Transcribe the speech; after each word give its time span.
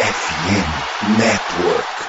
FM 0.00 1.18
Network. 1.18 1.99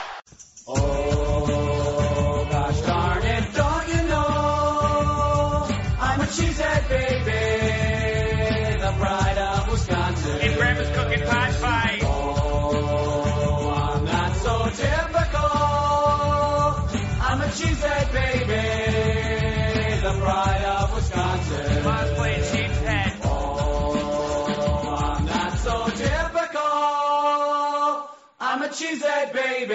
I'm 28.71 28.77
a 28.77 28.79
cheesehead 28.79 29.33
baby, 29.33 29.73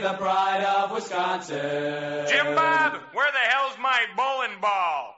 the 0.00 0.12
pride 0.14 0.62
of 0.62 0.92
Wisconsin. 0.92 2.26
Jim 2.28 2.54
Bob, 2.54 3.00
where 3.12 3.32
the 3.32 3.38
hell's 3.50 3.76
my 3.80 4.06
bowling 4.16 4.60
ball? 4.60 5.16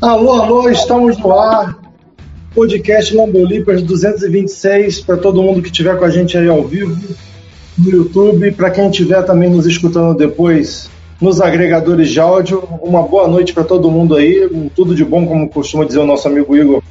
Alô, 0.00 0.32
alô, 0.42 0.70
estamos 0.70 1.18
no 1.18 1.38
ar. 1.38 1.78
Podcast 2.54 3.14
Lambolipers 3.14 3.82
226 3.82 5.02
para 5.02 5.18
todo 5.18 5.42
mundo 5.42 5.60
que 5.60 5.68
estiver 5.68 5.98
com 5.98 6.06
a 6.06 6.10
gente 6.10 6.38
aí 6.38 6.48
ao 6.48 6.66
vivo 6.66 6.96
no 7.78 7.90
YouTube, 7.90 8.52
para 8.52 8.70
quem 8.70 8.88
estiver 8.88 9.22
também 9.24 9.50
nos 9.50 9.66
escutando 9.66 10.16
depois 10.16 10.88
nos 11.20 11.40
agregadores 11.40 12.10
de 12.10 12.20
áudio. 12.20 12.60
Uma 12.82 13.02
boa 13.02 13.28
noite 13.28 13.52
para 13.52 13.64
todo 13.64 13.90
mundo 13.90 14.16
aí, 14.16 14.48
tudo 14.74 14.94
de 14.94 15.04
bom, 15.04 15.26
como 15.26 15.48
costuma 15.48 15.84
dizer 15.84 15.98
o 15.98 16.06
nosso 16.06 16.26
amigo 16.28 16.56
Igor, 16.56 16.82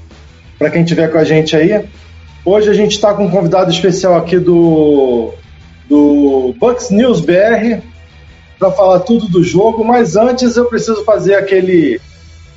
para 0.58 0.70
quem 0.70 0.84
estiver 0.84 1.12
com 1.12 1.18
a 1.18 1.24
gente 1.24 1.56
aí. 1.56 1.86
Hoje 2.44 2.70
a 2.70 2.74
gente 2.74 2.92
está 2.92 3.14
com 3.14 3.26
um 3.26 3.32
convidado 3.32 3.72
especial 3.72 4.16
aqui 4.16 4.38
do, 4.38 5.34
do 5.90 6.54
Bucks 6.60 6.92
News 6.92 7.22
BR 7.22 7.82
para 8.60 8.72
falar 8.72 9.00
tudo 9.00 9.28
do 9.28 9.44
jogo, 9.44 9.84
mas 9.84 10.16
antes 10.16 10.56
eu 10.56 10.66
preciso 10.66 11.04
fazer 11.04 11.36
aquele 11.36 12.00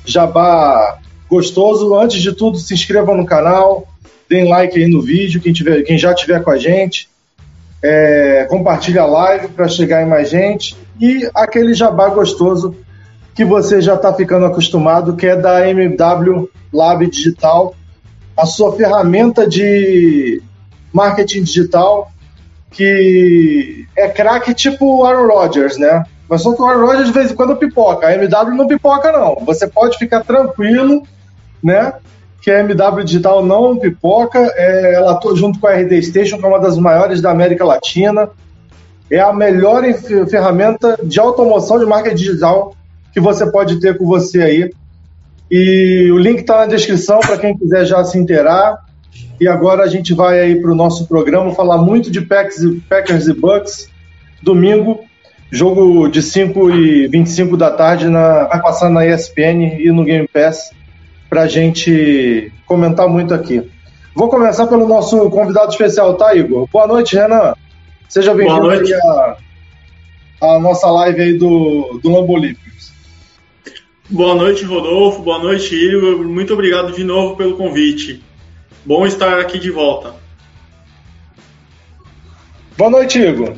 jabá 0.05 0.99
gostoso. 1.29 1.95
Antes 1.95 2.21
de 2.21 2.33
tudo, 2.33 2.57
se 2.57 2.73
inscrevam 2.73 3.17
no 3.17 3.25
canal, 3.25 3.87
deem 4.29 4.47
like 4.47 4.79
aí 4.79 4.87
no 4.87 5.01
vídeo, 5.01 5.41
quem, 5.41 5.51
tiver, 5.51 5.81
quem 5.83 5.97
já 5.97 6.13
estiver 6.13 6.43
com 6.43 6.51
a 6.51 6.57
gente. 6.57 7.09
É, 7.81 8.45
compartilha 8.49 9.03
a 9.03 9.05
live 9.05 9.47
para 9.49 9.67
chegar 9.67 10.03
em 10.03 10.09
mais 10.09 10.29
gente. 10.29 10.75
E 10.99 11.29
aquele 11.33 11.73
jabá 11.73 12.09
gostoso 12.09 12.75
que 13.33 13.45
você 13.45 13.81
já 13.81 13.95
está 13.95 14.13
ficando 14.13 14.45
acostumado, 14.45 15.15
que 15.15 15.25
é 15.25 15.35
da 15.35 15.67
MW 15.69 16.49
Lab 16.73 17.07
Digital, 17.09 17.73
a 18.35 18.45
sua 18.45 18.75
ferramenta 18.75 19.47
de 19.47 20.41
marketing 20.91 21.43
digital, 21.43 22.11
que 22.71 23.85
é 23.95 24.09
craque 24.09 24.53
tipo 24.53 25.05
Aaron 25.05 25.27
Rodgers, 25.27 25.77
né? 25.77 26.03
Mas 26.27 26.41
só 26.41 26.53
que 26.53 26.61
o 26.61 26.65
Aaron 26.65 26.85
Rodgers 26.85 27.07
de 27.07 27.13
vez 27.13 27.31
em 27.31 27.35
quando 27.35 27.55
pipoca. 27.55 28.07
A 28.07 28.13
MW 28.13 28.55
não 28.55 28.67
pipoca, 28.67 29.11
não. 29.11 29.37
Você 29.45 29.67
pode 29.67 29.97
ficar 29.97 30.23
tranquilo, 30.23 31.03
né? 31.63 31.93
Que 32.41 32.51
a 32.51 32.59
MW 32.59 33.03
Digital 33.03 33.45
não 33.45 33.77
pipoca. 33.77 34.39
É, 34.55 34.95
ela 34.95 35.11
atua 35.11 35.35
junto 35.35 35.59
com 35.59 35.67
a 35.67 35.73
RD 35.73 36.01
Station, 36.03 36.37
que 36.37 36.45
é 36.45 36.47
uma 36.47 36.59
das 36.59 36.77
maiores 36.77 37.21
da 37.21 37.31
América 37.31 37.65
Latina. 37.65 38.29
É 39.11 39.19
a 39.19 39.33
melhor 39.33 39.83
ferramenta 40.29 40.97
de 41.03 41.19
automoção 41.19 41.79
de 41.79 41.85
marca 41.85 42.13
digital 42.13 42.75
que 43.11 43.19
você 43.19 43.49
pode 43.49 43.79
ter 43.79 43.97
com 43.97 44.05
você 44.05 44.41
aí. 44.41 44.71
E 45.49 46.09
o 46.11 46.17
link 46.17 46.41
está 46.41 46.57
na 46.57 46.65
descrição 46.67 47.19
para 47.19 47.37
quem 47.37 47.57
quiser 47.57 47.85
já 47.85 48.03
se 48.03 48.17
inteirar. 48.17 48.77
E 49.39 49.47
agora 49.47 49.83
a 49.83 49.87
gente 49.87 50.13
vai 50.13 50.39
aí 50.39 50.61
para 50.61 50.71
o 50.71 50.75
nosso 50.75 51.07
programa 51.07 51.55
falar 51.55 51.79
muito 51.79 52.11
de 52.11 52.19
e, 52.19 52.81
Packers 52.87 53.27
e 53.27 53.33
Bucks. 53.33 53.89
Domingo, 54.43 54.99
jogo 55.51 56.07
de 56.07 56.21
5 56.21 56.69
e 56.71 57.07
25 57.07 57.57
da 57.57 57.71
tarde, 57.71 58.07
na, 58.07 58.45
vai 58.45 58.61
passar 58.61 58.89
na 58.89 59.05
ESPN 59.05 59.79
e 59.79 59.91
no 59.91 60.03
Game 60.03 60.27
Pass 60.27 60.71
para 61.29 61.43
a 61.43 61.47
gente 61.47 62.51
comentar 62.65 63.07
muito 63.07 63.33
aqui. 63.33 63.69
Vou 64.15 64.27
começar 64.27 64.67
pelo 64.67 64.87
nosso 64.87 65.29
convidado 65.29 65.71
especial, 65.71 66.15
tá, 66.15 66.35
Igor? 66.35 66.67
Boa 66.71 66.87
noite, 66.87 67.15
Renan. 67.15 67.53
Seja 68.07 68.33
bem-vindo 68.33 68.69
aí 68.69 68.93
à, 68.93 69.37
à 70.41 70.59
nossa 70.59 70.89
live 70.89 71.21
aí 71.21 71.33
do, 71.37 71.99
do 72.01 72.09
Lambolípicos. 72.09 72.91
Boa 74.09 74.33
noite, 74.33 74.65
Rodolfo. 74.65 75.21
Boa 75.21 75.37
noite, 75.37 75.75
Igor. 75.75 76.25
Muito 76.25 76.53
obrigado 76.53 76.91
de 76.91 77.03
novo 77.03 77.35
pelo 77.35 77.55
convite. 77.55 78.23
Bom 78.83 79.05
estar 79.05 79.39
aqui 79.39 79.59
de 79.59 79.69
volta. 79.69 80.15
Boa 82.75 82.89
noite, 82.89 83.19
Igor. 83.19 83.53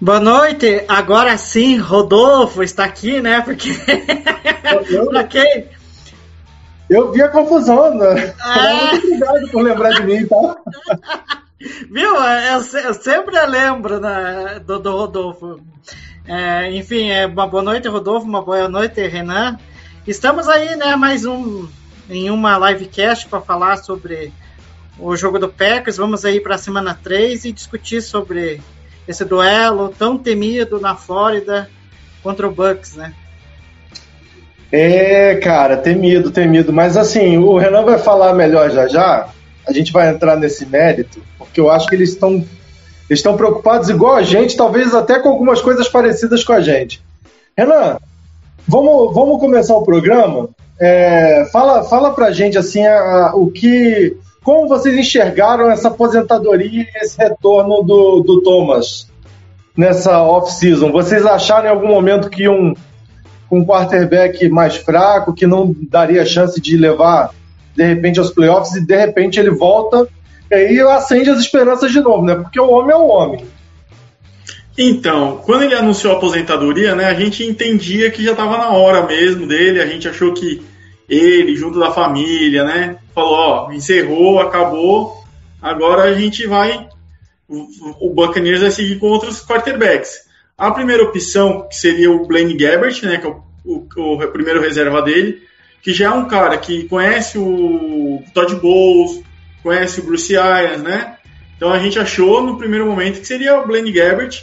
Boa 0.00 0.20
noite, 0.20 0.84
agora 0.88 1.36
sim, 1.36 1.76
Rodolfo 1.76 2.62
está 2.62 2.84
aqui, 2.84 3.20
né? 3.20 3.42
Porque. 3.42 3.70
pra 5.10 5.24
quem? 5.24 5.64
Eu 6.90 7.12
vi 7.12 7.22
a 7.22 7.28
confusão, 7.28 7.94
né? 7.94 8.34
Ah. 8.40 8.90
Muito 8.90 9.06
obrigado 9.06 9.50
por 9.52 9.62
lembrar 9.62 9.90
de 9.90 10.02
mim, 10.02 10.26
tá? 10.26 10.56
Viu? 11.88 12.16
Eu, 12.16 12.80
eu 12.84 12.94
sempre 12.94 13.40
lembro 13.46 14.00
né, 14.00 14.60
do, 14.66 14.80
do 14.80 14.90
Rodolfo. 14.90 15.60
É, 16.26 16.68
enfim, 16.72 17.08
é, 17.10 17.26
uma 17.26 17.46
boa 17.46 17.62
noite, 17.62 17.86
Rodolfo, 17.86 18.26
uma 18.26 18.42
boa 18.42 18.68
noite, 18.68 19.06
Renan. 19.06 19.56
Estamos 20.04 20.48
aí, 20.48 20.74
né, 20.74 20.96
mais 20.96 21.24
um 21.24 21.68
em 22.08 22.28
uma 22.28 22.58
livecast 22.58 23.28
para 23.28 23.40
falar 23.40 23.76
sobre 23.76 24.32
o 24.98 25.14
jogo 25.14 25.38
do 25.38 25.48
Packers. 25.48 25.96
Vamos 25.96 26.24
aí 26.24 26.40
para 26.40 26.56
a 26.56 26.58
semana 26.58 26.98
3 27.00 27.44
e 27.44 27.52
discutir 27.52 28.02
sobre 28.02 28.60
esse 29.06 29.24
duelo 29.24 29.90
tão 29.96 30.18
temido 30.18 30.80
na 30.80 30.96
Flórida 30.96 31.70
contra 32.20 32.48
o 32.48 32.50
Bucks, 32.50 32.96
né? 32.96 33.14
É, 34.72 35.34
cara, 35.36 35.76
temido, 35.76 36.30
temido. 36.30 36.72
Mas 36.72 36.96
assim, 36.96 37.38
o 37.38 37.56
Renan 37.58 37.84
vai 37.84 37.98
falar 37.98 38.34
melhor 38.34 38.70
já 38.70 38.86
já. 38.86 39.28
A 39.68 39.72
gente 39.72 39.92
vai 39.92 40.08
entrar 40.10 40.36
nesse 40.36 40.64
mérito, 40.66 41.20
porque 41.38 41.60
eu 41.60 41.70
acho 41.70 41.86
que 41.88 41.94
eles 41.94 42.10
estão 42.10 42.32
eles 43.08 43.18
estão 43.18 43.36
preocupados 43.36 43.88
igual 43.88 44.14
a 44.14 44.22
gente, 44.22 44.56
talvez 44.56 44.94
até 44.94 45.18
com 45.18 45.28
algumas 45.28 45.60
coisas 45.60 45.88
parecidas 45.88 46.44
com 46.44 46.52
a 46.52 46.60
gente. 46.60 47.02
Renan, 47.58 47.98
vamos, 48.68 49.12
vamos 49.12 49.40
começar 49.40 49.74
o 49.76 49.82
programa. 49.84 50.48
É, 50.80 51.46
fala, 51.52 51.82
fala 51.84 52.12
pra 52.14 52.30
gente 52.30 52.56
assim 52.56 52.86
a- 52.86 53.30
a- 53.30 53.34
o 53.34 53.50
que. 53.50 54.16
Como 54.42 54.66
vocês 54.68 54.96
enxergaram 54.96 55.70
essa 55.70 55.88
aposentadoria 55.88 56.82
e 56.82 57.04
esse 57.04 57.18
retorno 57.18 57.82
do, 57.82 58.20
do 58.20 58.40
Thomas 58.42 59.06
nessa 59.76 60.22
off-season? 60.22 60.90
Vocês 60.92 61.26
acharam 61.26 61.66
em 61.66 61.70
algum 61.70 61.88
momento 61.88 62.30
que 62.30 62.44
iam 62.44 62.72
com 63.50 63.58
um 63.58 63.66
quarterback 63.66 64.48
mais 64.48 64.76
fraco, 64.76 65.34
que 65.34 65.46
não 65.46 65.74
daria 65.90 66.24
chance 66.24 66.60
de 66.60 66.76
levar 66.76 67.34
de 67.74 67.84
repente 67.84 68.20
aos 68.20 68.30
playoffs 68.30 68.74
e 68.76 68.80
de 68.80 68.96
repente 68.96 69.38
ele 69.40 69.50
volta 69.50 70.08
e 70.50 70.54
aí 70.54 70.80
acende 70.80 71.30
as 71.30 71.40
esperanças 71.40 71.92
de 71.92 72.00
novo, 72.00 72.24
né? 72.24 72.34
Porque 72.34 72.60
o 72.60 72.70
homem 72.70 72.92
é 72.92 72.96
o 72.96 73.06
homem. 73.06 73.44
Então, 74.76 75.40
quando 75.44 75.62
ele 75.62 75.74
anunciou 75.74 76.14
a 76.14 76.16
aposentadoria, 76.16 76.94
né, 76.94 77.04
a 77.04 77.14
gente 77.14 77.44
entendia 77.44 78.10
que 78.10 78.24
já 78.24 78.32
estava 78.32 78.56
na 78.56 78.70
hora 78.70 79.06
mesmo 79.06 79.46
dele. 79.46 79.80
A 79.80 79.86
gente 79.86 80.08
achou 80.08 80.32
que 80.32 80.62
ele, 81.08 81.54
junto 81.54 81.78
da 81.78 81.92
família, 81.92 82.64
né, 82.64 82.96
falou: 83.14 83.34
ó, 83.34 83.72
encerrou, 83.72 84.40
acabou. 84.40 85.22
Agora 85.60 86.04
a 86.04 86.14
gente 86.14 86.46
vai. 86.46 86.88
O 87.48 88.10
Buccaneers 88.10 88.60
vai 88.60 88.70
seguir 88.70 88.98
com 88.98 89.08
outros 89.08 89.44
quarterbacks. 89.44 90.29
A 90.60 90.70
primeira 90.72 91.02
opção, 91.02 91.66
que 91.68 91.76
seria 91.76 92.10
o 92.10 92.26
Blaine 92.26 92.54
Gabbert, 92.54 93.02
né, 93.04 93.16
que 93.16 93.26
é 93.26 93.30
o, 93.30 93.42
o- 93.96 94.22
o 94.22 94.28
primeiro 94.28 94.60
reserva 94.60 95.00
dele, 95.00 95.42
que 95.82 95.92
já 95.92 96.06
é 96.06 96.10
um 96.10 96.28
cara 96.28 96.58
que 96.58 96.84
conhece 96.88 97.38
o 97.38 98.22
Todd 98.34 98.54
Bowles, 98.56 99.22
conhece 99.62 100.00
o 100.00 100.04
Bruce 100.04 100.36
Arians, 100.36 100.82
né? 100.82 101.16
Então 101.56 101.72
a 101.72 101.78
gente 101.78 101.98
achou 101.98 102.42
no 102.42 102.58
primeiro 102.58 102.86
momento 102.86 103.20
que 103.20 103.26
seria 103.26 103.58
o 103.58 103.66
Blaine 103.66 103.90
Gabbert 103.92 104.42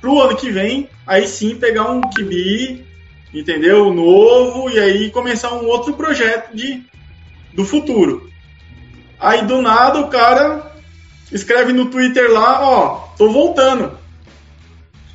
pro 0.00 0.20
ano 0.20 0.36
que 0.36 0.50
vem, 0.50 0.88
aí 1.06 1.26
sim 1.28 1.54
pegar 1.54 1.90
um 1.90 2.00
QB, 2.00 2.84
entendeu? 3.32 3.92
Novo, 3.94 4.68
e 4.68 4.78
aí 4.80 5.10
começar 5.10 5.52
um 5.54 5.66
outro 5.66 5.94
projeto 5.94 6.54
de, 6.56 6.82
do 7.54 7.64
futuro. 7.64 8.28
Aí 9.20 9.42
do 9.46 9.62
nada 9.62 10.00
o 10.00 10.08
cara 10.08 10.72
escreve 11.30 11.72
no 11.72 11.86
Twitter 11.86 12.30
lá, 12.32 12.60
ó, 12.68 12.94
tô 13.16 13.28
voltando. 13.30 13.96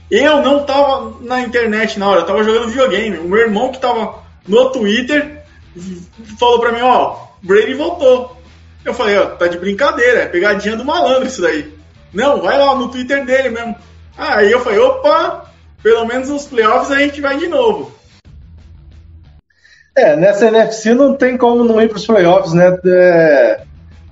Eu 0.09 0.41
não 0.41 0.63
tava 0.63 1.17
na 1.21 1.41
internet 1.41 1.99
na 1.99 2.09
hora, 2.09 2.21
eu 2.21 2.25
tava 2.25 2.43
jogando 2.43 2.69
videogame. 2.69 3.17
O 3.17 3.27
meu 3.27 3.39
irmão 3.39 3.71
que 3.71 3.79
tava 3.79 4.19
no 4.47 4.71
Twitter 4.71 5.43
falou 6.39 6.59
pra 6.59 6.71
mim, 6.71 6.81
ó, 6.81 7.17
Brady 7.41 7.73
voltou. 7.73 8.37
Eu 8.85 8.93
falei, 8.93 9.17
ó, 9.17 9.25
tá 9.25 9.47
de 9.47 9.57
brincadeira, 9.57 10.21
é 10.21 10.27
pegadinha 10.27 10.77
do 10.77 10.85
malandro 10.85 11.27
isso 11.27 11.41
daí. 11.41 11.73
Não, 12.13 12.41
vai 12.41 12.57
lá 12.57 12.73
no 12.73 12.89
Twitter 12.89 13.25
dele 13.25 13.49
mesmo. 13.49 13.75
Aí 14.17 14.51
eu 14.51 14.61
falei, 14.61 14.79
opa, 14.79 15.51
pelo 15.83 16.05
menos 16.05 16.29
nos 16.29 16.45
playoffs 16.45 16.91
a 16.91 16.99
gente 16.99 17.19
vai 17.19 17.37
de 17.37 17.47
novo. 17.47 17.91
É, 19.95 20.15
nessa 20.15 20.47
NFC 20.47 20.93
não 20.93 21.15
tem 21.15 21.35
como 21.35 21.63
não 21.63 21.81
ir 21.81 21.89
para 21.89 21.97
os 21.97 22.05
playoffs, 22.05 22.53
né? 22.53 22.77
É, 22.85 23.61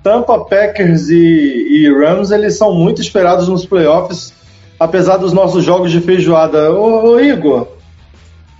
Tampa, 0.02 0.44
Packers 0.44 1.08
e, 1.08 1.14
e, 1.16 1.92
Rams, 1.92 2.30
eles 2.30 2.56
são 2.56 2.74
muito 2.74 3.00
esperados 3.00 3.48
nos 3.48 3.64
playoffs, 3.64 4.32
apesar 4.78 5.16
dos 5.16 5.32
nossos 5.32 5.64
jogos 5.64 5.90
de 5.90 6.00
feijoada. 6.00 6.72
Ô, 6.72 7.10
ô 7.10 7.20
Igor, 7.20 7.68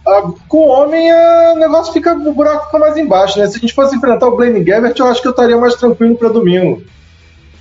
a, 0.06 0.22
com 0.48 0.58
o 0.58 0.68
homem 0.68 1.10
a, 1.10 1.52
o 1.54 1.58
negócio 1.58 1.92
fica, 1.92 2.14
o 2.14 2.32
buraco 2.32 2.66
fica 2.66 2.78
mais 2.78 2.96
embaixo, 2.96 3.38
né? 3.38 3.46
Se 3.46 3.56
a 3.56 3.60
gente 3.60 3.74
fosse 3.74 3.96
enfrentar 3.96 4.28
o 4.28 4.36
Blaine 4.36 4.62
Gabbert, 4.62 4.94
eu 4.98 5.06
acho 5.06 5.20
que 5.20 5.28
eu 5.28 5.32
estaria 5.32 5.56
mais 5.56 5.74
tranquilo 5.74 6.16
para 6.16 6.28
domingo. 6.28 6.82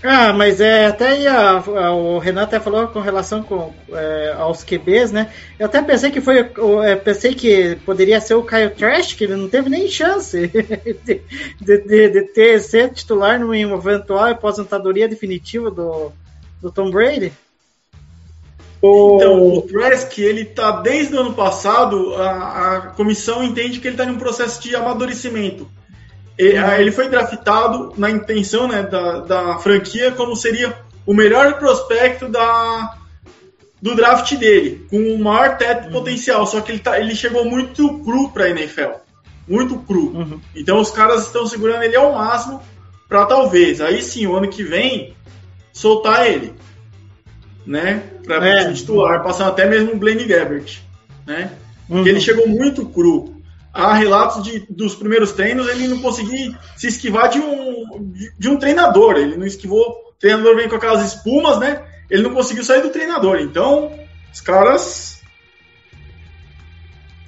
Ah, 0.07 0.31
mas 0.33 0.61
é 0.61 0.85
até 0.85 1.07
aí 1.07 1.27
a, 1.27 1.57
a, 1.57 1.95
o 1.95 2.19
Renan 2.19 2.43
até 2.43 2.59
falou 2.59 2.87
com 2.87 2.99
relação 2.99 3.41
com, 3.41 3.73
é, 3.91 4.35
aos 4.37 4.63
QBs, 4.63 5.11
né? 5.11 5.31
Eu 5.57 5.65
até 5.65 5.81
pensei 5.81 6.11
que 6.11 6.21
foi, 6.21 6.47
é, 6.83 6.95
pensei 6.95 7.33
que 7.33 7.75
poderia 7.83 8.21
ser 8.21 8.35
o 8.35 8.43
Kyle 8.43 8.69
Trash, 8.69 9.13
que 9.13 9.23
ele 9.23 9.35
não 9.35 9.49
teve 9.49 9.67
nem 9.67 9.87
chance 9.87 10.45
de, 10.47 11.21
de, 11.59 11.77
de, 11.79 12.09
de 12.09 12.21
ter 12.21 12.59
ser 12.59 12.91
titular 12.93 13.39
numa 13.39 13.57
eventual 13.57 14.25
aposentadoria 14.25 15.07
definitiva 15.07 15.71
do, 15.71 16.11
do 16.61 16.71
Tom 16.71 16.91
Brady. 16.91 17.33
Então, 19.15 19.57
o 19.57 19.61
Trask, 19.61 20.17
ele 20.17 20.45
tá 20.45 20.71
desde 20.71 21.15
o 21.15 21.19
ano 21.19 21.33
passado, 21.33 22.13
a, 22.15 22.75
a 22.75 22.81
comissão 22.89 23.43
entende 23.43 23.79
que 23.79 23.87
ele 23.87 23.95
está 23.95 24.05
em 24.05 24.11
um 24.11 24.17
processo 24.17 24.61
de 24.61 24.75
amadurecimento. 24.75 25.67
Ele 26.37 26.91
foi 26.91 27.07
draftado 27.07 27.93
na 27.97 28.09
intenção 28.09 28.67
né, 28.67 28.83
da, 28.83 29.19
da 29.19 29.57
franquia 29.59 30.11
como 30.11 30.35
seria 30.35 30.77
o 31.05 31.13
melhor 31.13 31.57
prospecto 31.57 32.27
da, 32.27 32.97
do 33.81 33.95
draft 33.95 34.35
dele, 34.35 34.85
com 34.89 34.97
o 34.97 35.19
maior 35.19 35.57
teto 35.57 35.85
uhum. 35.85 35.91
potencial. 35.91 36.45
Só 36.45 36.59
que 36.59 36.71
ele, 36.71 36.79
tá, 36.79 36.99
ele 36.99 37.15
chegou 37.15 37.45
muito 37.45 37.99
cru 37.99 38.29
para 38.31 38.45
a 38.45 38.49
NFL. 38.49 38.99
Muito 39.47 39.77
cru. 39.77 40.11
Uhum. 40.13 40.41
Então 40.55 40.79
os 40.79 40.91
caras 40.91 41.25
estão 41.25 41.45
segurando 41.45 41.83
ele 41.83 41.95
ao 41.95 42.13
máximo 42.13 42.61
para 43.07 43.25
talvez, 43.25 43.79
aí 43.81 44.01
sim, 44.01 44.25
o 44.25 44.35
ano 44.35 44.49
que 44.49 44.63
vem, 44.63 45.13
soltar 45.71 46.27
ele. 46.27 46.53
Né? 47.65 48.03
Para 48.25 48.47
é. 48.47 48.73
titular, 48.73 49.23
passando 49.23 49.49
até 49.49 49.65
mesmo 49.65 49.93
o 49.93 49.97
Blaine 49.97 50.25
Gabbert. 50.25 50.79
Né? 51.25 51.51
Uhum. 51.89 51.97
Porque 51.97 52.09
ele 52.09 52.21
chegou 52.21 52.47
muito 52.47 52.85
cru 52.85 53.35
há 53.75 53.93
relatos 53.93 54.41
de, 54.41 54.65
dos 54.69 54.95
primeiros 54.95 55.33
treinos 55.33 55.67
ele 55.67 55.89
não 55.89 56.01
conseguir 56.01 56.57
se 56.77 56.87
esquivar 56.87 57.27
de 57.27 57.39
um, 57.39 58.11
de, 58.13 58.31
de, 58.39 58.49
um 58.49 58.57
treinador. 58.57 59.17
Ele 59.17 59.35
não 59.35 59.45
esquivou. 59.45 59.81
O 59.81 60.13
treinador 60.17 60.55
vem 60.55 60.69
com 60.69 60.77
aquelas 60.77 61.13
espumas, 61.13 61.59
né? 61.59 61.83
Ele 62.09 62.23
não 62.23 62.33
conseguiu 62.33 62.63
sair 62.63 62.81
do 62.81 62.89
treinador. 62.89 63.39
Então, 63.41 63.91
os 64.33 64.39
caras 64.39 65.21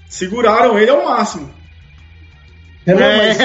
seguraram 0.07 0.79
ele 0.79 0.89
ao 0.89 1.03
máximo. 1.03 1.53
É, 2.85 2.93
mas... 2.93 3.37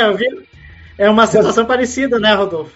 é 0.97 1.11
uma 1.11 1.27
situação 1.27 1.67
parecida, 1.67 2.21
né, 2.21 2.33
Rodolfo? 2.33 2.73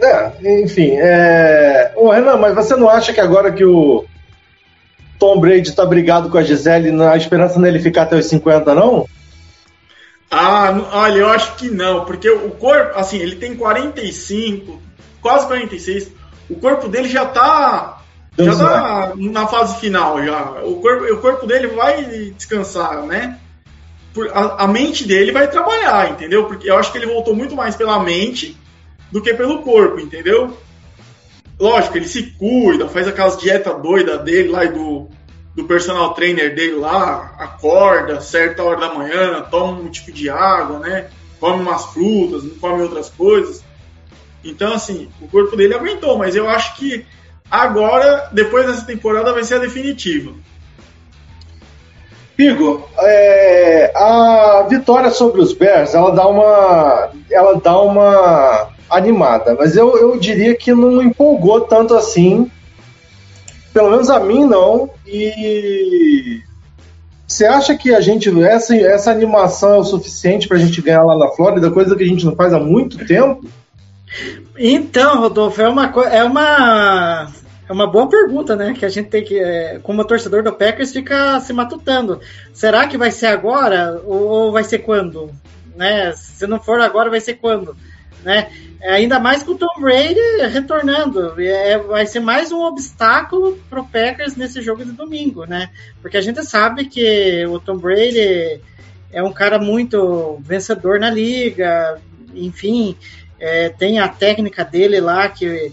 É, 0.00 0.62
enfim. 0.62 0.96
É... 0.96 1.92
Ô, 1.96 2.10
Renan, 2.10 2.36
mas 2.36 2.54
você 2.54 2.76
não 2.76 2.88
acha 2.88 3.12
que 3.12 3.20
agora 3.20 3.52
que 3.52 3.64
o 3.64 4.04
Tom 5.18 5.40
Brady 5.40 5.74
tá 5.74 5.84
brigado 5.84 6.30
com 6.30 6.38
a 6.38 6.42
Gisele, 6.42 6.90
a 7.02 7.16
esperança 7.16 7.58
nele 7.58 7.80
ficar 7.80 8.02
até 8.02 8.16
os 8.16 8.26
50, 8.26 8.74
não? 8.74 9.06
Ah, 10.30 10.74
olha, 10.92 11.18
eu 11.18 11.28
acho 11.28 11.56
que 11.56 11.70
não, 11.70 12.04
porque 12.04 12.28
o 12.30 12.50
corpo, 12.50 12.98
assim, 12.98 13.18
ele 13.18 13.36
tem 13.36 13.56
45, 13.56 14.80
quase 15.20 15.46
46. 15.46 16.12
O 16.50 16.56
corpo 16.56 16.88
dele 16.88 17.08
já 17.08 17.24
tá 17.24 17.98
já 18.38 18.54
tá 18.54 19.12
na 19.16 19.46
fase 19.46 19.78
final 19.80 20.22
já. 20.24 20.62
O 20.62 20.76
corpo, 20.80 21.12
o 21.12 21.16
corpo 21.18 21.46
dele 21.46 21.66
vai 21.68 22.04
descansar, 22.36 23.02
né? 23.02 23.38
A, 24.32 24.64
a, 24.64 24.68
mente 24.68 25.06
dele 25.06 25.32
vai 25.32 25.48
trabalhar, 25.48 26.10
entendeu? 26.10 26.44
Porque 26.44 26.70
eu 26.70 26.76
acho 26.76 26.90
que 26.90 26.98
ele 26.98 27.06
voltou 27.06 27.34
muito 27.34 27.54
mais 27.54 27.76
pela 27.76 28.00
mente 28.00 28.56
do 29.10 29.22
que 29.22 29.34
pelo 29.34 29.62
corpo, 29.62 30.00
entendeu? 30.00 30.56
Lógico, 31.58 31.96
ele 31.96 32.06
se 32.06 32.22
cuida, 32.38 32.88
faz 32.88 33.08
aquelas 33.08 33.36
dietas 33.36 33.80
doidas 33.82 34.22
dele 34.22 34.48
lá 34.48 34.64
e 34.64 34.68
do, 34.68 35.08
do 35.56 35.64
personal 35.64 36.14
trainer 36.14 36.54
dele 36.54 36.76
lá, 36.76 37.34
acorda 37.38 38.20
certa 38.20 38.62
hora 38.62 38.80
da 38.80 38.94
manhã, 38.94 39.42
toma 39.50 39.80
um 39.80 39.88
tipo 39.88 40.12
de 40.12 40.30
água, 40.30 40.78
né? 40.78 41.08
Come 41.40 41.62
umas 41.62 41.86
frutas, 41.86 42.44
não 42.44 42.54
come 42.56 42.82
outras 42.82 43.10
coisas. 43.10 43.64
Então, 44.44 44.72
assim, 44.72 45.08
o 45.20 45.26
corpo 45.26 45.56
dele 45.56 45.74
aguentou, 45.74 46.16
mas 46.16 46.36
eu 46.36 46.48
acho 46.48 46.76
que 46.76 47.04
agora, 47.50 48.28
depois 48.32 48.66
dessa 48.66 48.86
temporada, 48.86 49.32
vai 49.32 49.42
ser 49.42 49.54
a 49.54 49.58
definitiva. 49.58 50.32
Igor, 52.38 52.88
é, 52.98 53.90
a 53.96 54.64
vitória 54.70 55.10
sobre 55.10 55.40
os 55.40 55.52
Bears, 55.52 55.92
ela 55.92 56.12
dá 56.12 56.28
uma, 56.28 57.10
ela 57.28 57.60
dá 57.60 57.80
uma 57.80 58.68
animada, 58.90 59.54
mas 59.58 59.76
eu, 59.76 59.96
eu 59.96 60.18
diria 60.18 60.56
que 60.56 60.72
não 60.72 61.02
empolgou 61.02 61.62
tanto 61.62 61.94
assim 61.94 62.50
pelo 63.78 63.90
menos 63.90 64.10
a 64.10 64.18
mim 64.18 64.44
não. 64.44 64.90
E 65.06 66.40
você 67.26 67.46
acha 67.46 67.76
que 67.76 67.94
a 67.94 68.00
gente 68.00 68.28
essa, 68.42 68.76
essa 68.76 69.10
animação 69.12 69.74
é 69.74 69.78
o 69.78 69.84
suficiente 69.84 70.48
para 70.48 70.56
a 70.56 70.60
gente 70.60 70.82
ganhar 70.82 71.04
lá 71.04 71.16
na 71.16 71.28
Flórida, 71.28 71.70
coisa 71.70 71.94
que 71.94 72.02
a 72.02 72.06
gente 72.06 72.26
não 72.26 72.34
faz 72.34 72.52
há 72.52 72.58
muito 72.58 73.06
tempo? 73.06 73.46
Então, 74.58 75.20
Rodolfo, 75.20 75.62
é 75.62 75.68
uma 75.68 75.84
é 76.10 76.24
uma 76.24 77.28
é 77.68 77.72
uma 77.72 77.86
boa 77.86 78.08
pergunta, 78.08 78.56
né? 78.56 78.74
Que 78.76 78.84
a 78.84 78.88
gente 78.88 79.10
tem 79.10 79.22
que, 79.22 79.38
é, 79.38 79.78
como 79.80 80.04
torcedor 80.04 80.42
do 80.42 80.52
Packers, 80.52 80.92
fica 80.92 81.38
se 81.38 81.52
matutando. 81.52 82.20
Será 82.52 82.86
que 82.88 82.98
vai 82.98 83.12
ser 83.12 83.26
agora 83.26 84.00
ou 84.06 84.50
vai 84.50 84.64
ser 84.64 84.78
quando? 84.80 85.30
Né? 85.76 86.12
Se 86.16 86.46
não 86.48 86.58
for 86.58 86.80
agora, 86.80 87.10
vai 87.10 87.20
ser 87.20 87.34
quando? 87.34 87.76
Né? 88.28 88.50
É, 88.82 88.92
ainda 88.92 89.18
mais 89.18 89.42
com 89.42 89.52
o 89.52 89.56
Tom 89.56 89.80
Brady 89.80 90.20
retornando. 90.52 91.40
É, 91.40 91.78
vai 91.78 92.04
ser 92.04 92.20
mais 92.20 92.52
um 92.52 92.60
obstáculo 92.60 93.58
para 93.70 93.80
o 93.80 93.88
Packers 93.88 94.36
nesse 94.36 94.60
jogo 94.60 94.84
de 94.84 94.92
domingo, 94.92 95.46
né? 95.46 95.70
Porque 96.02 96.18
a 96.18 96.20
gente 96.20 96.44
sabe 96.44 96.84
que 96.84 97.46
o 97.46 97.58
Tom 97.58 97.78
Brady 97.78 98.60
é 99.10 99.22
um 99.22 99.32
cara 99.32 99.58
muito 99.58 100.38
vencedor 100.42 101.00
na 101.00 101.08
liga, 101.08 101.98
enfim, 102.34 102.98
é, 103.40 103.70
tem 103.70 103.98
a 103.98 104.08
técnica 104.08 104.62
dele 104.62 105.00
lá 105.00 105.30
que 105.30 105.72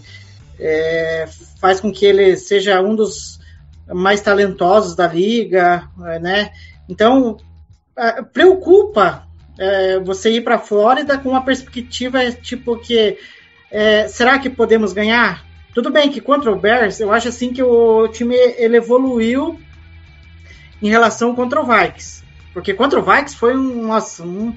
é, 0.58 1.28
faz 1.60 1.78
com 1.78 1.92
que 1.92 2.06
ele 2.06 2.38
seja 2.38 2.80
um 2.80 2.96
dos 2.96 3.38
mais 3.86 4.22
talentosos 4.22 4.96
da 4.96 5.06
liga, 5.06 5.90
né? 6.22 6.52
Então, 6.88 7.36
preocupa 8.32 9.25
é, 9.58 9.98
você 10.00 10.30
ir 10.30 10.42
para 10.42 10.56
a 10.56 10.58
Flórida 10.58 11.18
com 11.18 11.30
uma 11.30 11.44
perspectiva 11.44 12.30
tipo 12.32 12.76
que 12.76 13.18
é, 13.70 14.08
será 14.08 14.38
que 14.38 14.50
podemos 14.50 14.92
ganhar? 14.92 15.44
Tudo 15.74 15.90
bem 15.90 16.10
que 16.10 16.20
contra 16.20 16.50
o 16.52 16.58
Bears, 16.58 17.00
eu 17.00 17.12
acho 17.12 17.28
assim 17.28 17.52
que 17.52 17.62
o 17.62 18.08
time 18.08 18.34
ele 18.34 18.76
evoluiu 18.76 19.60
em 20.80 20.88
relação 20.88 21.34
contra 21.34 21.60
o 21.60 21.66
Vikings. 21.66 22.22
Porque 22.52 22.72
contra 22.72 22.98
o 22.98 23.02
Vikings 23.02 23.36
foi 23.36 23.56
um, 23.56 23.86
nossa, 23.86 24.22
um 24.22 24.54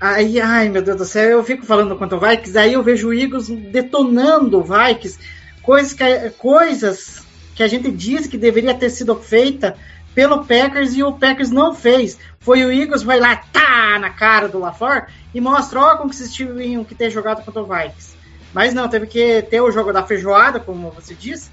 Aí, 0.00 0.38
ai 0.38 0.68
meu 0.68 0.82
Deus 0.82 0.98
do 0.98 1.04
céu, 1.04 1.30
eu 1.30 1.44
fico 1.44 1.64
falando 1.64 1.96
contra 1.96 2.18
o 2.18 2.20
Vikings, 2.20 2.58
aí 2.58 2.74
eu 2.74 2.82
vejo 2.82 3.08
o 3.08 3.14
Eagles 3.14 3.48
detonando 3.48 4.58
o 4.58 4.62
Vikings, 4.62 5.18
coisas 5.62 5.94
que, 5.94 6.30
coisas 6.36 7.24
que 7.54 7.62
a 7.62 7.66
gente 7.66 7.90
diz 7.90 8.26
que 8.26 8.36
deveria 8.36 8.74
ter 8.74 8.90
sido 8.90 9.14
feita 9.16 9.76
pelo 10.14 10.44
Packers 10.44 10.94
e 10.94 11.02
o 11.02 11.12
Packers 11.12 11.50
não 11.50 11.74
fez. 11.74 12.18
Foi 12.38 12.64
o 12.64 12.72
Eagles, 12.72 13.02
vai 13.02 13.18
lá, 13.18 13.36
tá 13.36 13.98
na 13.98 14.10
cara 14.10 14.48
do 14.48 14.58
LaFleur 14.58 15.06
e 15.34 15.40
mostra, 15.40 15.80
ó, 15.80 15.96
como 15.96 16.10
que 16.10 16.16
vocês 16.16 16.32
tinham 16.32 16.84
que 16.84 16.94
ter 16.94 17.10
jogado 17.10 17.44
contra 17.44 17.62
o 17.62 17.66
Vikings. 17.66 18.14
Mas 18.52 18.72
não, 18.72 18.88
teve 18.88 19.06
que 19.06 19.42
ter 19.42 19.60
o 19.60 19.70
jogo 19.70 19.92
da 19.92 20.04
feijoada, 20.04 20.60
como 20.60 20.90
você 20.90 21.14
disse, 21.14 21.50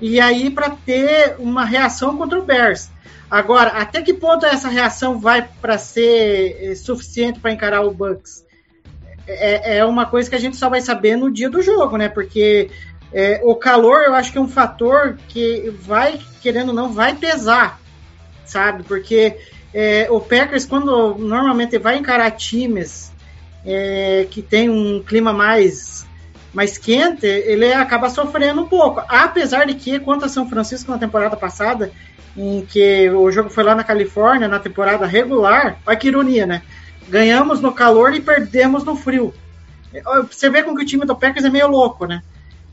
e 0.00 0.20
aí 0.20 0.50
para 0.50 0.70
ter 0.70 1.36
uma 1.38 1.64
reação 1.64 2.16
contra 2.16 2.38
o 2.38 2.42
Bears. 2.42 2.90
Agora, 3.30 3.70
até 3.70 4.02
que 4.02 4.12
ponto 4.12 4.44
essa 4.44 4.68
reação 4.68 5.18
vai 5.18 5.48
para 5.62 5.78
ser 5.78 6.58
eh, 6.60 6.74
suficiente 6.74 7.40
para 7.40 7.50
encarar 7.50 7.80
o 7.80 7.90
Bucks? 7.90 8.44
É, 9.26 9.78
é, 9.78 9.84
uma 9.86 10.04
coisa 10.04 10.28
que 10.28 10.36
a 10.36 10.38
gente 10.38 10.56
só 10.56 10.68
vai 10.68 10.82
saber 10.82 11.16
no 11.16 11.32
dia 11.32 11.48
do 11.48 11.62
jogo, 11.62 11.96
né? 11.96 12.10
Porque 12.10 12.68
é, 13.10 13.40
o 13.42 13.54
calor 13.54 14.02
eu 14.02 14.14
acho 14.14 14.30
que 14.30 14.36
é 14.36 14.40
um 14.40 14.48
fator 14.48 15.16
que 15.28 15.72
vai, 15.80 16.20
querendo 16.42 16.70
ou 16.70 16.74
não, 16.74 16.92
vai 16.92 17.14
pesar 17.14 17.80
sabe? 18.44 18.82
Porque 18.82 19.38
é, 19.74 20.06
o 20.10 20.20
Packers, 20.20 20.66
quando 20.66 21.14
normalmente 21.18 21.78
vai 21.78 21.96
encarar 21.96 22.30
times 22.32 23.12
é, 23.64 24.26
que 24.30 24.42
tem 24.42 24.68
um 24.68 25.02
clima 25.02 25.32
mais, 25.32 26.06
mais 26.52 26.76
quente, 26.76 27.26
ele 27.26 27.72
acaba 27.72 28.10
sofrendo 28.10 28.62
um 28.62 28.68
pouco. 28.68 29.02
Apesar 29.08 29.66
de 29.66 29.74
que, 29.74 29.98
quanto 29.98 30.24
a 30.24 30.28
São 30.28 30.48
Francisco 30.48 30.90
na 30.90 30.98
temporada 30.98 31.36
passada, 31.36 31.90
em 32.36 32.64
que 32.64 33.10
o 33.10 33.30
jogo 33.30 33.50
foi 33.50 33.64
lá 33.64 33.74
na 33.74 33.84
Califórnia, 33.84 34.48
na 34.48 34.58
temporada 34.58 35.06
regular, 35.06 35.78
olha 35.86 35.96
que 35.96 36.08
ironia, 36.08 36.46
né? 36.46 36.62
Ganhamos 37.08 37.60
no 37.60 37.72
calor 37.72 38.14
e 38.14 38.20
perdemos 38.20 38.84
no 38.84 38.96
frio. 38.96 39.34
Você 40.30 40.48
vê 40.48 40.62
como 40.62 40.76
que 40.76 40.82
o 40.82 40.86
time 40.86 41.04
do 41.04 41.16
Packers 41.16 41.44
é 41.44 41.50
meio 41.50 41.68
louco, 41.68 42.06
né? 42.06 42.22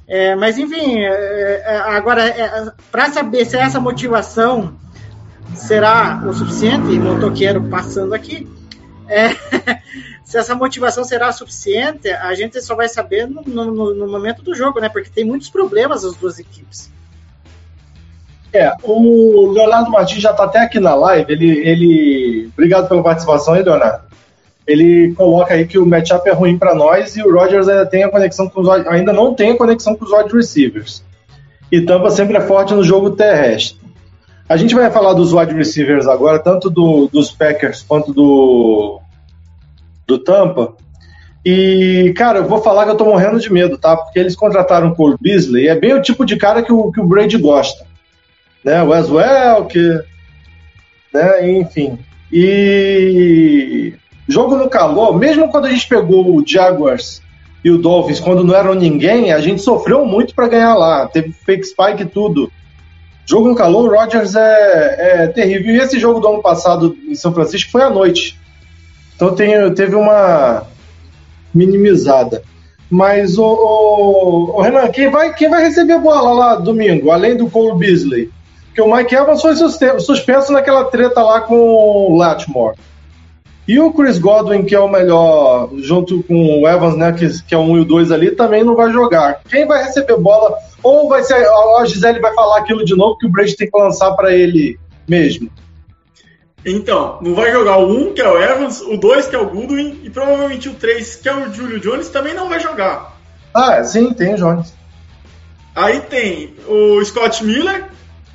É, 0.07 0.35
mas 0.35 0.57
enfim, 0.57 0.99
é, 0.99 1.63
é, 1.65 1.77
agora, 1.77 2.25
é, 2.25 2.71
para 2.91 3.11
saber 3.11 3.45
se 3.45 3.57
essa 3.57 3.79
motivação 3.79 4.75
será 5.55 6.23
o 6.25 6.33
suficiente, 6.33 6.91
e 6.91 6.99
motoqueiro 6.99 7.63
passando 7.69 8.13
aqui, 8.13 8.47
é, 9.07 9.29
se 10.23 10.37
essa 10.37 10.55
motivação 10.55 11.03
será 11.03 11.31
suficiente, 11.31 12.09
a 12.09 12.33
gente 12.35 12.61
só 12.61 12.75
vai 12.75 12.87
saber 12.87 13.27
no, 13.27 13.41
no, 13.41 13.93
no, 13.95 14.07
momento 14.07 14.43
do 14.43 14.53
jogo, 14.53 14.79
né? 14.79 14.87
Porque 14.87 15.09
tem 15.09 15.25
muitos 15.25 15.49
problemas 15.49 16.05
as 16.05 16.15
duas 16.15 16.37
equipes. 16.37 16.91
É, 18.53 18.71
o 18.83 19.51
Leonardo 19.51 19.91
Martins 19.91 20.21
já 20.21 20.31
está 20.31 20.43
até 20.43 20.59
aqui 20.59 20.79
na 20.79 20.93
live. 20.95 21.31
Ele, 21.31 21.57
ele, 21.67 22.49
obrigado 22.53 22.87
pela 22.87 23.03
participação 23.03 23.55
aí, 23.55 23.63
Leonardo. 23.63 24.03
Ele 24.65 25.13
coloca 25.15 25.53
aí 25.55 25.65
que 25.65 25.79
o 25.79 25.85
matchup 25.85 26.27
é 26.29 26.33
ruim 26.33 26.57
para 26.57 26.75
nós 26.75 27.17
e 27.17 27.23
o 27.23 27.33
Rogers 27.33 27.67
ainda 27.67 27.87
tem 27.87 28.03
a 28.03 28.09
conexão 28.09 28.47
com 28.47 28.61
os 28.61 28.69
ainda 28.69 29.11
não 29.11 29.33
tem 29.33 29.51
a 29.51 29.57
conexão 29.57 29.95
com 29.95 30.05
os 30.05 30.11
wide 30.11 30.31
receivers. 30.31 31.03
E 31.71 31.81
Tampa 31.81 32.11
sempre 32.11 32.37
é 32.37 32.41
forte 32.41 32.73
no 32.73 32.83
jogo 32.83 33.11
terrestre. 33.11 33.79
A 34.49 34.57
gente 34.57 34.73
vai 34.73 34.89
falar 34.89 35.13
dos 35.13 35.31
wide 35.31 35.53
receivers 35.53 36.07
agora, 36.07 36.39
tanto 36.39 36.71
do, 36.71 37.07
dos 37.07 37.29
Packers 37.29 37.83
quanto 37.83 38.11
do, 38.11 38.99
do 40.07 40.17
Tampa. 40.17 40.73
E, 41.45 42.11
cara, 42.17 42.39
eu 42.39 42.47
vou 42.47 42.59
falar 42.59 42.85
que 42.85 42.91
eu 42.91 42.97
tô 42.97 43.05
morrendo 43.05 43.39
de 43.39 43.53
medo, 43.53 43.77
tá? 43.77 43.95
Porque 43.95 44.17
eles 44.17 44.35
contrataram 44.35 44.87
o 44.87 44.95
Cole 44.95 45.17
Beasley, 45.21 45.67
é 45.67 45.75
bem 45.79 45.93
o 45.93 46.01
tipo 46.01 46.25
de 46.25 46.35
cara 46.35 46.63
que 46.63 46.73
o, 46.73 46.91
que 46.91 46.99
o 46.99 47.05
Brady 47.05 47.37
gosta. 47.37 47.85
Né? 48.65 48.81
Wes 48.81 49.05
que. 49.69 50.01
Né? 51.13 51.51
Enfim. 51.51 51.99
E. 52.31 53.93
Jogo 54.27 54.55
no 54.55 54.67
calor, 54.67 55.17
mesmo 55.17 55.49
quando 55.49 55.65
a 55.65 55.69
gente 55.69 55.87
pegou 55.87 56.35
o 56.35 56.43
Jaguars 56.45 57.21
e 57.63 57.69
o 57.69 57.77
Dolphins, 57.77 58.19
quando 58.19 58.43
não 58.43 58.55
eram 58.55 58.73
ninguém, 58.73 59.31
a 59.31 59.39
gente 59.39 59.61
sofreu 59.61 60.05
muito 60.05 60.33
para 60.33 60.47
ganhar 60.47 60.75
lá. 60.75 61.07
Teve 61.07 61.31
fake 61.31 61.65
spike 61.65 62.03
e 62.03 62.05
tudo. 62.05 62.51
Jogo 63.29 63.47
no 63.47 63.53
calor, 63.53 63.85
o 63.85 63.95
Rodgers 63.95 64.35
é, 64.35 64.95
é, 64.97 65.27
terrível. 65.27 65.75
E 65.75 65.77
esse 65.77 65.99
jogo 65.99 66.19
do 66.19 66.27
ano 66.27 66.41
passado 66.41 66.97
em 67.07 67.13
São 67.13 67.31
Francisco 67.31 67.69
foi 67.69 67.83
à 67.83 67.89
noite. 67.89 68.39
Então 69.15 69.35
tem, 69.35 69.71
teve 69.75 69.93
uma 69.93 70.63
minimizada. 71.53 72.41
Mas 72.89 73.37
o, 73.37 73.45
o, 73.45 74.57
o, 74.57 74.61
Renan, 74.61 74.87
quem 74.87 75.11
vai, 75.11 75.31
quem 75.31 75.47
vai 75.47 75.61
receber 75.61 75.93
a 75.93 75.99
bola 75.99 76.33
lá 76.33 76.55
domingo, 76.55 77.11
além 77.11 77.37
do 77.37 77.47
Cole 77.47 77.77
Beasley? 77.77 78.31
Porque 78.65 78.81
o 78.81 78.91
Mike 78.91 79.13
Evans 79.13 79.43
foi 79.43 79.55
suspenso 79.55 80.51
naquela 80.51 80.85
treta 80.85 81.21
lá 81.21 81.41
com 81.41 81.55
o 81.55 82.17
Latmore. 82.17 82.79
E 83.69 83.79
o 83.79 83.93
Chris 83.93 84.17
Godwin, 84.17 84.65
que 84.65 84.73
é 84.73 84.79
o 84.79 84.87
melhor, 84.87 85.69
junto 85.77 86.23
com 86.23 86.59
o 86.59 86.67
Evans, 86.67 86.97
né, 86.97 87.13
que, 87.13 87.43
que 87.43 87.53
é 87.53 87.57
o 87.57 87.61
1 87.61 87.77
e 87.77 87.79
o 87.81 87.85
2 87.85 88.11
ali, 88.11 88.31
também 88.31 88.63
não 88.63 88.75
vai 88.75 88.91
jogar. 88.91 89.41
Quem 89.47 89.67
vai 89.67 89.83
receber 89.83 90.17
bola 90.17 90.55
ou 90.81 91.07
vai 91.07 91.21
ser 91.21 91.35
a 91.35 91.85
Gisele 91.85 92.19
vai 92.19 92.33
falar 92.33 92.57
aquilo 92.57 92.83
de 92.83 92.95
novo 92.95 93.19
que 93.19 93.27
o 93.27 93.29
Brady 93.29 93.55
tem 93.55 93.69
que 93.69 93.77
lançar 93.77 94.13
para 94.13 94.33
ele 94.33 94.79
mesmo? 95.07 95.51
Então, 96.65 97.19
não 97.21 97.35
vai 97.35 97.51
jogar 97.51 97.77
o 97.77 97.91
1, 98.09 98.15
que 98.15 98.21
é 98.21 98.27
o 98.27 98.41
Evans, 98.41 98.81
o 98.81 98.97
2, 98.97 99.27
que 99.27 99.35
é 99.35 99.39
o 99.39 99.47
Goodwin, 99.47 99.99
e 100.03 100.09
provavelmente 100.09 100.67
o 100.67 100.73
3, 100.73 101.17
que 101.17 101.29
é 101.29 101.35
o 101.35 101.53
Julio 101.53 101.79
Jones, 101.79 102.09
também 102.09 102.33
não 102.33 102.49
vai 102.49 102.59
jogar. 102.59 103.19
Ah, 103.53 103.83
sim, 103.83 104.11
tem 104.13 104.33
o 104.33 104.37
Jones. 104.37 104.73
Aí 105.75 105.99
tem 105.99 106.55
o 106.67 107.05
Scott 107.05 107.43
Miller, 107.43 107.85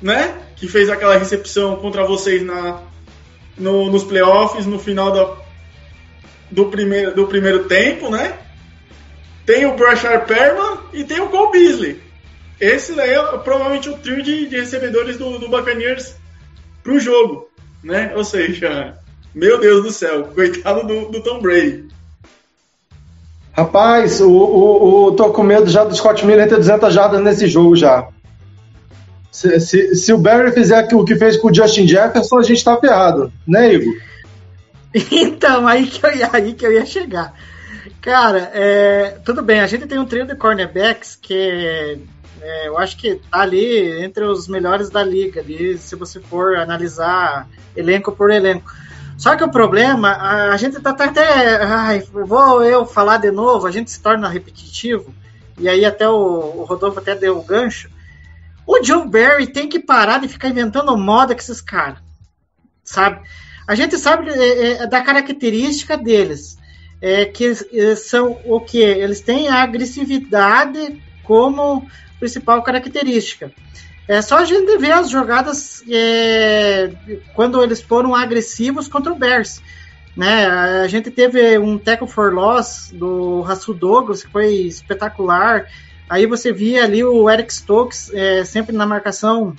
né? 0.01 0.33
Que 0.55 0.69
fez 0.69 0.89
aquela 0.89 1.17
recepção 1.17 1.75
contra 1.75 2.05
vocês 2.05 2.41
na, 2.41 2.79
no, 3.57 3.91
nos 3.91 4.03
playoffs 4.03 4.65
no 4.65 4.79
final 4.79 5.11
da, 5.11 5.35
do, 6.51 6.65
primeiro, 6.65 7.13
do 7.15 7.27
primeiro 7.27 7.65
tempo, 7.65 8.09
né? 8.09 8.37
Tem 9.45 9.65
o 9.65 9.75
Brashard 9.75 10.25
Perman 10.25 10.79
e 10.93 11.03
tem 11.03 11.19
o 11.19 11.29
Cole 11.29 11.51
Beasley. 11.51 12.01
Esse 12.59 12.93
daí 12.93 13.11
é 13.11 13.21
provavelmente 13.37 13.89
o 13.89 13.97
trio 13.97 14.23
de, 14.23 14.47
de 14.47 14.59
recebedores 14.59 15.17
do, 15.17 15.37
do 15.37 15.49
Buccaneers 15.49 16.15
pro 16.83 16.99
jogo, 16.99 17.49
né? 17.83 18.13
Ou 18.15 18.23
seja, 18.23 18.97
meu 19.33 19.59
Deus 19.59 19.83
do 19.83 19.91
céu, 19.91 20.29
coitado 20.33 20.87
do, 20.87 21.09
do 21.09 21.21
Tom 21.21 21.41
Brady. 21.41 21.85
Rapaz, 23.51 24.19
o, 24.19 24.29
o, 24.29 25.05
o, 25.05 25.11
tô 25.13 25.29
com 25.31 25.43
medo 25.43 25.69
já 25.69 25.83
do 25.83 25.95
Scott 25.95 26.25
Miller 26.25 26.47
ter 26.47 26.57
200 26.57 26.93
jardas 26.93 27.21
nesse 27.21 27.47
jogo 27.47 27.75
já. 27.75 28.07
Se, 29.35 29.59
se, 29.59 29.95
se, 29.95 30.13
o 30.13 30.17
Barry 30.17 30.53
fizer 30.53 30.87
o 30.93 31.03
que 31.03 31.13
fez 31.17 31.35
com 31.35 31.49
o 31.49 31.53
Justin 31.53 31.85
Jefferson, 31.85 32.39
a 32.39 32.43
gente 32.43 32.63
tá 32.63 32.79
ferrado, 32.79 33.33
né, 33.45 33.73
Igor? 33.73 33.93
Então, 35.11 35.67
aí 35.67 35.87
que 35.87 36.05
eu 36.05 36.15
ia, 36.15 36.29
aí 36.31 36.53
que 36.53 36.65
eu 36.65 36.71
ia 36.71 36.85
chegar. 36.85 37.33
Cara, 37.99 38.49
é, 38.53 39.17
tudo 39.25 39.41
bem, 39.41 39.59
a 39.59 39.67
gente 39.67 39.87
tem 39.87 39.99
um 39.99 40.05
trio 40.05 40.25
de 40.25 40.35
cornerbacks 40.35 41.17
que 41.21 41.99
é, 42.41 42.67
eu 42.69 42.77
acho 42.77 42.95
que 42.95 43.15
tá 43.29 43.41
ali 43.41 44.01
entre 44.05 44.23
os 44.23 44.47
melhores 44.47 44.89
da 44.89 45.03
liga, 45.03 45.41
ali, 45.41 45.77
se 45.77 45.97
você 45.97 46.21
for 46.21 46.55
analisar 46.55 47.49
elenco 47.75 48.13
por 48.13 48.31
elenco. 48.31 48.71
Só 49.17 49.35
que 49.35 49.43
o 49.43 49.51
problema, 49.51 50.11
a, 50.11 50.53
a 50.53 50.57
gente 50.57 50.79
tá, 50.79 50.93
tá 50.93 51.05
até. 51.05 51.61
Ai, 51.61 52.01
vou 52.09 52.63
eu 52.63 52.85
falar 52.85 53.17
de 53.17 53.31
novo, 53.31 53.67
a 53.67 53.71
gente 53.71 53.91
se 53.91 54.01
torna 54.01 54.29
repetitivo, 54.29 55.13
e 55.57 55.67
aí 55.67 55.83
até 55.83 56.07
o, 56.07 56.13
o 56.13 56.63
Rodolfo 56.63 56.99
até 56.99 57.13
deu 57.13 57.37
o 57.37 57.43
gancho. 57.43 57.93
O 58.65 58.83
Joe 58.83 59.07
Barry 59.07 59.47
tem 59.47 59.69
que 59.69 59.79
parar 59.79 60.19
de 60.19 60.27
ficar 60.27 60.49
inventando 60.49 60.97
moda 60.97 61.33
com 61.33 61.41
esses 61.41 61.61
caras, 61.61 61.99
sabe? 62.83 63.21
A 63.67 63.75
gente 63.75 63.97
sabe 63.97 64.29
é, 64.29 64.83
é, 64.83 64.87
da 64.87 65.01
característica 65.01 65.97
deles, 65.97 66.57
é, 67.01 67.25
que 67.25 67.53
é, 67.73 67.95
são 67.95 68.39
o 68.45 68.59
que? 68.59 68.79
Eles 68.79 69.21
têm 69.21 69.47
a 69.47 69.63
agressividade 69.63 71.01
como 71.23 71.87
principal 72.19 72.61
característica. 72.63 73.51
É 74.07 74.21
só 74.21 74.37
a 74.37 74.45
gente 74.45 74.77
ver 74.77 74.91
as 74.91 75.09
jogadas 75.09 75.83
é, 75.89 76.91
quando 77.33 77.61
eles 77.63 77.81
foram 77.81 78.13
agressivos 78.13 78.87
contra 78.87 79.11
o 79.11 79.15
Bears. 79.15 79.61
Né? 80.15 80.45
A 80.45 80.87
gente 80.87 81.09
teve 81.09 81.57
um 81.57 81.77
tackle 81.77 82.07
for 82.07 82.33
loss 82.33 82.91
do 82.93 83.41
Rasul 83.41 83.73
Douglas, 83.73 84.23
que 84.23 84.31
foi 84.31 84.53
espetacular. 84.53 85.67
Aí 86.09 86.25
você 86.25 86.51
via 86.51 86.83
ali 86.83 87.03
o 87.03 87.29
Eric 87.29 87.53
Stokes 87.53 88.11
é, 88.13 88.43
sempre 88.43 88.75
na 88.75 88.85
marcação 88.85 89.55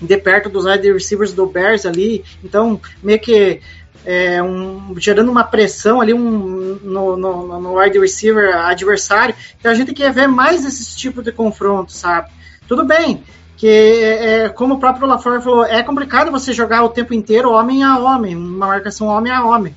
de 0.00 0.16
perto 0.18 0.48
dos 0.48 0.64
wide 0.64 0.92
receivers 0.92 1.32
do 1.32 1.46
Bears 1.46 1.86
ali. 1.86 2.24
Então, 2.42 2.80
meio 3.02 3.18
que 3.18 3.60
é, 4.06 4.40
um, 4.42 4.94
gerando 4.98 5.30
uma 5.30 5.42
pressão 5.42 6.00
ali 6.00 6.14
um, 6.14 6.78
no, 6.82 7.16
no, 7.16 7.60
no 7.60 7.78
wide 7.78 7.98
receiver 7.98 8.56
adversário. 8.56 9.34
Então 9.58 9.70
a 9.72 9.74
gente 9.74 9.92
quer 9.92 10.12
ver 10.12 10.28
mais 10.28 10.64
esse 10.64 10.96
tipo 10.96 11.22
de 11.22 11.32
confronto, 11.32 11.92
sabe? 11.92 12.30
Tudo 12.68 12.84
bem, 12.84 13.24
que 13.56 13.66
é, 13.68 14.48
como 14.48 14.74
o 14.74 14.78
próprio 14.78 15.06
LaFleur 15.06 15.42
falou, 15.42 15.64
é 15.64 15.82
complicado 15.82 16.30
você 16.30 16.52
jogar 16.52 16.84
o 16.84 16.88
tempo 16.88 17.12
inteiro 17.12 17.50
homem 17.50 17.82
a 17.82 17.98
homem, 17.98 18.36
uma 18.36 18.68
marcação 18.68 19.08
homem 19.08 19.32
a 19.32 19.44
homem. 19.44 19.74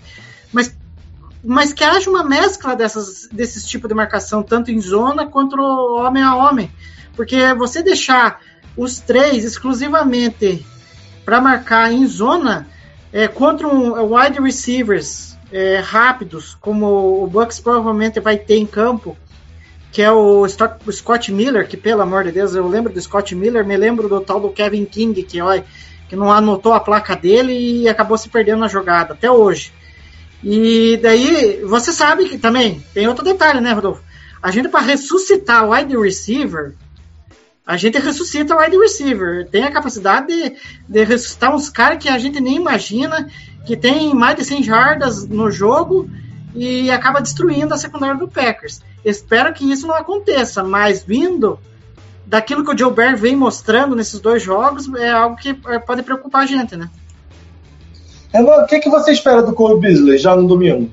Mas, 0.51 0.75
mas 1.43 1.71
que 1.71 1.83
haja 1.83 2.09
uma 2.09 2.23
mescla 2.23 2.75
dessas, 2.75 3.27
desses 3.31 3.65
tipos 3.65 3.87
de 3.87 3.95
marcação, 3.95 4.43
tanto 4.43 4.71
em 4.71 4.79
zona 4.79 5.25
quanto 5.25 5.55
homem 5.57 6.21
a 6.21 6.35
homem. 6.35 6.71
Porque 7.15 7.53
você 7.53 7.81
deixar 7.81 8.41
os 8.75 8.99
três 8.99 9.43
exclusivamente 9.43 10.65
para 11.25 11.41
marcar 11.41 11.91
em 11.91 12.05
zona 12.07 12.67
é, 13.11 13.27
contra 13.27 13.67
um 13.67 13.97
é, 13.97 14.01
wide 14.01 14.41
receivers 14.41 15.37
é, 15.51 15.77
rápidos, 15.79 16.55
como 16.59 17.23
o 17.23 17.27
Bucks 17.27 17.59
provavelmente 17.59 18.19
vai 18.19 18.37
ter 18.37 18.57
em 18.57 18.65
campo, 18.65 19.17
que 19.91 20.01
é 20.01 20.11
o 20.11 20.45
Scott 20.47 21.31
Miller, 21.31 21.67
que 21.67 21.75
pelo 21.75 22.01
amor 22.01 22.23
de 22.23 22.31
Deus, 22.31 22.53
eu 22.53 22.67
lembro 22.67 22.93
do 22.93 23.01
Scott 23.01 23.33
Miller, 23.33 23.65
me 23.65 23.75
lembro 23.75 24.07
do 24.07 24.21
tal 24.21 24.39
do 24.39 24.49
Kevin 24.49 24.85
King, 24.85 25.23
que, 25.23 25.41
ó, 25.41 25.59
que 26.07 26.15
não 26.15 26.31
anotou 26.31 26.73
a 26.73 26.79
placa 26.79 27.15
dele 27.15 27.81
e 27.81 27.89
acabou 27.89 28.17
se 28.17 28.29
perdendo 28.29 28.59
na 28.59 28.67
jogada, 28.67 29.13
até 29.13 29.29
hoje. 29.31 29.73
E 30.43 30.97
daí, 31.01 31.61
você 31.63 31.91
sabe 31.91 32.29
que 32.29 32.37
também, 32.37 32.83
tem 32.93 33.07
outro 33.07 33.23
detalhe, 33.23 33.59
né, 33.59 33.73
Rodolfo? 33.73 34.03
A 34.41 34.51
gente, 34.51 34.69
para 34.69 34.79
ressuscitar 34.79 35.65
o 35.65 35.73
wide 35.73 35.97
receiver, 35.97 36.73
a 37.65 37.77
gente 37.77 37.99
ressuscita 37.99 38.55
o 38.55 38.59
wide 38.59 38.77
receiver. 38.77 39.47
Tem 39.49 39.63
a 39.63 39.71
capacidade 39.71 40.27
de, 40.27 40.55
de 40.87 41.03
ressuscitar 41.03 41.53
uns 41.53 41.69
caras 41.69 42.01
que 42.01 42.09
a 42.09 42.17
gente 42.17 42.39
nem 42.39 42.55
imagina, 42.55 43.29
que 43.65 43.77
tem 43.77 44.13
mais 44.13 44.37
de 44.37 44.45
100 44.45 44.63
jardas 44.63 45.27
no 45.27 45.51
jogo 45.51 46.09
e 46.55 46.89
acaba 46.89 47.21
destruindo 47.21 47.73
a 47.73 47.77
secundária 47.77 48.17
do 48.17 48.27
Packers. 48.27 48.81
Espero 49.05 49.53
que 49.53 49.69
isso 49.69 49.85
não 49.85 49.93
aconteça, 49.93 50.63
mas 50.63 51.03
vindo 51.03 51.59
daquilo 52.25 52.63
que 52.63 52.73
o 52.73 52.77
Joe 52.77 52.93
Bear 52.93 53.17
vem 53.17 53.35
mostrando 53.35 53.95
nesses 53.95 54.19
dois 54.19 54.41
jogos, 54.41 54.91
é 54.95 55.11
algo 55.11 55.35
que 55.35 55.49
é, 55.67 55.79
pode 55.79 56.03
preocupar 56.03 56.43
a 56.43 56.45
gente, 56.45 56.75
né? 56.75 56.89
O 58.33 58.65
que, 58.65 58.79
que 58.79 58.89
você 58.89 59.11
espera 59.11 59.41
do 59.41 59.53
Cole 59.53 59.79
Beasley 59.79 60.17
já 60.17 60.35
no 60.35 60.47
domingo? 60.47 60.91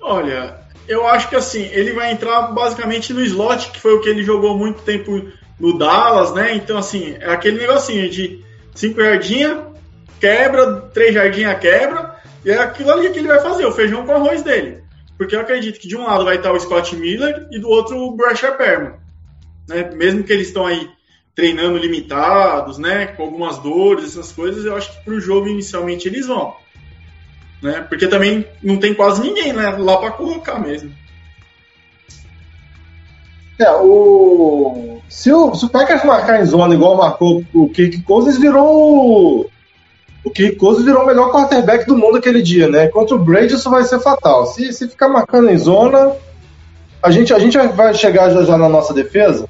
Olha, 0.00 0.56
eu 0.88 1.06
acho 1.06 1.28
que 1.28 1.36
assim, 1.36 1.68
ele 1.72 1.92
vai 1.92 2.10
entrar 2.10 2.42
basicamente 2.52 3.12
no 3.12 3.20
slot, 3.22 3.70
que 3.70 3.80
foi 3.80 3.94
o 3.94 4.00
que 4.00 4.08
ele 4.08 4.24
jogou 4.24 4.56
muito 4.56 4.82
tempo 4.82 5.22
no 5.58 5.76
Dallas, 5.76 6.32
né? 6.32 6.54
Então, 6.54 6.78
assim, 6.78 7.16
é 7.20 7.30
aquele 7.30 7.58
negocinho 7.58 8.08
de 8.08 8.42
5 8.74 9.00
jardinha, 9.00 9.66
quebra, 10.18 10.80
3 10.92 11.14
jardinha, 11.14 11.54
quebra, 11.54 12.16
e 12.44 12.50
é 12.50 12.58
aquilo 12.58 12.90
ali 12.90 13.10
que 13.10 13.18
ele 13.18 13.28
vai 13.28 13.40
fazer, 13.40 13.66
o 13.66 13.72
feijão 13.72 14.06
com 14.06 14.12
arroz 14.12 14.42
dele. 14.42 14.82
Porque 15.18 15.36
eu 15.36 15.40
acredito 15.40 15.78
que 15.78 15.86
de 15.86 15.96
um 15.96 16.04
lado 16.04 16.24
vai 16.24 16.36
estar 16.36 16.50
o 16.50 16.58
Scott 16.58 16.96
Miller 16.96 17.46
e 17.50 17.58
do 17.58 17.68
outro 17.68 17.96
o 17.98 18.16
Brasher 18.16 18.56
Perman. 18.56 18.94
né? 19.68 19.90
Mesmo 19.94 20.24
que 20.24 20.32
eles 20.32 20.46
estão 20.48 20.64
aí 20.64 20.88
treinando 21.34 21.78
limitados, 21.78 22.78
né? 22.78 23.06
Com 23.06 23.22
algumas 23.24 23.58
dores, 23.58 24.04
essas 24.04 24.32
coisas, 24.32 24.64
eu 24.64 24.76
acho 24.76 24.92
que 24.92 25.04
para 25.04 25.14
o 25.14 25.20
jogo 25.20 25.48
inicialmente 25.48 26.08
eles 26.08 26.26
vão. 26.26 26.54
Né? 27.62 27.84
Porque 27.88 28.06
também 28.06 28.46
não 28.62 28.78
tem 28.78 28.94
quase 28.94 29.20
ninguém 29.22 29.52
né, 29.52 29.70
lá 29.70 29.98
para 29.98 30.12
colocar 30.12 30.58
mesmo. 30.58 30.92
É, 33.58 33.70
o... 33.72 35.00
Se, 35.08 35.30
o, 35.32 35.54
se 35.54 35.66
o 35.66 35.68
Packers 35.68 36.04
marcar 36.04 36.40
em 36.40 36.46
zona 36.46 36.74
igual 36.74 36.96
marcou 36.96 37.44
o 37.52 37.68
Kirk 37.68 38.00
Cousins, 38.02 38.38
virou 38.38 39.50
o 40.24 40.30
Kirk 40.30 40.56
Cousins 40.56 40.84
virou 40.84 41.02
o 41.02 41.06
melhor 41.06 41.32
quarterback 41.32 41.86
do 41.86 41.96
mundo 41.96 42.18
aquele 42.18 42.42
dia, 42.42 42.68
né? 42.68 42.88
Contra 42.88 43.16
o 43.16 43.18
Brady 43.18 43.54
isso 43.54 43.70
vai 43.70 43.84
ser 43.84 44.00
fatal. 44.00 44.46
Se, 44.46 44.72
se 44.72 44.88
ficar 44.88 45.08
marcando 45.08 45.50
em 45.50 45.56
zona, 45.56 46.14
a 47.02 47.10
gente, 47.10 47.32
a 47.32 47.38
gente 47.38 47.56
vai 47.58 47.94
chegar 47.94 48.30
já, 48.30 48.44
já 48.44 48.58
na 48.58 48.68
nossa 48.68 48.92
defesa. 48.92 49.48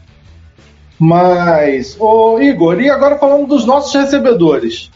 Mas, 1.00 1.96
ô 1.98 2.38
Igor, 2.38 2.78
e 2.78 2.90
agora 2.90 3.16
falando 3.16 3.46
dos 3.46 3.64
nossos 3.64 3.94
recebedores? 3.94 4.90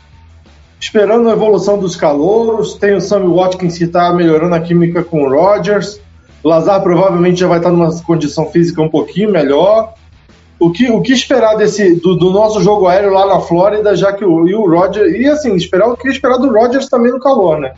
Esperando 0.79 1.31
a 1.31 1.33
evolução 1.33 1.79
dos 1.79 1.97
calouros, 1.97 2.75
tem 2.75 2.95
o 2.95 3.01
Sammy 3.01 3.27
Watkins 3.27 3.79
que 3.79 3.85
está 3.85 4.13
melhorando 4.13 4.55
a 4.55 4.61
química 4.61 5.03
com 5.03 5.23
o 5.23 5.31
Rodgers. 5.31 5.99
Lazar 6.45 6.83
provavelmente 6.83 7.41
já 7.41 7.49
vai 7.49 7.57
estar 7.57 7.71
numa 7.71 7.91
condição 8.03 8.51
física 8.51 8.83
um 8.83 8.89
pouquinho 8.91 9.33
melhor. 9.33 9.95
O 10.61 10.71
que, 10.71 10.91
o 10.91 11.01
que 11.01 11.15
esperar 11.15 11.57
desse 11.57 11.95
do, 11.95 12.15
do 12.15 12.31
nosso 12.31 12.63
jogo 12.63 12.87
aéreo 12.87 13.11
lá 13.11 13.25
na 13.25 13.41
Flórida, 13.41 13.97
já 13.97 14.13
que 14.13 14.27
o, 14.27 14.47
e 14.47 14.55
o 14.55 14.69
Roger. 14.69 15.07
E 15.07 15.27
assim, 15.27 15.55
esperar 15.55 15.89
o 15.89 15.97
que 15.97 16.07
esperar 16.09 16.37
do 16.37 16.53
Rodgers 16.53 16.87
também 16.87 17.13
no 17.13 17.19
calor, 17.19 17.59
né? 17.59 17.73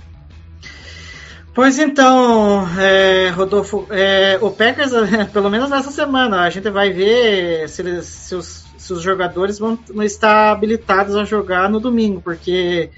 Pois 1.56 1.78
então, 1.78 2.68
é, 2.78 3.30
Rodolfo, 3.30 3.86
é, 3.88 4.38
o 4.42 4.50
Packers, 4.50 4.90
pelo 5.32 5.48
menos 5.48 5.70
nessa 5.70 5.90
semana, 5.90 6.42
a 6.42 6.50
gente 6.50 6.68
vai 6.68 6.90
ver 6.92 7.66
se, 7.66 7.80
eles, 7.80 8.04
se, 8.04 8.34
os, 8.34 8.66
se 8.76 8.92
os, 8.92 9.00
jogadores 9.00 9.58
vão 9.58 9.78
estar 10.02 10.52
habilitados 10.52 11.16
a 11.16 11.24
jogar 11.24 11.70
no 11.70 11.80
domingo, 11.80 12.20
porque 12.20 12.90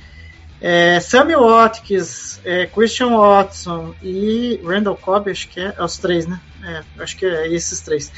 é, 0.61 0.99
Sammy 0.99 1.37
Watkins, 1.37 2.41
é, 2.45 2.67
Christian 2.67 3.17
Watson 3.17 3.95
e 4.03 4.61
Randall 4.65 4.97
Cobb, 4.97 5.31
acho 5.31 5.49
que 5.49 5.61
é, 5.61 5.75
é 5.79 5.85
os 5.85 5.97
três, 5.97 6.27
né? 6.27 6.41
É, 6.65 6.83
acho 7.01 7.17
que 7.17 7.27
é 7.27 7.47
esses 7.47 7.81
três. 7.81 8.11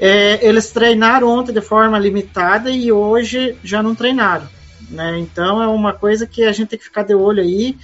Eles 0.00 0.72
treinaram 0.72 1.28
ontem 1.28 1.52
de 1.52 1.60
forma 1.60 1.96
limitada 2.00 2.68
e 2.68 2.90
hoje 2.90 3.56
já 3.62 3.80
não 3.80 3.94
treinaram. 3.94 4.48
Né? 4.90 5.18
Então 5.18 5.62
é 5.62 5.66
uma 5.66 5.92
coisa 5.92 6.26
que 6.26 6.44
a 6.44 6.52
gente 6.52 6.68
tem 6.68 6.78
que 6.78 6.84
ficar 6.84 7.02
de 7.02 7.14
olho 7.14 7.42
aí. 7.42 7.76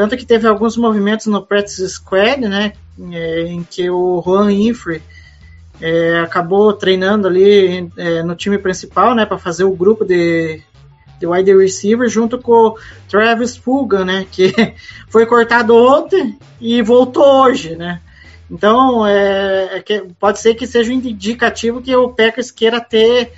Tanto 0.00 0.16
que 0.16 0.24
teve 0.24 0.48
alguns 0.48 0.78
movimentos 0.78 1.26
no 1.26 1.44
practice 1.44 1.86
squad, 1.86 2.40
né? 2.48 2.72
É, 3.12 3.42
em 3.42 3.62
que 3.62 3.90
o 3.90 4.22
Juan 4.24 4.50
Infre 4.50 5.02
é, 5.78 6.20
acabou 6.20 6.72
treinando 6.72 7.28
ali 7.28 7.86
é, 7.98 8.22
no 8.22 8.34
time 8.34 8.56
principal, 8.56 9.14
né? 9.14 9.26
Para 9.26 9.36
fazer 9.36 9.64
o 9.64 9.76
grupo 9.76 10.02
de, 10.02 10.62
de 11.18 11.26
wide 11.26 11.54
receiver 11.54 12.08
junto 12.08 12.38
com 12.38 12.68
o 12.68 12.78
Travis 13.10 13.58
Fulgham, 13.58 14.06
né? 14.06 14.26
Que 14.32 14.54
foi 15.10 15.26
cortado 15.26 15.76
ontem 15.76 16.38
e 16.58 16.80
voltou 16.80 17.42
hoje, 17.42 17.76
né? 17.76 18.00
Então, 18.50 19.06
é, 19.06 19.76
é 19.76 19.82
que 19.82 20.02
pode 20.18 20.38
ser 20.38 20.54
que 20.54 20.66
seja 20.66 20.90
um 20.90 20.94
indicativo 20.94 21.82
que 21.82 21.94
o 21.94 22.08
Packers 22.08 22.50
queira 22.50 22.80
ter 22.80 23.32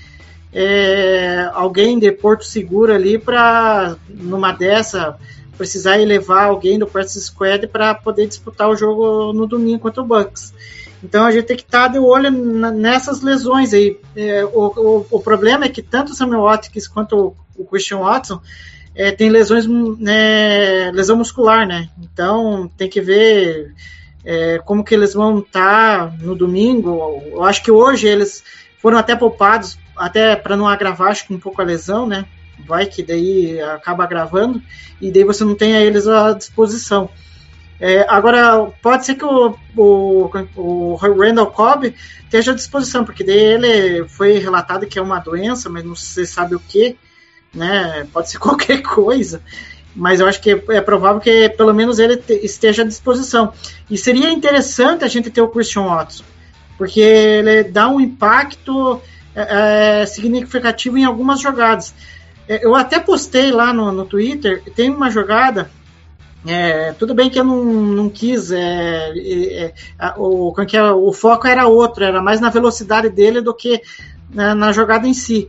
é, 0.52 1.50
alguém 1.54 1.98
de 1.98 2.12
Porto 2.12 2.44
Seguro 2.44 2.94
ali 2.94 3.18
para, 3.18 3.96
numa 4.08 4.52
dessa, 4.52 5.18
precisar 5.62 5.94
levar 5.98 6.46
alguém 6.46 6.76
do 6.76 6.88
practice 6.88 7.20
squad 7.20 7.68
para 7.68 7.94
poder 7.94 8.26
disputar 8.26 8.68
o 8.68 8.74
jogo 8.74 9.32
no 9.32 9.46
domingo 9.46 9.78
contra 9.78 10.02
o 10.02 10.04
Bucks. 10.04 10.52
Então 11.04 11.24
a 11.24 11.30
gente 11.30 11.44
tem 11.44 11.56
que 11.56 11.62
estar 11.62 11.82
tá 11.82 11.88
de 11.88 12.00
olho 12.00 12.32
nessas 12.32 13.22
lesões 13.22 13.72
aí. 13.72 13.96
É, 14.16 14.44
o, 14.44 14.48
o, 14.50 15.06
o, 15.08 15.20
problema 15.20 15.64
é 15.64 15.68
que 15.68 15.80
tanto 15.80 16.10
o 16.10 16.14
Samuel 16.16 16.42
Watkins 16.42 16.88
quanto 16.88 17.16
o, 17.16 17.62
o 17.62 17.64
Christian 17.64 17.98
Watson 17.98 18.40
é, 18.92 19.12
tem 19.12 19.30
lesões, 19.30 19.64
né, 19.68 20.90
lesão 20.90 21.16
muscular, 21.16 21.64
né? 21.64 21.88
Então 22.02 22.68
tem 22.76 22.88
que 22.88 23.00
ver 23.00 23.72
é, 24.24 24.58
como 24.64 24.82
que 24.82 24.96
eles 24.96 25.14
vão 25.14 25.38
estar 25.38 26.10
tá 26.10 26.16
no 26.20 26.34
domingo. 26.34 27.22
Eu 27.30 27.44
acho 27.44 27.62
que 27.62 27.70
hoje 27.70 28.08
eles 28.08 28.42
foram 28.78 28.98
até 28.98 29.14
poupados, 29.14 29.78
até 29.96 30.34
para 30.34 30.56
não 30.56 30.66
agravar, 30.66 31.12
acho 31.12 31.24
que 31.24 31.32
um 31.32 31.38
pouco 31.38 31.62
a 31.62 31.64
lesão, 31.64 32.04
né? 32.04 32.26
Vai 32.66 32.86
que 32.86 33.02
daí 33.02 33.60
acaba 33.60 34.04
agravando, 34.04 34.62
e 35.00 35.10
daí 35.10 35.24
você 35.24 35.44
não 35.44 35.54
tenha 35.54 35.80
eles 35.80 36.06
à 36.06 36.32
disposição. 36.32 37.08
É, 37.80 38.06
agora, 38.08 38.70
pode 38.80 39.04
ser 39.04 39.16
que 39.16 39.24
o, 39.24 39.56
o, 39.76 40.30
o 40.56 40.94
Randall 40.94 41.50
Cobb 41.50 41.94
esteja 42.24 42.52
à 42.52 42.54
disposição, 42.54 43.04
porque 43.04 43.24
daí 43.24 43.36
ele 43.36 44.08
foi 44.08 44.38
relatado 44.38 44.86
que 44.86 44.98
é 44.98 45.02
uma 45.02 45.18
doença, 45.18 45.68
mas 45.68 45.84
não 45.84 45.96
se 45.96 46.24
sabe 46.26 46.54
o 46.54 46.60
que, 46.60 46.96
né? 47.52 48.06
Pode 48.12 48.30
ser 48.30 48.38
qualquer 48.40 48.82
coisa 48.82 49.42
mas 49.94 50.20
eu 50.20 50.26
acho 50.26 50.40
que 50.40 50.50
é 50.50 50.80
provável 50.80 51.20
que 51.20 51.48
pelo 51.50 51.74
menos 51.74 51.98
ele 51.98 52.22
esteja 52.42 52.82
à 52.82 52.86
disposição. 52.86 53.52
E 53.90 53.98
seria 53.98 54.30
interessante 54.30 55.04
a 55.04 55.08
gente 55.08 55.30
ter 55.30 55.42
o 55.42 55.48
Christian 55.48 55.84
Watson, 55.84 56.24
porque 56.78 57.00
ele 57.00 57.64
dá 57.64 57.88
um 57.88 58.00
impacto 58.00 59.00
é, 59.34 60.00
é 60.02 60.06
significativo 60.06 60.96
em 60.98 61.04
algumas 61.04 61.40
jogadas. 61.40 61.94
É, 62.48 62.64
eu 62.64 62.74
até 62.74 62.98
postei 62.98 63.50
lá 63.50 63.72
no, 63.72 63.92
no 63.92 64.04
Twitter, 64.04 64.62
tem 64.74 64.90
uma 64.90 65.10
jogada. 65.10 65.70
É, 66.46 66.92
tudo 66.92 67.14
bem 67.14 67.30
que 67.30 67.38
eu 67.38 67.44
não, 67.44 67.64
não 67.64 68.08
quis. 68.08 68.50
É, 68.50 69.12
é, 69.16 69.74
o, 70.16 70.52
que 70.66 70.76
é, 70.76 70.82
o 70.82 71.12
foco 71.12 71.46
era 71.46 71.66
outro, 71.66 72.04
era 72.04 72.20
mais 72.20 72.40
na 72.40 72.50
velocidade 72.50 73.08
dele 73.08 73.40
do 73.40 73.54
que 73.54 73.80
na, 74.30 74.54
na 74.54 74.72
jogada 74.72 75.06
em 75.06 75.14
si. 75.14 75.48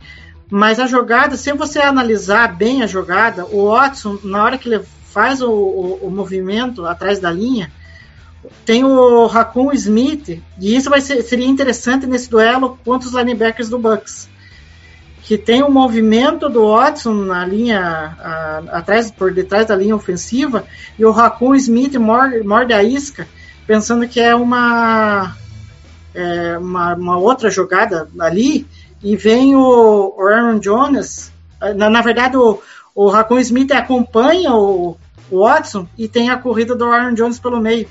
Mas 0.50 0.78
a 0.78 0.86
jogada, 0.86 1.36
se 1.36 1.52
você 1.52 1.80
analisar 1.80 2.54
bem 2.54 2.82
a 2.82 2.86
jogada, 2.86 3.44
o 3.46 3.70
Watson, 3.70 4.18
na 4.22 4.44
hora 4.44 4.58
que 4.58 4.68
ele 4.68 4.84
faz 5.10 5.42
o, 5.42 5.50
o, 5.50 5.98
o 6.02 6.10
movimento 6.10 6.86
atrás 6.86 7.18
da 7.18 7.30
linha, 7.30 7.72
tem 8.64 8.84
o 8.84 9.26
Raccoon 9.26 9.72
Smith, 9.72 10.42
e 10.60 10.76
isso 10.76 10.90
vai 10.90 11.00
ser, 11.00 11.22
seria 11.22 11.46
interessante 11.46 12.06
nesse 12.06 12.28
duelo 12.28 12.78
contra 12.84 13.08
os 13.08 13.14
linebackers 13.14 13.68
do 13.68 13.78
Bucks. 13.78 14.28
Que 15.24 15.38
tem 15.38 15.62
o 15.62 15.70
movimento 15.70 16.48
do 16.48 16.68
Watson 16.68 17.14
na 17.14 17.44
linha 17.46 18.14
a, 18.20 18.62
atrás, 18.78 19.10
por 19.10 19.32
detrás 19.32 19.66
da 19.66 19.74
linha 19.74 19.96
ofensiva, 19.96 20.64
e 20.98 21.04
o 21.04 21.10
Raccoon 21.10 21.54
Smith 21.54 21.94
morde, 21.96 22.72
a 22.72 22.82
isca, 22.82 23.26
pensando 23.66 24.06
que 24.06 24.20
é 24.20 24.34
uma, 24.34 25.34
é, 26.14 26.58
uma, 26.58 26.94
uma 26.94 27.18
outra 27.18 27.50
jogada 27.50 28.06
ali, 28.20 28.66
e 29.02 29.16
vem 29.16 29.54
o, 29.54 30.14
Aaron 30.18 30.58
Jones. 30.58 31.30
Na, 31.76 31.90
na 31.90 32.00
verdade, 32.00 32.36
o, 32.36 32.60
o 32.94 33.08
Raccoon 33.08 33.38
Smith 33.40 33.70
acompanha 33.72 34.54
o, 34.54 34.96
o, 35.30 35.40
Watson 35.40 35.86
e 35.96 36.08
tem 36.08 36.30
a 36.30 36.38
corrida 36.38 36.74
do 36.74 36.84
Aaron 36.84 37.14
Jones 37.14 37.38
pelo 37.38 37.60
meio. 37.60 37.88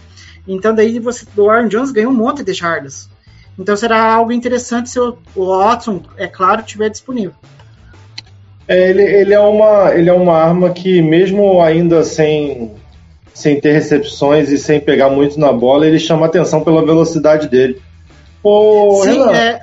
Então 0.48 0.74
daí 0.74 1.00
você, 1.00 1.26
o 1.38 1.50
Aaron 1.50 1.68
Jones 1.68 1.92
ganha 1.92 2.10
um 2.10 2.14
monte 2.14 2.44
de 2.44 2.54
jardas. 2.54 3.10
Então 3.58 3.76
será 3.76 4.14
algo 4.14 4.32
interessante 4.32 4.90
se 4.90 5.00
o, 5.00 5.18
o 5.36 5.46
Watson, 5.46 6.02
é 6.18 6.28
claro, 6.28 6.62
estiver 6.62 6.90
disponível. 6.90 7.34
É, 8.68 8.90
ele, 8.90 9.04
ele, 9.04 9.34
é 9.34 9.40
uma, 9.40 9.94
ele 9.94 10.10
é 10.10 10.14
uma 10.14 10.38
arma 10.38 10.70
que, 10.70 11.02
mesmo 11.02 11.62
ainda 11.62 12.04
sem, 12.04 12.72
sem 13.34 13.60
ter 13.60 13.74
recepções 13.74 14.50
e 14.50 14.58
sem 14.58 14.80
pegar 14.80 15.10
muito 15.10 15.40
na 15.40 15.52
bola, 15.52 15.86
ele 15.86 16.00
chama 16.00 16.26
atenção 16.26 16.64
pela 16.64 16.86
velocidade 16.86 17.48
dele. 17.48 17.82
Sim, 19.04 19.12
Renan, 19.12 19.32
é, 19.32 19.62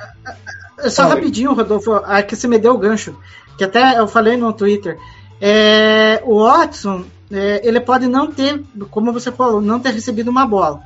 só 0.88 1.06
rapidinho, 1.06 1.52
Rodolfo, 1.52 1.94
a 1.94 2.22
que 2.22 2.36
você 2.36 2.46
me 2.46 2.58
deu 2.58 2.74
o 2.74 2.78
gancho, 2.78 3.16
que 3.58 3.64
até 3.64 3.98
eu 3.98 4.06
falei 4.06 4.36
no 4.36 4.52
Twitter. 4.52 4.96
É, 5.40 6.22
o 6.24 6.42
Watson, 6.42 7.04
é, 7.30 7.60
ele 7.66 7.80
pode 7.80 8.06
não 8.06 8.30
ter, 8.30 8.62
como 8.90 9.12
você 9.12 9.32
falou, 9.32 9.60
não 9.60 9.80
ter 9.80 9.92
recebido 9.92 10.30
uma 10.30 10.46
bola. 10.46 10.80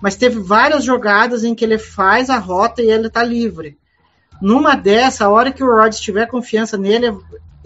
Mas 0.00 0.16
teve 0.16 0.38
várias 0.38 0.84
jogadas 0.84 1.44
em 1.44 1.54
que 1.54 1.64
ele 1.64 1.78
faz 1.78 2.30
a 2.30 2.38
rota 2.38 2.82
e 2.82 2.90
ele 2.90 3.08
está 3.08 3.22
livre. 3.22 3.76
Numa 4.40 4.76
dessa, 4.76 5.24
a 5.24 5.28
hora 5.28 5.50
que 5.50 5.64
o 5.64 5.66
Rod 5.66 5.92
tiver 5.94 6.26
confiança 6.26 6.76
nele, 6.76 7.12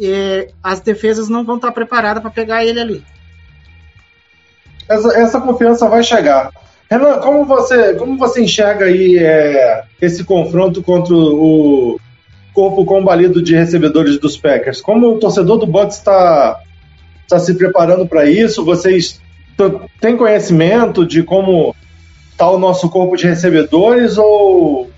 é, 0.00 0.48
as 0.62 0.80
defesas 0.80 1.28
não 1.28 1.44
vão 1.44 1.56
estar 1.56 1.72
preparadas 1.72 2.22
para 2.22 2.30
pegar 2.30 2.64
ele 2.64 2.80
ali. 2.80 3.04
Essa, 4.88 5.18
essa 5.18 5.40
confiança 5.40 5.88
vai 5.88 6.02
chegar. 6.02 6.50
Renan, 6.90 7.18
como 7.20 7.44
você, 7.44 7.94
como 7.94 8.18
você 8.18 8.42
enxerga 8.42 8.86
aí 8.86 9.18
é, 9.18 9.84
esse 10.00 10.24
confronto 10.24 10.82
contra 10.82 11.14
o 11.14 11.98
corpo 12.52 12.84
combalido 12.84 13.42
de 13.42 13.54
recebedores 13.54 14.18
dos 14.18 14.36
Packers? 14.36 14.80
Como 14.80 15.14
o 15.14 15.18
torcedor 15.18 15.58
do 15.58 15.66
Bucks 15.66 15.96
está 15.96 16.60
tá 17.28 17.38
se 17.38 17.54
preparando 17.54 18.06
para 18.06 18.26
isso? 18.26 18.64
Vocês 18.64 19.20
têm 20.00 20.16
conhecimento 20.16 21.06
de 21.06 21.22
como 21.22 21.74
está 22.42 22.50
o 22.50 22.58
nosso 22.58 22.88
corpo 22.88 23.16
de 23.16 23.26
recebedores 23.26 24.18
ou 24.18 24.90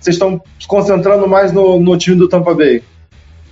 vocês 0.00 0.16
estão 0.16 0.40
se 0.58 0.66
concentrando 0.66 1.28
mais 1.28 1.52
no, 1.52 1.78
no 1.78 1.98
time 1.98 2.16
do 2.16 2.28
Tampa 2.28 2.54
Bay? 2.54 2.82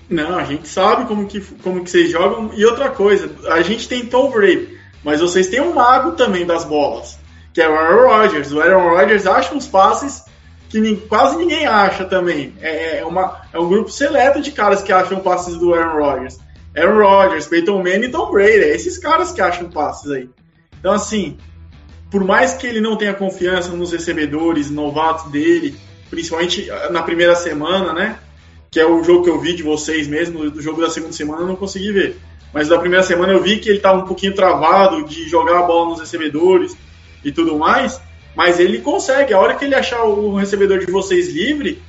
Não, 0.09 0.39
a 0.39 0.45
gente 0.45 0.69
sabe 0.69 1.07
como 1.07 1.27
que, 1.27 1.41
como 1.63 1.85
que 1.85 1.91
vocês 1.91 2.11
jogam. 2.11 2.51
E 2.55 2.65
outra 2.65 2.89
coisa, 2.89 3.31
a 3.49 3.61
gente 3.61 3.89
tem 3.89 4.07
Tom 4.07 4.31
Brady, 4.31 4.79
mas 5.05 5.21
vocês 5.21 5.49
têm 5.49 5.61
um 5.61 5.75
mago 5.75 6.13
também 6.13 6.47
das 6.47 6.65
bolas 6.65 7.19
que 7.57 7.63
é 7.63 7.69
o 7.71 7.75
Aaron 7.75 8.09
Rodgers. 8.09 8.53
O 8.53 8.61
Aaron 8.61 8.91
Rodgers 8.91 9.27
acha 9.27 9.55
uns 9.55 9.67
passes 9.67 10.23
que 10.69 10.95
quase 11.09 11.39
ninguém 11.39 11.67
acha 11.67 12.05
também. 12.05 12.53
É, 12.61 12.99
é 12.99 13.07
uma, 13.07 13.41
é 13.51 13.59
um 13.59 13.67
grupo 13.67 13.91
seleto 13.91 14.43
de 14.43 14.53
caras 14.53 14.83
que 14.83 14.93
acham 14.93 15.21
passes 15.21 15.57
do 15.57 15.73
Aaron 15.73 15.99
Rodgers. 15.99 16.39
Aaron 16.77 16.99
Rodgers, 16.99 17.47
Peyton 17.47 17.79
Manning 17.79 18.09
e 18.09 18.11
Tom 18.11 18.31
Brady. 18.31 18.63
É 18.63 18.75
esses 18.75 18.99
caras 18.99 19.33
que 19.33 19.41
acham 19.41 19.71
passes 19.71 20.11
aí. 20.11 20.29
Então, 20.79 20.93
assim, 20.93 21.39
por 22.17 22.25
mais 22.25 22.55
que 22.55 22.67
ele 22.67 22.81
não 22.81 22.97
tenha 22.97 23.13
confiança 23.13 23.73
nos 23.73 23.93
recebedores 23.93 24.71
novatos 24.71 25.31
dele, 25.31 25.77
principalmente 26.09 26.71
ah, 26.71 26.89
na 26.91 27.03
primeira 27.03 27.35
semana, 27.37 27.93
né? 27.93 28.19
Que 28.71 28.81
é 28.81 28.87
o 28.87 29.05
jogo 29.05 29.25
que 29.25 29.29
eu 29.29 29.39
vi 29.39 29.55
de 29.55 29.63
vocês 29.63 30.09
mesmo, 30.09 30.51
do 30.51 30.63
jogo 30.63 30.81
da 30.81 30.89
segunda 30.89 31.13
semana 31.13 31.43
eu 31.43 31.47
não 31.47 31.57
consegui 31.57 31.93
ver. 31.93 32.17
Mas 32.55 32.69
da 32.69 32.79
primeira 32.79 33.05
semana 33.05 33.35
eu 33.35 33.43
vi 33.43 33.59
que 33.59 33.69
ele 33.69 33.77
estava 33.77 33.99
um 33.99 34.07
pouquinho 34.07 34.35
travado 34.35 35.05
de 35.05 35.29
jogar 35.29 35.59
a 35.59 35.63
bola 35.65 35.91
nos 35.91 36.01
recebedores 36.01 36.75
e 37.23 37.31
tudo 37.31 37.59
mais. 37.59 38.01
Mas 38.35 38.59
ele 38.59 38.79
consegue, 38.79 39.35
a 39.35 39.39
hora 39.39 39.55
que 39.55 39.67
ele 39.67 39.75
achar 39.75 40.03
o 40.05 40.37
recebedor 40.37 40.79
de 40.79 40.91
vocês 40.91 41.29
livre, 41.29 41.83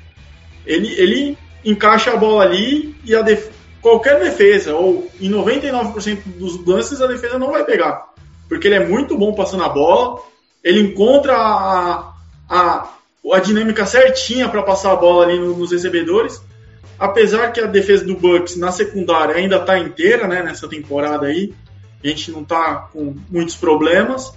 ele, 0.66 0.94
ele 1.00 1.38
encaixa 1.64 2.12
a 2.12 2.18
bola 2.18 2.44
ali 2.44 2.94
e 3.06 3.16
a 3.16 3.22
def- 3.22 3.48
qualquer 3.82 4.20
defesa, 4.20 4.76
ou 4.76 5.10
em 5.22 5.32
99% 5.32 6.18
dos 6.38 6.66
lances, 6.66 7.02
a 7.02 7.08
defesa 7.08 7.40
não 7.40 7.50
vai 7.50 7.64
pegar. 7.64 8.17
Porque 8.48 8.68
ele 8.68 8.76
é 8.76 8.86
muito 8.88 9.18
bom 9.18 9.34
passando 9.34 9.64
a 9.64 9.70
bola, 9.70 10.22
ele 10.64 10.80
encontra 10.82 11.36
a, 11.36 12.14
a, 12.50 12.90
a 13.34 13.40
dinâmica 13.40 13.86
certinha 13.86 14.48
para 14.50 14.64
passar 14.64 14.92
a 14.94 14.96
bola 14.96 15.26
ali 15.26 15.38
no- 15.40 15.56
nos 15.58 15.72
recebedores. 15.72 16.42
Apesar 17.00 17.52
que 17.52 17.60
a 17.60 17.68
defesa 17.68 18.04
do 18.06 18.16
Bucks 18.16 18.56
na 18.58 18.72
secundária 18.72 19.36
ainda 19.36 19.58
está 19.58 19.78
inteira, 19.78 20.28
né, 20.28 20.42
nessa 20.42 20.68
temporada 20.68 21.28
aí, 21.28 21.54
a 22.04 22.08
gente 22.08 22.32
não 22.32 22.42
está 22.42 22.88
com 22.92 23.16
muitos 23.30 23.56
problemas, 23.56 24.34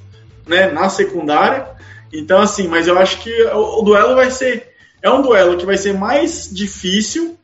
né, 0.46 0.70
na 0.70 0.88
secundária. 0.88 1.68
Então, 2.12 2.40
assim, 2.40 2.66
mas 2.68 2.86
eu 2.86 2.98
acho 2.98 3.18
que 3.20 3.42
o, 3.44 3.80
o 3.80 3.82
duelo 3.82 4.14
vai 4.16 4.30
ser. 4.30 4.68
É 5.00 5.08
um 5.08 5.22
duelo 5.22 5.56
que 5.56 5.64
vai 5.64 5.78
ser 5.78 5.94
mais 5.94 6.50
difícil, 6.52 7.38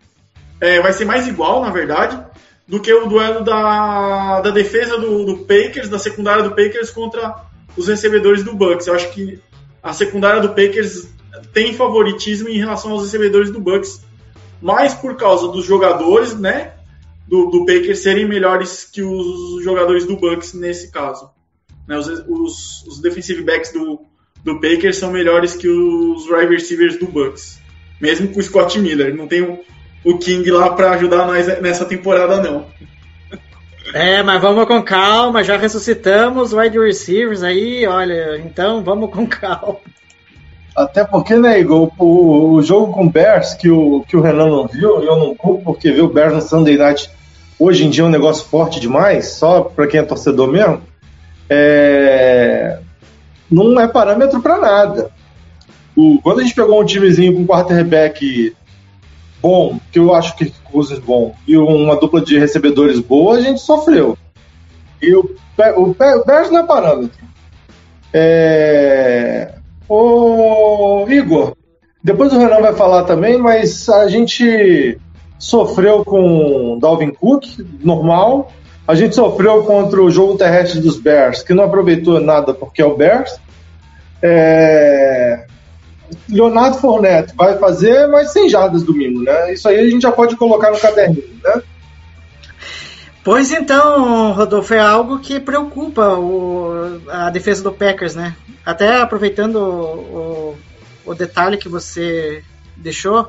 é, 0.60 0.80
vai 0.80 0.92
ser 0.92 1.04
mais 1.06 1.26
igual, 1.26 1.62
na 1.62 1.70
verdade, 1.70 2.18
do 2.66 2.80
que 2.80 2.92
o 2.92 3.06
duelo 3.06 3.44
da, 3.44 4.40
da 4.40 4.50
defesa 4.50 4.98
do, 4.98 5.24
do 5.24 5.38
Packers, 5.38 5.88
da 5.88 5.98
secundária 5.98 6.42
do 6.42 6.50
Packers 6.50 6.90
contra 6.90 7.44
os 7.76 7.86
recebedores 7.86 8.42
do 8.42 8.54
Bucks. 8.54 8.86
Eu 8.86 8.94
acho 8.94 9.12
que 9.12 9.40
a 9.82 9.92
secundária 9.92 10.40
do 10.40 10.48
Packers 10.48 11.08
tem 11.52 11.74
favoritismo 11.74 12.48
em 12.48 12.58
relação 12.58 12.90
aos 12.90 13.02
recebedores 13.02 13.50
do 13.50 13.60
Bucks, 13.60 14.00
mais 14.60 14.94
por 14.94 15.16
causa 15.16 15.48
dos 15.48 15.64
jogadores, 15.64 16.34
né? 16.38 16.72
Do, 17.28 17.46
do 17.46 17.66
Packers 17.66 18.00
serem 18.00 18.26
melhores 18.26 18.84
que 18.84 19.02
os 19.02 19.62
jogadores 19.62 20.06
do 20.06 20.16
Bucks 20.16 20.54
nesse 20.54 20.90
caso. 20.90 21.30
Né, 21.86 21.96
os, 21.98 22.06
os, 22.06 22.82
os 22.86 23.00
defensive 23.00 23.42
backs 23.42 23.72
do, 23.72 24.00
do 24.44 24.60
Packers 24.60 24.96
são 24.96 25.10
melhores 25.10 25.54
que 25.54 25.68
os 25.68 26.28
wide 26.28 26.52
receivers 26.52 26.98
do 26.98 27.06
Bucks. 27.06 27.60
Mesmo 28.00 28.28
com 28.28 28.40
o 28.40 28.42
Scott 28.42 28.78
Miller. 28.78 29.14
Não 29.14 29.26
tem 29.26 29.42
o, 29.42 29.58
o 30.06 30.16
King 30.18 30.48
lá 30.52 30.70
para 30.70 30.92
ajudar 30.92 31.26
nós 31.26 31.60
nessa 31.60 31.84
temporada, 31.84 32.40
não. 32.40 32.64
É, 33.92 34.22
mas 34.22 34.40
vamos 34.40 34.64
com 34.66 34.80
calma, 34.80 35.42
já 35.42 35.56
ressuscitamos 35.56 36.52
wide 36.52 36.78
receivers 36.78 37.42
aí, 37.42 37.86
olha, 37.86 38.38
então 38.38 38.84
vamos 38.84 39.10
com 39.10 39.26
calma. 39.26 39.78
Até 40.76 41.04
porque, 41.04 41.34
né, 41.34 41.58
Igor, 41.58 41.90
o, 41.98 42.54
o 42.54 42.62
jogo 42.62 42.92
com 42.92 43.06
o 43.06 43.10
Bears, 43.10 43.54
que 43.54 43.68
o, 43.68 44.04
que 44.06 44.16
o 44.16 44.20
Renan 44.20 44.48
não 44.48 44.66
viu, 44.68 45.02
e 45.02 45.06
eu 45.06 45.16
não 45.16 45.34
culpo, 45.34 45.64
porque 45.64 45.90
ver 45.90 46.02
o 46.02 46.08
Bears 46.08 46.34
no 46.34 46.40
Sunday 46.40 46.76
Night 46.76 47.10
hoje 47.58 47.84
em 47.84 47.90
dia 47.90 48.04
é 48.04 48.06
um 48.06 48.10
negócio 48.10 48.46
forte 48.46 48.78
demais, 48.78 49.30
só 49.30 49.62
para 49.62 49.86
quem 49.86 50.00
é 50.00 50.02
torcedor 50.04 50.46
mesmo, 50.46 50.82
é, 51.48 52.78
não 53.50 53.80
é 53.80 53.88
parâmetro 53.88 54.40
para 54.40 54.58
nada. 54.58 55.10
O, 55.96 56.20
quando 56.22 56.40
a 56.40 56.42
gente 56.42 56.54
pegou 56.54 56.80
um 56.80 56.84
timezinho 56.84 57.34
com 57.34 57.46
quarterback 57.46 58.54
bom, 59.46 59.78
que 59.92 59.98
eu 60.00 60.12
acho 60.12 60.34
que 60.36 60.52
Cousins 60.64 60.98
bom, 60.98 61.32
e 61.46 61.56
uma 61.56 61.94
dupla 61.94 62.20
de 62.20 62.36
recebedores 62.36 62.98
boa, 62.98 63.36
a 63.36 63.40
gente 63.40 63.60
sofreu. 63.60 64.18
E 65.00 65.14
o, 65.14 65.20
o, 65.20 65.82
o 65.82 66.24
Bears 66.24 66.50
não 66.50 66.58
é 66.58 66.62
parâmetro. 66.64 67.24
É... 68.12 69.52
Ô, 69.88 71.06
Igor, 71.08 71.54
depois 72.02 72.32
o 72.32 72.38
Renan 72.38 72.60
vai 72.60 72.74
falar 72.74 73.04
também, 73.04 73.38
mas 73.38 73.88
a 73.88 74.08
gente 74.08 74.98
sofreu 75.38 76.04
com 76.04 76.76
Dalvin 76.80 77.12
Cook, 77.12 77.44
normal. 77.84 78.50
A 78.88 78.96
gente 78.96 79.14
sofreu 79.14 79.62
contra 79.62 80.02
o 80.02 80.10
jogo 80.10 80.36
terrestre 80.36 80.80
dos 80.80 80.98
Bears, 80.98 81.44
que 81.44 81.54
não 81.54 81.62
aproveitou 81.62 82.20
nada 82.20 82.52
porque 82.52 82.82
é 82.82 82.84
o 82.84 82.96
Bears. 82.96 83.38
É... 84.20 85.46
Leonardo 86.28 86.78
Fournette 86.78 87.34
vai 87.36 87.58
fazer, 87.58 88.06
mas 88.08 88.32
sem 88.32 88.48
jardas 88.48 88.82
domingo, 88.82 89.22
né? 89.22 89.52
Isso 89.52 89.68
aí 89.68 89.78
a 89.78 89.88
gente 89.90 90.02
já 90.02 90.12
pode 90.12 90.36
colocar 90.36 90.70
no 90.70 90.78
caderninho, 90.78 91.40
né? 91.42 91.62
Pois 93.24 93.50
então, 93.50 94.32
Rodolfo, 94.32 94.72
é 94.74 94.78
algo 94.78 95.18
que 95.18 95.40
preocupa 95.40 96.10
o- 96.16 97.00
a 97.08 97.28
defesa 97.30 97.62
do 97.62 97.72
Packers, 97.72 98.14
né? 98.14 98.36
Até 98.64 99.00
aproveitando 99.00 99.56
o, 99.56 100.54
o- 101.06 101.10
o 101.10 101.14
detalhe 101.14 101.56
que 101.56 101.68
você 101.68 102.42
deixou, 102.76 103.28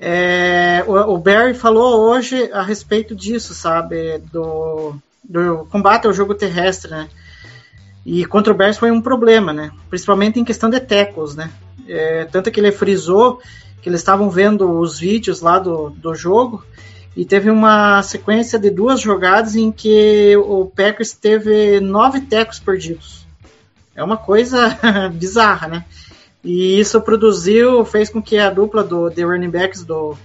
é, 0.00 0.82
o, 0.88 0.94
o 1.14 1.18
Barry 1.18 1.54
falou 1.54 2.00
hoje 2.10 2.50
a 2.52 2.62
respeito 2.62 3.14
disso, 3.14 3.54
sabe? 3.54 4.18
Do, 4.32 4.94
do 5.22 5.66
combate 5.70 6.06
ao 6.06 6.12
jogo 6.12 6.34
terrestre, 6.34 6.90
né? 6.90 7.08
E 8.04 8.24
contra 8.24 8.52
o 8.52 8.56
Bears 8.56 8.78
foi 8.78 8.90
um 8.90 9.00
problema, 9.00 9.52
né? 9.52 9.70
Principalmente 9.88 10.40
em 10.40 10.44
questão 10.44 10.68
de 10.68 10.80
tackles, 10.80 11.36
né? 11.36 11.48
É, 11.88 12.24
tanto 12.26 12.50
que 12.50 12.60
ele 12.60 12.72
frisou 12.72 13.40
que 13.80 13.88
eles 13.88 14.00
estavam 14.00 14.30
vendo 14.30 14.78
os 14.78 14.98
vídeos 14.98 15.40
lá 15.40 15.58
do, 15.58 15.90
do 15.90 16.14
jogo 16.14 16.64
e 17.16 17.24
teve 17.24 17.50
uma 17.50 18.02
sequência 18.02 18.58
de 18.58 18.70
duas 18.70 19.00
jogadas 19.00 19.56
em 19.56 19.70
que 19.70 20.36
o 20.36 20.66
Packers 20.66 21.12
teve 21.12 21.80
nove 21.80 22.20
tecos 22.20 22.58
perdidos. 22.58 23.26
É 23.94 24.02
uma 24.02 24.16
coisa 24.16 24.78
bizarra, 25.12 25.68
né? 25.68 25.84
E 26.44 26.80
isso 26.80 27.00
produziu, 27.00 27.84
fez 27.84 28.08
com 28.08 28.22
que 28.22 28.38
a 28.38 28.50
dupla 28.50 28.82
do 28.82 29.10
de 29.10 29.24
running 29.24 29.50
backs 29.50 29.84
do 29.84 30.16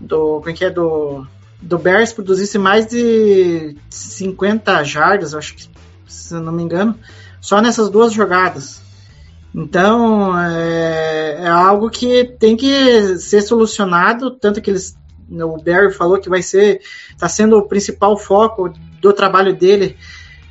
do 0.00 0.38
como 0.38 0.50
é 0.50 0.52
que 0.52 0.64
é 0.64 0.70
do 0.70 1.26
do 1.60 1.78
Bears 1.78 2.12
produzisse 2.12 2.58
mais 2.58 2.86
de 2.86 3.76
50 3.90 4.82
jardas, 4.84 5.34
acho 5.34 5.54
que 5.54 5.68
se 6.06 6.34
não 6.34 6.52
me 6.52 6.62
engano, 6.62 6.98
só 7.40 7.60
nessas 7.60 7.90
duas 7.90 8.12
jogadas. 8.12 8.82
Então 9.54 10.38
é, 10.38 11.42
é 11.42 11.48
algo 11.48 11.90
que 11.90 12.24
tem 12.38 12.56
que 12.56 13.18
ser 13.18 13.42
solucionado, 13.42 14.30
tanto 14.30 14.60
que 14.60 14.70
eles 14.70 14.98
o 15.32 15.62
Barry 15.62 15.92
falou 15.92 16.18
que 16.18 16.28
vai 16.28 16.42
ser 16.42 16.80
está 17.10 17.28
sendo 17.28 17.56
o 17.56 17.68
principal 17.68 18.16
foco 18.16 18.72
do 19.00 19.12
trabalho 19.12 19.54
dele 19.54 19.96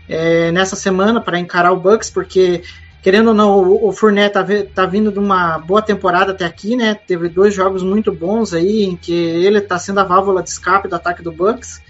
é, 0.07 0.51
nessa 0.51 0.75
semana 0.75 1.19
para 1.19 1.37
encarar 1.37 1.73
o 1.73 1.79
Bucks, 1.79 2.09
porque 2.09 2.63
querendo 3.01 3.29
ou 3.29 3.33
não, 3.33 3.59
o, 3.59 3.87
o 3.87 3.91
Fournette 3.91 4.33
tá, 4.33 4.45
tá 4.73 4.85
vindo 4.85 5.11
de 5.11 5.19
uma 5.19 5.57
boa 5.59 5.81
temporada 5.81 6.31
até 6.31 6.45
aqui, 6.45 6.75
né? 6.75 6.93
Teve 6.93 7.29
dois 7.29 7.53
jogos 7.53 7.83
muito 7.83 8.11
bons 8.11 8.53
aí 8.53 8.83
em 8.83 8.95
que 8.95 9.13
ele 9.13 9.59
está 9.59 9.77
sendo 9.77 9.99
a 9.99 10.03
válvula 10.03 10.43
de 10.43 10.49
escape 10.49 10.87
do 10.87 10.95
ataque 10.95 11.21
do 11.21 11.31
Bucks. 11.31 11.81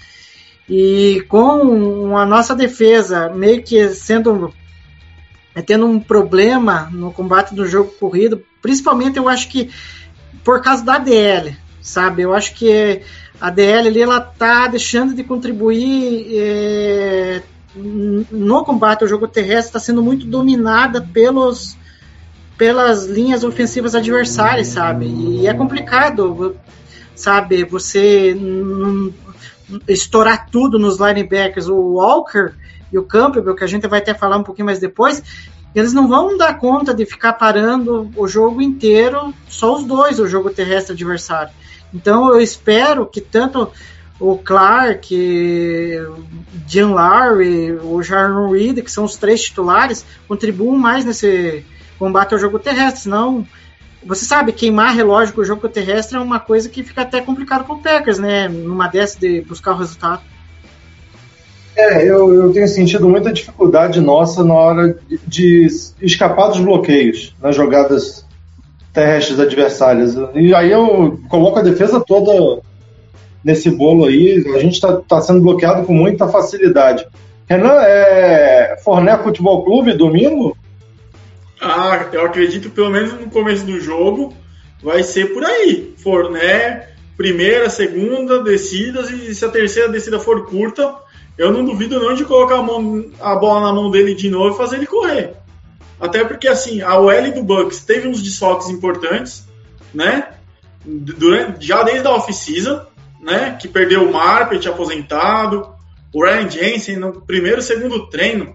E 0.67 1.26
com 1.28 2.15
a 2.15 2.26
nossa 2.26 2.56
defesa 2.56 3.30
meio 3.30 3.63
que 3.63 3.89
sendo 3.89 4.54
é, 5.60 5.62
tendo 5.62 5.86
um 5.86 6.00
problema 6.00 6.89
no 6.91 7.12
combate 7.12 7.54
do 7.54 7.67
jogo 7.67 7.91
corrido, 8.00 8.41
principalmente 8.62 9.17
eu 9.17 9.28
acho 9.28 9.50
que 9.50 9.69
por 10.43 10.62
causa 10.62 10.84
da 10.86 10.98
DL, 10.98 11.56
sabe? 11.82 12.22
Eu 12.22 12.34
acho 12.34 12.56
que 12.56 13.02
a 13.41 13.50
DL 13.50 13.89
ali 13.89 14.02
ela 14.02 14.22
tá 14.22 14.67
deixando 14.67 15.13
de 15.13 15.24
contribuir 15.24 16.28
é, 16.32 17.41
no 17.76 18.63
combate 18.63 19.04
ao 19.04 19.10
jogo 19.10 19.28
terrestre, 19.28 19.67
está 19.67 19.80
sendo 19.80 20.02
muito 20.02 20.26
dominada 20.26 21.02
pelos 21.02 21.78
pelas 22.58 23.06
linhas 23.06 23.45
ofensivas 23.45 23.95
adversárias, 23.95 24.67
sabe? 24.67 25.06
E 25.06 25.48
é 25.48 25.54
complicado, 25.54 26.58
sabe? 27.15 27.63
Você 27.63 28.36
estourar 29.88 30.50
tudo 30.50 30.78
nos 30.78 31.00
linebackers, 31.00 31.69
o 31.69 31.76
Walker 31.76 32.54
e 32.91 32.97
o 32.97 33.04
Campbell, 33.04 33.56
que 33.56 33.63
a 33.63 33.67
gente 33.67 33.88
vai 33.88 33.99
até 33.99 34.13
falar 34.13 34.38
um 34.38 34.43
pouquinho 34.43 34.65
mais 34.65 34.80
depois, 34.80 35.23
eles 35.73 35.93
não 35.93 36.08
vão 36.08 36.38
dar 36.38 36.58
conta 36.58 36.93
de 36.93 37.06
ficar 37.06 37.34
parando 37.34 38.10
o 38.15 38.28
jogo 38.28 38.62
inteiro, 38.62 39.34
só 39.47 39.75
os 39.75 39.84
dois, 39.84 40.19
o 40.19 40.28
jogo 40.28 40.49
terrestre 40.49 40.93
adversário. 40.93 41.54
Então 41.93 42.30
eu 42.30 42.41
espero 42.41 43.06
que 43.06 43.21
tanto 43.21 43.71
o 44.19 44.38
Clark, 44.38 45.15
Jean 46.67 46.89
Larry, 46.89 47.71
o 47.73 48.02
Jaron 48.04 48.52
Reed, 48.52 48.82
que 48.84 48.91
são 48.91 49.06
os 49.06 49.15
três 49.15 49.41
titulares, 49.41 50.06
contribuam 50.28 50.78
mais 50.78 51.06
nesse 51.06 51.65
combate 51.97 52.34
ao 52.34 52.39
jogo 52.39 52.60
terrestre, 52.60 53.04
senão 53.04 53.47
você 54.04 54.25
sabe, 54.25 54.54
queimar 54.54 54.95
relógio 54.95 55.34
com 55.34 55.41
o 55.41 55.45
jogo 55.45 55.67
terrestre 55.67 56.17
é 56.17 56.19
uma 56.21 56.39
coisa 56.39 56.69
que 56.69 56.84
fica 56.84 57.02
até 57.02 57.19
complicado 57.21 57.65
com 57.65 57.73
o 57.73 57.82
Packers, 57.82 58.17
né? 58.17 58.47
Numa 58.47 58.88
dessa 58.88 59.19
de 59.19 59.41
buscar 59.41 59.73
o 59.73 59.78
resultado. 59.78 60.21
É, 61.79 62.03
eu, 62.03 62.33
eu 62.33 62.51
tenho 62.51 62.67
sentido 62.67 63.07
muita 63.07 63.31
dificuldade 63.31 64.01
nossa 64.01 64.43
na 64.43 64.53
hora 64.53 64.97
de, 65.07 65.67
de 65.67 65.67
escapar 66.01 66.49
dos 66.49 66.59
bloqueios 66.59 67.33
nas 67.41 67.55
jogadas 67.55 68.25
terrestres 68.93 69.39
adversárias. 69.39 70.15
E 70.35 70.53
aí 70.53 70.71
eu 70.71 71.19
coloco 71.29 71.59
a 71.59 71.63
defesa 71.63 72.03
toda 72.05 72.61
nesse 73.43 73.69
bolo 73.69 74.05
aí. 74.05 74.45
A 74.55 74.59
gente 74.59 74.73
está 74.73 74.97
tá 74.97 75.21
sendo 75.21 75.41
bloqueado 75.41 75.85
com 75.85 75.93
muita 75.93 76.27
facilidade. 76.27 77.07
Renan, 77.47 77.81
é 77.81 78.77
Forné 78.83 79.17
Futebol 79.17 79.63
Clube, 79.63 79.93
domingo? 79.93 80.57
Ah, 81.61 82.07
eu 82.11 82.25
acredito 82.25 82.69
pelo 82.69 82.89
menos 82.89 83.13
no 83.13 83.29
começo 83.29 83.65
do 83.65 83.79
jogo 83.79 84.33
vai 84.83 85.01
ser 85.01 85.33
por 85.33 85.43
aí. 85.45 85.93
Forné, 85.97 86.89
primeira, 87.17 87.69
segunda, 87.69 88.43
descidas, 88.43 89.09
e 89.11 89.33
se 89.33 89.43
a 89.43 89.49
terceira 89.49 89.89
descida 89.89 90.19
for 90.19 90.47
curta, 90.47 90.95
eu 91.39 91.54
não 91.54 91.63
duvido 91.63 92.02
não 92.02 92.13
de 92.13 92.25
colocar 92.25 92.58
a, 92.58 92.62
mão, 92.62 93.06
a 93.21 93.34
bola 93.34 93.62
na 93.62 93.73
mão 93.73 93.89
dele 93.89 94.13
de 94.13 94.30
novo 94.30 94.54
e 94.54 94.58
fazer 94.58 94.75
ele 94.75 94.86
correr. 94.86 95.36
Até 95.97 96.25
porque, 96.25 96.49
assim, 96.49 96.82
a 96.82 96.99
OL 96.99 97.32
do 97.32 97.41
Bucks 97.41 97.80
teve 97.86 98.10
uns 98.10 98.21
desfalques 98.21 98.67
importantes, 98.69 99.47
né? 99.93 100.34
Durante, 100.84 101.65
já 101.65 101.82
desde 101.82 102.06
a 102.06 102.12
off-season, 102.12 102.82
né? 103.21 103.58
Que 103.60 103.69
perdeu 103.69 104.04
o 104.04 104.12
Marpet 104.12 104.67
aposentado, 104.67 105.73
o 106.13 106.25
Ryan 106.25 106.49
Jensen 106.49 106.97
no 106.97 107.21
primeiro 107.21 107.62
segundo 107.62 108.08
treino 108.08 108.54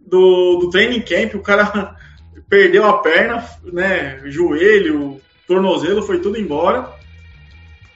do, 0.00 0.58
do 0.62 0.70
training 0.70 1.02
camp, 1.02 1.34
o 1.36 1.42
cara 1.42 1.94
perdeu 2.50 2.86
a 2.86 2.98
perna, 2.98 3.46
né? 3.72 4.20
Joelho, 4.24 5.20
tornozelo, 5.46 6.02
foi 6.02 6.18
tudo 6.18 6.36
embora. 6.36 6.90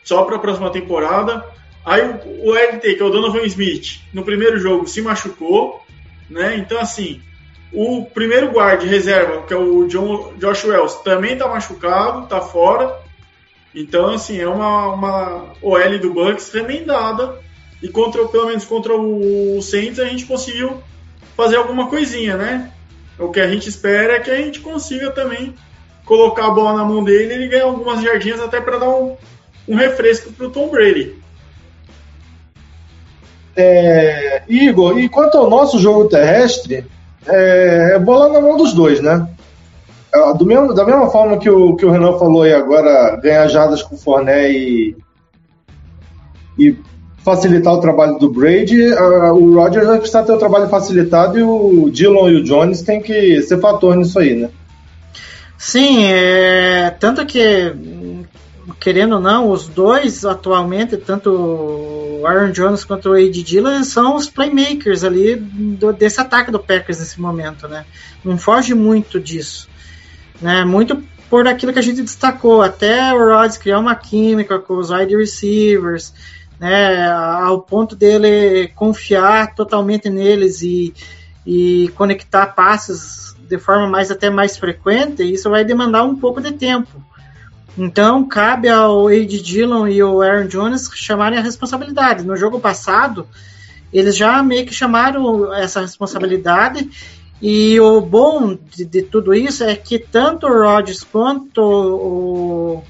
Só 0.04 0.22
para 0.22 0.36
a 0.36 0.40
próxima 0.40 0.70
temporada. 0.70 1.44
Aí 1.84 2.02
o, 2.02 2.50
o 2.50 2.54
LT, 2.54 2.94
que 2.94 3.02
é 3.02 3.04
o 3.04 3.10
Donovan 3.10 3.42
Smith, 3.42 4.00
no 4.12 4.24
primeiro 4.24 4.58
jogo 4.58 4.86
se 4.86 5.02
machucou, 5.02 5.84
né? 6.30 6.56
Então, 6.56 6.80
assim, 6.80 7.20
o 7.72 8.06
primeiro 8.06 8.50
guard 8.50 8.82
reserva, 8.82 9.42
que 9.42 9.52
é 9.52 9.56
o 9.56 9.86
John, 9.86 10.34
Josh 10.38 10.64
Wells, 10.64 10.94
também 11.02 11.36
tá 11.36 11.48
machucado, 11.48 12.26
tá 12.26 12.40
fora. 12.40 12.98
Então, 13.74 14.14
assim, 14.14 14.38
é 14.38 14.48
uma, 14.48 14.94
uma 14.94 15.52
OL 15.60 15.98
do 15.98 16.14
Bucks 16.14 16.52
remendada. 16.52 17.42
E 17.82 17.88
contra, 17.88 18.26
pelo 18.28 18.46
menos 18.46 18.64
contra 18.64 18.94
o 18.94 19.60
Saints 19.60 19.98
a 19.98 20.06
gente 20.06 20.24
conseguiu 20.24 20.82
fazer 21.36 21.56
alguma 21.56 21.88
coisinha, 21.88 22.36
né? 22.36 22.72
O 23.18 23.28
que 23.28 23.40
a 23.40 23.48
gente 23.48 23.68
espera 23.68 24.14
é 24.14 24.20
que 24.20 24.30
a 24.30 24.36
gente 24.36 24.60
consiga 24.60 25.10
também 25.10 25.54
colocar 26.04 26.46
a 26.46 26.50
bola 26.50 26.74
na 26.74 26.84
mão 26.84 27.02
dele 27.02 27.32
e 27.32 27.36
ele 27.36 27.48
ganhar 27.48 27.64
algumas 27.64 28.02
jardinhas 28.02 28.40
até 28.40 28.60
para 28.60 28.78
dar 28.78 28.88
um, 28.88 29.16
um 29.68 29.74
refresco 29.74 30.32
para 30.32 30.46
o 30.46 30.50
Tom 30.50 30.68
Brady. 30.70 31.23
É, 33.56 34.42
Igor, 34.48 34.98
e 34.98 35.08
quanto 35.08 35.38
ao 35.38 35.48
nosso 35.48 35.78
jogo 35.78 36.08
terrestre, 36.08 36.84
é, 37.26 37.92
é 37.94 37.98
bola 37.98 38.32
na 38.32 38.40
mão 38.40 38.56
dos 38.56 38.72
dois, 38.72 39.00
né? 39.00 39.28
É, 40.14 40.34
do 40.34 40.44
mesmo, 40.44 40.74
da 40.74 40.84
mesma 40.84 41.08
forma 41.10 41.38
que 41.38 41.48
o, 41.48 41.76
que 41.76 41.86
o 41.86 41.90
Renan 41.90 42.18
falou 42.18 42.42
aí 42.42 42.52
agora, 42.52 43.16
ganhar 43.16 43.48
jardas 43.48 43.82
com 43.82 43.94
o 43.94 43.98
Forné 43.98 44.50
e, 44.50 44.96
e 46.58 46.76
facilitar 47.24 47.72
o 47.72 47.80
trabalho 47.80 48.18
do 48.18 48.30
Brady, 48.30 48.92
o 48.92 49.54
Rodgers 49.54 49.86
vai 49.86 49.98
precisar 49.98 50.24
ter 50.24 50.32
o 50.32 50.38
trabalho 50.38 50.68
facilitado 50.68 51.38
e 51.38 51.42
o 51.42 51.88
Dillon 51.90 52.28
e 52.28 52.36
o 52.36 52.44
Jones 52.44 52.82
tem 52.82 53.00
que 53.00 53.40
ser 53.42 53.58
fator 53.60 53.96
nisso 53.96 54.18
aí, 54.18 54.34
né? 54.36 54.50
Sim, 55.56 56.04
é, 56.04 56.90
tanto 57.00 57.24
que, 57.24 57.74
querendo 58.78 59.14
ou 59.14 59.20
não, 59.20 59.48
os 59.50 59.66
dois 59.66 60.24
atualmente, 60.26 60.98
tanto 60.98 62.03
o 62.24 62.26
Aaron 62.26 62.52
Jones 62.52 62.84
quanto 62.84 63.10
o 63.10 63.12
A.D. 63.12 63.42
Dillon, 63.42 63.84
são 63.84 64.16
os 64.16 64.30
playmakers 64.30 65.04
ali 65.04 65.36
do, 65.36 65.92
desse 65.92 66.18
ataque 66.18 66.50
do 66.50 66.58
Packers 66.58 66.98
nesse 66.98 67.20
momento, 67.20 67.68
né? 67.68 67.84
Não 68.24 68.38
foge 68.38 68.74
muito 68.74 69.20
disso, 69.20 69.68
né? 70.40 70.64
Muito 70.64 71.04
por 71.28 71.46
aquilo 71.46 71.70
que 71.70 71.78
a 71.78 71.82
gente 71.82 72.00
destacou, 72.00 72.62
até 72.62 73.12
o 73.12 73.18
Rodgers 73.18 73.58
criar 73.58 73.78
uma 73.78 73.94
química 73.94 74.58
com 74.58 74.78
os 74.78 74.88
wide 74.88 75.14
receivers, 75.14 76.14
né? 76.58 77.06
Ao 77.10 77.60
ponto 77.60 77.94
dele 77.94 78.68
confiar 78.74 79.54
totalmente 79.54 80.08
neles 80.08 80.62
e, 80.62 80.94
e 81.46 81.90
conectar 81.94 82.46
passes 82.46 83.36
de 83.46 83.58
forma 83.58 83.86
mais 83.86 84.10
até 84.10 84.30
mais 84.30 84.56
frequente, 84.56 85.22
isso 85.22 85.50
vai 85.50 85.62
demandar 85.62 86.04
um 86.04 86.16
pouco 86.16 86.40
de 86.40 86.52
tempo. 86.52 87.04
Então, 87.76 88.26
cabe 88.26 88.68
ao 88.68 89.10
Ed 89.10 89.42
Dillon 89.42 89.88
e 89.88 90.02
o 90.02 90.22
Aaron 90.22 90.46
Jones 90.46 90.88
chamarem 90.94 91.38
a 91.38 91.42
responsabilidade. 91.42 92.24
No 92.24 92.36
jogo 92.36 92.60
passado, 92.60 93.26
eles 93.92 94.16
já 94.16 94.42
meio 94.42 94.64
que 94.64 94.72
chamaram 94.72 95.52
essa 95.52 95.80
responsabilidade. 95.80 96.88
E 97.42 97.78
o 97.80 98.00
bom 98.00 98.56
de, 98.74 98.84
de 98.84 99.02
tudo 99.02 99.34
isso 99.34 99.64
é 99.64 99.74
que 99.74 99.98
tanto 99.98 100.46
o 100.46 100.62
Rodgers 100.62 101.02
quanto 101.02 101.60
o, 101.60 102.84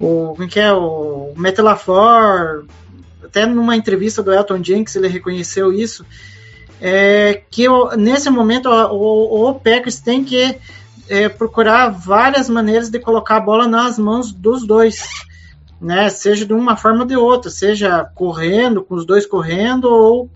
o, 0.00 0.32
como 0.32 0.44
é 0.44 0.48
que 0.48 0.58
é, 0.58 0.72
o 0.72 1.34
Metalafor, 1.36 2.64
até 3.22 3.44
numa 3.44 3.76
entrevista 3.76 4.22
do 4.22 4.32
Elton 4.32 4.64
Jenks 4.64 4.96
ele 4.96 5.06
reconheceu 5.06 5.72
isso, 5.72 6.04
é 6.80 7.42
que 7.50 7.66
nesse 7.96 8.30
momento 8.30 8.68
o, 8.68 9.50
o 9.50 9.54
Packers 9.54 10.00
tem 10.00 10.24
que 10.24 10.56
é, 11.08 11.28
procurar 11.28 11.88
várias 11.88 12.48
maneiras 12.48 12.90
de 12.90 12.98
colocar 12.98 13.36
a 13.36 13.40
bola 13.40 13.66
nas 13.66 13.98
mãos 13.98 14.32
dos 14.32 14.66
dois, 14.66 15.02
né? 15.80 16.08
Seja 16.08 16.44
de 16.44 16.52
uma 16.52 16.76
forma 16.76 17.00
ou 17.00 17.06
de 17.06 17.16
outra, 17.16 17.50
seja 17.50 18.04
correndo, 18.14 18.82
com 18.82 18.94
os 18.94 19.06
dois 19.06 19.26
correndo, 19.26 19.86
ou 19.86 20.30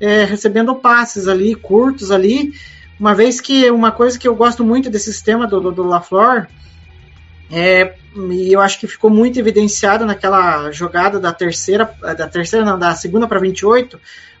é, 0.00 0.24
recebendo 0.24 0.74
passes 0.74 1.28
ali, 1.28 1.54
curtos 1.54 2.10
ali. 2.10 2.52
Uma 3.00 3.14
vez 3.14 3.40
que 3.40 3.68
uma 3.70 3.90
coisa 3.90 4.18
que 4.18 4.28
eu 4.28 4.34
gosto 4.34 4.64
muito 4.64 4.88
desse 4.88 5.12
sistema 5.12 5.46
do, 5.46 5.60
do, 5.60 5.72
do 5.72 5.82
LaFleur, 5.82 6.46
é, 7.50 7.94
e 8.14 8.52
eu 8.52 8.60
acho 8.60 8.78
que 8.78 8.86
ficou 8.86 9.10
muito 9.10 9.38
evidenciado 9.38 10.06
naquela 10.06 10.70
jogada 10.70 11.18
da 11.18 11.32
terceira, 11.32 11.92
da 12.00 12.28
terceira 12.28 12.64
não, 12.64 12.78
da 12.78 12.94
segunda 12.94 13.26
para 13.26 13.40
28 13.40 13.98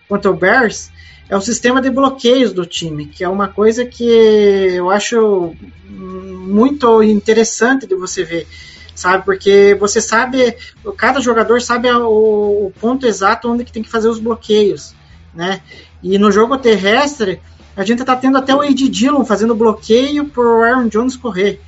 contra 0.08 0.30
o 0.30 0.36
Bears, 0.36 0.91
é 1.32 1.36
o 1.36 1.40
sistema 1.40 1.80
de 1.80 1.88
bloqueios 1.88 2.52
do 2.52 2.66
time, 2.66 3.06
que 3.06 3.24
é 3.24 3.28
uma 3.28 3.48
coisa 3.48 3.86
que 3.86 4.04
eu 4.04 4.90
acho 4.90 5.54
muito 5.88 7.02
interessante 7.02 7.86
de 7.86 7.94
você 7.94 8.22
ver, 8.22 8.46
sabe? 8.94 9.24
Porque 9.24 9.74
você 9.80 9.98
sabe, 9.98 10.54
cada 10.94 11.22
jogador 11.22 11.62
sabe 11.62 11.90
o, 11.90 12.66
o 12.66 12.72
ponto 12.78 13.06
exato 13.06 13.50
onde 13.50 13.64
que 13.64 13.72
tem 13.72 13.82
que 13.82 13.88
fazer 13.88 14.08
os 14.08 14.18
bloqueios, 14.18 14.94
né? 15.34 15.62
E 16.02 16.18
no 16.18 16.30
jogo 16.30 16.58
terrestre, 16.58 17.40
a 17.74 17.82
gente 17.82 18.04
tá 18.04 18.14
tendo 18.14 18.36
até 18.36 18.54
o 18.54 18.62
Ed 18.62 18.86
Dillon 18.90 19.24
fazendo 19.24 19.54
bloqueio 19.54 20.26
pro 20.26 20.62
Aaron 20.62 20.88
Jones 20.88 21.16
correr. 21.16 21.62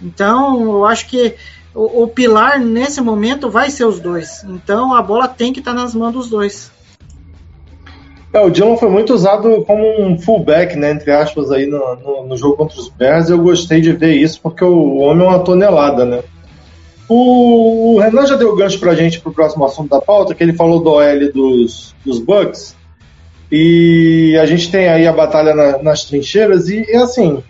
Então, 0.00 0.62
eu 0.62 0.84
acho 0.84 1.08
que 1.08 1.34
o, 1.74 2.04
o 2.04 2.06
pilar 2.06 2.60
nesse 2.60 3.00
momento 3.00 3.50
vai 3.50 3.70
ser 3.70 3.86
os 3.86 3.98
dois. 3.98 4.44
Então, 4.44 4.94
a 4.94 5.02
bola 5.02 5.26
tem 5.26 5.52
que 5.52 5.58
estar 5.58 5.74
tá 5.74 5.82
nas 5.82 5.96
mãos 5.96 6.12
dos 6.12 6.30
dois. 6.30 6.70
É, 8.32 8.40
o 8.40 8.50
Dillon 8.50 8.76
foi 8.76 8.88
muito 8.88 9.12
usado 9.12 9.64
como 9.64 10.00
um 10.00 10.16
fullback, 10.16 10.76
né, 10.76 10.92
entre 10.92 11.10
aspas, 11.10 11.50
aí 11.50 11.66
no, 11.66 11.96
no, 11.96 12.26
no 12.28 12.36
jogo 12.36 12.56
contra 12.56 12.78
os 12.78 12.88
Bears. 12.88 13.28
Eu 13.28 13.38
gostei 13.38 13.80
de 13.80 13.92
ver 13.92 14.14
isso 14.14 14.40
porque 14.40 14.64
o 14.64 14.98
homem 14.98 15.26
é 15.26 15.28
uma 15.28 15.40
tonelada, 15.40 16.04
né? 16.04 16.22
O, 17.08 17.96
o 17.96 17.98
Renan 17.98 18.24
já 18.24 18.36
deu 18.36 18.54
gancho 18.54 18.78
pra 18.78 18.94
gente 18.94 19.20
pro 19.20 19.32
próximo 19.32 19.64
assunto 19.64 19.90
da 19.90 20.00
pauta, 20.00 20.32
que 20.32 20.44
ele 20.44 20.52
falou 20.52 20.80
do 20.80 20.90
OL 20.90 21.32
dos, 21.32 21.92
dos 22.06 22.20
Bucks. 22.20 22.76
E 23.50 24.38
a 24.40 24.46
gente 24.46 24.70
tem 24.70 24.88
aí 24.88 25.08
a 25.08 25.12
batalha 25.12 25.52
na, 25.52 25.82
nas 25.82 26.04
trincheiras. 26.04 26.68
E, 26.68 26.84
e, 26.88 26.94
assim, 26.94 27.42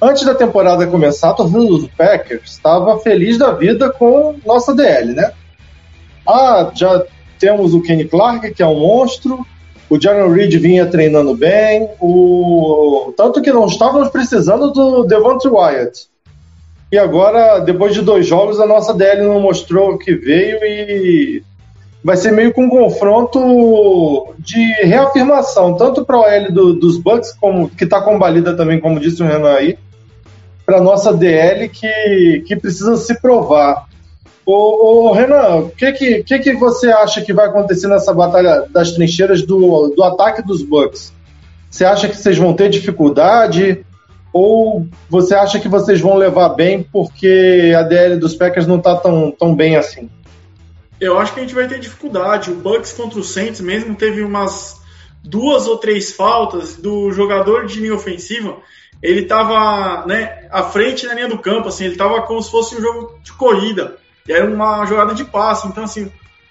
antes 0.00 0.24
da 0.24 0.36
temporada 0.36 0.86
começar, 0.86 1.30
a 1.30 1.34
torcida 1.34 1.58
dos 1.58 1.88
Packers 1.88 2.52
estava 2.52 2.96
feliz 3.00 3.36
da 3.36 3.50
vida 3.50 3.90
com 3.90 4.36
nossa 4.46 4.72
DL, 4.72 5.14
né? 5.14 5.32
Ah, 6.24 6.70
já 6.72 7.04
temos 7.40 7.74
o 7.74 7.82
Kenny 7.82 8.04
Clark, 8.04 8.54
que 8.54 8.62
é 8.62 8.66
um 8.66 8.78
monstro. 8.78 9.44
O 9.92 10.00
Jaron 10.00 10.32
Reed 10.32 10.54
vinha 10.56 10.86
treinando 10.86 11.36
bem, 11.36 11.86
o... 12.00 13.12
tanto 13.14 13.42
que 13.42 13.52
não 13.52 13.66
estávamos 13.66 14.08
precisando 14.08 14.70
do 14.70 15.04
Devontae 15.04 15.50
Wyatt. 15.50 16.06
E 16.90 16.96
agora, 16.96 17.58
depois 17.58 17.92
de 17.92 18.00
dois 18.00 18.26
jogos, 18.26 18.58
a 18.58 18.64
nossa 18.64 18.94
DL 18.94 19.20
não 19.20 19.38
mostrou 19.38 19.98
que 19.98 20.14
veio 20.14 20.64
e 20.64 21.42
vai 22.02 22.16
ser 22.16 22.32
meio 22.32 22.54
com 22.54 22.64
um 22.64 22.70
confronto 22.70 24.32
de 24.38 24.62
reafirmação, 24.82 25.76
tanto 25.76 26.06
para 26.06 26.20
o 26.20 26.24
L 26.24 26.50
do, 26.50 26.72
dos 26.72 26.96
Bucks, 26.96 27.36
como, 27.38 27.68
que 27.68 27.84
está 27.84 28.00
combalida 28.00 28.56
também, 28.56 28.80
como 28.80 28.98
disse 28.98 29.22
o 29.22 29.26
Renan 29.26 29.52
aí, 29.52 29.76
para 30.64 30.80
nossa 30.80 31.12
DL 31.12 31.68
que, 31.68 32.42
que 32.46 32.56
precisa 32.56 32.96
se 32.96 33.20
provar. 33.20 33.86
Ô, 34.54 35.08
ô, 35.08 35.12
Renan, 35.12 35.60
o 35.60 35.70
que 35.70 35.90
que, 35.92 36.22
que 36.22 36.38
que 36.40 36.52
você 36.52 36.88
acha 36.88 37.22
que 37.22 37.32
vai 37.32 37.46
acontecer 37.46 37.88
nessa 37.88 38.12
batalha 38.12 38.66
das 38.68 38.92
trincheiras 38.92 39.40
do, 39.40 39.88
do 39.96 40.02
ataque 40.02 40.42
dos 40.42 40.62
Bucks? 40.62 41.10
Você 41.70 41.86
acha 41.86 42.06
que 42.06 42.14
vocês 42.14 42.36
vão 42.36 42.52
ter 42.52 42.68
dificuldade? 42.68 43.82
Ou 44.30 44.86
você 45.08 45.34
acha 45.34 45.58
que 45.58 45.68
vocês 45.68 46.02
vão 46.02 46.16
levar 46.16 46.50
bem 46.50 46.82
porque 46.82 47.72
a 47.74 47.82
DL 47.82 48.16
dos 48.16 48.34
Packers 48.34 48.66
não 48.66 48.76
está 48.76 48.94
tão, 48.96 49.30
tão 49.30 49.54
bem 49.54 49.76
assim? 49.76 50.10
Eu 51.00 51.18
acho 51.18 51.32
que 51.32 51.40
a 51.40 51.42
gente 51.42 51.54
vai 51.54 51.66
ter 51.66 51.80
dificuldade. 51.80 52.50
O 52.50 52.54
Bucks 52.54 52.92
contra 52.92 53.18
o 53.18 53.24
Saints 53.24 53.60
mesmo 53.62 53.94
teve 53.94 54.22
umas 54.22 54.76
duas 55.24 55.66
ou 55.66 55.78
três 55.78 56.12
faltas 56.12 56.76
do 56.76 57.10
jogador 57.10 57.64
de 57.64 57.80
linha 57.80 57.94
ofensiva 57.94 58.58
ele 59.02 59.22
estava 59.22 60.06
né, 60.06 60.46
à 60.48 60.62
frente 60.62 61.06
na 61.06 61.14
linha 61.14 61.28
do 61.28 61.36
campo, 61.36 61.66
assim, 61.66 61.84
ele 61.84 61.94
estava 61.94 62.22
como 62.22 62.40
se 62.40 62.48
fosse 62.48 62.76
um 62.76 62.80
jogo 62.80 63.18
de 63.20 63.32
corrida. 63.32 63.98
E 64.26 64.32
era 64.32 64.44
uma 64.44 64.84
jogada 64.86 65.14
de 65.14 65.24
passe. 65.24 65.66
Então, 65.66 65.84
assim, 65.84 66.10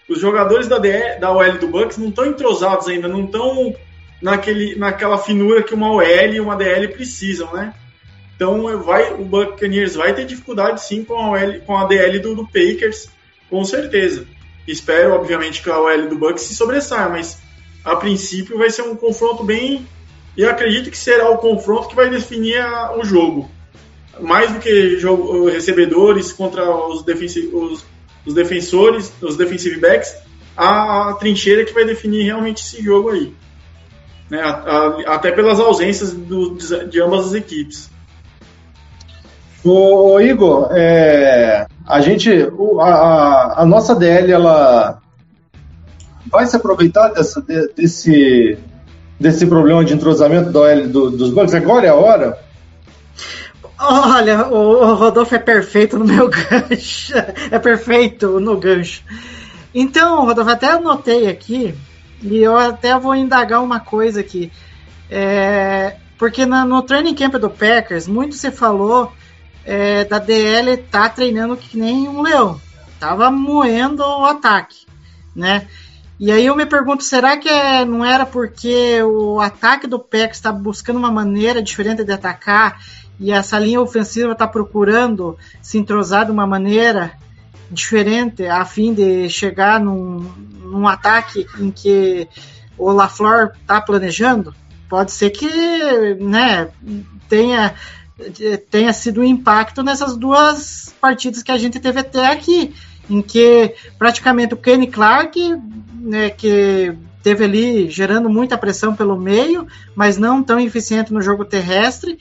os 0.10 0.20
jogadores 0.20 0.68
da, 0.68 0.78
DE, 0.78 1.20
da 1.20 1.32
OL 1.32 1.58
do 1.58 1.68
Bucks 1.68 1.98
não 1.98 2.10
estão 2.10 2.26
entrosados 2.26 2.88
ainda, 2.88 3.08
não 3.08 3.26
estão 3.26 3.74
naquele, 4.22 4.76
naquela 4.76 5.18
finura 5.18 5.64
que 5.64 5.74
uma 5.74 5.92
OL 5.92 6.04
e 6.04 6.40
uma 6.40 6.56
DL 6.56 6.90
precisam, 6.90 7.52
né? 7.54 7.74
Então 8.36 8.84
vai, 8.84 9.14
o 9.14 9.24
Buccaneers 9.24 9.96
vai 9.96 10.14
ter 10.14 10.26
dificuldade 10.26 10.84
sim 10.84 11.04
com 11.04 11.16
a, 11.16 11.32
OL, 11.32 11.62
com 11.66 11.78
a 11.78 11.86
DL 11.86 12.20
do, 12.20 12.36
do 12.36 12.46
Packers, 12.46 13.10
com 13.50 13.64
certeza. 13.64 14.26
Espero, 14.68 15.14
obviamente, 15.14 15.62
que 15.62 15.70
a 15.70 15.80
OL 15.80 16.08
do 16.08 16.18
Bucks 16.18 16.44
se 16.44 16.56
sobressaia, 16.56 17.10
mas 17.10 17.40
a 17.84 17.96
princípio 17.96 18.58
vai 18.58 18.70
ser 18.70 18.84
um 18.84 18.96
confronto 18.96 19.44
bem. 19.44 19.88
E 20.36 20.46
acredito 20.46 20.90
que 20.90 20.98
será 20.98 21.30
o 21.30 21.38
confronto 21.38 21.90
que 21.90 21.96
vai 21.96 22.10
definir 22.10 22.58
a, 22.58 22.98
o 22.98 23.04
jogo. 23.04 23.50
Mais 24.20 24.52
do 24.52 24.60
que 24.60 25.00
jogo, 25.00 25.50
recebedores 25.50 26.34
contra 26.34 26.70
os, 26.70 27.04
os, 27.54 27.86
os 28.26 28.34
defensores, 28.34 29.12
os 29.22 29.38
defensive 29.38 29.80
backs, 29.80 30.14
a, 30.56 31.10
a, 31.10 31.14
trincheira 31.14 31.66
que 31.66 31.74
vai 31.74 31.86
definir 31.86 32.24
realmente 32.24 32.62
esse 32.64 32.84
jogo 32.84 33.10
aí. 33.10 33.34
Né? 34.30 34.42
A, 34.42 35.16
até 35.16 35.32
pelas 35.32 35.60
ausências 35.60 36.14
do, 36.14 36.58
de 36.90 37.02
ambas 37.02 37.28
as 37.28 37.34
equipes. 37.34 37.90
O, 39.64 40.20
Igor, 40.20 40.70
é, 40.72 41.68
a 41.88 42.02
gente, 42.02 42.30
a, 42.80 43.62
a, 43.62 43.66
nossa 43.66 43.94
DL, 43.94 44.32
ela 44.32 45.00
vai 46.32 46.48
se 46.48 46.56
aproveitar 46.56 47.10
dessa, 47.10 47.46
desse, 47.76 48.58
desse 49.20 49.46
problema 49.46 49.86
de 49.86 49.94
entrosamento 49.94 50.52
da 50.52 50.62
OL 50.62 50.88
do, 50.88 51.12
dos 51.12 51.30
bancos? 51.30 51.54
Agora 51.54 51.86
é 51.86 51.90
a 51.90 51.96
hora? 51.96 52.40
Olha, 53.84 54.48
o 54.48 54.94
Rodolfo 54.94 55.34
é 55.34 55.40
perfeito 55.40 55.98
no 55.98 56.06
meu 56.06 56.30
gancho. 56.30 57.14
É 57.50 57.58
perfeito 57.58 58.40
no 58.40 58.56
gancho. 58.56 59.04
Então, 59.74 60.24
Rodolfo, 60.24 60.52
até 60.52 60.68
anotei 60.68 61.28
aqui, 61.28 61.74
e 62.22 62.38
eu 62.38 62.56
até 62.56 62.98
vou 63.00 63.16
indagar 63.16 63.64
uma 63.64 63.80
coisa 63.80 64.20
aqui. 64.20 64.52
É, 65.10 65.96
porque 66.16 66.46
na, 66.46 66.64
no 66.64 66.84
training 66.84 67.16
camp 67.16 67.34
do 67.36 67.50
Packers, 67.50 68.08
muito 68.08 68.36
se 68.36 68.52
falou 68.52 69.12
é, 69.66 70.06
da 70.06 70.20
DL 70.20 70.78
tá 70.78 71.10
treinando 71.10 71.58
que 71.58 71.76
nem 71.76 72.08
um 72.08 72.22
leão. 72.22 72.62
Tava 73.00 73.32
moendo 73.32 74.04
o 74.04 74.26
ataque, 74.26 74.86
né? 75.36 75.68
E 76.20 76.32
aí 76.32 76.46
eu 76.46 76.56
me 76.56 76.68
pergunto, 76.68 77.04
será 77.04 77.36
que 77.36 77.50
é, 77.50 77.84
não 77.84 78.06
era 78.06 78.28
porque 78.28 79.02
o 79.02 79.40
ataque 79.40 79.88
do 79.88 79.98
Packers 79.98 80.38
está 80.38 80.52
buscando 80.52 81.00
uma 81.00 81.12
maneira 81.12 81.64
diferente 81.64 82.04
de 82.04 82.12
atacar 82.12 82.80
e 83.22 83.32
essa 83.32 83.60
linha 83.60 83.80
ofensiva 83.80 84.32
está 84.32 84.48
procurando 84.48 85.38
se 85.62 85.78
entrosar 85.78 86.26
de 86.26 86.32
uma 86.32 86.48
maneira 86.48 87.12
diferente 87.70 88.48
a 88.48 88.66
fim 88.66 88.96
de 88.96 89.30
chegar 89.30 89.80
num, 89.80 90.28
num 90.64 90.88
ataque 90.88 91.46
em 91.60 91.70
que 91.70 92.28
o 92.76 92.92
LaFleur 92.92 93.52
está 93.62 93.80
planejando? 93.80 94.56
Pode 94.90 95.12
ser 95.12 95.30
que 95.30 95.48
né, 96.20 96.70
tenha 97.30 97.76
tenha 98.70 98.92
sido 98.92 99.22
um 99.22 99.24
impacto 99.24 99.84
nessas 99.84 100.18
duas 100.18 100.94
partidas 101.00 101.44
que 101.44 101.52
a 101.52 101.58
gente 101.58 101.80
teve 101.80 102.00
até 102.00 102.32
aqui, 102.32 102.74
em 103.10 103.22
que 103.22 103.76
praticamente 103.98 104.54
o 104.54 104.58
Kenny 104.58 104.88
Clark, 104.88 105.40
né, 105.96 106.30
que 106.30 106.96
teve 107.24 107.46
ali 107.46 107.90
gerando 107.90 108.30
muita 108.30 108.58
pressão 108.58 108.96
pelo 108.96 109.20
meio, 109.20 109.68
mas 109.96 110.18
não 110.18 110.44
tão 110.44 110.60
eficiente 110.60 111.14
no 111.14 111.22
jogo 111.22 111.46
terrestre, 111.46 112.18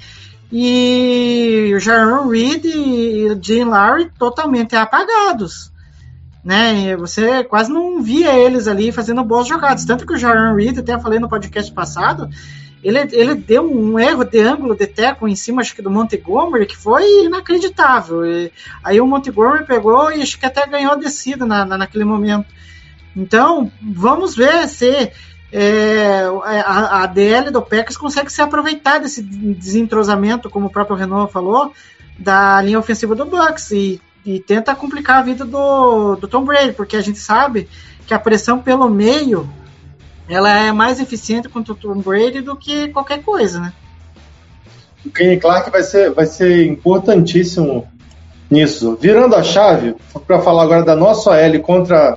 e 0.52 1.72
o 1.74 1.78
Jaron 1.78 2.28
Reed 2.28 2.64
e 2.64 3.28
o 3.30 3.42
Jim 3.42 3.64
Lowry 3.64 4.10
totalmente 4.18 4.74
apagados. 4.74 5.70
Né? 6.44 6.96
Você 6.96 7.44
quase 7.44 7.70
não 7.70 8.02
via 8.02 8.34
eles 8.34 8.66
ali 8.66 8.90
fazendo 8.90 9.22
boas 9.22 9.46
jogadas. 9.46 9.84
Tanto 9.84 10.06
que 10.06 10.14
o 10.14 10.18
Jaron 10.18 10.54
Reed, 10.54 10.78
até 10.78 10.98
falei 10.98 11.18
no 11.18 11.28
podcast 11.28 11.70
passado, 11.72 12.28
ele, 12.82 12.98
ele 13.12 13.34
deu 13.34 13.62
um 13.62 13.98
erro 13.98 14.24
de 14.24 14.40
ângulo 14.40 14.74
de 14.74 14.86
teco 14.86 15.28
em 15.28 15.36
cima, 15.36 15.60
acho 15.60 15.74
que 15.74 15.82
do 15.82 15.90
Montgomery, 15.90 16.66
que 16.66 16.76
foi 16.76 17.24
inacreditável. 17.24 18.24
E, 18.24 18.50
aí 18.82 19.00
o 19.00 19.06
Montgomery 19.06 19.66
pegou 19.66 20.10
e 20.10 20.22
acho 20.22 20.38
que 20.38 20.46
até 20.46 20.66
ganhou 20.66 20.92
a 20.92 20.96
descida 20.96 21.44
na, 21.44 21.64
na 21.64 21.76
naquele 21.76 22.04
momento. 22.04 22.46
Então, 23.14 23.70
vamos 23.82 24.34
ver 24.34 24.66
se 24.68 25.12
é, 25.52 26.22
a, 26.64 27.02
a, 27.02 27.06
DL 27.06 27.50
do 27.50 27.60
Packers 27.60 27.96
consegue 27.96 28.30
se 28.30 28.40
aproveitar 28.40 28.98
desse 28.98 29.20
desentrosamento, 29.22 30.48
como 30.48 30.66
o 30.66 30.70
próprio 30.70 30.96
Renault 30.96 31.32
falou, 31.32 31.72
da 32.18 32.60
linha 32.62 32.78
ofensiva 32.78 33.14
do 33.14 33.24
Bucks 33.24 33.70
e, 33.72 34.00
e 34.24 34.38
tenta 34.38 34.74
complicar 34.74 35.18
a 35.18 35.22
vida 35.22 35.44
do, 35.44 36.16
do 36.16 36.28
Tom 36.28 36.44
Brady, 36.44 36.72
porque 36.72 36.96
a 36.96 37.00
gente 37.00 37.18
sabe 37.18 37.68
que 38.06 38.14
a 38.14 38.18
pressão 38.18 38.58
pelo 38.60 38.88
meio 38.88 39.48
ela 40.28 40.50
é 40.50 40.70
mais 40.70 41.00
eficiente 41.00 41.48
contra 41.48 41.72
o 41.72 41.76
Tom 41.76 41.98
Brady 41.98 42.40
do 42.40 42.54
que 42.54 42.88
qualquer 42.88 43.22
coisa, 43.22 43.58
né? 43.58 43.72
O 45.04 45.10
Kenny 45.10 45.38
Clark 45.38 45.70
vai 45.70 45.82
ser, 45.82 46.12
vai 46.12 46.26
ser 46.26 46.66
importantíssimo 46.66 47.88
nisso. 48.48 48.96
Virando 49.00 49.34
a 49.34 49.42
chave, 49.42 49.96
para 50.26 50.40
falar 50.40 50.62
agora 50.62 50.84
da 50.84 50.94
nossa 50.94 51.36
L 51.36 51.58
contra 51.60 52.16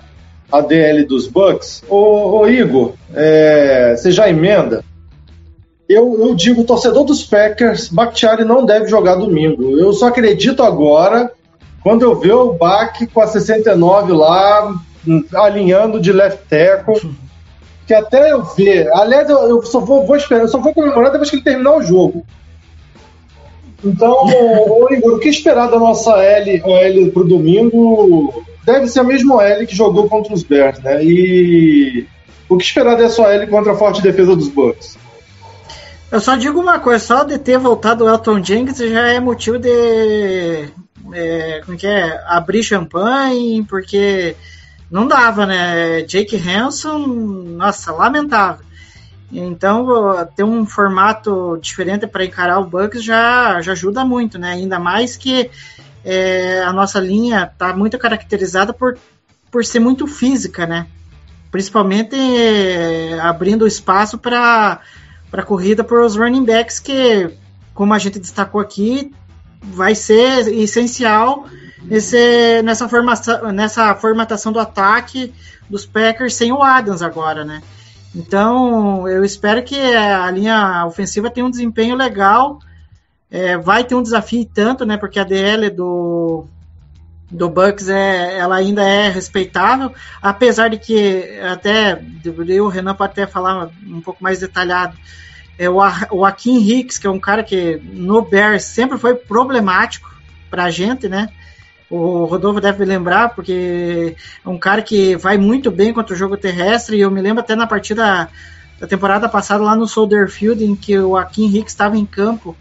a 0.54 0.62
DL 0.62 1.04
dos 1.06 1.26
Bucks, 1.26 1.84
ô, 1.90 2.38
ô 2.38 2.48
Igor, 2.48 2.94
é, 3.12 3.96
você 3.98 4.12
já 4.12 4.30
emenda? 4.30 4.86
Eu, 5.90 6.16
eu 6.20 6.36
digo, 6.36 6.64
torcedor 6.64 7.04
dos 7.06 7.24
Packers, 7.24 7.90
Bakhtiari 7.90 8.46
não 8.46 8.64
deve 8.64 8.88
jogar 8.88 9.16
domingo. 9.16 9.76
Eu 9.80 9.92
só 9.94 10.10
acredito 10.10 10.62
agora 10.62 11.32
quando 11.82 12.04
eu 12.04 12.20
ver 12.20 12.34
o 12.34 12.54
Bach 12.54 12.96
com 13.12 13.20
a 13.20 13.26
69 13.26 14.14
lá, 14.14 14.76
alinhando 15.34 16.00
de 16.00 16.14
left 16.14 16.48
tackle 16.48 17.02
que 17.88 17.94
até 17.96 18.32
eu 18.32 18.44
ver. 18.44 18.94
Aliás, 18.94 19.28
eu, 19.32 19.40
eu 19.50 19.64
só 19.64 19.80
vou, 19.80 20.06
vou, 20.06 20.16
esperar, 20.16 20.42
eu 20.42 20.48
só 20.48 20.60
vou 20.60 20.72
comemorar 20.72 21.12
depois 21.12 21.32
que 21.32 21.38
ele 21.38 21.44
terminar 21.44 21.78
o 21.78 21.82
jogo. 21.82 22.24
Então, 23.84 24.14
ô, 24.70 24.88
Igor, 24.94 25.16
o 25.16 25.20
que 25.20 25.30
esperar 25.30 25.72
da 25.72 25.80
nossa 25.80 26.24
L, 26.24 26.62
L 26.64 27.12
pro 27.12 27.24
domingo? 27.24 28.46
Deve 28.66 28.88
ser 28.88 29.02
a 29.02 29.04
mesma 29.04 29.44
L 29.44 29.68
que 29.68 29.76
jogou 29.76 30.08
contra 30.08 30.34
os 30.34 30.44
Bears, 30.44 30.80
né? 30.80 31.04
E 31.04 32.08
o 32.48 32.58
que 32.58 32.64
esperar 32.64 32.96
dessa 32.96 33.24
L 33.24 33.48
contra 33.48 33.74
a 33.74 33.76
forte 33.76 34.02
defesa 34.02 34.36
dos 34.36 34.48
Bucks? 34.48 34.98
Eu 36.12 36.20
só 36.20 36.36
digo 36.36 36.60
uma 36.60 36.80
coisa, 36.80 37.04
só 37.04 37.24
de 37.24 37.38
ter 37.40 37.58
voltado 37.58 38.06
o 38.06 38.10
Elton 38.10 38.44
Jenkins 38.44 38.78
já 38.78 39.08
é 39.08 39.20
motivo 39.20 39.58
de 39.58 40.70
é, 41.12 41.62
como 41.66 41.78
que 41.78 41.88
é? 41.88 42.24
abrir 42.28 42.64
champanhe, 42.64 43.64
porque 43.64 44.36
não 44.90 45.08
dava, 45.08 45.46
né? 45.46 46.04
Jake 46.04 46.38
Hanson, 46.38 47.00
nossa, 47.00 47.92
lamentável. 47.92 48.64
Então, 49.32 49.88
ter 50.36 50.44
um 50.44 50.64
formato 50.66 51.58
diferente 51.60 52.06
para 52.06 52.24
encarar 52.24 52.60
o 52.60 52.66
Bucks 52.66 53.04
já, 53.04 53.60
já 53.62 53.72
ajuda 53.72 54.06
muito, 54.06 54.38
né? 54.38 54.52
Ainda 54.52 54.78
mais 54.78 55.18
que 55.18 55.50
é, 56.04 56.62
a 56.62 56.74
nossa 56.74 57.00
linha 57.00 57.50
está 57.52 57.76
muito 57.76 57.98
caracterizada 57.98 58.74
por, 58.74 58.98
por 59.52 59.64
ser 59.64 59.80
muito 59.80 60.08
física, 60.08 60.66
né? 60.66 60.88
Principalmente 61.52 62.16
é, 62.16 63.20
abrindo 63.20 63.68
espaço 63.68 64.18
para 64.18 64.80
a 65.32 65.44
corrida 65.44 65.84
por 65.84 66.02
os 66.02 66.16
running 66.16 66.46
backs, 66.46 66.80
que, 66.80 67.30
como 67.74 67.94
a 67.94 68.00
gente 68.00 68.20
destacou 68.20 68.60
aqui, 68.60 69.14
vai 69.62 69.96
ser 69.96 70.48
essencial 70.50 71.46
nesse, 71.84 72.62
nessa, 72.64 72.90
formação, 72.90 73.52
nessa 73.52 73.96
formatação 73.96 74.52
do 74.52 74.60
ataque 74.60 75.34
dos 75.70 75.86
Packers 75.86 76.36
sem 76.36 76.52
o 76.52 76.62
Adams 76.62 77.02
agora, 77.02 77.46
né? 77.46 77.62
Então, 78.16 79.08
eu 79.08 79.24
espero 79.24 79.64
que 79.64 79.80
a 79.80 80.30
linha 80.30 80.86
ofensiva 80.86 81.32
tenha 81.32 81.46
um 81.46 81.50
desempenho 81.50 81.96
legal. 81.96 82.60
É, 83.34 83.58
vai 83.58 83.84
ter 83.84 83.96
um 83.96 84.04
desafio 84.04 84.46
tanto, 84.46 84.86
né? 84.86 84.96
Porque 84.96 85.20
a 85.20 85.24
DL 85.24 85.72
do, 85.72 86.46
do 87.32 87.50
Bucks 87.50 87.90
é, 87.90 88.38
ela 88.38 88.58
ainda 88.58 88.88
é 88.88 89.10
respeitável, 89.10 89.92
apesar 90.22 90.70
de 90.70 90.78
que 90.78 91.40
até 91.42 92.00
o 92.62 92.68
Renan 92.68 92.94
pode 92.94 93.14
até 93.14 93.26
falar 93.26 93.72
um 93.88 94.02
pouco 94.02 94.24
mais 94.24 94.40
detalhado. 94.40 94.96
É 95.58 95.68
o, 95.68 95.78
o 96.12 96.24
Akin 96.24 96.60
Hicks, 96.60 97.00
que 97.00 97.08
é 97.08 97.10
um 97.10 97.20
cara 97.20 97.44
que 97.44 97.82
no 97.84 98.22
Bears 98.22 98.66
sempre 98.66 99.00
foi 99.00 99.16
problemático 99.16 100.14
para 100.48 100.66
a 100.66 100.70
gente, 100.70 101.10
né? 101.10 101.28
O 101.90 102.26
Rodolfo 102.26 102.62
deve 102.62 102.86
lembrar, 102.86 103.30
porque 103.30 104.16
é 104.46 104.50
um 104.50 104.60
cara 104.60 104.84
que 104.84 105.16
vai 105.16 105.40
muito 105.40 105.72
bem 105.72 105.92
contra 105.92 106.14
o 106.14 106.18
jogo 106.18 106.38
terrestre, 106.38 106.98
e 106.98 107.02
eu 107.02 107.10
me 107.10 107.22
lembro 107.22 107.40
até 107.40 107.56
na 107.56 107.66
partida 107.66 108.30
da 108.80 108.86
temporada 108.86 109.28
passada 109.28 109.64
lá 109.64 109.76
no 109.76 109.88
Soldier 109.88 110.30
Field, 110.30 110.64
em 110.64 110.76
que 110.76 111.00
o 111.00 111.18
Akin 111.18 111.48
Hicks 111.48 111.74
estava 111.74 111.98
em 111.98 112.06
campo 112.06 112.56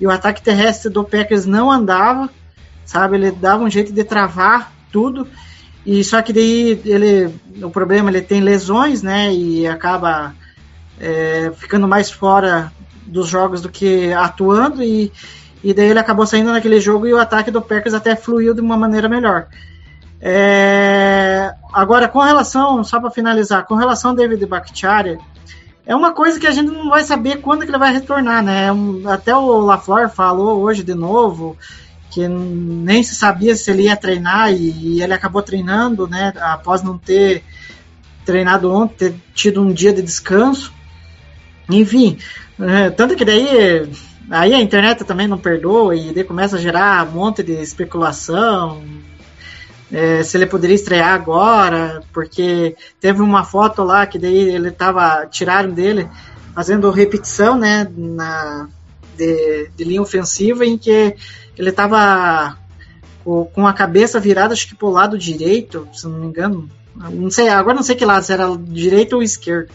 e 0.00 0.06
o 0.06 0.10
ataque 0.10 0.42
terrestre 0.42 0.90
do 0.90 1.04
Packers 1.04 1.46
não 1.46 1.70
andava, 1.70 2.30
sabe? 2.84 3.16
Ele 3.16 3.30
dava 3.30 3.64
um 3.64 3.70
jeito 3.70 3.92
de 3.92 4.04
travar 4.04 4.72
tudo. 4.92 5.26
E 5.84 6.04
só 6.04 6.20
que 6.22 6.32
daí 6.32 6.80
ele, 6.84 7.34
o 7.62 7.70
problema 7.70 8.10
ele 8.10 8.20
tem 8.20 8.40
lesões, 8.40 9.02
né? 9.02 9.32
E 9.32 9.66
acaba 9.66 10.34
é, 11.00 11.50
ficando 11.56 11.88
mais 11.88 12.10
fora 12.10 12.72
dos 13.06 13.28
jogos 13.28 13.62
do 13.62 13.68
que 13.68 14.12
atuando 14.12 14.82
e, 14.82 15.10
e 15.64 15.72
daí 15.72 15.88
ele 15.88 15.98
acabou 15.98 16.26
saindo 16.26 16.52
naquele 16.52 16.80
jogo 16.80 17.06
e 17.06 17.14
o 17.14 17.18
ataque 17.18 17.50
do 17.50 17.62
Packers 17.62 17.94
até 17.94 18.14
fluiu 18.14 18.54
de 18.54 18.60
uma 18.60 18.76
maneira 18.76 19.08
melhor. 19.08 19.46
É, 20.20 21.54
agora, 21.72 22.08
com 22.08 22.18
relação, 22.20 22.82
só 22.82 23.00
para 23.00 23.10
finalizar, 23.10 23.64
com 23.66 23.74
relação 23.74 24.10
ao 24.10 24.16
David 24.16 24.44
Bakhtiari, 24.46 25.18
é 25.88 25.96
uma 25.96 26.12
coisa 26.12 26.38
que 26.38 26.46
a 26.46 26.50
gente 26.50 26.70
não 26.70 26.90
vai 26.90 27.02
saber 27.02 27.40
quando 27.40 27.64
que 27.64 27.70
ele 27.70 27.78
vai 27.78 27.90
retornar, 27.90 28.44
né? 28.44 28.66
Até 29.06 29.34
o 29.34 29.60
LaFleur 29.60 30.10
falou 30.10 30.60
hoje 30.60 30.84
de 30.84 30.94
novo 30.94 31.56
que 32.10 32.28
nem 32.28 33.02
se 33.02 33.14
sabia 33.14 33.56
se 33.56 33.70
ele 33.70 33.84
ia 33.84 33.96
treinar 33.96 34.52
e, 34.52 34.70
e 34.96 35.02
ele 35.02 35.14
acabou 35.14 35.42
treinando, 35.42 36.06
né? 36.06 36.34
Após 36.42 36.82
não 36.82 36.98
ter 36.98 37.42
treinado 38.22 38.70
ontem, 38.70 38.96
ter 38.96 39.14
tido 39.32 39.62
um 39.62 39.72
dia 39.72 39.90
de 39.90 40.02
descanso. 40.02 40.74
Enfim, 41.70 42.18
é, 42.60 42.90
tanto 42.90 43.16
que 43.16 43.24
daí 43.24 43.90
aí 44.28 44.52
a 44.52 44.60
internet 44.60 45.04
também 45.04 45.26
não 45.26 45.38
perdoa 45.38 45.96
e 45.96 46.12
daí 46.12 46.22
começa 46.22 46.56
a 46.56 46.60
gerar 46.60 47.08
um 47.08 47.12
monte 47.12 47.42
de 47.42 47.52
especulação, 47.62 48.82
é, 49.92 50.22
se 50.22 50.36
ele 50.36 50.46
poderia 50.46 50.74
estrear 50.74 51.14
agora, 51.14 52.02
porque 52.12 52.76
teve 53.00 53.22
uma 53.22 53.44
foto 53.44 53.82
lá 53.82 54.06
que 54.06 54.18
daí 54.18 54.36
ele 54.36 54.70
tava, 54.70 55.26
tiraram 55.26 55.70
dele 55.70 56.08
fazendo 56.54 56.90
repetição, 56.90 57.56
né, 57.56 57.88
na, 57.96 58.68
de, 59.16 59.70
de 59.76 59.84
linha 59.84 60.02
ofensiva, 60.02 60.66
em 60.66 60.76
que 60.76 61.14
ele 61.56 61.72
tava 61.72 62.56
com 63.52 63.66
a 63.66 63.72
cabeça 63.72 64.18
virada, 64.18 64.54
acho 64.54 64.66
que 64.66 64.74
pro 64.74 64.88
lado 64.88 65.18
direito, 65.18 65.86
se 65.92 66.06
não 66.08 66.18
me 66.18 66.26
engano, 66.26 66.68
não 66.94 67.30
sei, 67.30 67.48
agora 67.48 67.76
não 67.76 67.82
sei 67.82 67.94
que 67.94 68.04
lado, 68.04 68.24
se 68.24 68.32
era 68.32 68.46
direito 68.56 69.16
ou 69.16 69.22
esquerdo. 69.22 69.70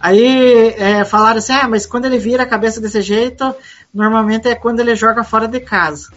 Aí 0.00 0.74
é, 0.76 1.04
falaram 1.04 1.38
assim, 1.38 1.52
ah, 1.52 1.68
mas 1.68 1.86
quando 1.86 2.06
ele 2.06 2.18
vira 2.18 2.42
a 2.42 2.46
cabeça 2.46 2.80
desse 2.80 3.00
jeito, 3.00 3.54
normalmente 3.92 4.48
é 4.48 4.54
quando 4.54 4.80
ele 4.80 4.94
joga 4.94 5.22
fora 5.22 5.46
de 5.46 5.60
casa. 5.60 6.08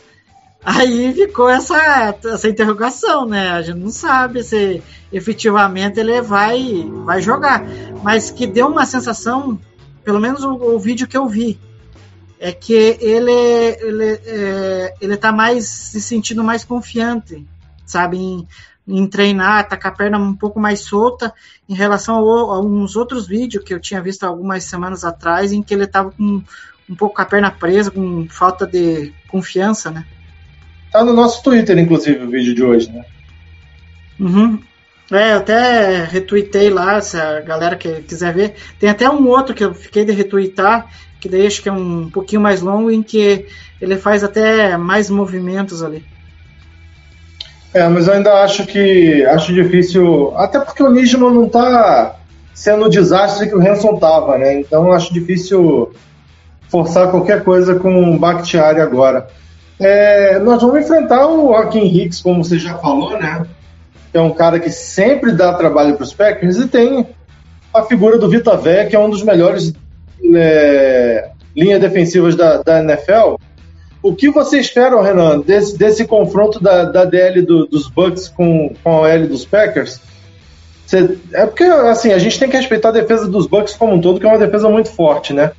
Aí 0.64 1.14
ficou 1.14 1.50
essa, 1.50 2.16
essa 2.26 2.50
interrogação, 2.50 3.26
né? 3.26 3.52
A 3.52 3.62
gente 3.62 3.80
não 3.80 3.90
sabe 3.90 4.44
se 4.44 4.82
efetivamente 5.12 6.00
ele 6.00 6.22
vai, 6.22 6.86
vai 7.06 7.22
jogar. 7.22 7.64
Mas 8.04 8.30
que 8.30 8.46
deu 8.46 8.68
uma 8.68 8.86
sensação, 8.86 9.60
pelo 10.04 10.20
menos 10.20 10.44
o, 10.44 10.54
o 10.54 10.80
vídeo 10.80 11.08
que 11.08 11.18
eu 11.18 11.28
vi, 11.28 11.60
é 12.40 12.52
que 12.52 12.74
ele, 12.74 13.32
ele, 13.32 14.22
é, 14.26 14.94
ele 15.02 15.18
tá 15.18 15.32
mais 15.32 15.66
se 15.66 16.02
sentindo 16.02 16.44
mais 16.44 16.64
confiante, 16.64 17.46
sabe? 17.86 18.18
Em, 18.18 18.48
em 18.88 19.08
treinar, 19.08 19.68
tá 19.68 19.76
com 19.76 19.88
a 19.88 19.92
perna 19.92 20.18
um 20.18 20.36
pouco 20.36 20.60
mais 20.60 20.82
solta 20.82 21.34
em 21.68 21.74
relação 21.74 22.16
a, 22.18 22.60
uns 22.62 22.96
outros 22.96 23.28
vídeos 23.28 23.64
que 23.64 23.74
eu 23.74 23.80
tinha 23.80 24.02
visto 24.02 24.24
algumas 24.24 24.64
semanas 24.64 25.04
atrás, 25.04 25.52
em 25.52 25.64
que 25.64 25.74
ele 25.74 25.88
tava 25.88 26.12
com 26.12 26.42
um 26.90 26.96
pouco 26.96 27.16
com 27.16 27.22
a 27.22 27.26
perna 27.26 27.52
presa, 27.52 27.92
com 27.92 28.28
falta 28.30 28.66
de 28.66 29.14
confiança, 29.28 29.92
né? 29.92 30.06
Tá 30.98 31.04
no 31.04 31.14
nosso 31.14 31.44
Twitter, 31.44 31.78
inclusive, 31.78 32.26
o 32.26 32.30
vídeo 32.32 32.56
de 32.56 32.64
hoje, 32.64 32.92
né? 32.92 33.06
Uhum. 34.20 34.60
É, 35.12 35.34
eu 35.34 35.38
até 35.38 36.04
retuitei 36.06 36.72
lá, 36.72 37.00
se 37.02 37.16
a 37.16 37.40
galera 37.40 37.76
que 37.76 38.02
quiser 38.02 38.34
ver. 38.34 38.56
Tem 38.80 38.90
até 38.90 39.08
um 39.08 39.28
outro 39.28 39.54
que 39.54 39.64
eu 39.64 39.76
fiquei 39.76 40.04
de 40.04 40.12
retweetar, 40.12 40.88
que 41.20 41.30
daí 41.30 41.46
acho 41.46 41.62
que 41.62 41.70
é 41.70 41.72
um 41.72 42.10
pouquinho 42.10 42.42
mais 42.42 42.64
longo, 42.64 42.90
em 42.90 43.04
que 43.04 43.46
ele 43.80 43.96
faz 43.96 44.24
até 44.24 44.76
mais 44.76 45.08
movimentos 45.08 45.84
ali. 45.84 46.04
É, 47.76 47.88
mas 47.88 48.08
eu 48.08 48.16
ainda 48.16 48.34
acho 48.42 48.66
que 48.66 49.24
acho 49.26 49.54
difícil, 49.54 50.36
até 50.36 50.60
porque 50.60 50.82
o 50.82 50.90
Nijman 50.90 51.32
não 51.32 51.48
tá 51.48 52.16
sendo 52.56 52.86
o 52.86 52.90
desastre 52.90 53.48
que 53.48 53.56
o 53.56 53.62
Hanson 53.62 53.98
tava, 53.98 54.36
né? 54.40 54.62
Então 54.62 54.92
acho 54.92 55.14
difícil 55.14 55.92
forçar 56.68 57.12
qualquer 57.12 57.44
coisa 57.44 57.76
com 57.76 58.16
o 58.16 58.18
Bakhtiari 58.18 58.82
agora. 58.82 59.28
É, 59.80 60.40
nós 60.40 60.62
vamos 60.62 60.82
enfrentar 60.82 61.28
o 61.28 61.50
Joaquim 61.50 61.86
Hicks, 61.86 62.22
como 62.22 62.44
você 62.44 62.58
já 62.58 62.78
falou, 62.78 63.18
né? 63.20 63.46
É 64.14 64.20
um 64.20 64.34
cara 64.34 64.60
que 64.60 64.72
sempre 64.72 65.32
dá 65.32 65.54
trabalho 65.54 65.96
para 65.96 66.04
os 66.04 66.14
Packers 66.14 66.58
e 66.58 66.68
tem 66.68 67.08
a 67.74 67.84
figura 67.84 68.18
do 68.18 68.30
Vita 68.30 68.56
Vé, 68.58 68.86
que 68.86 68.96
é 68.96 69.00
um 69.00 69.10
dos 69.10 69.22
melhores 69.22 69.74
é, 70.36 71.30
linhas 71.56 71.80
defensivas 71.80 72.36
da, 72.36 72.64
da, 72.64 72.80
NFL. 72.80 73.36
O 74.02 74.16
que 74.16 74.30
você 74.30 74.60
espera, 74.60 75.02
Renan, 75.02 75.42
desse, 75.42 75.78
desse 75.78 76.06
confronto 76.06 76.60
da, 76.60 76.86
da 76.86 77.06
DL 77.06 77.42
do, 77.42 77.68
dos 77.68 77.88
Bucks 77.90 78.28
com, 78.30 78.74
com 78.84 79.04
a 79.04 79.10
L 79.10 79.28
dos 79.28 79.46
Packers? 79.46 80.00
Você, 80.86 81.18
é 81.34 81.46
porque 81.46 81.64
assim 81.64 82.14
a 82.14 82.18
gente 82.18 82.40
tem 82.40 82.50
que 82.50 82.56
respeitar 82.56 82.90
a 82.90 82.94
defesa 82.94 83.28
dos 83.28 83.46
Bucks 83.46 83.76
como 83.76 83.94
um 83.94 84.02
todo, 84.02 84.20
que 84.20 84.26
é 84.26 84.30
uma 84.30 84.38
defesa 84.38 84.70
muito 84.70 84.90
forte, 84.90 85.34
né? 85.34 85.52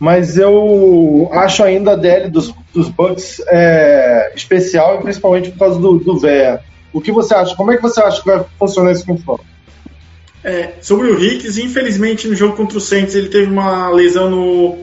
Mas 0.00 0.38
eu 0.38 1.28
acho 1.30 1.62
ainda 1.62 1.92
a 1.92 1.96
DL 1.96 2.30
dos, 2.30 2.54
dos 2.72 2.88
Bucks 2.88 3.42
é, 3.48 4.32
especial, 4.34 4.96
e 4.96 5.02
principalmente 5.02 5.50
por 5.50 5.58
causa 5.58 5.78
do, 5.78 5.98
do 5.98 6.18
Véia. 6.18 6.62
O 6.90 7.02
que 7.02 7.12
você 7.12 7.34
acha? 7.34 7.54
Como 7.54 7.70
é 7.70 7.76
que 7.76 7.82
você 7.82 8.00
acha 8.00 8.22
que 8.22 8.26
vai 8.26 8.42
funcionar 8.58 8.92
esse 8.92 9.04
confronto? 9.04 9.44
É, 10.42 10.72
sobre 10.80 11.08
o 11.08 11.18
Ricks, 11.18 11.58
infelizmente 11.58 12.26
no 12.26 12.34
jogo 12.34 12.56
contra 12.56 12.78
o 12.78 12.80
Saints 12.80 13.14
ele 13.14 13.28
teve 13.28 13.52
uma 13.52 13.90
lesão 13.90 14.30
no, 14.30 14.78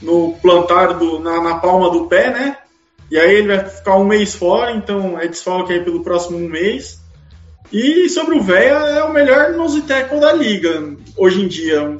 no 0.00 0.32
plantar, 0.40 0.94
do, 0.94 1.18
na, 1.18 1.42
na 1.42 1.56
palma 1.56 1.90
do 1.90 2.06
pé, 2.06 2.30
né? 2.30 2.56
E 3.10 3.18
aí 3.18 3.34
ele 3.34 3.48
vai 3.48 3.66
ficar 3.66 3.96
um 3.96 4.06
mês 4.06 4.34
fora, 4.34 4.72
então 4.72 5.20
é 5.20 5.28
desfalque 5.28 5.74
aí 5.74 5.80
pelo 5.84 6.02
próximo 6.02 6.38
mês. 6.38 7.00
E 7.70 8.08
sobre 8.08 8.34
o 8.34 8.42
Véia, 8.42 8.72
é 8.72 9.04
o 9.04 9.12
melhor 9.12 9.52
nose 9.52 9.82
tackle 9.82 10.20
da 10.20 10.32
liga 10.32 10.96
hoje 11.18 11.42
em 11.42 11.48
dia. 11.48 11.98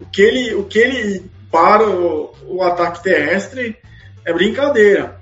O 0.00 0.06
que 0.06 0.22
ele, 0.22 0.54
o 0.54 0.64
que 0.64 0.78
ele 0.78 1.35
para 1.50 1.88
o, 1.88 2.32
o 2.46 2.62
ataque 2.62 3.02
terrestre 3.02 3.76
é 4.24 4.32
brincadeira. 4.32 5.20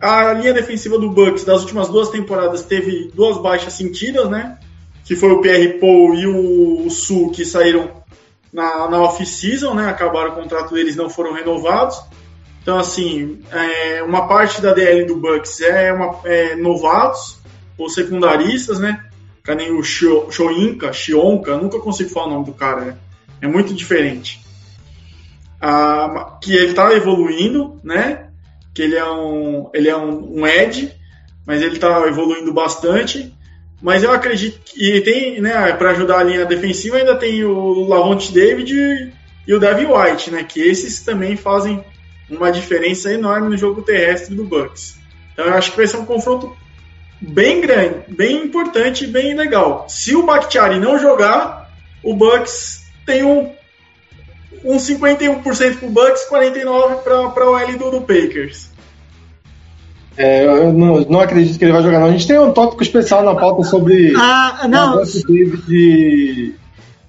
A 0.00 0.32
linha 0.32 0.52
defensiva 0.52 0.98
do 0.98 1.10
Bucks 1.10 1.44
das 1.44 1.62
últimas 1.62 1.88
duas 1.88 2.10
temporadas 2.10 2.62
teve 2.62 3.10
duas 3.14 3.38
baixas 3.38 3.72
sentidas, 3.72 4.28
né? 4.28 4.58
Que 5.04 5.16
foi 5.16 5.30
o 5.30 5.40
Pierre 5.40 5.78
Paul 5.78 6.14
e 6.14 6.26
o, 6.26 6.86
o 6.86 6.90
Sul 6.90 7.30
que 7.30 7.44
saíram 7.44 7.90
na, 8.52 8.88
na 8.88 9.00
off-season, 9.02 9.74
né? 9.74 9.88
Acabaram 9.88 10.32
o 10.32 10.34
contrato 10.34 10.74
deles, 10.74 10.96
não 10.96 11.08
foram 11.08 11.32
renovados. 11.32 12.00
Então, 12.62 12.78
assim, 12.78 13.40
é, 13.50 14.02
uma 14.02 14.26
parte 14.26 14.60
da 14.60 14.72
DL 14.72 15.04
do 15.04 15.16
Bucks 15.16 15.60
é, 15.60 15.92
uma, 15.92 16.20
é 16.24 16.54
novatos 16.54 17.38
ou 17.76 17.88
secundaristas, 17.88 18.78
né? 18.78 19.04
Que 19.42 19.54
nem 19.54 19.72
o 19.72 19.82
Shoinka, 19.82 20.92
Shionka, 20.92 21.56
nunca 21.56 21.78
consigo 21.78 22.10
falar 22.10 22.26
o 22.26 22.30
nome 22.30 22.46
do 22.46 22.52
cara, 22.52 22.80
né? 22.82 22.96
É 23.42 23.46
muito 23.46 23.74
diferente 23.74 24.43
que 26.40 26.54
ele 26.54 26.70
está 26.70 26.92
evoluindo, 26.92 27.80
né? 27.82 28.28
Que 28.74 28.82
ele 28.82 28.96
é 28.96 29.04
um, 29.04 29.70
ele 29.72 29.88
é 29.88 29.96
um, 29.96 30.40
um 30.40 30.42
mas 31.46 31.62
ele 31.62 31.74
está 31.74 32.06
evoluindo 32.06 32.52
bastante. 32.52 33.32
Mas 33.82 34.02
eu 34.02 34.12
acredito 34.12 34.60
que 34.64 35.00
tem, 35.02 35.40
né, 35.40 35.72
para 35.72 35.90
ajudar 35.90 36.20
a 36.20 36.22
linha 36.22 36.46
defensiva, 36.46 36.96
ainda 36.96 37.16
tem 37.16 37.44
o 37.44 37.86
Lavonte 37.86 38.32
David 38.32 39.12
e 39.46 39.54
o 39.54 39.60
Devin 39.60 39.86
White, 39.86 40.30
né? 40.30 40.42
Que 40.42 40.60
esses 40.60 41.00
também 41.00 41.36
fazem 41.36 41.84
uma 42.30 42.50
diferença 42.50 43.12
enorme 43.12 43.50
no 43.50 43.56
jogo 43.56 43.82
terrestre 43.82 44.34
do 44.34 44.44
Bucks. 44.44 44.96
Então 45.32 45.46
eu 45.46 45.54
acho 45.54 45.72
que 45.72 45.76
vai 45.76 45.86
ser 45.86 45.98
um 45.98 46.06
confronto 46.06 46.56
bem 47.20 47.60
grande, 47.60 48.04
bem 48.08 48.44
importante 48.44 49.04
e 49.04 49.08
bem 49.08 49.34
legal. 49.34 49.86
Se 49.88 50.14
o 50.16 50.24
Bakhtiari 50.24 50.78
não 50.78 50.98
jogar, 50.98 51.70
o 52.02 52.14
Bucks 52.14 52.84
tem 53.04 53.22
um 53.22 53.52
um 54.64 54.76
51% 54.76 55.78
pro 55.78 55.88
Bucks, 55.90 56.26
49% 56.30 57.32
para 57.32 57.50
o 57.50 57.58
L 57.58 57.76
do, 57.76 57.90
do 57.90 58.00
Packers. 58.00 58.72
É, 60.16 60.46
eu 60.46 60.72
não, 60.72 61.00
não, 61.00 61.20
acredito 61.20 61.58
que 61.58 61.64
ele 61.64 61.72
vai 61.72 61.82
jogar, 61.82 61.98
não. 61.98 62.06
A 62.06 62.12
gente 62.12 62.26
tem 62.26 62.38
um 62.38 62.52
tópico 62.52 62.82
especial 62.82 63.22
na 63.24 63.34
pauta 63.34 63.64
sobre 63.64 64.14
ah, 64.16 64.66
não. 64.68 65.02
David 65.02 66.54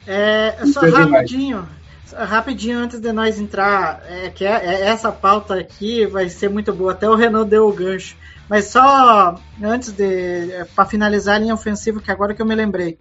É, 0.07 0.55
só 0.73 0.81
rapidinho, 0.89 1.67
rapidinho 2.13 2.79
antes 2.79 2.99
de 2.99 3.11
nós 3.11 3.39
entrar, 3.39 4.01
é 4.09 4.29
que 4.29 4.43
é, 4.43 4.53
é, 4.53 4.81
essa 4.87 5.11
pauta 5.11 5.53
aqui 5.53 6.07
vai 6.07 6.29
ser 6.29 6.49
muito 6.49 6.73
boa. 6.73 6.93
Até 6.93 7.07
o 7.07 7.15
Renan 7.15 7.45
deu 7.45 7.67
o 7.67 7.73
gancho. 7.73 8.15
Mas 8.49 8.65
só 8.65 9.39
antes 9.61 9.91
de. 9.91 10.51
É, 10.51 10.65
para 10.75 10.85
finalizar 10.85 11.35
a 11.35 11.39
linha 11.39 11.53
ofensiva, 11.53 12.01
que 12.01 12.11
agora 12.11 12.33
que 12.33 12.41
eu 12.41 12.45
me 12.45 12.55
lembrei. 12.55 12.97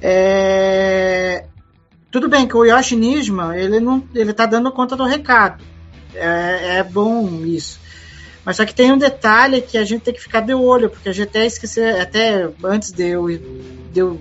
É, 0.00 1.46
tudo 2.16 2.30
bem 2.30 2.48
que 2.48 2.56
o 2.56 2.64
Yoshi 2.64 2.96
Nijima, 2.96 3.58
ele 3.58 3.78
não, 3.78 4.02
ele 4.14 4.32
tá 4.32 4.46
dando 4.46 4.72
conta 4.72 4.96
do 4.96 5.04
recado. 5.04 5.62
É, 6.14 6.78
é 6.78 6.82
bom 6.82 7.44
isso. 7.44 7.78
Mas 8.42 8.56
só 8.56 8.64
que 8.64 8.74
tem 8.74 8.90
um 8.90 8.96
detalhe 8.96 9.60
que 9.60 9.76
a 9.76 9.84
gente 9.84 10.00
tem 10.00 10.14
que 10.14 10.22
ficar 10.22 10.40
de 10.40 10.54
olho, 10.54 10.88
porque 10.88 11.10
a 11.10 11.12
gente 11.12 11.28
até 11.28 11.44
esquecer, 11.44 12.00
até 12.00 12.48
antes 12.64 12.90
de 12.90 13.06
eu, 13.06 13.26
de 13.28 14.00
eu 14.00 14.18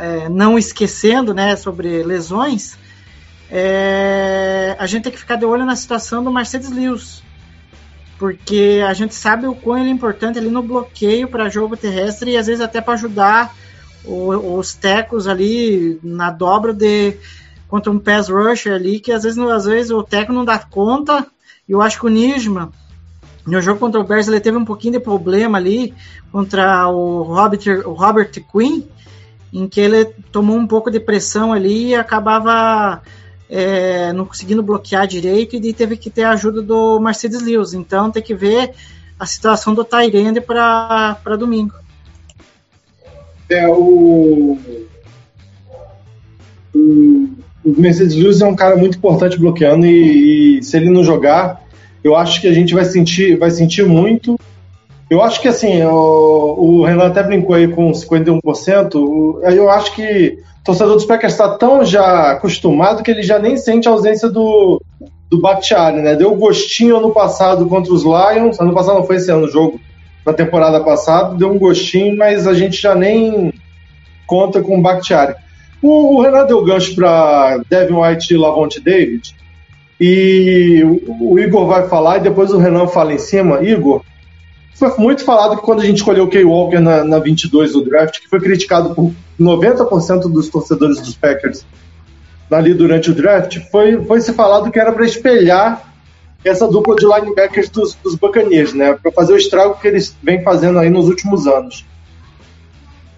é, 0.00 0.30
não 0.30 0.58
esquecendo, 0.58 1.34
né, 1.34 1.54
sobre 1.54 2.02
lesões, 2.02 2.78
é, 3.50 4.74
a 4.78 4.86
gente 4.86 5.02
tem 5.02 5.12
que 5.12 5.18
ficar 5.18 5.36
de 5.36 5.44
olho 5.44 5.66
na 5.66 5.76
situação 5.76 6.24
do 6.24 6.32
Mercedes 6.32 6.70
Lewis. 6.70 7.22
Porque 8.18 8.82
a 8.88 8.94
gente 8.94 9.14
sabe 9.14 9.46
o 9.46 9.54
quão 9.54 9.76
ele 9.76 9.90
é 9.90 9.92
importante 9.92 10.38
ali 10.38 10.48
no 10.48 10.62
bloqueio 10.62 11.28
para 11.28 11.50
jogo 11.50 11.76
terrestre 11.76 12.30
e 12.30 12.38
às 12.38 12.46
vezes 12.46 12.62
até 12.62 12.80
para 12.80 12.94
ajudar 12.94 13.54
os 14.06 14.74
tecos 14.74 15.26
ali 15.26 15.98
na 16.02 16.30
dobra 16.30 16.72
de, 16.72 17.16
contra 17.68 17.90
um 17.90 17.98
pass 17.98 18.28
rusher 18.28 18.74
ali, 18.74 19.00
que 19.00 19.12
às 19.12 19.24
vezes, 19.24 19.38
às 19.38 19.64
vezes 19.64 19.90
o 19.90 20.02
técnico 20.02 20.32
não 20.32 20.44
dá 20.44 20.58
conta, 20.58 21.26
e 21.68 21.72
eu 21.72 21.82
acho 21.82 21.98
que 21.98 22.06
o 22.06 22.10
Nisman, 22.10 22.70
no 23.46 23.60
jogo 23.60 23.78
contra 23.78 24.00
o 24.00 24.04
Bears, 24.04 24.26
ele 24.26 24.40
teve 24.40 24.56
um 24.56 24.64
pouquinho 24.64 24.94
de 24.94 25.00
problema 25.00 25.58
ali 25.58 25.94
contra 26.32 26.88
o 26.88 27.22
Robert, 27.22 27.60
o 27.84 27.92
Robert 27.92 28.30
Quinn, 28.50 28.82
em 29.52 29.68
que 29.68 29.80
ele 29.80 30.04
tomou 30.32 30.56
um 30.56 30.66
pouco 30.66 30.90
de 30.90 30.98
pressão 30.98 31.52
ali 31.52 31.88
e 31.88 31.94
acabava 31.94 33.00
é, 33.48 34.12
não 34.12 34.26
conseguindo 34.26 34.62
bloquear 34.62 35.06
direito 35.06 35.54
e 35.56 35.72
teve 35.72 35.96
que 35.96 36.10
ter 36.10 36.24
a 36.24 36.32
ajuda 36.32 36.60
do 36.60 36.98
Mercedes 36.98 37.40
Lewis. 37.40 37.72
Então 37.72 38.10
tem 38.10 38.22
que 38.22 38.34
ver 38.34 38.74
a 39.18 39.24
situação 39.24 39.74
do 39.74 39.84
Tyrande 39.84 40.40
para 40.40 41.36
domingo. 41.38 41.74
É, 43.48 43.68
o, 43.68 44.58
o, 46.74 47.28
o 47.64 47.80
Mercedes 47.80 48.14
Lewis 48.14 48.40
é 48.40 48.46
um 48.46 48.56
cara 48.56 48.76
muito 48.76 48.98
importante 48.98 49.38
bloqueando 49.38 49.86
e, 49.86 50.58
e, 50.58 50.62
se 50.62 50.76
ele 50.76 50.90
não 50.90 51.04
jogar, 51.04 51.64
eu 52.02 52.16
acho 52.16 52.40
que 52.40 52.48
a 52.48 52.52
gente 52.52 52.74
vai 52.74 52.84
sentir, 52.84 53.36
vai 53.36 53.50
sentir 53.50 53.84
muito. 53.84 54.38
Eu 55.08 55.22
acho 55.22 55.40
que 55.40 55.46
assim, 55.46 55.82
o, 55.82 56.56
o 56.58 56.84
Renan 56.84 57.06
até 57.06 57.22
brincou 57.22 57.54
aí 57.54 57.68
com 57.68 57.92
51%. 57.92 58.94
O, 58.96 59.40
eu 59.42 59.70
acho 59.70 59.94
que 59.94 60.38
o 60.60 60.64
torcedor 60.64 60.94
dos 60.94 61.04
Packers 61.04 61.32
está 61.32 61.56
tão 61.56 61.84
já 61.84 62.32
acostumado 62.32 63.02
que 63.02 63.10
ele 63.10 63.22
já 63.22 63.38
nem 63.38 63.56
sente 63.56 63.86
a 63.86 63.92
ausência 63.92 64.28
do, 64.28 64.82
do 65.30 65.40
Bakhtiari, 65.40 66.02
né? 66.02 66.16
Deu 66.16 66.34
gostinho 66.34 66.96
ano 66.96 67.12
passado 67.12 67.66
contra 67.66 67.92
os 67.92 68.02
Lions. 68.02 68.58
Ano 68.58 68.74
passado 68.74 68.96
não 68.96 69.06
foi 69.06 69.16
esse 69.16 69.30
ano 69.30 69.46
o 69.46 69.50
jogo, 69.50 69.80
na 70.26 70.32
temporada 70.32 70.80
passada, 70.80 71.36
deu 71.36 71.52
um 71.52 71.58
gostinho, 71.58 72.16
mas 72.16 72.48
a 72.48 72.52
gente 72.52 72.82
já 72.82 72.96
nem 72.96 73.54
conta 74.26 74.60
com 74.60 74.76
o 74.76 74.82
Bakhtiari. 74.82 75.36
O, 75.80 76.16
o 76.16 76.22
Renan 76.22 76.44
deu 76.44 76.64
gancho 76.64 76.96
para 76.96 77.58
Devin 77.70 77.94
White 77.94 78.34
e 78.34 78.36
Lavonte 78.36 78.80
David. 78.80 79.36
E 80.00 80.82
o, 80.84 81.32
o 81.32 81.38
Igor 81.38 81.66
vai 81.66 81.88
falar 81.88 82.18
e 82.18 82.22
depois 82.22 82.50
o 82.50 82.58
Renan 82.58 82.88
fala 82.88 83.14
em 83.14 83.18
cima. 83.18 83.62
Igor, 83.62 84.02
foi 84.74 84.92
muito 84.98 85.24
falado 85.24 85.56
que 85.56 85.62
quando 85.62 85.80
a 85.80 85.84
gente 85.84 85.98
escolheu 85.98 86.24
o 86.24 86.30
Kay 86.30 86.44
Walker 86.44 86.80
na, 86.80 87.04
na 87.04 87.18
22 87.20 87.72
do 87.72 87.84
draft, 87.84 88.20
que 88.20 88.28
foi 88.28 88.40
criticado 88.40 88.94
por 88.96 89.12
90% 89.40 90.22
dos 90.32 90.48
torcedores 90.48 91.00
dos 91.00 91.14
Packers 91.14 91.64
ali 92.50 92.74
durante 92.74 93.10
o 93.10 93.14
draft, 93.14 93.58
foi, 93.70 94.04
foi 94.04 94.20
se 94.20 94.32
falado 94.32 94.70
que 94.70 94.78
era 94.78 94.92
para 94.92 95.04
espelhar 95.04 95.95
essa 96.48 96.68
dupla 96.68 96.94
de 96.96 97.06
linebackers 97.06 97.68
dos, 97.68 97.94
dos 97.94 98.14
Buccaneers, 98.14 98.72
né? 98.72 98.94
Para 98.94 99.12
fazer 99.12 99.32
o 99.32 99.36
estrago 99.36 99.78
que 99.80 99.88
eles 99.88 100.16
vêm 100.22 100.42
fazendo 100.42 100.78
aí 100.78 100.88
nos 100.88 101.08
últimos 101.08 101.46
anos. 101.46 101.84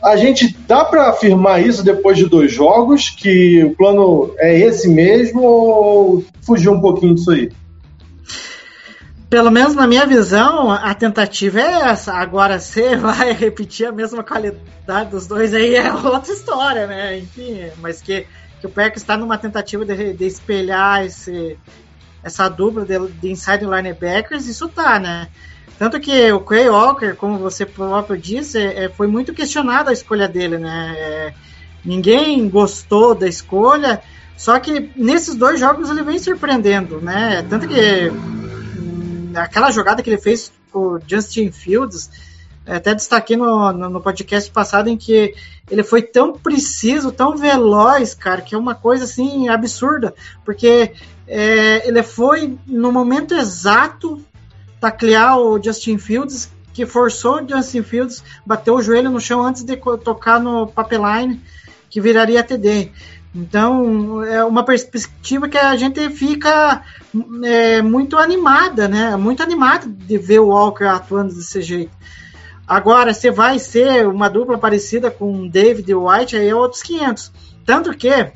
A 0.03 0.17
gente 0.17 0.57
dá 0.67 0.85
para 0.85 1.09
afirmar 1.09 1.61
isso 1.61 1.85
depois 1.85 2.17
de 2.17 2.27
dois 2.27 2.53
jogos, 2.53 3.11
que 3.11 3.65
o 3.65 3.75
plano 3.75 4.33
é 4.39 4.57
esse 4.59 4.89
mesmo 4.89 5.43
ou 5.43 6.25
fugiu 6.43 6.73
um 6.73 6.81
pouquinho 6.81 7.15
disso 7.15 7.31
aí? 7.33 7.51
Pelo 9.29 9.51
menos 9.51 9.75
na 9.75 9.87
minha 9.87 10.07
visão, 10.07 10.71
a 10.71 10.95
tentativa 10.95 11.61
é 11.61 11.91
essa. 11.91 12.15
Agora, 12.15 12.59
você 12.59 12.95
vai 12.97 13.33
repetir 13.33 13.87
a 13.87 13.93
mesma 13.93 14.23
qualidade 14.23 15.11
dos 15.11 15.27
dois 15.27 15.53
aí 15.53 15.75
é 15.75 15.93
outra 15.93 16.33
história, 16.33 16.87
né? 16.87 17.19
Enfim, 17.19 17.67
mas 17.79 18.01
que, 18.01 18.25
que 18.61 18.67
o 18.67 18.71
Packers 18.71 19.03
está 19.03 19.17
numa 19.17 19.37
tentativa 19.37 19.85
de, 19.85 20.15
de 20.15 20.27
espelhar 20.27 21.05
esse, 21.05 21.59
essa 22.29 22.49
dupla 22.49 22.85
de, 22.85 22.99
de 23.21 23.31
inside 23.31 23.65
linebackers, 23.65 24.47
isso 24.47 24.69
tá, 24.69 24.99
né? 24.99 25.29
Tanto 25.79 26.01
que 26.01 26.33
o 26.33 26.41
Quay 26.41 26.69
Walker, 26.69 27.15
como 27.15 27.39
você 27.39 27.65
próprio 27.65 28.17
disse, 28.17 28.59
é, 28.59 28.89
foi 28.89 29.07
muito 29.07 29.35
questionada 29.35 29.91
a 29.91 29.93
escolha 29.93 30.27
dele, 30.27 30.59
né? 30.59 30.95
É, 30.97 31.35
ninguém 31.85 32.49
gostou 32.49 33.15
da 33.15 33.29
escolha, 33.29 34.03
só 34.37 34.59
que 34.59 34.91
nesses 34.97 35.35
dois 35.35 35.61
jogos 35.61 35.89
ele 35.91 36.03
vem 36.03 36.19
surpreendendo, 36.19 37.01
né? 37.01 37.45
Tanto 37.49 37.69
que 37.69 38.11
aquela 39.35 39.71
jogada 39.71 40.03
que 40.03 40.11
ele 40.11 40.19
fez 40.19 40.53
com 40.73 40.95
o 40.95 41.01
Justin 41.07 41.51
Fields, 41.51 42.11
até 42.77 42.95
destaquei 42.95 43.37
no, 43.37 43.73
no, 43.73 43.89
no, 43.89 44.01
podcast 44.01 44.51
passado 44.51 44.89
em 44.89 44.97
que 44.97 45.35
ele 45.71 45.83
foi 45.83 46.03
tão 46.03 46.33
preciso, 46.33 47.11
tão 47.11 47.37
veloz, 47.37 48.15
cara, 48.15 48.43
que 48.43 48.55
é 48.55 48.59
uma 48.59 48.75
coisa 48.75 49.05
assim 49.05 49.49
absurda, 49.49 50.15
porque 50.45 50.93
é, 51.27 51.89
ele 51.89 52.03
foi 52.03 52.59
no 52.67 52.93
momento 52.93 53.35
exato 53.35 54.23
taclear 54.81 55.39
o 55.39 55.63
Justin 55.63 55.99
Fields, 55.99 56.51
que 56.73 56.87
forçou 56.87 57.43
o 57.43 57.49
Justin 57.49 57.83
Fields, 57.83 58.23
bateu 58.47 58.75
o 58.75 58.83
joelho 58.83 59.11
no 59.11 59.21
chão 59.21 59.43
antes 59.43 59.65
de 59.65 59.77
tocar 59.77 60.41
no 60.41 60.67
pipeline, 60.67 61.41
que 61.91 62.01
viraria 62.01 62.45
TD. 62.45 62.93
Então, 63.35 64.23
é 64.25 64.43
uma 64.45 64.65
perspectiva 64.65 65.49
que 65.49 65.59
a 65.59 65.77
gente 65.77 66.09
fica 66.11 66.83
é, 67.45 67.83
muito 67.83 68.17
animada, 68.17 68.89
né? 68.89 69.17
Muito 69.17 69.43
animada 69.43 69.87
de 69.87 70.19
ver 70.19 70.41
o 70.41 70.49
Walker 70.49 70.85
atuando 70.85 71.35
desse 71.35 71.61
jeito. 71.61 71.93
Agora, 72.69 73.15
você 73.15 73.31
vai 73.31 73.59
ser 73.59 74.07
uma 74.07 74.29
dupla 74.29 74.59
parecida 74.59 75.11
com 75.11 75.49
David 75.49 75.95
White, 75.95 76.37
aí 76.37 76.49
é 76.49 76.55
outros 76.55 76.83
500. 76.83 77.33
Tanto 77.65 77.97
que, 77.97 78.31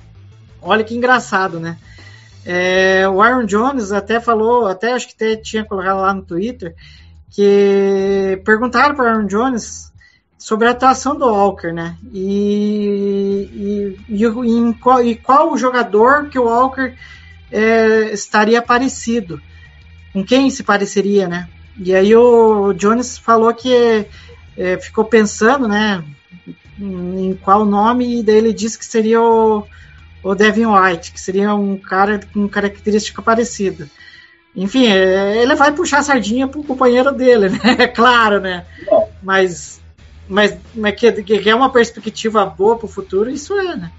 olha 0.63 0.83
que 0.83 0.97
engraçado, 0.97 1.61
né? 1.61 1.77
É, 2.43 3.07
o 3.07 3.21
Aaron 3.21 3.45
Jones 3.45 3.93
até 3.93 4.19
falou, 4.19 4.67
até 4.67 4.95
acho 4.95 5.09
que 5.09 5.15
até 5.15 5.37
tinha 5.37 5.67
colocado 5.67 6.01
lá 6.01 6.15
no 6.15 6.23
Twitter, 6.23 6.75
que 7.31 8.41
perguntaram 8.43 8.95
para 8.95 9.11
Aaron 9.11 9.27
Jones 9.27 9.93
sobre 10.39 10.67
a 10.67 10.71
atuação 10.71 11.15
do 11.15 11.27
Walker, 11.27 11.71
né? 11.71 11.97
E, 12.11 13.97
e, 14.09 14.17
e, 14.17 14.25
e, 14.25 14.75
qual, 14.75 15.05
e 15.05 15.15
qual 15.15 15.53
o 15.53 15.59
jogador 15.59 16.31
que 16.31 16.39
o 16.39 16.45
Walker 16.45 16.95
é, 17.51 18.13
estaria 18.15 18.63
parecido? 18.63 19.39
Com 20.11 20.25
quem 20.25 20.49
se 20.49 20.63
pareceria, 20.63 21.29
né? 21.29 21.49
E 21.79 21.95
aí 21.95 22.15
o 22.15 22.73
Jones 22.73 23.19
falou 23.19 23.53
que 23.55 24.07
é, 24.57 24.79
ficou 24.79 25.05
pensando, 25.05 25.67
né? 25.67 26.05
Em 26.79 27.39
qual 27.43 27.65
nome, 27.65 28.21
e 28.21 28.23
daí 28.23 28.37
ele 28.37 28.53
disse 28.53 28.79
que 28.79 28.85
seria 28.85 29.21
o, 29.21 29.65
o 30.23 30.35
Devin 30.35 30.67
White, 30.67 31.13
que 31.13 31.21
seria 31.21 31.55
um 31.55 31.77
cara 31.77 32.21
com 32.33 32.49
característica 32.49 33.23
parecida. 33.23 33.89
Enfim, 34.55 34.87
é, 34.87 35.43
ele 35.43 35.55
vai 35.55 35.73
puxar 35.73 35.99
a 35.99 36.03
sardinha 36.03 36.47
pro 36.47 36.63
companheiro 36.63 37.13
dele, 37.13 37.49
né? 37.63 37.77
É 37.79 37.87
claro, 37.87 38.41
né? 38.41 38.65
Mas 39.23 39.83
mas, 40.29 40.57
mas 40.75 40.95
que, 40.95 41.13
que 41.23 41.51
é 41.51 41.55
uma 41.55 41.71
perspectiva 41.71 42.47
boa 42.47 42.77
para 42.77 42.87
o 42.87 42.89
futuro, 42.89 43.31
isso 43.31 43.53
é, 43.55 43.77
né? 43.77 43.91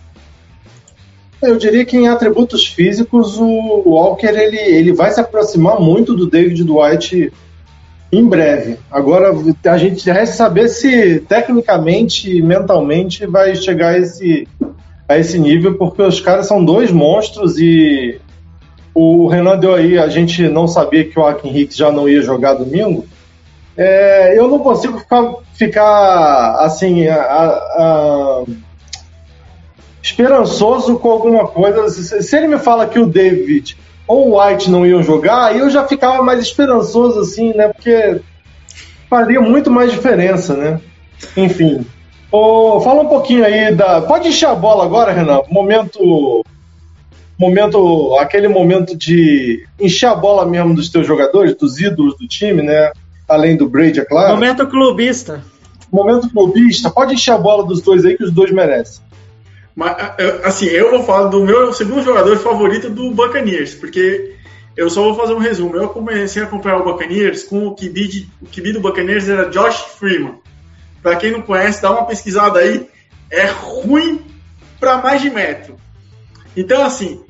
Eu 1.41 1.57
diria 1.57 1.86
que 1.86 1.97
em 1.97 2.07
atributos 2.07 2.65
físicos 2.65 3.38
o 3.38 3.84
Walker 3.86 4.28
ele, 4.28 4.57
ele 4.57 4.93
vai 4.93 5.11
se 5.11 5.19
aproximar 5.19 5.80
muito 5.80 6.15
do 6.15 6.28
David 6.28 6.63
Dwight 6.63 7.34
em 8.14 8.28
breve. 8.28 8.78
Agora 8.91 9.34
a 9.66 9.78
gente 9.78 10.09
resta 10.09 10.36
saber 10.36 10.70
se 10.70 11.20
tecnicamente 11.22 12.38
e 12.38 12.41
mentalmente 12.41 13.26
vai 13.26 13.55
chegar 13.55 13.89
a 13.89 13.97
esse, 13.97 14.47
a 15.09 15.18
esse 15.18 15.39
nível, 15.39 15.76
porque 15.78 16.01
os 16.03 16.22
caras 16.22 16.45
são 16.45 16.64
dois 16.64 16.91
monstros 16.91 17.57
e 17.57 18.20
o 18.93 19.28
Renan 19.28 19.57
deu 19.57 19.74
aí, 19.74 19.97
a 19.97 20.07
gente 20.07 20.47
não 20.47 20.68
sabia 20.68 21.03
que 21.03 21.18
o 21.18 21.26
Akin 21.26 21.49
Hicks 21.49 21.76
já 21.76 21.91
não 21.91 22.07
ia 22.07 22.22
jogar 22.22 22.53
domingo. 22.53 23.05
É, 23.76 24.38
eu 24.38 24.47
não 24.47 24.59
consigo 24.59 24.99
ficar, 24.99 25.34
ficar 25.55 26.59
assim 26.59 27.07
a, 27.07 27.20
a, 27.20 28.43
esperançoso 30.03 30.99
com 30.99 31.09
alguma 31.09 31.47
coisa. 31.47 31.89
Se 31.89 32.38
ele 32.38 32.47
me 32.47 32.59
fala 32.59 32.86
que 32.86 32.99
o 32.99 33.07
David 33.07 33.76
ou 34.08 34.30
o 34.30 34.39
White 34.39 34.70
não 34.70 34.86
iam 34.86 35.01
jogar, 35.01 35.45
aí 35.45 35.60
eu 35.60 35.70
já 35.70 35.88
ficava 35.88 36.22
mais 36.22 36.39
esperançoso 36.39 37.20
assim, 37.20 37.54
né? 37.54 37.70
Porque 37.70 38.22
faria 39.10 39.41
muito 39.41 39.72
mais 39.72 39.91
diferença, 39.91 40.56
né? 40.56 40.82
Enfim. 41.38 41.86
Oh, 42.32 42.82
fala 42.82 43.04
um 43.04 43.08
pouquinho 43.08 43.45
aí 43.45 43.74
da. 43.74 44.01
Pode 44.01 44.28
encher 44.28 44.49
a 44.49 44.56
bola 44.56 44.84
agora, 44.84 45.12
Renan. 45.12 45.41
Momento. 45.49 46.43
Momento. 47.39 48.18
Aquele 48.20 48.47
momento 48.47 48.97
de 48.97 49.66
encher 49.80 50.08
a 50.08 50.16
bola 50.16 50.45
mesmo 50.45 50.74
dos 50.74 50.89
teus 50.89 51.06
jogadores, 51.06 51.56
dos 51.56 51.80
ídolos 51.80 52.18
do 52.18 52.28
time, 52.28 52.62
né? 52.62 52.91
além 53.28 53.58
do 53.58 53.68
Brady, 53.68 53.99
é 53.99 54.06
claro. 54.06 54.34
Momento 54.34 54.68
clubista. 54.68 55.43
Momento 55.91 56.30
clubista. 56.30 56.89
Pode 56.89 57.14
encher 57.14 57.32
a 57.32 57.38
bola 57.38 57.66
dos 57.66 57.82
dois 57.82 58.06
aí 58.06 58.18
que 58.18 58.24
os 58.24 58.32
dois 58.32 58.51
merecem. 58.51 59.04
Mas, 59.76 59.95
assim, 60.43 60.65
eu 60.65 60.91
vou 60.91 61.03
falar 61.03 61.30
do 61.30 61.43
meu 61.43 61.74
segundo 61.74 62.03
jogador 62.03 62.38
favorito 62.38 62.89
do 62.89 63.11
Buccaneers, 63.11 63.74
porque 63.74 64.36
eu 64.78 64.89
só 64.89 65.01
vou 65.01 65.15
fazer 65.15 65.34
um 65.34 65.39
resumo. 65.39 65.76
Eu 65.76 65.89
comecei 65.89 66.41
a 66.41 66.45
acompanhar 66.45 66.78
o 66.78 66.84
Buccaneers 66.84 67.43
com 67.43 67.67
o 67.67 67.76
QB, 67.76 68.28
o 68.41 68.45
QB 68.45 68.74
do 68.74 68.82
Buccaneers 68.82 69.28
era 69.28 69.49
Josh 69.49 69.80
Freeman. 69.97 70.39
Para 71.01 71.15
quem 71.15 71.32
não 71.32 71.41
conhece, 71.41 71.82
dá 71.82 71.91
uma 71.91 72.05
pesquisada 72.05 72.59
aí. 72.59 72.88
É 73.30 73.45
ruim 73.45 74.21
para 74.80 74.97
mais 74.97 75.21
de 75.21 75.30
metro. 75.30 75.76
Então, 76.55 76.84
assim, 76.84 77.24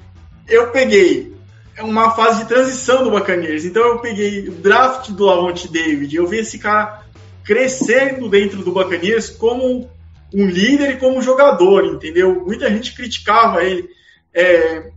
eu 0.47 0.67
peguei 0.67 1.33
uma 1.79 2.11
fase 2.11 2.39
de 2.39 2.49
transição 2.49 3.03
do 3.03 3.11
Buccaneers. 3.11 3.65
Então 3.65 3.83
eu 3.83 3.99
peguei 3.99 4.47
o 4.47 4.51
draft 4.51 5.09
do 5.09 5.25
Lavonte 5.25 5.71
David, 5.71 6.15
eu 6.15 6.27
vi 6.27 6.39
esse 6.39 6.59
cara 6.59 7.01
crescendo 7.43 8.29
dentro 8.29 8.63
do 8.63 8.71
Buccaneers 8.71 9.29
como 9.29 9.89
um 10.33 10.47
líder 10.47 10.91
e 10.91 10.97
como 10.97 11.21
jogador, 11.21 11.85
entendeu? 11.85 12.43
Muita 12.45 12.69
gente 12.69 12.93
criticava 12.95 13.63
ele 13.63 13.87
é, 14.33 14.89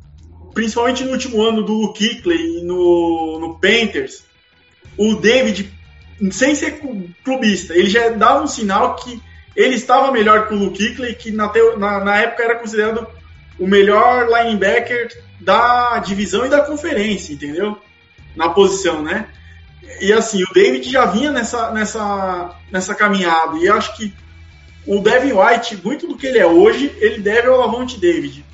principalmente 0.55 1.05
no 1.05 1.13
último 1.13 1.43
ano 1.43 1.63
do 1.63 1.95
e 2.01 2.63
no, 2.65 3.39
no 3.39 3.59
Panthers, 3.61 4.25
o 4.97 5.15
David, 5.17 5.71
sem 6.31 6.55
ser 6.55 6.81
clubista, 7.23 7.75
ele 7.75 7.91
já 7.91 8.09
dava 8.09 8.43
um 8.43 8.47
sinal 8.47 8.97
que 8.97 9.21
ele 9.55 9.75
estava 9.75 10.11
melhor 10.11 10.49
que 10.49 10.55
o 10.55 10.57
Luke 10.57 10.79
Kuechly, 10.79 11.15
que 11.15 11.31
na, 11.31 11.53
na, 11.77 12.05
na 12.05 12.17
época 12.17 12.43
era 12.43 12.59
considerado 12.59 13.07
o 13.59 13.67
melhor 13.67 14.29
linebacker 14.29 15.09
da 15.41 15.99
divisão 15.99 16.47
e 16.47 16.49
da 16.49 16.63
conferência, 16.63 17.35
entendeu? 17.35 17.79
Na 18.35 18.49
posição, 18.49 19.03
né? 19.03 19.29
E 20.01 20.13
assim, 20.13 20.43
o 20.43 20.53
David 20.53 20.91
já 20.91 21.07
vinha 21.07 21.31
nessa, 21.31 21.71
nessa, 21.71 22.55
nessa 22.71 22.95
caminhada, 22.95 23.59
e 23.59 23.69
acho 23.69 23.97
que 23.97 24.15
o 24.87 25.01
Devin 25.01 25.33
White, 25.33 25.81
muito 25.83 26.07
do 26.07 26.17
que 26.17 26.27
ele 26.27 26.39
é 26.39 26.47
hoje, 26.47 26.95
ele 26.99 27.19
deve 27.19 27.49
ao 27.49 27.59
Lavonte 27.59 27.99
David. 27.99 28.45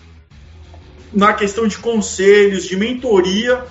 Na 1.13 1.35
questão 1.35 1.67
de 1.67 1.77
conselhos, 1.77 2.65
de 2.65 2.77
mentoria, 2.77 3.65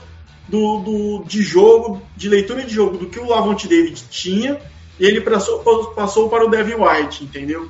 do, 0.47 0.79
do, 0.79 1.23
de 1.25 1.41
jogo, 1.41 2.01
de 2.15 2.29
leitura 2.29 2.63
de 2.63 2.73
jogo, 2.73 2.97
do 2.97 3.07
que 3.07 3.19
o 3.19 3.27
Lavonte 3.27 3.67
David 3.67 4.03
tinha, 4.09 4.59
ele 4.99 5.21
passou, 5.21 5.59
passou 5.95 6.29
para 6.29 6.45
o 6.45 6.49
Devin 6.49 6.75
White, 6.75 7.23
entendeu? 7.23 7.69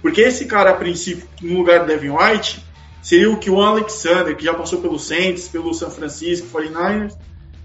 Porque 0.00 0.22
esse 0.22 0.46
cara, 0.46 0.70
a 0.70 0.74
princípio, 0.74 1.28
no 1.40 1.58
lugar 1.58 1.80
do 1.80 1.86
Devin 1.86 2.10
White, 2.10 2.64
seria 3.02 3.30
o 3.30 3.36
que 3.36 3.50
o 3.50 3.60
Alexander, 3.60 4.34
que 4.34 4.44
já 4.44 4.54
passou 4.54 4.80
pelo 4.80 4.98
Saints, 4.98 5.46
pelo 5.46 5.72
San 5.72 5.90
Francisco 5.90 6.48
49ers, 6.48 7.14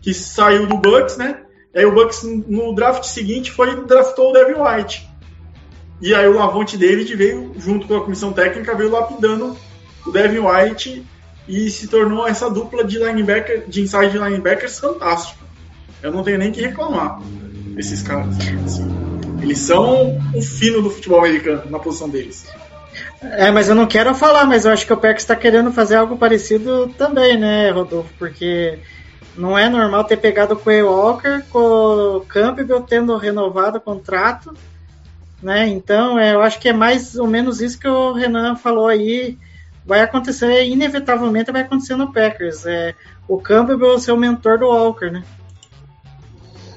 que 0.02 0.14
saiu 0.14 0.68
do 0.68 0.78
Bucks, 0.78 1.18
né? 1.18 1.42
Aí 1.76 1.86
o 1.86 1.94
Bucks, 1.94 2.24
no 2.24 2.76
draft 2.76 3.04
seguinte, 3.06 3.52
foi 3.52 3.84
draftou 3.86 4.30
o 4.30 4.34
Devin 4.34 4.60
White. 4.60 5.08
E 6.02 6.14
aí 6.14 6.28
o 6.28 6.34
Lavonte 6.38 6.78
David 6.78 7.16
veio, 7.16 7.54
junto 7.58 7.88
com 7.88 7.96
a 7.96 8.04
comissão 8.04 8.32
técnica, 8.32 8.76
veio 8.76 8.92
lapidando 8.92 9.58
o 10.06 10.12
Devin 10.12 10.40
White 10.40 11.06
e 11.48 11.70
se 11.70 11.88
tornou 11.88 12.28
essa 12.28 12.50
dupla 12.50 12.84
de 12.84 12.98
linebacker, 13.00 13.64
de 13.68 13.82
inside 13.82 14.18
linebackers 14.18 14.80
fantástica. 14.80 15.46
Eu 16.02 16.12
não 16.12 16.24
tenho 16.24 16.38
nem 16.38 16.52
que 16.52 16.62
reclamar 16.62 17.20
desses 17.76 18.02
caras. 18.02 18.36
assim. 18.66 19.08
Eles 19.42 19.60
são 19.60 20.20
o 20.34 20.42
fino 20.42 20.82
do 20.82 20.90
futebol 20.90 21.20
americano 21.20 21.64
na 21.70 21.80
posição 21.80 22.10
deles. 22.10 22.46
É, 23.22 23.50
mas 23.52 23.70
eu 23.70 23.76
não 23.76 23.88
quero 23.88 24.14
falar, 24.14 24.46
mas 24.46 24.66
eu 24.66 24.72
acho 24.72 24.86
que 24.86 24.94
o 24.94 24.98
Packers 24.98 25.24
está 25.24 25.36
querendo 25.36 25.72
fazer 25.72 25.96
algo 25.96 26.18
parecido 26.18 26.88
também, 26.98 27.38
né, 27.38 27.72
Rodolfo? 27.72 28.10
Porque 28.18 28.80
não 29.36 29.58
é 29.58 29.70
normal 29.70 30.04
ter 30.04 30.18
pegado 30.18 30.54
o 30.54 30.58
Quay 30.58 30.84
Walker 30.84 31.44
com 31.50 32.18
o 32.18 32.22
Campbell 32.22 32.82
tendo 32.82 33.16
renovado 33.18 33.78
o 33.78 33.82
contrato, 33.82 34.54
né? 35.42 35.68
Então, 35.68 36.20
é, 36.20 36.34
eu 36.34 36.42
acho 36.42 36.60
que 36.60 36.70
é 36.70 36.74
mais 36.74 37.16
ou 37.16 37.28
menos 37.28 37.62
isso 37.62 37.80
que 37.80 37.88
o 37.88 38.14
Renan 38.14 38.56
falou 38.56 38.88
aí. 38.88 39.38
Vai 39.86 40.02
acontecer, 40.02 40.66
inevitavelmente 40.66 41.52
vai 41.52 41.62
acontecer 41.62 41.96
no 41.96 42.12
Packers. 42.12 42.66
É, 42.66 42.94
o 43.28 43.38
Campbell 43.38 44.00
ser 44.00 44.12
o 44.12 44.18
mentor 44.18 44.60
do 44.60 44.68
Walker, 44.68 45.10
né? 45.10 45.24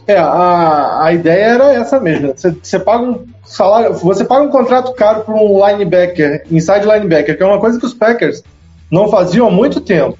É, 0.06 0.16
a, 0.16 1.04
a 1.04 1.12
ideia 1.12 1.44
era 1.44 1.72
essa 1.72 2.00
mesmo. 2.00 2.32
Você, 2.36 2.50
você 2.50 2.78
paga 2.78 3.04
um 3.04 3.26
salário, 3.44 3.94
você 3.94 4.24
paga 4.24 4.44
um 4.44 4.50
contrato 4.50 4.92
caro 4.94 5.22
para 5.22 5.34
um 5.34 5.66
linebacker, 5.66 6.44
inside 6.50 6.84
linebacker, 6.84 7.36
que 7.36 7.42
é 7.42 7.46
uma 7.46 7.60
coisa 7.60 7.78
que 7.78 7.86
os 7.86 7.94
Packers 7.94 8.42
não 8.90 9.08
faziam 9.08 9.46
há 9.46 9.50
muito 9.50 9.80
tempo. 9.80 10.18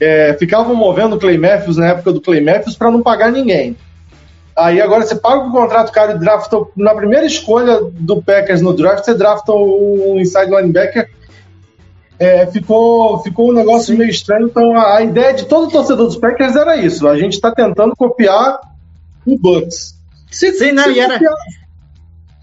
É, 0.00 0.34
ficavam 0.34 0.74
movendo 0.74 1.16
o 1.16 1.18
Clay 1.18 1.38
Matthews 1.38 1.76
na 1.76 1.86
época 1.86 2.12
do 2.12 2.20
Clay 2.20 2.40
Matthews 2.40 2.76
para 2.76 2.90
não 2.90 3.02
pagar 3.02 3.30
ninguém. 3.30 3.76
Aí 4.56 4.80
agora 4.80 5.04
você 5.04 5.16
paga 5.16 5.42
um 5.42 5.50
contrato 5.50 5.90
caro 5.90 6.12
e 6.12 6.18
drafta 6.18 6.56
na 6.76 6.94
primeira 6.94 7.26
escolha 7.26 7.80
do 7.82 8.22
Packers 8.22 8.60
no 8.60 8.72
draft, 8.72 9.04
você 9.04 9.14
drafta 9.14 9.52
um 9.52 10.16
inside 10.18 10.50
linebacker. 10.50 11.10
É, 12.16 12.46
ficou, 12.46 13.18
ficou 13.24 13.50
um 13.50 13.52
negócio 13.52 13.96
meio 13.98 14.10
estranho. 14.10 14.46
Então 14.46 14.76
a, 14.78 14.98
a 14.98 15.02
ideia 15.02 15.34
de 15.34 15.46
todo 15.46 15.70
torcedor 15.70 16.06
dos 16.06 16.16
Packers 16.16 16.54
era 16.54 16.76
isso. 16.76 17.08
A 17.08 17.16
gente 17.18 17.32
está 17.32 17.50
tentando 17.50 17.96
copiar 17.96 18.60
o 19.26 19.36
Bucks. 19.36 19.96
Se, 20.30 20.52
Sim, 20.52 20.72
não, 20.72 20.84
se 20.84 20.90
e 20.92 21.00
era- 21.00 21.14
copiar- 21.14 21.34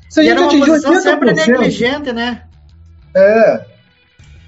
se 0.09 0.19
a 0.19 0.23
gente 0.23 0.31
era 0.31 0.41
uma 0.41 0.47
atingir 0.47 0.65
posição 0.65 1.01
sempre 1.01 1.29
80%, 1.33 1.47
negligente, 1.47 2.11
né? 2.11 2.41
é, 3.15 3.65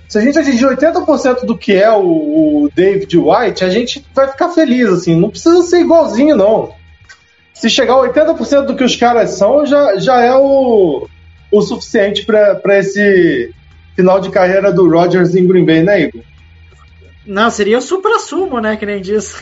se 0.10 0.18
a 0.18 0.22
gente 0.22 0.38
atingir 0.38 0.66
80% 0.66 1.46
do 1.46 1.58
que 1.58 1.74
é 1.74 1.90
o, 1.90 2.64
o 2.66 2.70
David 2.76 3.18
White, 3.18 3.64
a 3.64 3.70
gente 3.70 4.06
vai 4.14 4.28
ficar 4.28 4.50
feliz, 4.50 4.90
assim. 4.90 5.16
Não 5.16 5.30
precisa 5.30 5.62
ser 5.64 5.80
igualzinho, 5.80 6.36
não. 6.36 6.74
Se 7.64 7.70
chegar 7.70 7.94
a 7.94 8.10
80% 8.10 8.66
do 8.66 8.76
que 8.76 8.84
os 8.84 8.98
caras 8.98 9.38
são, 9.38 9.66
já, 9.66 9.96
já 9.96 10.20
é 10.20 10.36
o, 10.36 11.08
o 11.50 11.62
suficiente 11.62 12.26
para 12.26 12.78
esse 12.78 13.56
final 13.96 14.20
de 14.20 14.30
carreira 14.30 14.70
do 14.70 14.90
Rodgers 14.90 15.34
em 15.34 15.48
Green 15.48 15.64
Bay, 15.64 15.82
né, 15.82 16.02
Igor? 16.02 16.22
Não, 17.26 17.50
seria 17.50 17.78
o 17.78 17.82
supra-sumo, 17.82 18.60
né? 18.60 18.76
Que 18.76 18.86
nem 18.86 19.02
diz. 19.02 19.42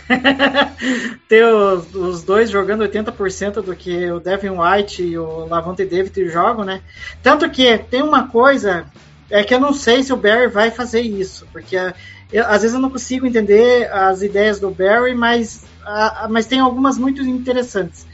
Ter 1.27 1.45
os, 1.45 1.95
os 1.95 2.21
dois 2.21 2.51
jogando 2.51 2.87
80% 2.87 3.53
do 3.63 3.75
que 3.75 4.11
o 4.11 4.19
Devin 4.19 4.51
White 4.51 5.01
e 5.01 5.17
o 5.17 5.47
Lavonte 5.47 5.83
David 5.83 6.29
jogam, 6.29 6.63
né? 6.63 6.81
Tanto 7.23 7.49
que 7.49 7.75
tem 7.89 8.03
uma 8.03 8.27
coisa, 8.27 8.85
é 9.31 9.43
que 9.43 9.51
eu 9.51 9.59
não 9.59 9.73
sei 9.73 10.03
se 10.03 10.13
o 10.13 10.17
Barry 10.17 10.45
vai 10.45 10.69
fazer 10.69 11.01
isso, 11.01 11.47
porque 11.51 11.75
ah, 11.75 11.91
eu- 12.31 12.45
às 12.45 12.61
vezes 12.61 12.75
eu 12.75 12.79
não 12.81 12.91
consigo 12.91 13.25
entender 13.25 13.91
as 13.91 14.21
ideias 14.21 14.59
do 14.59 14.69
Barry, 14.69 15.15
mas, 15.15 15.63
ah, 15.83 16.27
mas 16.29 16.45
tem 16.45 16.59
algumas 16.59 16.99
muito 16.99 17.23
interessantes. 17.23 18.10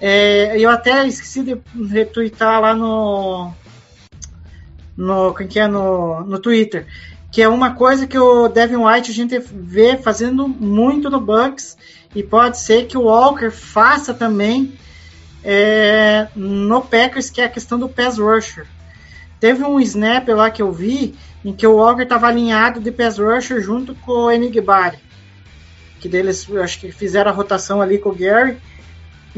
É, 0.00 0.58
eu 0.58 0.70
até 0.70 1.06
esqueci 1.06 1.42
de 1.42 1.58
retweetar 1.90 2.60
lá 2.60 2.74
no. 2.74 3.52
No, 4.96 5.32
como 5.32 5.48
que 5.48 5.60
é? 5.60 5.68
no, 5.68 6.22
no 6.22 6.40
Twitter 6.40 6.86
que 7.30 7.42
é 7.42 7.48
uma 7.48 7.74
coisa 7.74 8.06
que 8.06 8.18
o 8.18 8.48
Devin 8.48 8.76
White 8.76 9.10
a 9.10 9.14
gente 9.14 9.38
vê 9.38 9.96
fazendo 9.96 10.48
muito 10.48 11.10
no 11.10 11.20
Bucks 11.20 11.76
e 12.14 12.22
pode 12.22 12.58
ser 12.58 12.86
que 12.86 12.96
o 12.96 13.02
Walker 13.02 13.50
faça 13.50 14.14
também 14.14 14.72
é, 15.44 16.28
no 16.34 16.80
Packers, 16.80 17.30
que 17.30 17.40
é 17.40 17.44
a 17.44 17.50
questão 17.50 17.78
do 17.78 17.88
pass 17.88 18.18
rusher. 18.18 18.66
Teve 19.38 19.62
um 19.62 19.78
snap 19.78 20.28
lá 20.30 20.50
que 20.50 20.62
eu 20.62 20.72
vi 20.72 21.14
em 21.44 21.52
que 21.52 21.66
o 21.66 21.76
Walker 21.76 22.02
estava 22.02 22.26
alinhado 22.26 22.80
de 22.80 22.90
pass 22.90 23.18
rusher 23.18 23.60
junto 23.60 23.94
com 23.94 24.12
o 24.12 24.30
Enigbari, 24.30 24.98
que 26.00 26.08
deles 26.08 26.48
acho 26.56 26.80
que 26.80 26.90
fizeram 26.90 27.30
a 27.30 27.34
rotação 27.34 27.80
ali 27.80 27.98
com 27.98 28.08
o 28.08 28.14
Gary. 28.14 28.56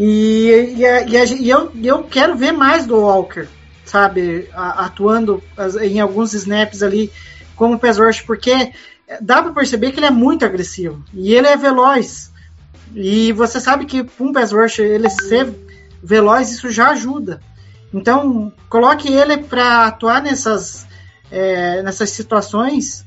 E, 0.03 0.75
e, 0.79 0.81
e 0.81 0.87
a- 1.19 1.25
e 1.25 1.51
eu, 1.51 1.71
eu 1.83 2.03
quero 2.05 2.35
ver 2.35 2.53
mais 2.53 2.87
do 2.87 2.97
Walker, 3.01 3.47
sabe, 3.85 4.49
atuando 4.55 5.43
em 5.83 6.01
alguns 6.01 6.33
snaps 6.33 6.83
ali 6.83 7.13
como 7.55 7.79
pass 7.79 7.99
rush, 7.99 8.23
porque 8.23 8.73
dá 9.21 9.43
para 9.43 9.53
perceber 9.53 9.91
que 9.93 9.99
ele 9.99 10.07
é 10.07 10.11
muito 10.11 10.43
agressivo 10.45 11.05
e 11.13 11.35
ele 11.35 11.47
é 11.49 11.57
veloz. 11.57 12.31
E 12.95 13.31
você 13.33 13.61
sabe 13.61 13.85
que 13.85 14.07
um 14.19 14.33
pass 14.33 14.53
rush 14.53 14.79
ele 14.79 15.11
ser 15.11 15.53
veloz 16.03 16.51
isso 16.51 16.71
já 16.71 16.91
ajuda. 16.93 17.41
Então 17.93 18.51
coloque 18.71 19.13
ele 19.13 19.37
para 19.37 19.87
atuar 19.87 20.23
nessas 20.23 20.87
é, 21.31 21.83
nessas 21.83 22.09
situações 22.11 23.05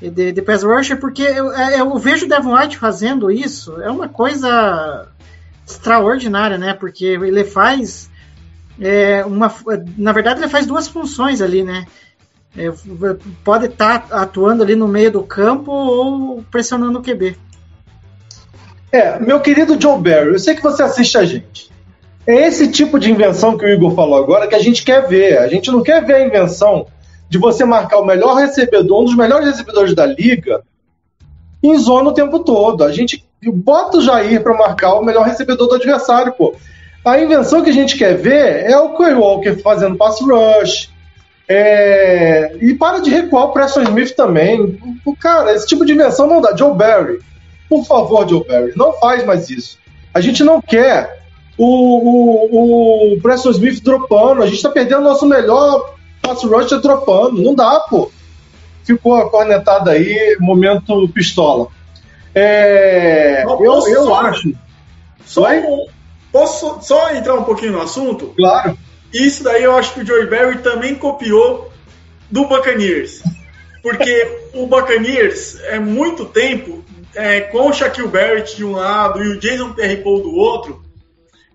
de, 0.00 0.30
de 0.30 0.42
pass 0.42 0.62
rusher, 0.62 0.98
porque 1.00 1.22
eu, 1.22 1.52
é, 1.52 1.80
eu 1.80 1.98
vejo 1.98 2.24
o 2.26 2.28
Devon 2.28 2.54
White 2.56 2.78
fazendo 2.78 3.30
isso, 3.32 3.80
é 3.82 3.90
uma 3.90 4.08
coisa 4.08 5.08
extraordinária, 5.66 6.56
né? 6.56 6.72
Porque 6.72 7.04
ele 7.04 7.44
faz 7.44 8.08
é, 8.80 9.24
uma, 9.24 9.52
na 9.96 10.12
verdade 10.12 10.40
ele 10.40 10.48
faz 10.48 10.66
duas 10.66 10.86
funções 10.86 11.40
ali, 11.40 11.62
né? 11.62 11.86
É, 12.56 12.72
pode 13.44 13.66
estar 13.66 14.06
atuando 14.10 14.62
ali 14.62 14.74
no 14.74 14.88
meio 14.88 15.10
do 15.10 15.22
campo 15.22 15.70
ou 15.70 16.42
pressionando 16.50 16.98
o 16.98 17.02
QB. 17.02 17.36
É, 18.90 19.18
meu 19.18 19.40
querido 19.40 19.80
Joe 19.80 20.00
Barry, 20.00 20.28
eu 20.28 20.38
sei 20.38 20.54
que 20.54 20.62
você 20.62 20.82
assiste 20.82 21.18
a 21.18 21.24
gente. 21.24 21.70
É 22.26 22.46
esse 22.46 22.70
tipo 22.70 22.98
de 22.98 23.10
invenção 23.10 23.58
que 23.58 23.64
o 23.64 23.68
Igor 23.68 23.94
falou 23.94 24.16
agora 24.16 24.48
que 24.48 24.54
a 24.54 24.62
gente 24.62 24.84
quer 24.84 25.06
ver. 25.06 25.38
A 25.38 25.48
gente 25.48 25.70
não 25.70 25.82
quer 25.82 26.04
ver 26.04 26.14
a 26.14 26.26
invenção 26.26 26.86
de 27.28 27.38
você 27.38 27.64
marcar 27.64 27.98
o 27.98 28.06
melhor 28.06 28.34
recebedor, 28.36 29.02
um 29.02 29.04
dos 29.04 29.16
melhores 29.16 29.46
recebedores 29.48 29.94
da 29.94 30.06
liga, 30.06 30.62
em 31.62 31.76
zona 31.78 32.10
o 32.10 32.14
tempo 32.14 32.40
todo. 32.40 32.84
A 32.84 32.92
gente 32.92 33.24
bota 33.50 33.98
o 33.98 34.02
Jair 34.02 34.42
para 34.42 34.56
marcar 34.56 34.94
o 34.94 35.04
melhor 35.04 35.24
recebedor 35.24 35.68
do 35.68 35.74
adversário, 35.74 36.32
pô. 36.32 36.54
A 37.04 37.20
invenção 37.20 37.62
que 37.62 37.70
a 37.70 37.72
gente 37.72 37.96
quer 37.96 38.16
ver 38.16 38.64
é 38.68 38.76
o 38.76 38.96
Quay 38.96 39.14
Walker 39.14 39.56
fazendo 39.62 39.96
pass 39.96 40.20
rush. 40.20 40.90
É... 41.48 42.56
E 42.60 42.74
para 42.74 42.98
de 42.98 43.10
recuar 43.10 43.44
o 43.44 43.52
Preston 43.52 43.82
Smith 43.82 44.16
também. 44.16 44.76
Cara, 45.20 45.54
esse 45.54 45.66
tipo 45.66 45.86
de 45.86 45.92
invenção 45.92 46.26
não 46.26 46.40
dá. 46.40 46.56
Joe 46.56 46.74
Barry, 46.74 47.20
por 47.68 47.84
favor, 47.84 48.28
Joe 48.28 48.44
Barry, 48.44 48.72
não 48.74 48.92
faz 48.94 49.24
mais 49.24 49.48
isso. 49.48 49.78
A 50.12 50.20
gente 50.20 50.42
não 50.42 50.60
quer 50.60 51.22
o, 51.56 51.64
o, 51.64 53.14
o 53.14 53.20
Preston 53.20 53.50
Smith 53.50 53.82
dropando. 53.84 54.42
A 54.42 54.46
gente 54.46 54.62
tá 54.62 54.70
perdendo 54.70 55.00
o 55.00 55.04
nosso 55.04 55.26
melhor 55.26 55.94
pass 56.20 56.42
rusher 56.42 56.80
dropando. 56.80 57.40
Não 57.40 57.54
dá, 57.54 57.80
pô. 57.88 58.10
Ficou 58.82 59.14
a 59.14 59.30
cornetada 59.30 59.92
aí, 59.92 60.36
momento 60.40 61.08
pistola. 61.08 61.68
É, 62.38 63.42
eu, 63.44 63.64
eu 63.88 64.04
só- 64.04 64.20
acho, 64.26 64.52
Só 65.24 65.50
um- 65.50 65.86
posso 66.30 66.80
só 66.82 67.10
entrar 67.14 67.34
um 67.34 67.44
pouquinho 67.44 67.72
no 67.72 67.80
assunto? 67.80 68.34
claro. 68.36 68.76
Isso 69.12 69.42
daí 69.42 69.62
eu 69.62 69.74
acho 69.74 69.94
que 69.94 70.00
o 70.00 70.06
Joey 70.06 70.26
Barry 70.26 70.58
também 70.58 70.94
copiou 70.94 71.72
do 72.30 72.44
Buccaneers. 72.44 73.22
porque 73.82 74.40
o 74.52 74.66
Buccaneers 74.66 75.60
é 75.62 75.78
muito 75.78 76.24
tempo 76.26 76.84
é, 77.14 77.40
com 77.42 77.68
o 77.70 77.72
Shaquille 77.72 78.08
Barrett 78.08 78.54
de 78.56 78.64
um 78.64 78.72
lado 78.72 79.22
e 79.24 79.28
o 79.28 79.38
Jason 79.40 79.72
Pierre-Paul 79.72 80.22
do 80.22 80.34
outro, 80.34 80.82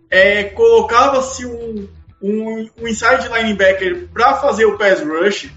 é, 0.09 0.45
colocava-se 0.45 1.45
um, 1.45 1.88
um, 2.21 2.69
um 2.82 2.88
inside 2.88 3.27
linebacker 3.32 4.07
para 4.13 4.36
fazer 4.38 4.65
o 4.65 4.77
pass 4.77 5.01
rush 5.01 5.51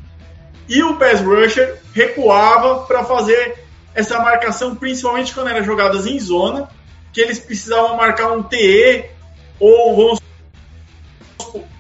e 0.69 0.83
o 0.83 0.97
pass 0.97 1.21
rusher 1.23 1.79
recuava 1.95 2.81
para 2.87 3.05
fazer 3.05 3.64
essa 3.95 4.19
marcação, 4.19 4.75
principalmente 4.75 5.33
quando 5.33 5.49
eram 5.49 5.65
jogadas 5.65 6.07
em 6.07 6.19
zona, 6.19 6.69
que 7.13 7.21
eles 7.21 7.39
precisavam 7.39 7.97
marcar 7.97 8.33
um 8.33 8.43
TE 8.43 9.05
ou 9.59 9.97
vamos 9.97 10.25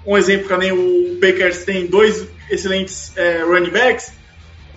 um 0.06 0.16
exemplo 0.16 0.48
que 0.48 0.56
nem 0.56 0.72
o 0.72 1.18
Packers 1.18 1.64
tem 1.64 1.86
dois 1.86 2.26
excelentes 2.50 3.16
é, 3.16 3.42
running 3.42 3.70
backs, 3.70 4.12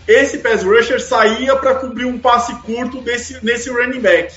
esse 0.07 0.37
pass 0.37 0.63
rusher 0.63 1.01
saía 1.01 1.55
para 1.57 1.75
cobrir 1.75 2.05
um 2.05 2.17
passe 2.17 2.55
curto 2.61 3.01
desse, 3.01 3.43
nesse 3.43 3.69
running 3.69 3.99
back. 3.99 4.33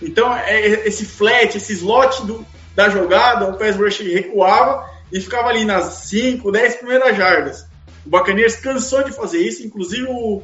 Então, 0.00 0.34
é, 0.34 0.86
esse 0.86 1.04
flat, 1.04 1.56
esse 1.56 1.74
slot 1.74 2.24
do, 2.24 2.46
da 2.74 2.88
jogada, 2.88 3.46
o 3.46 3.58
pass 3.58 3.76
rusher 3.76 4.10
recuava 4.10 4.88
e 5.12 5.20
ficava 5.20 5.48
ali 5.48 5.64
nas 5.66 6.06
5, 6.08 6.50
10 6.50 6.76
primeiras 6.76 7.16
jardas. 7.16 7.66
O 8.06 8.10
Buccaneers 8.10 8.56
cansou 8.56 9.04
de 9.04 9.12
fazer 9.12 9.38
isso, 9.38 9.62
inclusive 9.62 10.06
o, 10.08 10.42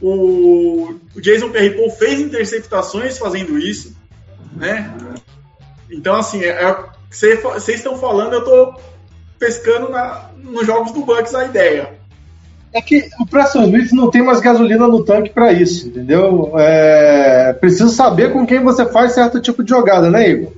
o, 0.00 0.94
Jason 1.16 1.50
Pierre-Paul 1.50 1.90
fez 1.90 2.20
interceptações 2.20 3.18
fazendo 3.18 3.58
isso, 3.58 3.96
né? 4.56 4.92
Então, 5.90 6.16
assim, 6.16 6.42
é, 6.42 6.48
é, 6.48 6.76
vocês 7.10 7.68
estão 7.68 7.96
falando, 7.96 8.34
eu 8.34 8.40
estou 8.40 8.80
pescando 9.38 9.88
na, 9.88 10.30
nos 10.42 10.66
jogos 10.66 10.92
do 10.92 11.04
Bucks 11.04 11.34
a 11.34 11.44
ideia. 11.44 11.90
É 12.72 12.80
que 12.80 13.08
o 13.20 13.26
Preston 13.26 13.62
Smith 13.64 13.92
não 13.92 14.10
tem 14.10 14.20
mais 14.20 14.40
gasolina 14.40 14.88
no 14.88 15.04
tanque 15.04 15.30
para 15.30 15.52
isso, 15.52 15.86
entendeu? 15.86 16.52
É, 16.58 17.52
preciso 17.52 17.90
saber 17.90 18.32
com 18.32 18.44
quem 18.44 18.64
você 18.64 18.84
faz 18.86 19.12
certo 19.12 19.40
tipo 19.40 19.62
de 19.62 19.70
jogada, 19.70 20.10
né, 20.10 20.28
Igor? 20.28 20.52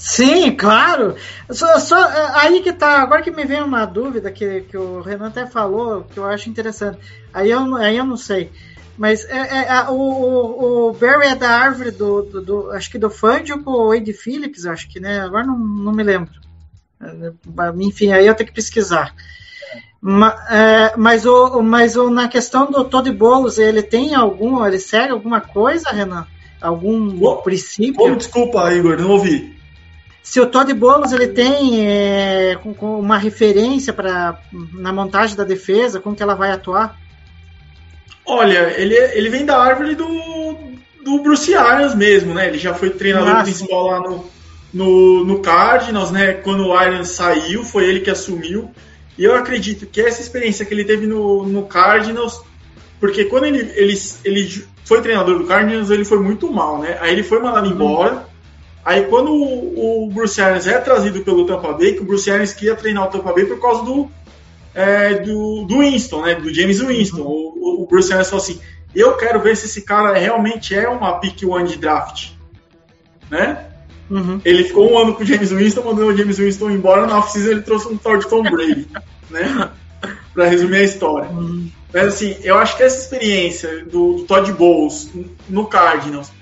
Sim, 0.00 0.52
claro. 0.52 1.14
Só, 1.50 1.78
só, 1.78 2.10
é, 2.10 2.30
aí 2.40 2.62
que 2.62 2.72
tá. 2.72 3.02
Agora 3.02 3.20
que 3.20 3.30
me 3.30 3.44
vem 3.44 3.62
uma 3.62 3.84
dúvida 3.84 4.32
que, 4.32 4.62
que 4.62 4.76
o 4.76 5.02
Renan 5.02 5.28
até 5.28 5.46
falou, 5.46 6.04
que 6.04 6.18
eu 6.18 6.24
acho 6.24 6.48
interessante. 6.48 6.98
Aí 7.34 7.50
eu, 7.50 7.76
aí 7.76 7.98
eu 7.98 8.04
não 8.06 8.16
sei. 8.16 8.50
Mas 8.96 9.26
é, 9.26 9.36
é, 9.36 9.68
é 9.68 9.90
o, 9.90 9.92
o, 9.92 10.88
o, 10.88 10.92
Barry 10.94 11.26
é 11.28 11.36
da 11.36 11.50
árvore 11.50 11.90
do, 11.90 12.22
do, 12.22 12.40
do, 12.40 12.70
Acho 12.70 12.90
que 12.90 12.98
do 12.98 13.10
Fangio 13.10 13.62
com 13.62 13.70
o 13.70 13.88
Wade 13.88 14.14
Phillips, 14.14 14.64
acho 14.64 14.88
que, 14.88 14.98
né? 14.98 15.20
Agora 15.20 15.44
não, 15.44 15.58
não 15.58 15.92
me 15.92 16.02
lembro. 16.02 16.32
Enfim, 17.78 18.12
aí 18.12 18.26
eu 18.26 18.34
tenho 18.34 18.48
que 18.48 18.54
pesquisar. 18.54 19.14
Mas, 20.00 20.50
é, 20.50 20.94
mas, 20.96 21.26
o, 21.26 21.62
mas 21.62 21.94
o, 21.96 22.08
na 22.08 22.26
questão 22.26 22.70
do 22.70 22.84
Todd 22.84 23.12
Bowles, 23.12 23.58
ele 23.58 23.82
tem 23.82 24.14
algum. 24.14 24.64
Ele 24.64 24.78
segue 24.78 25.12
alguma 25.12 25.42
coisa, 25.42 25.90
Renan? 25.90 26.26
Algum 26.58 27.22
oh, 27.22 27.36
princípio? 27.36 28.02
Oh, 28.02 28.14
desculpa, 28.14 28.72
Igor, 28.72 28.98
não 28.98 29.10
ouvi. 29.10 29.59
Se 30.30 30.38
o 30.38 30.46
Todd 30.46 30.72
Bowles 30.74 31.10
ele 31.10 31.26
tem 31.26 31.84
é, 31.84 32.56
com, 32.62 32.72
com 32.72 33.00
uma 33.00 33.18
referência 33.18 33.92
para 33.92 34.38
na 34.72 34.92
montagem 34.92 35.34
da 35.34 35.42
defesa, 35.42 35.98
como 35.98 36.14
que 36.14 36.22
ela 36.22 36.36
vai 36.36 36.52
atuar? 36.52 36.96
Olha, 38.24 38.72
ele, 38.80 38.94
ele 38.94 39.28
vem 39.28 39.44
da 39.44 39.60
árvore 39.60 39.96
do, 39.96 40.06
do 41.04 41.20
Bruce 41.20 41.52
Arians 41.56 41.96
mesmo, 41.96 42.32
né? 42.32 42.46
Ele 42.46 42.58
já 42.58 42.72
foi 42.72 42.90
treinador 42.90 43.38
ah, 43.38 43.42
principal 43.42 43.86
lá 43.88 43.98
no, 43.98 44.30
no, 44.72 45.24
no 45.24 45.40
Cardinals, 45.40 46.12
né? 46.12 46.34
Quando 46.34 46.64
o 46.64 46.74
Arians 46.74 47.08
saiu, 47.08 47.64
foi 47.64 47.88
ele 47.88 47.98
que 47.98 48.10
assumiu. 48.10 48.70
E 49.18 49.24
eu 49.24 49.34
acredito 49.34 49.84
que 49.84 50.00
essa 50.00 50.22
experiência 50.22 50.64
que 50.64 50.72
ele 50.72 50.84
teve 50.84 51.08
no, 51.08 51.44
no 51.44 51.64
Cardinals, 51.64 52.40
porque 53.00 53.24
quando 53.24 53.46
ele, 53.46 53.68
ele, 53.74 54.00
ele 54.24 54.64
foi 54.84 55.02
treinador 55.02 55.38
do 55.38 55.46
Cardinals, 55.48 55.90
ele 55.90 56.04
foi 56.04 56.20
muito 56.20 56.52
mal, 56.52 56.78
né? 56.78 56.98
Aí 57.00 57.14
ele 57.14 57.24
foi 57.24 57.40
mandado 57.40 57.66
uhum. 57.66 57.74
embora. 57.74 58.29
Aí 58.84 59.04
quando 59.04 59.30
o, 59.30 60.06
o, 60.06 60.10
Bruce 60.10 60.40
Arians 60.40 60.66
é 60.66 60.78
trazido 60.78 61.20
pelo 61.20 61.46
Tampa 61.46 61.72
Bay, 61.72 61.94
que 61.94 62.00
o 62.00 62.04
Bruce 62.04 62.30
Arians 62.30 62.52
queria 62.52 62.74
treinar 62.74 63.06
o 63.06 63.10
Tampa 63.10 63.32
Bay 63.32 63.44
por 63.44 63.60
causa 63.60 63.84
do, 63.84 64.10
é, 64.74 65.14
do, 65.14 65.64
do 65.64 65.78
Winston, 65.80 66.22
né? 66.22 66.34
Do 66.34 66.52
James 66.52 66.80
Winston. 66.80 67.22
Uhum. 67.22 67.52
O, 67.56 67.82
o, 67.82 67.86
Bruce 67.86 68.10
Arians 68.10 68.30
falou 68.30 68.42
assim, 68.42 68.58
eu 68.94 69.16
quero 69.16 69.40
ver 69.40 69.56
se 69.56 69.66
esse 69.66 69.82
cara 69.82 70.16
realmente 70.18 70.74
é 70.74 70.88
uma 70.88 71.18
pick 71.20 71.42
one 71.44 71.68
de 71.68 71.76
draft, 71.76 72.30
né? 73.30 73.66
Uhum. 74.08 74.40
Ele 74.44 74.64
ficou 74.64 74.90
um 74.90 74.98
ano 74.98 75.14
com 75.14 75.22
o 75.22 75.26
James 75.26 75.50
Winston, 75.52 75.84
mandou 75.84 76.08
o 76.08 76.16
James 76.16 76.38
Winston 76.38 76.70
embora, 76.70 77.06
na 77.06 77.18
off-season 77.18 77.50
ele 77.50 77.62
trouxe 77.62 77.86
um 77.86 77.96
tal 77.96 78.16
de 78.16 78.28
Tom 78.28 78.42
Brady, 78.42 78.88
né? 79.30 79.70
Pra 80.32 80.46
resumir 80.46 80.78
a 80.78 80.82
história. 80.82 81.30
Uhum. 81.30 81.70
Mas 81.92 82.06
assim, 82.06 82.36
eu 82.42 82.56
acho 82.56 82.76
que 82.76 82.82
essa 82.82 82.98
experiência 82.98 83.84
do, 83.84 84.14
do 84.14 84.24
Todd 84.24 84.52
Bowles 84.52 85.10
no 85.48 85.66
Cardinals 85.66 86.32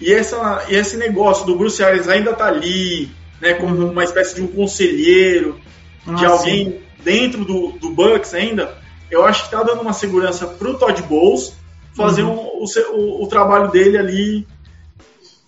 e, 0.00 0.12
essa, 0.12 0.66
e 0.68 0.74
esse 0.74 0.96
negócio 0.96 1.44
do 1.44 1.56
Bruce 1.56 1.82
Arians 1.82 2.08
ainda 2.08 2.32
tá 2.32 2.46
ali, 2.46 3.10
né, 3.40 3.54
como 3.54 3.74
uhum. 3.74 3.90
uma 3.90 4.04
espécie 4.04 4.34
de 4.34 4.42
um 4.42 4.46
conselheiro, 4.46 5.60
ah, 6.06 6.14
de 6.14 6.24
alguém 6.24 6.64
sim. 6.64 6.80
dentro 7.04 7.44
do, 7.44 7.72
do 7.72 7.90
Bucks 7.90 8.32
ainda, 8.34 8.74
eu 9.10 9.24
acho 9.24 9.44
que 9.44 9.50
tá 9.50 9.62
dando 9.62 9.82
uma 9.82 9.92
segurança 9.92 10.46
pro 10.46 10.78
Todd 10.78 11.02
Bowles 11.02 11.54
fazer 11.94 12.22
uhum. 12.22 12.32
um, 12.32 12.64
o, 12.64 12.66
o, 12.94 13.24
o 13.24 13.26
trabalho 13.28 13.70
dele 13.70 13.98
ali 13.98 14.46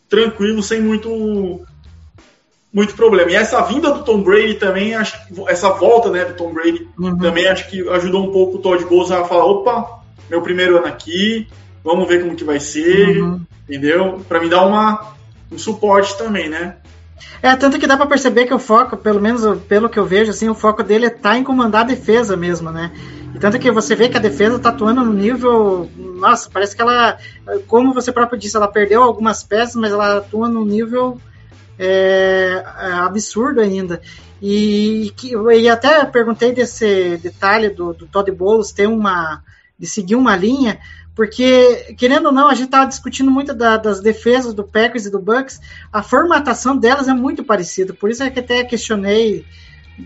tranquilo, 0.08 0.62
sem 0.62 0.80
muito 0.80 1.64
muito 2.72 2.94
problema. 2.94 3.30
E 3.30 3.34
essa 3.34 3.60
vinda 3.62 3.92
do 3.92 4.02
Tom 4.02 4.22
Brady 4.22 4.54
também, 4.54 4.94
acho 4.94 5.14
essa 5.46 5.70
volta 5.70 6.10
né, 6.10 6.24
do 6.24 6.34
Tom 6.34 6.52
Brady 6.54 6.88
uhum. 6.98 7.18
também 7.18 7.46
acho 7.46 7.68
que 7.68 7.86
ajudou 7.90 8.28
um 8.28 8.32
pouco 8.32 8.56
o 8.56 8.60
Todd 8.60 8.84
Bowles 8.86 9.10
a 9.10 9.24
falar, 9.24 9.44
opa, 9.44 10.02
meu 10.30 10.40
primeiro 10.40 10.78
ano 10.78 10.86
aqui, 10.86 11.46
vamos 11.84 12.08
ver 12.08 12.22
como 12.22 12.34
que 12.34 12.44
vai 12.44 12.58
ser, 12.58 13.20
uhum. 13.20 13.40
Entendeu? 13.68 14.24
Para 14.28 14.40
me 14.40 14.48
dar 14.48 14.66
uma, 14.66 15.14
um 15.50 15.58
suporte 15.58 16.16
também, 16.16 16.48
né? 16.48 16.76
É, 17.42 17.54
tanto 17.56 17.78
que 17.78 17.86
dá 17.86 17.96
para 17.96 18.06
perceber 18.06 18.46
que 18.46 18.54
o 18.54 18.58
foco, 18.58 18.96
pelo 18.96 19.20
menos 19.20 19.42
pelo 19.62 19.88
que 19.88 19.98
eu 19.98 20.04
vejo, 20.04 20.30
assim, 20.30 20.48
o 20.48 20.54
foco 20.54 20.82
dele 20.82 21.06
é 21.06 21.10
tá 21.10 21.36
em 21.36 21.44
comandar 21.44 21.82
a 21.82 21.86
defesa 21.86 22.36
mesmo, 22.36 22.70
né? 22.70 22.92
E 23.34 23.38
tanto 23.38 23.58
que 23.58 23.70
você 23.70 23.94
vê 23.94 24.08
que 24.08 24.16
a 24.16 24.20
defesa 24.20 24.58
tá 24.58 24.68
atuando 24.68 25.04
no 25.04 25.12
nível. 25.12 25.90
Nossa, 25.96 26.48
parece 26.50 26.76
que 26.76 26.82
ela. 26.82 27.18
Como 27.66 27.94
você 27.94 28.12
próprio 28.12 28.38
disse, 28.38 28.56
ela 28.56 28.68
perdeu 28.68 29.02
algumas 29.02 29.42
peças, 29.42 29.76
mas 29.76 29.92
ela 29.92 30.18
atua 30.18 30.48
no 30.48 30.64
nível 30.64 31.20
é, 31.78 32.62
é 32.64 32.92
absurdo 32.92 33.60
ainda. 33.60 34.00
E, 34.40 35.12
e 35.56 35.68
até 35.68 36.04
perguntei 36.04 36.52
desse 36.52 37.16
detalhe 37.16 37.70
do, 37.70 37.92
do 37.92 38.06
Todd 38.06 38.30
Bowles 38.30 38.72
ter 38.72 38.86
uma. 38.86 39.42
de 39.78 39.86
seguir 39.86 40.14
uma 40.14 40.36
linha, 40.36 40.78
porque, 41.14 41.94
querendo 41.98 42.26
ou 42.26 42.32
não, 42.32 42.48
a 42.48 42.54
gente 42.54 42.66
estava 42.66 42.86
discutindo 42.86 43.30
muito 43.30 43.52
da, 43.52 43.76
das 43.76 44.00
defesas 44.00 44.54
do 44.54 44.64
Packers 44.64 45.06
e 45.06 45.10
do 45.10 45.18
Bucks, 45.18 45.60
a 45.92 46.02
formatação 46.02 46.76
delas 46.76 47.06
é 47.06 47.12
muito 47.12 47.44
parecida, 47.44 47.92
por 47.92 48.10
isso 48.10 48.22
é 48.22 48.30
que 48.30 48.40
até 48.40 48.64
questionei 48.64 49.44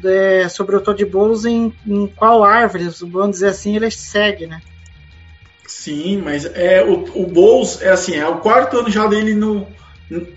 é, 0.05 0.49
sobre 0.49 0.75
o 0.75 0.81
Todd 0.81 1.05
Bowles 1.05 1.45
em, 1.45 1.73
em, 1.87 2.07
qual 2.09 2.43
árvore, 2.43 2.89
vamos 3.03 3.37
dizer 3.37 3.49
assim, 3.49 3.77
ele 3.77 3.91
segue, 3.91 4.47
né? 4.47 4.61
Sim, 5.67 6.23
mas 6.23 6.45
é, 6.45 6.85
o, 6.85 7.23
o 7.23 7.27
Bowles 7.27 7.81
é 7.83 7.91
assim, 7.91 8.15
é 8.15 8.27
o 8.27 8.39
quarto 8.39 8.79
ano 8.79 8.91
já 8.91 9.07
dele 9.07 9.35
no, 9.35 9.67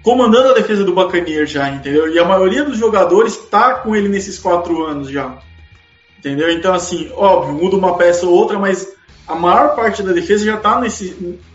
comandando 0.03 0.49
a 0.49 0.53
defesa 0.53 0.84
do 0.84 0.93
Buccaneers 0.93 1.49
já, 1.49 1.70
entendeu? 1.70 2.11
E 2.13 2.20
a 2.20 2.26
maioria 2.26 2.63
dos 2.63 2.78
jogadores 2.78 3.34
está 3.34 3.76
com 3.76 3.95
ele 3.95 4.07
nesses 4.07 4.38
quatro 4.38 4.84
anos 4.86 5.09
já, 5.09 5.39
entendeu? 6.17 6.51
Então, 6.51 6.74
assim, 6.74 7.11
óbvio, 7.15 7.53
muda 7.53 7.76
uma 7.76 7.97
peça 7.97 8.26
ou 8.26 8.34
outra, 8.34 8.57
mas 8.59 8.88
a 9.30 9.36
maior 9.36 9.76
parte 9.76 10.02
da 10.02 10.12
defesa 10.12 10.44
já 10.44 10.56
está 10.56 10.82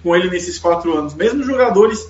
com 0.01 0.15
ele 0.15 0.31
nesses 0.31 0.61
quatro 0.61 0.97
anos. 0.97 1.13
Mesmo 1.13 1.43
jogadores 1.43 2.09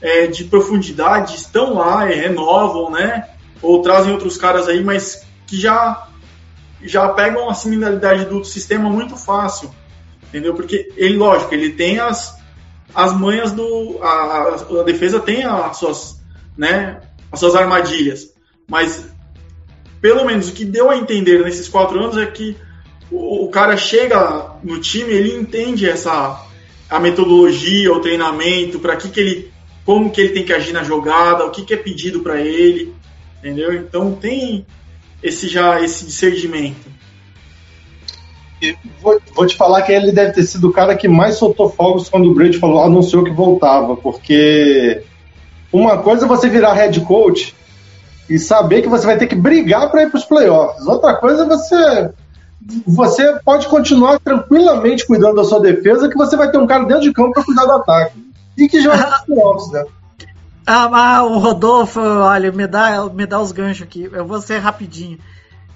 é, 0.00 0.28
de 0.28 0.44
profundidade 0.44 1.34
estão 1.34 1.74
lá 1.74 2.08
e 2.08 2.14
renovam, 2.14 2.92
né? 2.92 3.28
Ou 3.60 3.82
trazem 3.82 4.12
outros 4.12 4.36
caras 4.36 4.68
aí, 4.68 4.84
mas 4.84 5.26
que 5.48 5.56
já, 5.56 6.06
já 6.80 7.08
pegam 7.08 7.50
a 7.50 7.54
similaridade 7.54 8.26
do 8.26 8.44
sistema 8.44 8.88
muito 8.88 9.16
fácil, 9.16 9.74
entendeu? 10.28 10.54
Porque 10.54 10.92
ele, 10.96 11.16
lógico, 11.16 11.52
ele 11.52 11.70
tem 11.70 11.98
as, 11.98 12.38
as 12.94 13.12
manhas 13.12 13.50
do. 13.50 13.98
A, 14.00 14.60
a 14.80 14.82
defesa 14.84 15.18
tem 15.18 15.42
as 15.42 15.76
suas, 15.76 16.22
né, 16.56 17.00
as 17.32 17.40
suas 17.40 17.56
armadilhas, 17.56 18.32
mas 18.68 19.06
pelo 20.00 20.24
menos 20.24 20.48
o 20.48 20.52
que 20.52 20.64
deu 20.64 20.88
a 20.88 20.96
entender 20.96 21.42
nesses 21.42 21.68
quatro 21.68 21.98
anos 21.98 22.16
é 22.16 22.26
que 22.26 22.56
o, 23.10 23.46
o 23.46 23.50
cara 23.50 23.76
chega 23.76 24.49
no 24.62 24.80
time, 24.80 25.12
ele 25.12 25.34
entende 25.34 25.88
essa 25.88 26.46
a 26.88 26.98
metodologia, 26.98 27.92
o 27.92 28.00
treinamento, 28.00 28.80
para 28.80 28.96
que 28.96 29.08
que 29.08 29.20
ele, 29.20 29.52
como 29.84 30.10
que 30.10 30.20
ele 30.20 30.30
tem 30.30 30.44
que 30.44 30.52
agir 30.52 30.72
na 30.72 30.82
jogada, 30.82 31.44
o 31.44 31.50
que 31.50 31.62
que 31.62 31.72
é 31.72 31.76
pedido 31.76 32.20
para 32.20 32.40
ele, 32.40 32.92
entendeu? 33.38 33.72
Então 33.72 34.12
tem 34.12 34.66
esse 35.22 35.48
já 35.48 35.80
esse 35.80 36.04
discernimento. 36.04 36.90
Vou, 39.00 39.18
vou, 39.34 39.46
te 39.46 39.56
falar 39.56 39.82
que 39.82 39.92
ele 39.92 40.12
deve 40.12 40.32
ter 40.32 40.42
sido 40.42 40.68
o 40.68 40.72
cara 40.72 40.94
que 40.94 41.08
mais 41.08 41.36
soltou 41.36 41.70
fogos 41.70 42.10
quando 42.10 42.30
o 42.30 42.34
Brady 42.34 42.58
falou, 42.58 42.82
anunciou 42.82 43.24
que 43.24 43.30
voltava, 43.30 43.96
porque 43.96 45.02
uma 45.72 45.98
coisa 45.98 46.26
é 46.26 46.28
você 46.28 46.48
virar 46.48 46.74
head 46.74 47.00
coach 47.02 47.54
e 48.28 48.38
saber 48.38 48.82
que 48.82 48.88
você 48.88 49.06
vai 49.06 49.16
ter 49.16 49.28
que 49.28 49.34
brigar 49.34 49.90
para 49.90 50.02
ir 50.02 50.10
para 50.10 50.18
os 50.18 50.24
playoffs. 50.26 50.86
Outra 50.86 51.14
coisa 51.14 51.44
é 51.44 51.46
você 51.46 52.10
você 52.86 53.40
pode 53.44 53.66
continuar 53.68 54.18
tranquilamente 54.20 55.06
cuidando 55.06 55.36
da 55.36 55.44
sua 55.44 55.60
defesa, 55.60 56.08
que 56.08 56.16
você 56.16 56.36
vai 56.36 56.50
ter 56.50 56.58
um 56.58 56.66
cara 56.66 56.84
dentro 56.84 57.02
de 57.02 57.12
campo 57.12 57.32
para 57.32 57.44
cuidar 57.44 57.64
do 57.64 57.72
ataque. 57.72 58.32
E 58.56 58.68
que 58.68 58.82
já 58.82 58.94
é 58.94 59.24
playoffs, 59.26 59.72
né? 59.72 59.84
Ah, 60.66 61.24
o 61.24 61.38
Rodolfo, 61.38 62.00
olha, 62.00 62.52
me 62.52 62.66
dá, 62.66 63.04
me 63.06 63.26
dá 63.26 63.40
os 63.40 63.50
ganchos 63.50 63.82
aqui. 63.82 64.08
Eu 64.12 64.26
vou 64.26 64.40
ser 64.40 64.58
rapidinho. 64.58 65.18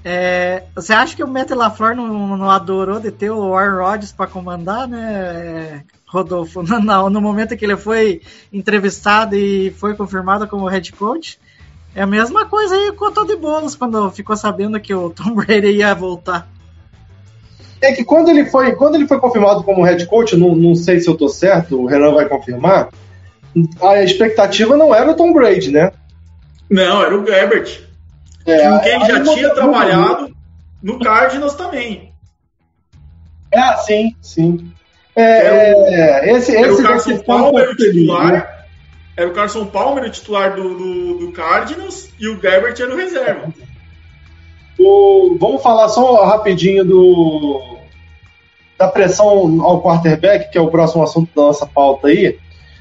É, 0.05 0.65
você 0.75 0.93
acha 0.93 1.17
que 1.17 1.25
o 1.25 1.29
Matt 1.29 1.51
LaFleur 1.51 1.97
não, 1.97 2.37
não 2.37 2.51
adorou 2.51 3.01
de 3.01 3.11
ter 3.11 3.31
o 3.31 3.57
Aaron 3.57 3.83
Rodgers 3.83 4.13
para 4.13 4.27
comandar, 4.27 4.87
né, 4.87 5.83
Rodolfo? 6.07 6.63
No, 6.85 7.09
no 7.09 7.21
momento 7.23 7.57
que 7.57 7.65
ele 7.65 7.77
foi 7.77 8.21
entrevistado 8.53 9.35
e 9.35 9.71
foi 9.71 9.95
confirmado 9.95 10.47
como 10.47 10.69
head 10.69 10.93
coach, 10.93 11.39
é 11.95 12.03
a 12.03 12.07
mesma 12.07 12.45
coisa 12.45 12.75
aí 12.75 12.93
com 12.93 13.07
o 13.07 13.11
Todd 13.11 13.33
quando 13.79 14.11
ficou 14.11 14.37
sabendo 14.37 14.79
que 14.79 14.95
o 14.95 15.09
Tom 15.09 15.33
Brady 15.35 15.79
ia 15.79 15.95
voltar. 15.95 16.54
É 17.85 17.93
que 17.93 18.05
quando 18.05 18.31
ele 18.31 18.47
foi, 18.47 18.75
quando 18.75 18.95
ele 18.95 19.07
foi 19.07 19.19
confirmado 19.19 19.63
como 19.63 19.83
head 19.83 20.07
coach, 20.07 20.37
não, 20.37 20.55
não 20.55 20.75
sei 20.75 21.01
se 21.01 21.09
eu 21.09 21.17
tô 21.17 21.29
certo, 21.29 21.81
o 21.81 21.87
Renan 21.87 22.15
vai 22.15 22.29
confirmar, 22.29 22.89
a 23.83 24.03
expectativa 24.03 24.77
não 24.77 24.95
era 24.95 25.11
o 25.11 25.15
Tom 25.15 25.33
Brady, 25.33 25.71
né? 25.71 25.93
Não, 26.71 27.03
era 27.03 27.17
o 27.17 27.29
Herbert. 27.29 27.81
É, 28.47 28.69
com 28.69 28.81
quem 28.81 29.07
já 29.07 29.23
tinha 29.23 29.51
trabalhado 29.55 30.35
no 30.83 30.99
Cardinals 30.99 31.55
também. 31.55 32.13
É, 33.51 33.77
sim, 33.77 34.15
sim. 34.21 34.73
É, 35.17 35.23
é, 35.23 36.33
esse, 36.33 36.57
Era 36.57 36.69
esse 36.69 36.81
o 36.81 36.85
Carson 36.85 37.19
Palmer 37.19 37.71
o 37.71 37.77
feliz, 37.77 37.95
né? 37.95 38.01
titular. 38.01 38.67
Era 39.17 39.29
o 39.29 39.33
Carson 39.33 39.67
Palmer 39.67 40.05
o 40.05 40.11
titular 40.11 40.57
do, 40.57 40.75
do, 40.75 41.19
do 41.19 41.33
Cardinals 41.33 42.09
e 42.19 42.29
o 42.29 42.35
Herbert 42.35 42.75
era 42.81 42.93
o 42.93 42.97
reserva. 42.97 43.53
O- 44.79 45.37
vamos 45.39 45.63
falar 45.63 45.89
só 45.89 46.25
rapidinho 46.25 46.85
do 46.85 47.75
da 48.77 48.89
pressão 48.89 49.29
ao 49.63 49.81
quarterback, 49.83 50.51
que 50.51 50.59
é 50.59 50.61
o 50.61 50.69
próximo 50.69 51.03
assunto 51.03 51.31
da 51.35 51.43
nossa 51.43 51.65
pauta 51.65 52.09
aí. 52.09 52.37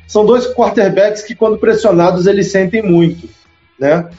São 0.07 0.25
dois 0.25 0.51
quarterbacks 0.53 1.21
que, 1.21 1.35
quando 1.35 1.57
pressionados, 1.57 2.25
eles 2.25 2.51
sentem 2.51 2.81
muito, 2.81 3.29
né? 3.79 4.09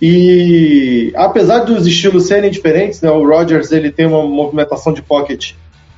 E 0.00 1.12
apesar 1.14 1.60
dos 1.60 1.86
estilos 1.86 2.26
serem 2.26 2.50
diferentes, 2.50 3.02
né? 3.02 3.10
O 3.10 3.26
Rodgers 3.26 3.70
ele 3.70 3.92
tem 3.92 4.06
uma 4.06 4.22
movimentação 4.22 4.92
de 4.94 5.02
pocket 5.02 5.52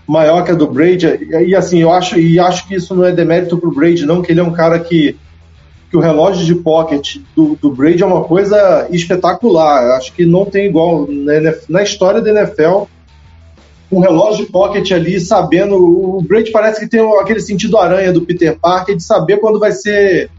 maior 0.07 0.45
que 0.45 0.51
a 0.51 0.55
do 0.55 0.67
Brady 0.67 1.07
e, 1.47 1.55
assim 1.55 1.81
eu 1.81 1.93
acho 1.93 2.19
e 2.19 2.39
acho 2.41 2.67
que 2.67 2.75
isso 2.75 2.95
não 2.95 3.05
é 3.05 3.13
demérito 3.13 3.57
pro 3.57 3.71
Brady, 3.73 4.05
não, 4.05 4.21
que 4.21 4.33
ele 4.33 4.41
é 4.41 4.43
um 4.43 4.53
cara 4.53 4.81
que 4.81 5.17
que 5.93 5.97
o 5.99 6.01
relógio 6.01 6.47
de 6.47 6.55
pocket 6.55 7.19
do, 7.37 7.55
do 7.61 7.71
Brady 7.71 8.03
é 8.03 8.07
uma 8.07 8.25
coisa 8.25 8.89
espetacular. 8.91 9.91
Acho 9.99 10.11
que 10.15 10.25
não 10.25 10.47
tem 10.47 10.65
igual 10.65 11.07
na, 11.07 11.55
na 11.69 11.83
história 11.83 12.23
da 12.23 12.31
NFL 12.31 12.85
um 13.91 14.01
relógio 14.01 14.47
de 14.47 14.51
pocket 14.51 14.91
ali 14.91 15.21
sabendo. 15.21 15.77
O 15.77 16.23
Brady 16.23 16.51
parece 16.51 16.81
que 16.81 16.89
tem 16.89 17.01
aquele 17.21 17.41
sentido 17.41 17.77
aranha 17.77 18.11
do 18.11 18.23
Peter 18.23 18.59
Parker 18.59 18.97
de 18.97 19.03
saber 19.03 19.37
quando 19.37 19.59
vai 19.59 19.71
ser 19.71 20.31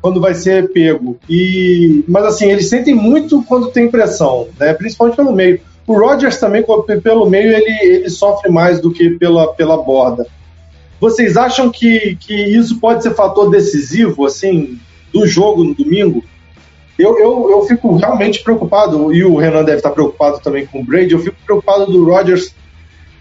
quando 0.00 0.20
vai 0.20 0.32
ser 0.32 0.72
pego. 0.72 1.18
E 1.28 2.04
mas 2.06 2.24
assim 2.24 2.48
eles 2.48 2.68
sentem 2.68 2.94
muito 2.94 3.42
quando 3.42 3.72
tem 3.72 3.90
pressão, 3.90 4.46
né? 4.60 4.72
Principalmente 4.74 5.16
pelo 5.16 5.32
meio. 5.32 5.60
O 5.88 5.98
Rodgers 5.98 6.38
também 6.38 6.64
pelo 7.02 7.28
meio 7.28 7.52
ele, 7.52 7.96
ele 7.96 8.10
sofre 8.10 8.48
mais 8.48 8.80
do 8.80 8.92
que 8.92 9.10
pela, 9.10 9.52
pela 9.54 9.76
borda. 9.76 10.24
Vocês 11.02 11.36
acham 11.36 11.68
que, 11.68 12.14
que 12.14 12.32
isso 12.32 12.78
pode 12.78 13.02
ser 13.02 13.12
fator 13.12 13.50
decisivo, 13.50 14.24
assim, 14.24 14.78
do 15.12 15.26
jogo 15.26 15.64
no 15.64 15.74
domingo? 15.74 16.22
Eu, 16.96 17.18
eu, 17.18 17.50
eu 17.50 17.62
fico 17.66 17.96
realmente 17.96 18.40
preocupado, 18.40 19.12
e 19.12 19.24
o 19.24 19.36
Renan 19.36 19.64
deve 19.64 19.78
estar 19.78 19.90
preocupado 19.90 20.38
também 20.38 20.64
com 20.64 20.78
o 20.78 20.84
Brady, 20.84 21.14
eu 21.14 21.18
fico 21.18 21.36
preocupado 21.44 21.86
do 21.86 22.04
Rodgers 22.04 22.54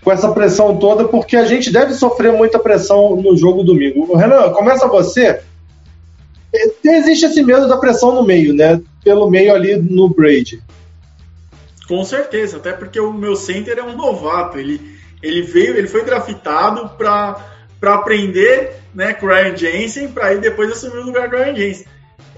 com 0.04 0.12
essa 0.12 0.32
pressão 0.32 0.78
toda, 0.78 1.06
porque 1.06 1.36
a 1.36 1.46
gente 1.46 1.72
deve 1.72 1.96
sofrer 1.96 2.32
muita 2.32 2.60
pressão 2.60 3.16
no 3.16 3.36
jogo 3.36 3.64
domingo. 3.64 4.16
Renan, 4.16 4.52
começa 4.52 4.88
você. 4.88 5.42
Existe 6.84 7.26
esse 7.26 7.42
medo 7.42 7.68
da 7.68 7.78
pressão 7.78 8.14
no 8.14 8.24
meio, 8.24 8.54
né? 8.54 8.80
Pelo 9.04 9.28
meio 9.28 9.56
ali 9.56 9.76
no 9.76 10.08
Brady. 10.08 10.62
Com 11.88 12.04
certeza, 12.04 12.58
até 12.58 12.74
porque 12.74 13.00
o 13.00 13.12
meu 13.12 13.36
center 13.36 13.80
é 13.80 13.84
um 13.84 13.98
novato. 13.98 14.60
Ele, 14.60 14.80
ele 15.24 15.42
veio, 15.42 15.76
ele 15.76 15.88
foi 15.88 16.06
draftado 16.06 16.88
para 16.96 17.50
para 17.82 17.96
aprender 17.96 18.76
né, 18.94 19.14
com 19.14 19.26
o 19.26 19.30
Ryan 19.30 19.58
Jensen, 19.58 20.08
para 20.10 20.28
aí 20.28 20.40
depois 20.40 20.72
assumir 20.72 21.00
o 21.00 21.06
lugar 21.06 21.28
do 21.28 21.36
Ryan 21.36 21.56
Jensen. 21.56 21.88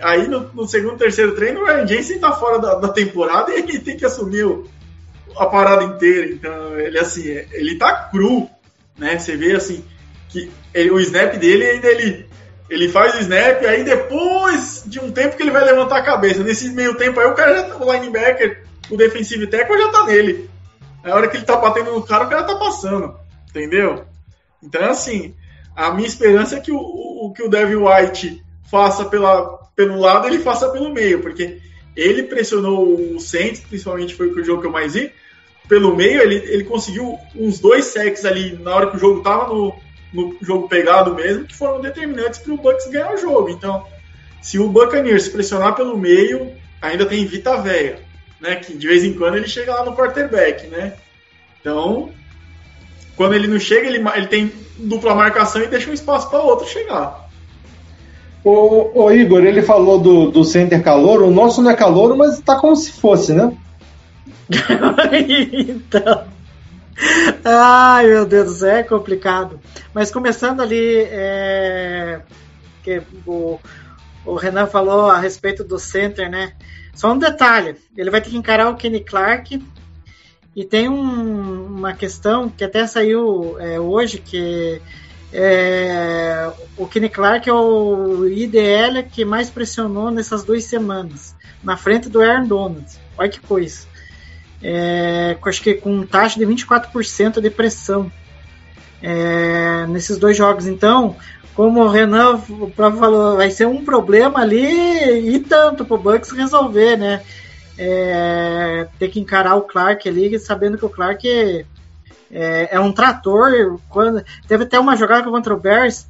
Aí 0.02 0.26
no, 0.28 0.50
no, 0.54 0.66
segundo, 0.66 0.98
terceiro 0.98 1.36
treino, 1.36 1.62
o 1.62 1.66
Ryan 1.66 1.86
Jensen 1.86 2.20
tá 2.20 2.32
fora 2.32 2.60
da, 2.60 2.76
da, 2.76 2.88
temporada 2.88 3.52
e 3.52 3.60
ele 3.60 3.80
tem 3.80 3.98
que 3.98 4.06
assumir 4.06 4.46
o, 4.46 4.66
a 5.36 5.46
parada 5.46 5.84
inteira. 5.84 6.28
Então, 6.32 6.80
ele 6.80 6.98
assim, 6.98 7.28
ele 7.28 7.78
tá 7.78 8.10
cru, 8.10 8.50
né? 8.98 9.20
Você 9.20 9.36
vê 9.36 9.54
assim 9.54 9.84
que 10.30 10.50
ele, 10.74 10.92
o 10.92 11.00
snap 11.00 11.36
dele 11.36 11.66
ainda 11.66 11.88
ele 11.88 12.26
ele 12.70 12.90
faz 12.90 13.14
o 13.16 13.20
snap, 13.20 13.64
aí 13.66 13.84
depois 13.84 14.84
de 14.88 15.00
um 15.00 15.12
tempo 15.12 15.36
que 15.36 15.44
ele 15.44 15.52
vai 15.52 15.64
levantar 15.66 15.98
a 15.98 16.04
cabeça. 16.04 16.44
Nesse 16.44 16.70
meio 16.70 16.96
tempo 16.96 17.20
aí 17.20 17.28
o 17.28 17.36
cara 17.36 17.58
já 17.58 17.64
tá, 17.64 17.78
o 17.78 17.94
linebacker, 17.94 18.64
o 18.90 18.96
defensive 18.96 19.46
tackle 19.48 19.78
já 19.78 19.90
tá 19.90 20.06
nele. 20.06 20.50
Na 21.04 21.14
hora 21.14 21.28
que 21.28 21.36
ele 21.36 21.46
tá 21.46 21.58
batendo 21.58 21.92
no 21.92 22.02
cara, 22.02 22.24
o 22.24 22.30
cara 22.30 22.44
tá 22.44 22.56
passando. 22.56 23.16
Entendeu? 23.50 24.06
Então, 24.64 24.90
assim, 24.90 25.36
a 25.76 25.92
minha 25.92 26.08
esperança 26.08 26.56
é 26.56 26.60
que 26.60 26.72
o, 26.72 26.78
o 26.78 27.34
que 27.34 27.44
o 27.44 27.50
Devin 27.50 27.76
White 27.76 28.44
faça 28.70 29.06
pela, 29.06 29.60
pelo 29.76 30.00
lado, 30.00 30.28
ele 30.28 30.40
faça 30.40 30.70
pelo 30.70 30.92
meio, 30.92 31.22
porque 31.22 31.60
ele 31.96 32.24
pressionou 32.24 33.16
o 33.16 33.20
Saints, 33.20 33.62
principalmente 33.62 34.16
foi 34.16 34.30
o 34.30 34.44
jogo 34.44 34.62
que 34.62 34.68
eu 34.68 34.72
mais 34.72 34.94
vi. 34.94 35.12
Pelo 35.68 35.96
meio, 35.96 36.22
ele, 36.22 36.36
ele 36.36 36.64
conseguiu 36.64 37.18
uns 37.36 37.60
dois 37.60 37.86
sacks 37.86 38.26
ali 38.26 38.58
na 38.58 38.76
hora 38.76 38.90
que 38.90 38.98
o 38.98 39.00
jogo 39.00 39.22
tava 39.22 39.48
no, 39.48 39.76
no 40.14 40.38
jogo 40.42 40.68
pegado 40.68 41.14
mesmo, 41.16 41.46
que 41.46 41.56
foram 41.56 41.82
determinantes 41.82 42.40
para 42.40 42.54
o 42.54 42.58
Bucks 42.58 42.90
ganhar 42.90 43.14
o 43.14 43.18
jogo. 43.18 43.50
Então, 43.50 43.86
se 44.42 44.60
o 44.60 44.68
Buccaneers 44.68 45.30
pressionar 45.30 45.76
pelo 45.76 45.98
meio, 45.98 46.52
ainda 46.82 47.06
tem 47.06 47.26
Vita 47.26 47.58
Véia, 47.58 48.00
né? 48.42 48.58
Que 48.58 48.76
de 48.76 48.88
vez 48.88 49.04
em 49.04 49.14
quando 49.14 49.38
ele 49.38 49.48
chega 49.48 49.74
lá 49.74 49.86
no 49.86 49.96
quarterback, 49.96 50.68
né? 50.68 50.94
Então, 51.62 52.12
quando 53.16 53.34
ele 53.34 53.48
não 53.48 53.60
chega, 53.60 53.88
ele, 53.88 54.04
ele 54.16 54.28
tem 54.28 54.52
dupla 54.78 55.16
marcação 55.16 55.62
e 55.62 55.68
deixa 55.68 55.90
um 55.90 55.94
espaço 55.94 56.30
para 56.30 56.40
outro 56.40 56.68
chegar. 56.68 57.30
O, 58.44 59.04
o, 59.04 59.12
Igor, 59.12 59.46
ele 59.46 59.62
falou 59.62 60.00
do, 60.00 60.30
do 60.30 60.44
center 60.44 60.84
calor, 60.84 61.22
o 61.22 61.32
nosso 61.32 61.62
não 61.62 61.72
é 61.72 61.76
calor, 61.76 62.16
mas 62.18 62.40
tá 62.42 62.58
como 62.58 62.76
se 62.76 62.92
fosse, 62.92 63.34
né? 63.34 63.56
então. 65.70 66.26
Ai, 67.44 68.08
meu 68.08 68.26
Deus 68.26 68.48
do 68.48 68.54
céu, 68.56 68.76
é 68.78 68.84
complicado. 68.84 69.60
Mas 69.94 70.12
começando 70.12 70.62
ali, 70.62 71.08
é, 71.10 72.22
que 72.84 73.02
o, 73.26 73.60
o 74.26 74.36
Renan 74.36 74.68
falou 74.68 75.10
a 75.10 75.20
respeito 75.20 75.64
do 75.64 75.80
center, 75.80 76.30
né? 76.30 76.54
Só 76.94 77.12
um 77.14 77.18
detalhe, 77.18 77.76
ele 77.98 78.12
vai 78.12 78.22
ter 78.22 78.30
que 78.30 78.38
encarar 78.38 78.70
o 78.70 78.76
Kenny 78.76 79.00
Clark 79.00 79.60
e 80.56 80.64
tem 80.64 80.88
um, 80.88 81.66
uma 81.66 81.94
questão 81.94 82.50
que 82.50 82.64
até 82.64 82.86
saiu 82.86 83.58
é, 83.60 83.80
hoje, 83.80 84.20
que 84.20 84.82
é, 85.32 86.52
o 86.78 86.86
Kenny 86.86 87.10
Clark 87.10 87.50
é 87.50 87.54
o 87.54 88.28
IDL 88.28 89.04
que 89.12 89.26
mais 89.26 89.50
pressionou 89.50 90.12
nessas 90.12 90.44
duas 90.44 90.64
semanas, 90.66 91.36
na 91.64 91.76
frente 91.76 92.08
do 92.08 92.22
Aaron 92.22 92.46
Donald. 92.46 92.86
Olha 93.18 93.30
que 93.30 93.40
coisa. 93.40 93.88
É, 94.62 95.36
acho 95.44 95.62
que 95.62 95.74
com 95.74 96.06
taxa 96.06 96.40
de 96.40 96.46
24% 96.46 97.42
de 97.42 97.50
pressão 97.50 98.12
é, 99.02 99.88
nesses 99.88 100.18
dois 100.18 100.38
jogos. 100.38 100.68
Então, 100.68 101.16
como 101.56 101.82
o 101.82 101.90
Renan 101.90 102.36
o 102.36 102.72
falou, 102.72 103.36
vai 103.36 103.52
ser 103.52 103.68
um 103.68 103.84
problema 103.84 104.40
ali 104.40 105.36
e 105.36 105.40
tanto 105.40 105.84
para 105.84 105.96
o 105.96 106.00
Bucks 106.00 106.32
resolver, 106.32 106.96
né? 106.96 107.22
É, 107.78 108.88
ter 109.00 109.10
que 109.10 109.20
encarar 109.20 109.56
o 109.56 109.64
Clark 109.64 110.08
ali, 110.08 110.38
sabendo 110.38 110.78
que 110.78 110.86
o 110.86 110.90
Clark 110.90 111.28
é, 111.28 111.66
é, 112.32 112.76
é, 112.76 112.80
um 112.80 112.92
trator. 112.92 113.80
Quando, 113.90 114.24
teve 114.48 114.64
até 114.64 114.80
uma 114.80 114.96
jogada 114.96 115.30
contra 115.30 115.54
o 115.54 115.60
Bears 115.60 116.08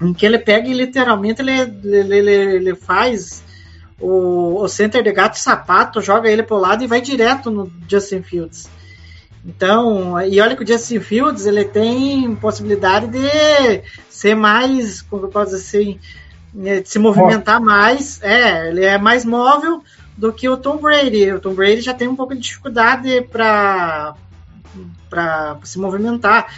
em 0.00 0.12
que 0.12 0.26
ele 0.26 0.38
pega 0.38 0.68
e 0.68 0.74
literalmente 0.74 1.40
ele, 1.40 1.52
ele, 1.52 2.16
ele, 2.18 2.30
ele 2.30 2.74
faz 2.74 3.42
o, 4.00 4.62
o 4.62 4.68
center 4.68 5.02
de 5.02 5.12
gato 5.12 5.38
sapato, 5.38 6.00
joga 6.00 6.28
ele 6.28 6.42
pro 6.42 6.56
lado 6.56 6.82
e 6.82 6.86
vai 6.86 7.00
direto 7.00 7.50
no 7.50 7.72
Justin 7.88 8.22
Fields. 8.22 8.68
Então, 9.46 10.20
e 10.22 10.40
olha 10.40 10.56
que 10.56 10.64
o 10.64 10.66
Justin 10.66 11.00
Fields 11.00 11.46
ele 11.46 11.64
tem 11.64 12.34
possibilidade 12.36 13.08
de 13.08 13.82
ser 14.08 14.34
mais, 14.34 15.02
como 15.02 15.26
eu 15.26 15.28
posso 15.28 15.52
dizer 15.54 15.78
assim, 15.78 16.00
de 16.54 16.84
se 16.88 16.98
movimentar 16.98 17.60
mais. 17.60 18.22
É, 18.22 18.68
ele 18.70 18.84
é 18.84 18.96
mais 18.96 19.24
móvel 19.24 19.82
do 20.16 20.32
que 20.32 20.48
o 20.48 20.56
Tom 20.56 20.78
Brady. 20.78 21.32
O 21.32 21.40
Tom 21.40 21.54
Brady 21.54 21.80
já 21.80 21.94
tem 21.94 22.08
um 22.08 22.16
pouco 22.16 22.34
de 22.34 22.40
dificuldade 22.40 23.22
para 23.22 24.14
se 25.62 25.78
movimentar. 25.78 26.54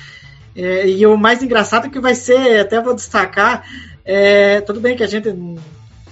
É, 0.54 0.88
e 0.88 1.06
o 1.06 1.16
mais 1.16 1.42
engraçado 1.42 1.90
que 1.90 2.00
vai 2.00 2.14
ser, 2.14 2.60
até 2.60 2.80
vou 2.80 2.94
destacar, 2.94 3.66
é, 4.04 4.60
tudo 4.62 4.80
bem 4.80 4.96
que 4.96 5.04
a 5.04 5.06
gente 5.06 5.28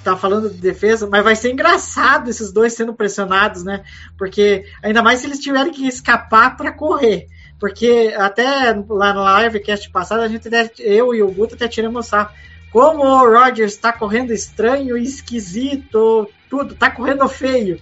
tá 0.03 0.15
falando 0.15 0.51
de 0.51 0.59
defesa, 0.59 1.09
mas 1.11 1.25
vai 1.25 1.35
ser 1.35 1.51
engraçado 1.51 2.29
esses 2.29 2.53
dois 2.53 2.75
sendo 2.75 2.93
pressionados, 2.93 3.65
né? 3.65 3.83
Porque 4.19 4.67
ainda 4.83 5.03
mais 5.03 5.21
se 5.21 5.27
eles 5.27 5.39
tiverem 5.39 5.73
que 5.73 5.89
escapar 5.89 6.59
para 6.59 6.73
correr. 6.73 7.27
Porque 7.59 8.15
até 8.19 8.75
lá 8.89 9.15
no 9.15 9.43
livecast 9.43 9.91
passado, 9.91 10.21
a 10.21 10.29
gente 10.29 10.49
eu 10.79 11.15
e 11.15 11.23
o 11.23 11.33
Guto 11.33 11.55
até 11.55 11.67
tiramos 11.67 12.07
sarro. 12.07 12.31
Como 12.75 13.05
o 13.05 13.33
Rogers 13.33 13.75
está 13.75 13.93
correndo 13.93 14.33
estranho, 14.33 14.99
esquisito, 14.99 16.29
tudo, 16.51 16.75
tá 16.75 16.91
correndo 16.91 17.29
feio. 17.29 17.81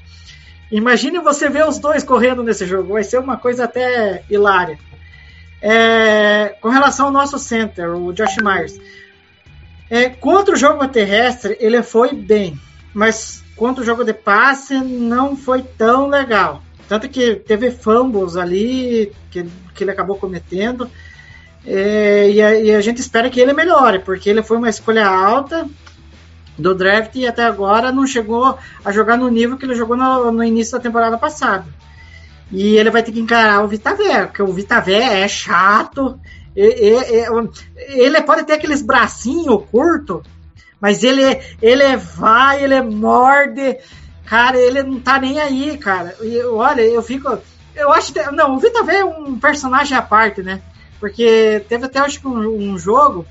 Imagine 0.70 1.18
você 1.18 1.48
ver 1.48 1.66
os 1.66 1.78
dois 1.78 2.04
correndo 2.04 2.42
nesse 2.42 2.66
jogo, 2.66 2.92
vai 2.92 3.02
ser 3.02 3.18
uma 3.18 3.38
coisa 3.38 3.64
até 3.64 4.22
hilária. 4.28 4.78
É, 5.62 6.56
com 6.60 6.68
relação 6.68 7.06
ao 7.06 7.12
nosso 7.12 7.38
center, 7.38 7.96
o 7.96 8.12
Josh 8.12 8.36
Myers, 8.42 8.78
é, 9.88 10.10
contra 10.10 10.54
o 10.54 10.58
jogo 10.58 10.86
terrestre 10.86 11.56
ele 11.58 11.82
foi 11.82 12.12
bem, 12.12 12.60
mas 12.92 13.42
contra 13.56 13.82
o 13.82 13.86
jogo 13.86 14.04
de 14.04 14.12
passe 14.12 14.74
não 14.74 15.34
foi 15.34 15.62
tão 15.62 16.06
legal. 16.06 16.62
Tanto 16.86 17.08
que 17.08 17.36
teve 17.36 17.70
fumbles 17.70 18.36
ali 18.36 19.10
que, 19.30 19.46
que 19.74 19.84
ele 19.84 19.90
acabou 19.90 20.16
cometendo. 20.16 20.90
É, 21.64 22.30
e, 22.30 22.42
a, 22.42 22.58
e, 22.58 22.74
a, 22.74 22.80
gente 22.80 23.00
espera 23.00 23.30
que 23.30 23.40
ele 23.40 23.52
melhore, 23.52 24.00
porque 24.00 24.28
ele 24.28 24.42
foi 24.42 24.56
uma 24.56 24.68
escolha 24.68 25.06
alta 25.06 25.68
do 26.58 26.74
draft 26.74 27.14
e 27.14 27.26
até 27.26 27.44
agora 27.44 27.92
não 27.92 28.06
chegou 28.06 28.58
a 28.84 28.92
jogar 28.92 29.16
no 29.16 29.28
nível 29.28 29.56
que 29.56 29.64
ele 29.64 29.74
jogou 29.74 29.96
no, 29.96 30.32
no 30.32 30.44
início 30.44 30.72
da 30.72 30.82
temporada 30.82 31.16
passada. 31.16 31.66
E 32.50 32.76
ele 32.76 32.90
vai 32.90 33.02
ter 33.02 33.12
que 33.12 33.20
encarar 33.20 33.62
o 33.62 33.68
Vitavé, 33.68 34.26
porque 34.26 34.42
o 34.42 34.52
Vitavé 34.52 35.22
é 35.22 35.28
chato. 35.28 36.20
Ele 36.54 38.20
pode 38.22 38.44
ter 38.44 38.54
aqueles 38.54 38.82
bracinhos 38.82 39.64
curtos, 39.70 40.20
mas 40.78 41.02
ele, 41.02 41.40
ele 41.62 41.96
vai, 41.96 42.62
ele 42.62 42.82
morde. 42.82 43.78
Cara, 44.26 44.58
ele 44.58 44.82
não 44.82 45.00
tá 45.00 45.18
nem 45.18 45.40
aí, 45.40 45.78
cara. 45.78 46.14
E, 46.20 46.42
olha, 46.44 46.82
eu 46.82 47.02
fico. 47.02 47.38
Eu 47.74 47.90
acho. 47.90 48.12
Não, 48.32 48.54
o 48.54 48.58
Vitavé 48.58 48.96
é 48.96 49.04
um 49.04 49.38
personagem 49.38 49.96
à 49.96 50.02
parte, 50.02 50.42
né? 50.42 50.60
Porque 51.02 51.64
teve 51.68 51.86
até 51.86 51.98
acho 51.98 52.20
que 52.20 52.28
um, 52.28 52.38
um 52.38 52.78
jogo 52.78 53.26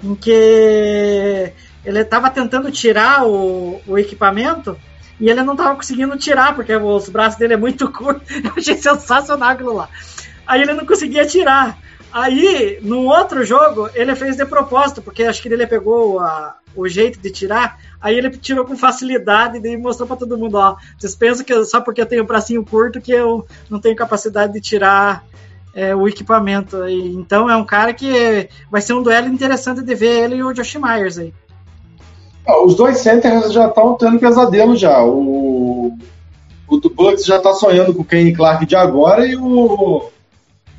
em 0.00 0.14
que 0.14 1.52
ele 1.84 2.00
estava 2.02 2.30
tentando 2.30 2.70
tirar 2.70 3.26
o, 3.26 3.80
o 3.84 3.98
equipamento 3.98 4.78
e 5.18 5.28
ele 5.28 5.42
não 5.42 5.54
estava 5.54 5.74
conseguindo 5.74 6.16
tirar, 6.16 6.54
porque 6.54 6.72
os 6.72 7.08
braços 7.08 7.36
dele 7.36 7.54
é 7.54 7.56
muito 7.56 7.90
curto. 7.90 8.22
Eu 8.32 8.52
achei 8.56 8.76
sensacional 8.76 9.48
aquilo 9.48 9.74
lá. 9.74 9.88
Aí 10.46 10.62
ele 10.62 10.72
não 10.72 10.86
conseguia 10.86 11.26
tirar. 11.26 11.76
Aí, 12.12 12.78
no 12.80 13.06
outro 13.06 13.42
jogo, 13.44 13.90
ele 13.92 14.14
fez 14.14 14.36
de 14.36 14.46
propósito, 14.46 15.02
porque 15.02 15.24
acho 15.24 15.42
que 15.42 15.48
ele 15.48 15.66
pegou 15.66 16.20
a, 16.20 16.58
o 16.76 16.86
jeito 16.86 17.18
de 17.18 17.30
tirar, 17.32 17.76
aí 18.00 18.16
ele 18.16 18.30
tirou 18.30 18.64
com 18.64 18.76
facilidade 18.76 19.58
e 19.58 19.76
mostrou 19.76 20.06
para 20.06 20.16
todo 20.16 20.38
mundo, 20.38 20.58
ó, 20.58 20.76
vocês 20.96 21.16
pensam 21.16 21.44
que 21.44 21.64
só 21.64 21.80
porque 21.80 22.00
eu 22.00 22.06
tenho 22.06 22.22
um 22.22 22.26
bracinho 22.26 22.64
curto 22.64 23.00
que 23.00 23.10
eu 23.10 23.44
não 23.68 23.80
tenho 23.80 23.96
capacidade 23.96 24.52
de 24.52 24.60
tirar 24.60 25.24
é, 25.74 25.94
o 25.94 26.08
equipamento. 26.08 26.88
Então 26.88 27.48
é 27.48 27.56
um 27.56 27.64
cara 27.64 27.92
que 27.92 28.48
vai 28.70 28.80
ser 28.80 28.94
um 28.94 29.02
duelo 29.02 29.28
interessante 29.28 29.82
de 29.82 29.94
ver 29.94 30.24
ele 30.24 30.36
e 30.36 30.42
o 30.42 30.52
Josh 30.52 30.76
Myers 30.76 31.18
aí. 31.18 31.32
Os 32.64 32.74
dois 32.74 32.98
centers 32.98 33.52
já 33.52 33.68
estão 33.68 33.94
tendo 33.94 34.18
pesadelo 34.18 34.76
já. 34.76 35.02
O, 35.04 35.96
o 36.68 36.76
do 36.78 36.90
Bucks 36.90 37.24
já 37.24 37.36
está 37.36 37.52
sonhando 37.52 37.94
com 37.94 38.02
o 38.02 38.04
Kane 38.04 38.32
Clark 38.32 38.66
de 38.66 38.74
agora 38.74 39.26
e 39.26 39.36
o, 39.36 40.08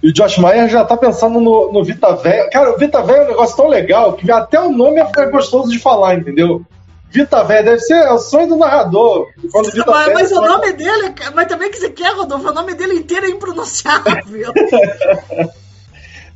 e 0.02 0.10
o 0.10 0.14
Josh 0.14 0.38
Meyer 0.38 0.68
já 0.68 0.82
está 0.82 0.98
pensando 0.98 1.40
no, 1.40 1.72
no 1.72 1.84
Vita 1.84 2.16
Véia. 2.16 2.50
Cara, 2.50 2.74
o 2.74 2.78
Vita 2.78 3.04
Véia 3.04 3.18
é 3.18 3.24
um 3.26 3.28
negócio 3.28 3.56
tão 3.56 3.68
legal 3.68 4.14
que 4.14 4.30
até 4.32 4.60
o 4.60 4.72
nome 4.72 5.00
é 5.00 5.26
gostoso 5.28 5.72
de 5.72 5.80
falar, 5.80 6.16
entendeu? 6.16 6.66
Vita 7.12 7.44
Véia 7.44 7.64
deve 7.64 7.80
ser 7.80 8.08
o 8.10 8.18
sonho 8.18 8.48
do 8.48 8.56
narrador. 8.56 9.28
Quando 9.52 9.70
Vita 9.70 9.92
mas, 9.92 10.14
mas 10.14 10.32
o 10.32 10.42
nome 10.42 10.72
dele, 10.72 11.14
mas 11.36 11.48
também 11.48 11.70
que 11.70 11.78
você 11.78 11.90
quer, 11.90 12.14
Rodolfo, 12.16 12.50
o 12.50 12.54
nome 12.54 12.74
dele 12.74 12.94
inteiro 12.96 13.26
é 13.26 13.30
impronunciável. 13.30 14.54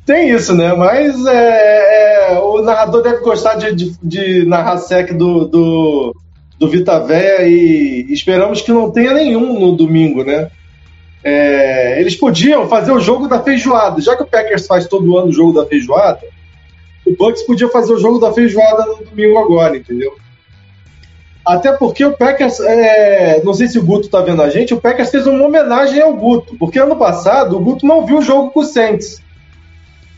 Tem 0.04 0.30
isso, 0.30 0.54
né? 0.54 0.72
Mas 0.74 1.26
é, 1.26 2.34
é, 2.34 2.38
o 2.38 2.62
narrador 2.62 3.02
deve 3.02 3.22
gostar 3.22 3.54
de, 3.56 3.74
de, 3.74 3.96
de 4.00 4.46
narrar 4.46 4.76
sec 4.76 5.12
do, 5.14 5.46
do, 5.46 6.14
do 6.58 6.68
Vita 6.68 7.00
Véia 7.00 7.48
e 7.48 8.06
esperamos 8.12 8.60
que 8.60 8.70
não 8.70 8.90
tenha 8.90 9.12
nenhum 9.14 9.58
no 9.58 9.72
domingo, 9.74 10.22
né? 10.22 10.48
É, 11.24 12.00
eles 12.00 12.14
podiam 12.14 12.68
fazer 12.68 12.92
o 12.92 13.00
jogo 13.00 13.26
da 13.26 13.42
feijoada. 13.42 14.00
Já 14.00 14.14
que 14.14 14.22
o 14.22 14.26
Packers 14.26 14.66
faz 14.66 14.86
todo 14.86 15.16
ano 15.16 15.28
o 15.28 15.32
jogo 15.32 15.52
da 15.52 15.66
feijoada, 15.66 16.20
o 17.04 17.16
Bucks 17.16 17.42
podia 17.42 17.68
fazer 17.68 17.92
o 17.92 17.98
jogo 17.98 18.20
da 18.20 18.32
feijoada 18.32 18.86
no 18.86 19.04
domingo 19.06 19.38
agora, 19.38 19.76
entendeu? 19.76 20.14
Até 21.46 21.72
porque 21.72 22.04
o 22.04 22.16
Packers, 22.16 22.58
é, 22.60 23.40
não 23.44 23.54
sei 23.54 23.68
se 23.68 23.78
o 23.78 23.84
Guto 23.84 24.08
tá 24.08 24.20
vendo 24.20 24.42
a 24.42 24.50
gente, 24.50 24.74
o 24.74 24.80
Packers 24.80 25.10
fez 25.10 25.26
uma 25.26 25.44
homenagem 25.44 26.00
ao 26.02 26.12
Guto, 26.14 26.56
porque 26.58 26.78
ano 26.78 26.96
passado 26.96 27.56
o 27.56 27.60
Guto 27.60 27.86
não 27.86 28.04
viu 28.04 28.18
o 28.18 28.22
jogo 28.22 28.50
com 28.50 28.60
o 28.60 28.64
Saints 28.64 29.24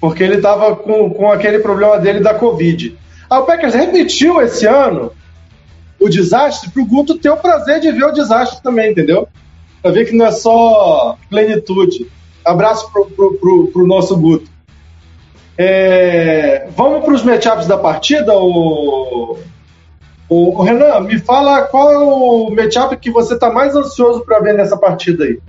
porque 0.00 0.22
ele 0.22 0.36
estava 0.36 0.76
com, 0.76 1.10
com 1.10 1.30
aquele 1.30 1.58
problema 1.58 1.98
dele 1.98 2.20
da 2.20 2.34
Covid. 2.34 2.96
A 3.28 3.40
o 3.40 3.44
Packers 3.44 3.74
repetiu 3.74 4.40
esse 4.40 4.66
ano 4.66 5.12
o 6.00 6.08
desastre 6.08 6.70
para 6.70 6.82
o 6.82 6.86
Guto 6.86 7.18
ter 7.18 7.30
o 7.30 7.36
prazer 7.36 7.80
de 7.80 7.90
ver 7.90 8.04
o 8.04 8.12
desastre 8.12 8.62
também, 8.62 8.92
entendeu? 8.92 9.28
Para 9.82 9.90
ver 9.90 10.06
que 10.06 10.16
não 10.16 10.26
é 10.26 10.32
só 10.32 11.16
plenitude. 11.28 12.06
Abraço 12.44 12.90
pro, 12.92 13.06
pro, 13.06 13.34
pro, 13.34 13.66
pro 13.68 13.86
nosso 13.86 14.16
Guto. 14.16 14.48
É, 15.56 16.68
vamos 16.76 17.04
para 17.04 17.14
os 17.14 17.24
matchups 17.24 17.66
da 17.66 17.76
partida, 17.76 18.32
o, 18.32 19.32
o, 19.32 19.38
o, 20.28 20.62
Renan, 20.62 21.00
me 21.00 21.18
fala 21.18 21.62
qual 21.62 21.90
é 21.90 21.98
o 21.98 22.50
matchup 22.50 22.96
que 22.98 23.10
você 23.10 23.34
está 23.34 23.50
mais 23.50 23.74
ansioso 23.74 24.24
para 24.24 24.40
ver 24.40 24.54
nessa 24.54 24.76
partida 24.76 25.24
aí. 25.24 25.40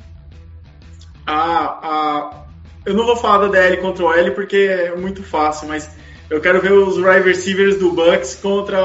Ah, 1.28 1.80
ah, 1.84 2.44
eu 2.86 2.94
não 2.94 3.06
vou 3.06 3.18
falar 3.18 3.48
da 3.48 3.60
DL 3.60 3.78
contra 3.78 4.06
o 4.06 4.14
L 4.14 4.32
porque 4.32 4.58
é 4.58 4.96
muito 4.96 5.22
fácil, 5.22 5.68
mas 5.68 5.90
eu 6.30 6.40
quero 6.40 6.62
ver 6.62 6.72
os 6.72 6.98
wide 6.98 7.28
receivers 7.28 7.78
do 7.78 7.92
Bucks 7.92 8.36
contra 8.36 8.80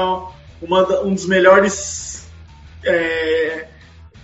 uma, 0.61 1.01
um 1.01 1.13
dos 1.13 1.25
melhores 1.25 2.27
é, 2.83 3.67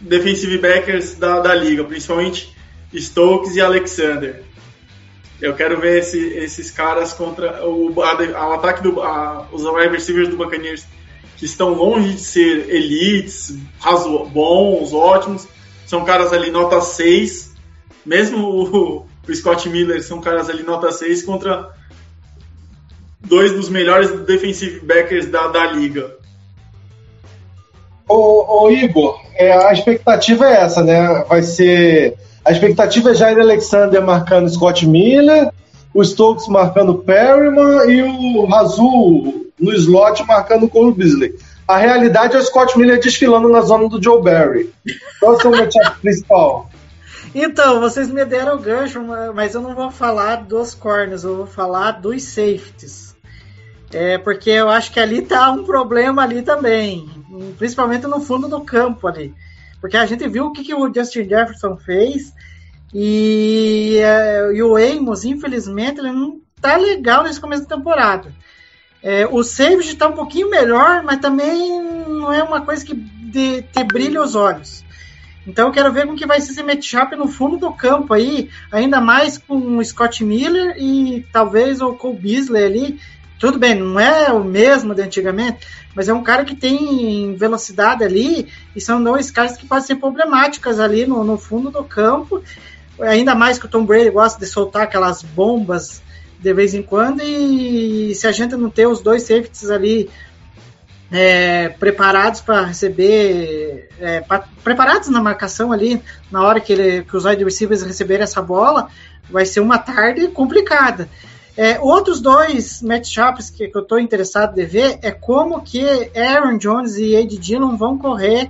defensive 0.02 0.58
backers 0.58 1.16
da, 1.16 1.40
da 1.40 1.56
liga, 1.56 1.84
principalmente 1.86 2.56
Stokes 2.94 3.56
e 3.56 3.62
Alexander. 3.62 4.44
Eu 5.42 5.56
quero 5.56 5.80
ver 5.80 6.00
esse, 6.00 6.20
esses 6.34 6.70
caras 6.70 7.14
contra 7.14 7.66
o, 7.66 7.94
a, 8.04 8.50
o 8.50 8.54
ataque 8.54 8.84
do 8.84 9.02
a, 9.02 9.48
os 9.52 9.64
wide 9.64 9.94
receivers 9.94 10.28
do 10.28 10.38
Buccaneers 10.38 10.86
que 11.42 11.46
estão 11.46 11.74
longe 11.74 12.14
de 12.14 12.22
ser 12.22 12.70
elites, 12.70 13.58
bons, 14.32 14.94
ótimos. 14.94 15.48
São 15.88 16.06
caras 16.06 16.32
ali 16.32 16.52
nota 16.52 16.80
6. 16.80 17.56
Mesmo 18.06 18.48
o, 18.48 19.06
o 19.28 19.34
Scott 19.34 19.68
Miller 19.68 20.04
são 20.04 20.22
caras 20.22 20.52
ali 20.52 20.62
nota 20.62 20.92
6 20.92 21.24
contra 21.24 21.72
dois 23.20 23.54
dos 23.54 23.70
melhores 23.70 24.12
defensive 24.24 24.82
backers 24.82 25.32
da, 25.32 25.48
da 25.48 25.66
liga. 25.72 26.16
Ô, 28.08 28.66
ô 28.66 28.70
Igor, 28.70 29.20
é, 29.34 29.52
a 29.52 29.74
expectativa 29.74 30.46
é 30.46 30.62
essa, 30.62 30.84
né? 30.84 31.26
Vai 31.28 31.42
ser. 31.42 32.18
A 32.46 32.52
expectativa 32.52 33.10
é 33.10 33.16
Jair 33.16 33.40
Alexander 33.40 34.00
marcando 34.00 34.48
Scott 34.48 34.86
Miller, 34.86 35.50
o 35.92 36.04
Stokes 36.04 36.48
marcando 36.48 37.00
Perryman 37.00 37.90
e 37.90 38.04
o 38.04 38.46
Razul 38.46 39.51
no 39.62 39.74
slot 39.74 40.26
marcando 40.26 40.68
Cole 40.68 40.94
Beasley. 40.94 41.36
A 41.68 41.78
realidade 41.78 42.36
é 42.36 42.40
o 42.40 42.44
Scott 42.44 42.78
Miller 42.78 43.00
desfilando 43.00 43.48
na 43.48 43.62
zona 43.62 43.88
do 43.88 44.02
Joe 44.02 44.22
Barry. 44.22 44.74
Qual 45.20 45.40
é 45.40 45.48
o 45.48 45.52
matchup 45.52 46.00
principal? 46.02 46.70
Então, 47.34 47.80
vocês 47.80 48.10
me 48.10 48.26
deram 48.26 48.58
o 48.58 48.60
gancho, 48.60 49.02
mas 49.34 49.56
eu 49.56 49.62
não 49.62 49.74
vou 49.74 49.90
falar 49.90 50.44
dos 50.44 50.74
corners, 50.74 51.24
eu 51.24 51.38
vou 51.38 51.48
falar 51.48 51.92
dos 51.92 52.24
safeties. 52.24 53.16
É, 53.94 54.18
porque 54.18 54.50
eu 54.50 54.70
acho 54.70 54.92
que 54.92 55.00
ali 55.00 55.22
tá 55.22 55.52
um 55.52 55.64
problema 55.64 56.24
ali 56.24 56.42
também, 56.42 57.10
principalmente 57.58 58.08
no 58.08 58.20
fundo 58.20 58.48
do 58.48 58.62
campo 58.62 59.08
ali. 59.08 59.34
Porque 59.80 59.98
a 59.98 60.06
gente 60.06 60.28
viu 60.28 60.46
o 60.46 60.52
que, 60.52 60.64
que 60.64 60.74
o 60.74 60.94
Justin 60.94 61.24
Jefferson 61.24 61.78
fez 61.78 62.34
e, 62.94 63.98
é, 64.02 64.52
e 64.54 64.62
o 64.62 64.76
Amos, 64.76 65.24
infelizmente, 65.24 66.00
ele 66.00 66.12
não 66.12 66.40
tá 66.62 66.78
legal 66.78 67.24
nesse 67.24 67.40
começo 67.40 67.68
da 67.68 67.76
temporada. 67.76 68.34
É, 69.04 69.28
o 69.28 69.44
safety 69.44 69.96
tá 69.96 70.08
um 70.08 70.14
pouquinho 70.14 70.50
melhor, 70.50 71.02
mas 71.04 71.20
também 71.20 71.82
não 72.08 72.32
é 72.32 72.44
uma 72.44 72.62
coisa 72.62 72.86
que 72.86 72.94
de, 72.94 73.64
te 73.64 73.84
brilha 73.84 74.22
os 74.22 74.36
olhos. 74.36 74.84
Então 75.48 75.68
eu 75.68 75.74
quero 75.74 75.92
ver 75.92 76.06
como 76.06 76.18
que 76.18 76.28
vai 76.28 76.40
ser 76.40 76.52
esse 76.52 76.64
matchup 76.64 77.16
no 77.16 77.28
fundo 77.28 77.58
do 77.58 77.74
campo 77.74 78.14
aí, 78.14 78.50
ainda 78.72 79.02
mais 79.02 79.40
com 79.40 79.78
o 79.78 79.84
Scott 79.84 80.24
Miller 80.24 80.76
e 80.78 81.26
talvez 81.32 81.82
o 81.82 81.94
Cole 81.94 82.18
Beasley 82.18 82.64
ali. 82.64 83.00
Tudo 83.40 83.58
bem, 83.58 83.74
não 83.74 84.00
é 84.00 84.32
o 84.32 84.44
mesmo 84.44 84.94
de 84.94 85.02
antigamente, 85.02 85.68
mas 85.96 86.08
é 86.08 86.14
um 86.14 86.22
cara 86.22 86.46
que 86.46 86.56
tem 86.56 87.36
velocidade 87.36 88.04
ali 88.04 88.48
e 88.76 88.80
são 88.80 89.04
dois 89.04 89.32
caras 89.32 89.58
que 89.58 89.66
podem 89.66 89.84
ser 89.84 89.96
problemáticas 89.96 90.80
ali 90.80 91.08
no, 91.08 91.24
no 91.24 91.40
fundo 91.40 91.72
do 91.72 91.84
campo. 91.84 92.44
Ainda 93.00 93.34
mais 93.34 93.58
que 93.58 93.66
o 93.66 93.70
Tom 93.70 93.84
Brady 93.84 94.12
gosta 94.12 94.40
de 94.40 94.46
soltar 94.46 94.84
aquelas 94.84 95.24
bombas 95.24 96.04
de 96.42 96.54
vez 96.54 96.74
em 96.74 96.82
quando 96.82 97.22
e 97.22 98.14
se 98.16 98.26
a 98.26 98.32
gente 98.32 98.56
não 98.56 98.70
ter 98.70 98.88
os 98.88 99.00
dois 99.00 99.24
safeties 99.24 99.70
ali 99.70 100.10
é, 101.12 101.70
preparados 101.70 102.42
para 102.42 102.66
receber, 102.66 103.90
é, 104.00 104.22
pra, 104.22 104.46
preparados 104.64 105.10
na 105.10 105.22
marcação 105.22 105.72
ali, 105.72 106.02
na 106.32 106.42
hora 106.42 106.60
que, 106.60 106.72
ele, 106.72 107.04
que 107.04 107.16
os 107.16 107.26
wide 107.26 107.44
receivers 107.44 107.84
receberem 107.84 108.24
essa 108.24 108.42
bola, 108.42 108.88
vai 109.30 109.46
ser 109.46 109.60
uma 109.60 109.78
tarde 109.78 110.28
complicada. 110.30 111.10
É, 111.56 111.80
outros 111.82 112.22
dois 112.22 112.82
matchups 112.82 113.50
que, 113.50 113.68
que 113.68 113.78
eu 113.78 113.82
estou 113.82 114.00
interessado 114.00 114.58
em 114.58 114.66
ver 114.66 115.00
é 115.02 115.12
como 115.12 115.62
que 115.62 115.84
Aaron 116.18 116.58
Jones 116.58 116.96
e 116.96 117.14
Ed 117.14 117.38
Dillon 117.38 117.76
vão 117.76 117.98
correr 117.98 118.50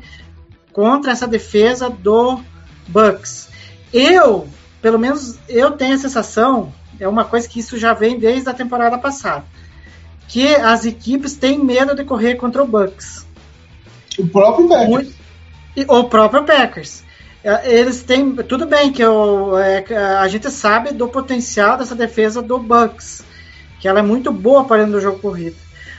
contra 0.72 1.12
essa 1.12 1.28
defesa 1.28 1.90
do 1.90 2.40
Bucks. 2.88 3.50
Eu, 3.92 4.48
pelo 4.82 5.00
menos, 5.00 5.38
eu 5.50 5.72
tenho 5.72 5.96
a 5.96 5.98
sensação, 5.98 6.72
é 7.00 7.08
uma 7.08 7.26
coisa 7.26 7.48
que 7.48 7.60
isso 7.60 7.78
já 7.78 7.94
vem 7.94 8.20
desde 8.20 8.50
a 8.50 8.54
temporada 8.54 8.98
passada, 8.98 9.44
que 10.28 10.56
as 10.56 10.86
equipes 10.86 11.36
têm 11.36 11.64
medo 11.64 11.96
de 11.96 12.04
correr 12.04 12.36
contra 12.36 12.64
o 12.64 12.68
Bucks. 12.68 13.26
O 14.18 14.28
próprio 14.28 14.68
Packers. 14.68 15.14
O 15.88 16.04
próprio 16.06 16.44
Packers. 16.44 17.04
É, 17.44 17.80
eles 17.80 18.04
têm. 18.04 18.36
Tudo 18.36 18.66
bem 18.68 18.92
que 18.92 19.02
eu, 19.02 19.58
é, 19.58 19.84
a 20.20 20.28
gente 20.28 20.50
sabe 20.52 20.94
do 20.94 21.08
potencial 21.08 21.78
dessa 21.78 21.96
defesa 21.96 22.42
do 22.42 22.60
Bucks, 22.60 23.24
que 23.80 23.88
ela 23.88 24.00
é 24.00 24.04
muito 24.04 24.32
boa 24.32 24.64
para 24.64 24.78
dentro 24.78 24.94
do 24.94 25.02
jogo 25.02 25.20
corrido. 25.20 25.56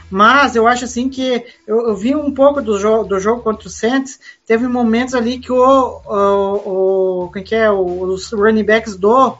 Mas 0.09 0.55
eu 0.55 0.66
acho 0.66 0.84
assim 0.84 1.09
que 1.09 1.43
eu, 1.66 1.88
eu 1.88 1.97
vi 1.97 2.14
um 2.14 2.32
pouco 2.32 2.61
do, 2.61 2.78
jo 2.78 3.03
do 3.03 3.18
jogo 3.18 3.43
contra 3.43 3.66
o 3.66 3.70
Saints, 3.70 4.20
teve 4.47 4.68
momentos 4.68 5.14
ali 5.14 5.38
que 5.38 5.51
o, 5.51 6.03
o, 6.05 7.24
o 7.24 7.30
quem 7.32 7.43
que 7.43 7.55
é, 7.55 7.70
os 7.70 8.30
running 8.30 8.62
backs 8.62 8.97
do 8.97 9.38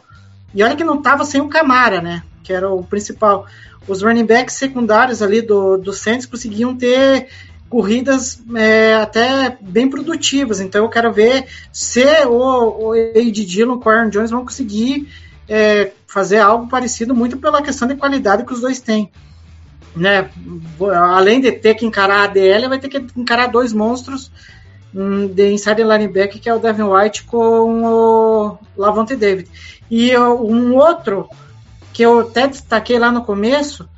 e 0.53 0.63
olha 0.63 0.75
que 0.75 0.83
não 0.83 0.97
estava 0.97 1.25
sem 1.25 1.41
o 1.41 1.47
Camara, 1.47 2.01
né? 2.01 2.23
Que 2.43 2.53
era 2.53 2.69
o 2.69 2.83
principal. 2.83 3.45
Os 3.87 4.01
running 4.01 4.25
backs 4.25 4.55
secundários 4.55 5.21
ali 5.21 5.41
do, 5.41 5.77
do 5.77 5.91
Saints 5.91 6.25
conseguiam 6.25 6.75
ter 6.75 7.27
corridas 7.69 8.41
é, 8.55 8.95
até 8.95 9.57
bem 9.59 9.89
produtivas. 9.89 10.59
Então 10.59 10.83
eu 10.83 10.89
quero 10.89 11.11
ver 11.11 11.47
se 11.71 12.05
o, 12.27 12.89
o 12.89 12.91
A.D. 12.91 13.31
Dillon 13.31 13.79
com 13.79 13.89
o 13.89 13.91
Aaron 13.91 14.09
Jones 14.09 14.29
vão 14.29 14.43
conseguir 14.43 15.09
é, 15.49 15.91
fazer 16.05 16.37
algo 16.37 16.67
parecido 16.67 17.15
muito 17.15 17.37
pela 17.37 17.63
questão 17.63 17.87
de 17.87 17.95
qualidade 17.95 18.45
que 18.45 18.53
os 18.53 18.61
dois 18.61 18.79
têm. 18.79 19.11
Né? 19.95 20.29
Além 21.11 21.41
de 21.41 21.51
ter 21.51 21.73
que 21.73 21.85
encarar 21.85 22.21
a 22.21 22.23
ADL, 22.25 22.69
vai 22.69 22.79
ter 22.79 22.89
que 22.89 23.05
encarar 23.19 23.47
dois 23.47 23.73
monstros 23.73 24.31
de 24.93 25.51
inside 25.51 25.83
linebacker, 25.83 26.41
que 26.41 26.49
é 26.49 26.53
o 26.53 26.59
Devin 26.59 26.83
White 26.83 27.23
com 27.23 27.83
o 27.83 28.57
Lavonte 28.77 29.15
David. 29.15 29.49
E 29.89 30.17
um 30.17 30.75
outro 30.75 31.27
que 31.91 32.03
eu 32.03 32.21
até 32.21 32.47
destaquei 32.47 32.99
lá 32.99 33.11
no 33.11 33.23
começo 33.23 33.89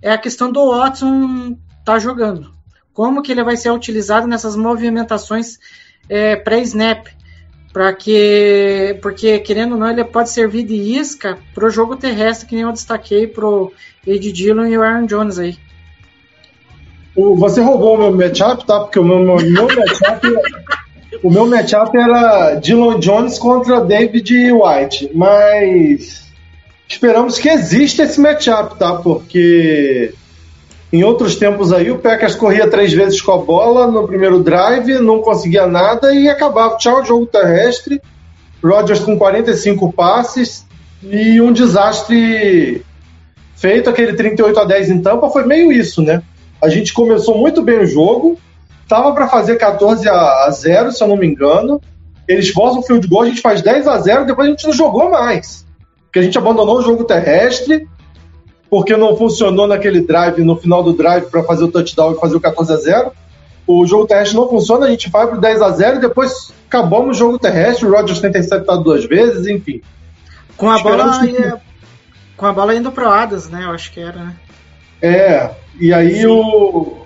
é 0.00 0.10
a 0.10 0.18
questão 0.18 0.50
do 0.50 0.70
Watson 0.70 1.56
tá 1.84 1.98
jogando 1.98 2.58
como 2.98 3.22
que 3.22 3.30
ele 3.30 3.44
vai 3.44 3.56
ser 3.56 3.70
utilizado 3.70 4.26
nessas 4.26 4.56
movimentações 4.56 5.60
é, 6.08 6.34
pré-snap, 6.34 7.06
para 7.72 7.92
que, 7.92 8.98
porque 9.00 9.38
querendo 9.38 9.74
ou 9.74 9.78
não, 9.78 9.88
ele 9.88 10.02
pode 10.02 10.30
servir 10.30 10.64
de 10.64 10.74
isca 10.74 11.38
para 11.54 11.64
o 11.64 11.70
jogo 11.70 11.94
terrestre, 11.94 12.48
que 12.48 12.56
nem 12.56 12.64
eu 12.64 12.72
destaquei 12.72 13.28
pro 13.28 13.72
Ed 14.04 14.32
Dillon 14.32 14.66
e 14.66 14.76
o 14.76 14.82
Aaron 14.82 15.06
Jones 15.06 15.38
aí. 15.38 15.56
Você 17.36 17.60
roubou 17.60 17.94
o 17.94 17.98
meu 17.98 18.12
matchup, 18.12 18.64
tá? 18.64 18.80
Porque 18.80 18.98
o 18.98 19.04
meu, 19.04 19.18
meu, 19.18 19.36
meu 19.36 19.66
matchup. 19.66 20.26
o 21.22 21.30
meu 21.30 21.46
matchup 21.46 21.96
era 21.96 22.54
Dillon 22.54 22.98
Jones 22.98 23.38
contra 23.38 23.80
David 23.80 24.52
White, 24.52 25.10
mas 25.14 26.28
esperamos 26.88 27.38
que 27.38 27.48
exista 27.48 28.04
esse 28.04 28.20
matchup, 28.20 28.78
tá? 28.78 28.94
Porque 28.94 30.14
em 30.92 31.02
outros 31.02 31.36
tempos 31.36 31.72
aí, 31.72 31.90
o 31.90 31.98
Packers 31.98 32.34
corria 32.34 32.70
três 32.70 32.92
vezes 32.92 33.20
com 33.20 33.32
a 33.32 33.38
bola 33.38 33.88
no 33.88 34.06
primeiro 34.06 34.42
drive, 34.42 35.00
não 35.00 35.20
conseguia 35.20 35.66
nada 35.66 36.14
e 36.14 36.28
acabava. 36.28 36.76
Tchau, 36.78 37.04
jogo 37.04 37.26
terrestre. 37.26 38.00
Rodgers 38.64 39.00
com 39.00 39.16
45 39.18 39.92
passes 39.92 40.66
e 41.02 41.40
um 41.40 41.52
desastre 41.52 42.82
feito, 43.54 43.90
aquele 43.90 44.14
38 44.14 44.58
a 44.58 44.64
10 44.64 44.90
em 44.90 45.02
Tampa, 45.02 45.28
foi 45.30 45.44
meio 45.44 45.70
isso, 45.72 46.02
né? 46.02 46.22
A 46.60 46.68
gente 46.68 46.92
começou 46.92 47.36
muito 47.36 47.62
bem 47.62 47.78
o 47.78 47.86
jogo, 47.86 48.38
tava 48.88 49.12
para 49.12 49.28
fazer 49.28 49.56
14 49.56 50.08
a 50.08 50.50
0, 50.50 50.92
se 50.92 51.02
eu 51.02 51.08
não 51.08 51.16
me 51.16 51.26
engano. 51.26 51.80
Eles 52.26 52.50
forçam 52.50 52.80
o 52.80 52.82
field 52.82 53.06
goal, 53.06 53.22
a 53.22 53.26
gente 53.26 53.40
faz 53.40 53.62
10 53.62 53.86
a 53.86 53.98
0, 53.98 54.26
depois 54.26 54.48
a 54.48 54.50
gente 54.50 54.66
não 54.66 54.72
jogou 54.72 55.10
mais. 55.10 55.64
Porque 56.04 56.18
a 56.18 56.22
gente 56.22 56.36
abandonou 56.36 56.78
o 56.78 56.82
jogo 56.82 57.04
terrestre 57.04 57.86
porque 58.70 58.96
não 58.96 59.16
funcionou 59.16 59.66
naquele 59.66 60.00
drive, 60.00 60.42
no 60.42 60.56
final 60.56 60.82
do 60.82 60.92
drive, 60.92 61.26
para 61.26 61.42
fazer 61.42 61.64
o 61.64 61.68
touchdown 61.68 62.12
e 62.12 62.20
fazer 62.20 62.36
o 62.36 62.40
14 62.40 62.72
a 62.72 62.76
0 62.76 63.12
O 63.66 63.86
jogo 63.86 64.06
terrestre 64.06 64.36
não 64.36 64.48
funciona, 64.48 64.86
a 64.86 64.90
gente 64.90 65.08
vai 65.08 65.26
pro 65.26 65.40
10 65.40 65.62
a 65.62 65.70
0 65.70 65.96
e 65.96 66.00
depois 66.00 66.52
acabamos 66.66 67.16
o 67.16 67.18
jogo 67.18 67.38
terrestre. 67.38 67.86
O 67.86 67.90
Rodgers 67.90 68.20
tem 68.20 68.30
interceptado 68.30 68.82
duas 68.82 69.04
vezes, 69.04 69.46
enfim. 69.46 69.80
Com 70.56 70.70
a 70.70 70.78
bola 70.78 71.20
que... 71.20 71.54
com 72.36 72.46
a 72.46 72.52
bola 72.52 72.74
indo 72.74 72.92
pro 72.92 73.08
Adas, 73.08 73.48
né? 73.48 73.64
Eu 73.64 73.70
acho 73.70 73.92
que 73.92 74.00
era, 74.00 74.18
né? 74.18 74.36
É, 75.00 75.50
e 75.78 75.92
aí 75.92 76.26
o. 76.26 76.98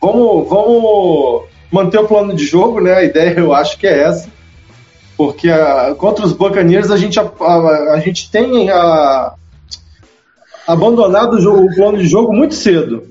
Vamos, 0.00 0.48
vamos 0.48 1.42
manter 1.72 1.98
o 1.98 2.06
plano 2.06 2.34
de 2.34 2.46
jogo, 2.46 2.80
né? 2.80 2.94
A 2.94 3.04
ideia 3.04 3.38
eu 3.38 3.52
acho 3.52 3.78
que 3.78 3.86
é 3.86 4.04
essa. 4.04 4.28
Porque 5.16 5.50
a, 5.50 5.94
contra 5.96 6.24
os 6.24 6.32
Buccaneers 6.32 6.90
a 6.90 6.96
gente, 6.96 7.18
a, 7.18 7.22
a, 7.22 7.94
a 7.94 8.00
gente 8.00 8.30
tem 8.30 8.70
a, 8.70 9.34
abandonado 10.66 11.34
o, 11.34 11.40
jogo, 11.40 11.64
o 11.64 11.74
plano 11.74 11.98
de 11.98 12.06
jogo 12.06 12.32
muito 12.32 12.54
cedo. 12.54 13.02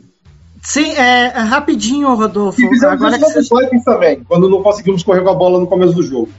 Sim, 0.61 0.91
é, 0.91 1.27
é 1.27 1.39
rapidinho, 1.39 2.13
Rodolfo. 2.13 2.61
E 2.61 2.85
Agora 2.85 3.17
que 3.17 3.25
você... 3.25 3.83
também, 3.83 4.23
quando 4.23 4.49
não 4.49 4.61
conseguimos 4.61 5.03
correr 5.03 5.21
com 5.21 5.29
a 5.29 5.33
bola 5.33 5.59
no 5.59 5.67
começo 5.67 5.93
do 5.93 6.03
jogo. 6.03 6.29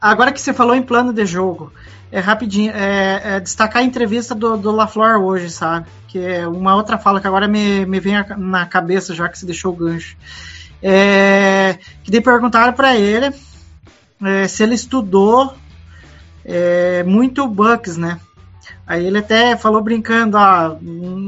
Agora 0.00 0.32
que 0.32 0.40
você 0.40 0.52
falou 0.52 0.74
em 0.74 0.82
plano 0.82 1.12
de 1.12 1.24
jogo, 1.24 1.72
é 2.12 2.20
rapidinho, 2.20 2.70
é, 2.72 3.22
é 3.24 3.40
destacar 3.40 3.80
a 3.80 3.84
entrevista 3.84 4.34
do, 4.34 4.54
do 4.58 4.70
LaFleur 4.70 5.18
hoje, 5.22 5.48
sabe? 5.48 5.86
Que 6.06 6.18
é 6.18 6.46
uma 6.46 6.76
outra 6.76 6.98
fala 6.98 7.18
que 7.22 7.26
agora 7.26 7.48
me, 7.48 7.86
me 7.86 7.98
vem 7.98 8.14
na 8.36 8.66
cabeça, 8.66 9.14
já 9.14 9.30
que 9.30 9.38
você 9.38 9.46
deixou 9.46 9.72
o 9.72 9.76
gancho. 9.76 10.14
É, 10.82 11.78
que 12.04 12.10
daí 12.10 12.20
perguntaram 12.20 12.74
para 12.74 12.94
ele 12.94 13.32
é, 14.22 14.46
se 14.46 14.62
ele 14.62 14.74
estudou 14.74 15.54
é, 16.44 17.02
muito 17.04 17.48
Bucks, 17.48 17.96
né? 17.96 18.20
Aí 18.86 19.06
ele 19.06 19.18
até 19.18 19.56
falou 19.56 19.80
brincando, 19.80 20.36
ah, 20.36 20.76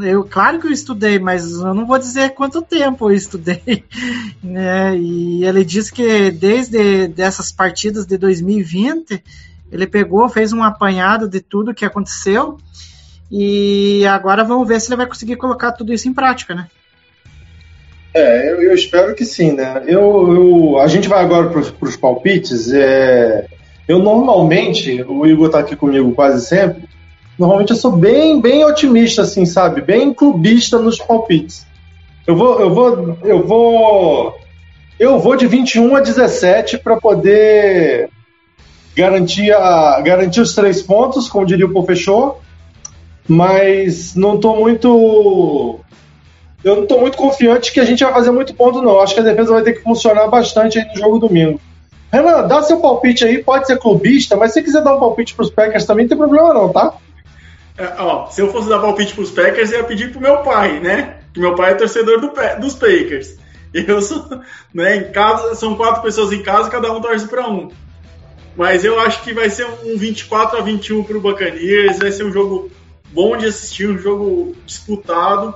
eu 0.03 0.25
claro 0.25 0.61
que 0.61 0.67
eu 0.67 0.73
estudei, 0.73 1.19
mas 1.19 1.51
eu 1.51 1.73
não 1.73 1.87
vou 1.87 1.99
dizer 1.99 2.35
quanto 2.35 2.61
tempo 2.61 3.11
eu 3.11 3.15
estudei, 3.15 3.85
né? 4.43 4.95
E 4.99 5.47
ele 5.47 5.65
disse 5.65 5.91
que 5.91 6.31
desde 6.31 7.09
dessas 7.09 7.51
partidas 7.51 8.05
de 8.05 8.19
2020, 8.19 9.23
ele 9.71 9.87
pegou, 9.87 10.29
fez 10.29 10.53
um 10.53 10.63
apanhado 10.63 11.29
de 11.29 11.41
tudo 11.41 11.75
que 11.75 11.85
aconteceu 11.85 12.59
e 13.31 14.07
agora 14.07 14.45
vamos 14.45 14.67
ver 14.69 14.81
se 14.81 14.89
ele 14.89 14.97
vai 14.97 15.07
conseguir 15.07 15.37
colocar 15.37 15.73
tudo 15.73 15.93
isso 15.93 16.09
em 16.09 16.15
prática, 16.15 16.55
né? 16.55 16.69
É, 18.15 18.53
eu, 18.53 18.63
eu 18.63 18.75
espero 18.75 19.15
que 19.15 19.25
sim, 19.25 19.53
né? 19.53 19.83
Eu, 19.87 20.33
eu 20.35 20.79
a 20.79 20.87
gente 20.87 21.09
vai 21.09 21.25
agora 21.25 21.49
para 21.49 21.89
os 21.89 21.97
palpites. 21.97 22.73
É, 22.73 23.47
eu 23.89 23.99
normalmente, 23.99 25.03
o 25.03 25.27
Igor 25.27 25.47
está 25.47 25.59
aqui 25.59 25.75
comigo 25.75 26.13
quase 26.13 26.47
sempre, 26.47 26.89
Normalmente 27.39 27.71
eu 27.71 27.77
sou 27.77 27.93
bem, 27.93 28.41
bem 28.41 28.65
otimista, 28.65 29.23
assim, 29.23 29.45
sabe? 29.45 29.81
Bem 29.81 30.13
clubista 30.15 30.79
nos 30.79 30.99
palpites. 30.99 31.67
Eu 32.27 32.37
vou, 32.37 32.61
eu 32.61 32.73
vou, 32.73 33.19
eu 33.25 33.47
vou, 33.47 34.39
eu 34.99 35.19
vou 35.19 35.37
de 35.37 35.47
21 35.47 35.97
a 35.97 36.01
17 36.01 36.79
para 36.79 36.97
poder 36.97 38.09
garantir, 38.97 39.53
a, 39.53 40.01
garantir 40.01 40.41
os 40.41 40.55
três 40.55 40.83
pontos, 40.83 41.29
como 41.29 41.47
diria 41.47 41.67
o 41.67 41.73
Pô 41.73 41.83
Fechou, 41.83 42.41
mas 43.29 44.15
não 44.15 44.37
estou 44.37 44.57
muito, 44.57 45.81
eu 46.63 46.77
não 46.77 46.83
estou 46.85 47.01
muito 47.01 47.17
confiante 47.17 47.73
que 47.73 47.81
a 47.81 47.85
gente 47.85 48.05
vai 48.05 48.13
fazer 48.13 48.31
muito 48.31 48.55
ponto, 48.55 48.83
não. 48.83 49.01
Acho 49.01 49.15
que 49.15 49.21
a 49.21 49.25
defesa 49.25 49.53
vai 49.53 49.63
ter 49.63 49.75
que 49.75 49.83
funcionar 49.83 50.29
bastante 50.29 50.79
aí 50.79 50.87
no 50.87 50.97
jogo 50.97 51.19
domingo. 51.19 51.61
Renan, 52.13 52.47
dá 52.47 52.63
seu 52.63 52.79
palpite 52.79 53.25
aí, 53.25 53.43
pode 53.43 53.67
ser 53.67 53.79
clubista, 53.79 54.37
mas 54.37 54.53
se 54.53 54.63
quiser 54.63 54.83
dar 54.83 54.97
um 54.97 55.01
palpite 55.01 55.35
para 55.35 55.45
os 55.45 55.51
Packers 55.51 55.85
também, 55.85 56.05
não 56.05 56.11
tem 56.11 56.19
problema 56.19 56.55
não, 56.55 56.69
tá? 56.69 56.95
É, 57.77 57.93
ó, 57.99 58.27
se 58.27 58.41
eu 58.41 58.53
fosse 58.53 58.69
dar 58.69 58.79
palpite 58.79 59.15
pros 59.15 59.33
Packers, 59.33 59.73
eu 59.73 59.79
ia 59.79 59.85
pedir 59.85 60.13
pro 60.13 60.21
meu 60.21 60.39
pai, 60.39 60.79
né? 60.79 61.17
Que 61.33 61.41
meu 61.41 61.57
pai 61.57 61.73
é 61.73 61.75
torcedor 61.75 62.21
do, 62.21 62.33
dos 62.61 62.75
Packers. 62.75 63.37
Eu 63.75 64.01
sou, 64.01 64.25
né, 64.73 64.97
em 64.99 65.11
casa, 65.11 65.57
são 65.57 65.75
quatro 65.75 66.01
pessoas 66.01 66.33
em 66.33 66.45
casa, 66.45 66.71
cada 66.71 66.93
um 66.93 67.01
torce 67.01 67.27
para 67.27 67.51
um. 67.51 67.73
Mas 68.57 68.85
eu 68.85 68.99
acho 69.01 69.23
que 69.23 69.33
vai 69.33 69.51
ser 69.51 69.67
um 69.85 69.97
24 69.97 70.59
a 70.59 70.63
21 70.63 71.03
pro 71.03 71.21
Buccaneers, 71.21 71.99
vai 71.99 72.13
ser 72.13 72.25
um 72.25 72.33
jogo 72.33 72.71
bom 73.13 73.37
de 73.37 73.47
assistir, 73.47 73.89
um 73.89 73.99
jogo 73.99 74.55
disputado. 74.65 75.55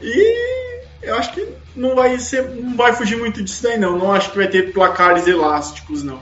E 0.00 0.82
eu 1.02 1.14
acho 1.14 1.32
que 1.32 1.46
não 1.74 1.94
vai 1.94 2.18
ser, 2.18 2.48
não 2.50 2.76
vai 2.76 2.94
fugir 2.94 3.18
muito 3.18 3.42
disso 3.42 3.62
daí 3.62 3.78
não. 3.78 3.98
Não 3.98 4.12
acho 4.12 4.30
que 4.30 4.36
vai 4.36 4.48
ter 4.48 4.72
placares 4.72 5.26
elásticos 5.26 6.02
não. 6.02 6.20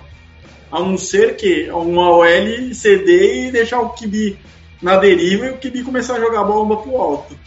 A 0.71 0.81
não 0.81 0.99
ser 0.99 1.37
que 1.37 1.71
uma 1.71 2.11
OL 2.11 2.75
ceder 2.75 3.47
e 3.47 3.53
deixar 3.53 3.81
o 3.81 3.91
Kibi 3.91 4.39
na 4.83 4.97
deriva 4.97 5.47
e 5.47 5.51
o 5.51 5.59
Kibi 5.59 5.85
começar 5.85 6.17
a 6.17 6.21
jogar 6.21 6.43
bomba 6.45 6.77
pro 6.79 6.97
alto. 6.97 7.39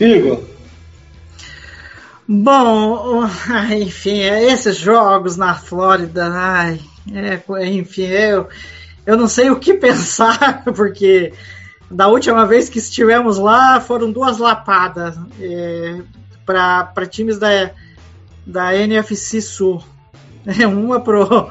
Igor. 0.00 0.49
Bom, 2.32 3.24
enfim, 3.76 4.20
é 4.20 4.52
esses 4.52 4.76
jogos 4.76 5.36
na 5.36 5.56
Flórida, 5.56 6.30
ai, 6.32 6.80
é, 7.12 7.66
enfim, 7.66 8.02
eu, 8.04 8.48
eu 9.04 9.16
não 9.16 9.26
sei 9.26 9.50
o 9.50 9.58
que 9.58 9.74
pensar, 9.74 10.62
porque 10.62 11.32
da 11.90 12.06
última 12.06 12.46
vez 12.46 12.68
que 12.68 12.78
estivemos 12.78 13.36
lá 13.36 13.80
foram 13.80 14.12
duas 14.12 14.38
lapadas 14.38 15.18
é, 15.40 16.02
para 16.46 17.04
times 17.04 17.36
da, 17.36 17.72
da 18.46 18.76
NFC 18.76 19.40
Sul. 19.40 19.82
uma 20.72 21.00
pro, 21.00 21.50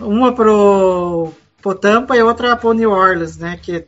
uma 0.00 0.34
pro, 0.34 1.34
pro 1.60 1.74
Tampa 1.74 2.16
e 2.16 2.22
outra 2.22 2.56
pro 2.56 2.72
New 2.72 2.92
Orleans, 2.92 3.36
né? 3.36 3.58
Que 3.60 3.84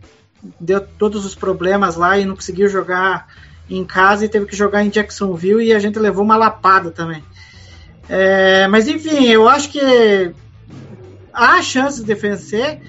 deu 0.60 0.82
todos 0.82 1.24
os 1.24 1.34
problemas 1.34 1.96
lá 1.96 2.18
e 2.18 2.26
não 2.26 2.34
conseguiu 2.34 2.68
jogar 2.68 3.26
em 3.68 3.84
casa 3.84 4.24
e 4.24 4.28
teve 4.28 4.46
que 4.46 4.56
jogar 4.56 4.84
em 4.84 4.90
Jacksonville 4.90 5.64
e 5.64 5.74
a 5.74 5.78
gente 5.78 5.98
levou 5.98 6.24
uma 6.24 6.36
lapada 6.36 6.90
também. 6.90 7.24
É, 8.08 8.68
mas 8.68 8.86
enfim, 8.86 9.26
eu 9.26 9.48
acho 9.48 9.70
que 9.70 10.32
há 11.32 11.60
chances 11.60 12.04
de 12.04 12.14
vencer, 12.14 12.80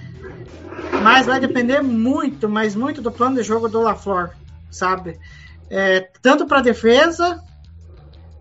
mas 1.01 1.25
vai 1.25 1.39
depender 1.39 1.81
muito, 1.81 2.47
mas 2.47 2.75
muito 2.75 3.01
do 3.01 3.11
plano 3.11 3.35
de 3.35 3.43
jogo 3.43 3.67
do 3.67 3.81
LaFleur, 3.81 4.31
sabe? 4.69 5.19
É, 5.69 6.07
tanto 6.21 6.45
para 6.45 6.61
defesa 6.61 7.43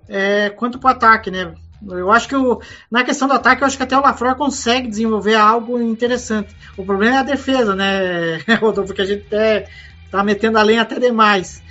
é, 0.08 0.50
quanto 0.50 0.78
para 0.78 0.90
ataque, 0.90 1.30
né? 1.30 1.54
Eu 1.88 2.10
acho 2.10 2.28
que 2.28 2.34
o, 2.34 2.60
na 2.90 3.04
questão 3.04 3.28
do 3.28 3.34
ataque, 3.34 3.62
eu 3.62 3.66
acho 3.66 3.76
que 3.76 3.82
até 3.82 3.96
o 3.96 4.00
Lafleur 4.00 4.34
consegue 4.34 4.88
desenvolver 4.88 5.34
algo 5.34 5.80
interessante. 5.80 6.56
O 6.76 6.84
problema 6.84 7.16
é 7.16 7.18
a 7.18 7.22
defesa, 7.22 7.74
né, 7.74 8.38
Rodolfo? 8.60 8.94
Que 8.94 9.02
a 9.02 9.04
gente 9.04 9.26
até 9.26 9.68
tá 10.10 10.24
metendo 10.24 10.58
a 10.58 10.62
lenha 10.62 10.82
até 10.82 10.98
demais. 10.98 11.62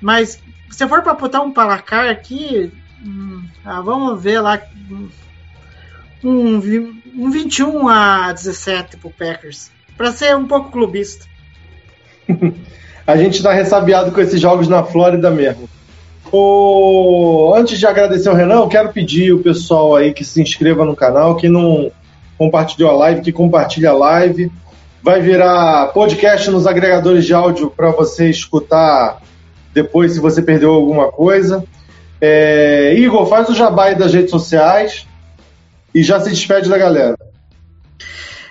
Mas 0.00 0.40
se 0.70 0.86
for 0.86 1.02
para 1.02 1.14
botar 1.14 1.40
um 1.40 1.52
placar 1.52 2.08
aqui, 2.08 2.72
hum, 3.04 3.42
ah, 3.64 3.80
vamos 3.80 4.22
ver 4.22 4.40
lá. 4.40 4.60
Um, 6.22 6.56
um 7.16 7.30
21 7.30 7.88
a 7.88 8.32
17 8.32 8.96
pro 8.96 9.10
Packers. 9.10 9.70
Para 9.96 10.12
ser 10.12 10.36
um 10.36 10.46
pouco 10.46 10.70
clubista. 10.70 11.26
a 13.06 13.16
gente 13.16 13.42
tá 13.42 13.52
ressabiado 13.52 14.12
com 14.12 14.20
esses 14.20 14.40
jogos 14.40 14.68
na 14.68 14.82
Flórida 14.82 15.30
mesmo. 15.30 15.68
O... 16.30 17.54
Antes 17.56 17.78
de 17.78 17.86
agradecer 17.86 18.28
o 18.28 18.34
Renan, 18.34 18.56
eu 18.56 18.68
quero 18.68 18.92
pedir 18.92 19.32
o 19.32 19.42
pessoal 19.42 19.96
aí 19.96 20.12
que 20.12 20.24
se 20.24 20.42
inscreva 20.42 20.84
no 20.84 20.94
canal, 20.94 21.36
que 21.36 21.48
não 21.48 21.90
compartilhou 22.36 22.90
a 22.90 22.96
live, 22.96 23.22
que 23.22 23.32
compartilhe 23.32 23.86
a 23.86 23.92
live. 23.92 24.52
Vai 25.02 25.20
virar 25.20 25.86
podcast 25.88 26.50
nos 26.50 26.66
agregadores 26.66 27.24
de 27.24 27.32
áudio 27.32 27.70
para 27.70 27.90
você 27.90 28.28
escutar 28.28 29.20
depois 29.72 30.12
se 30.12 30.20
você 30.20 30.42
perdeu 30.42 30.72
alguma 30.72 31.10
coisa. 31.10 31.64
É... 32.20 32.94
Igor, 32.96 33.26
faz 33.26 33.48
o 33.48 33.54
jabá 33.54 33.86
aí 33.86 33.94
das 33.94 34.12
redes 34.12 34.30
sociais 34.30 35.06
e 35.94 36.02
já 36.02 36.20
se 36.20 36.30
despede 36.30 36.68
da 36.68 36.78
galera. 36.78 37.16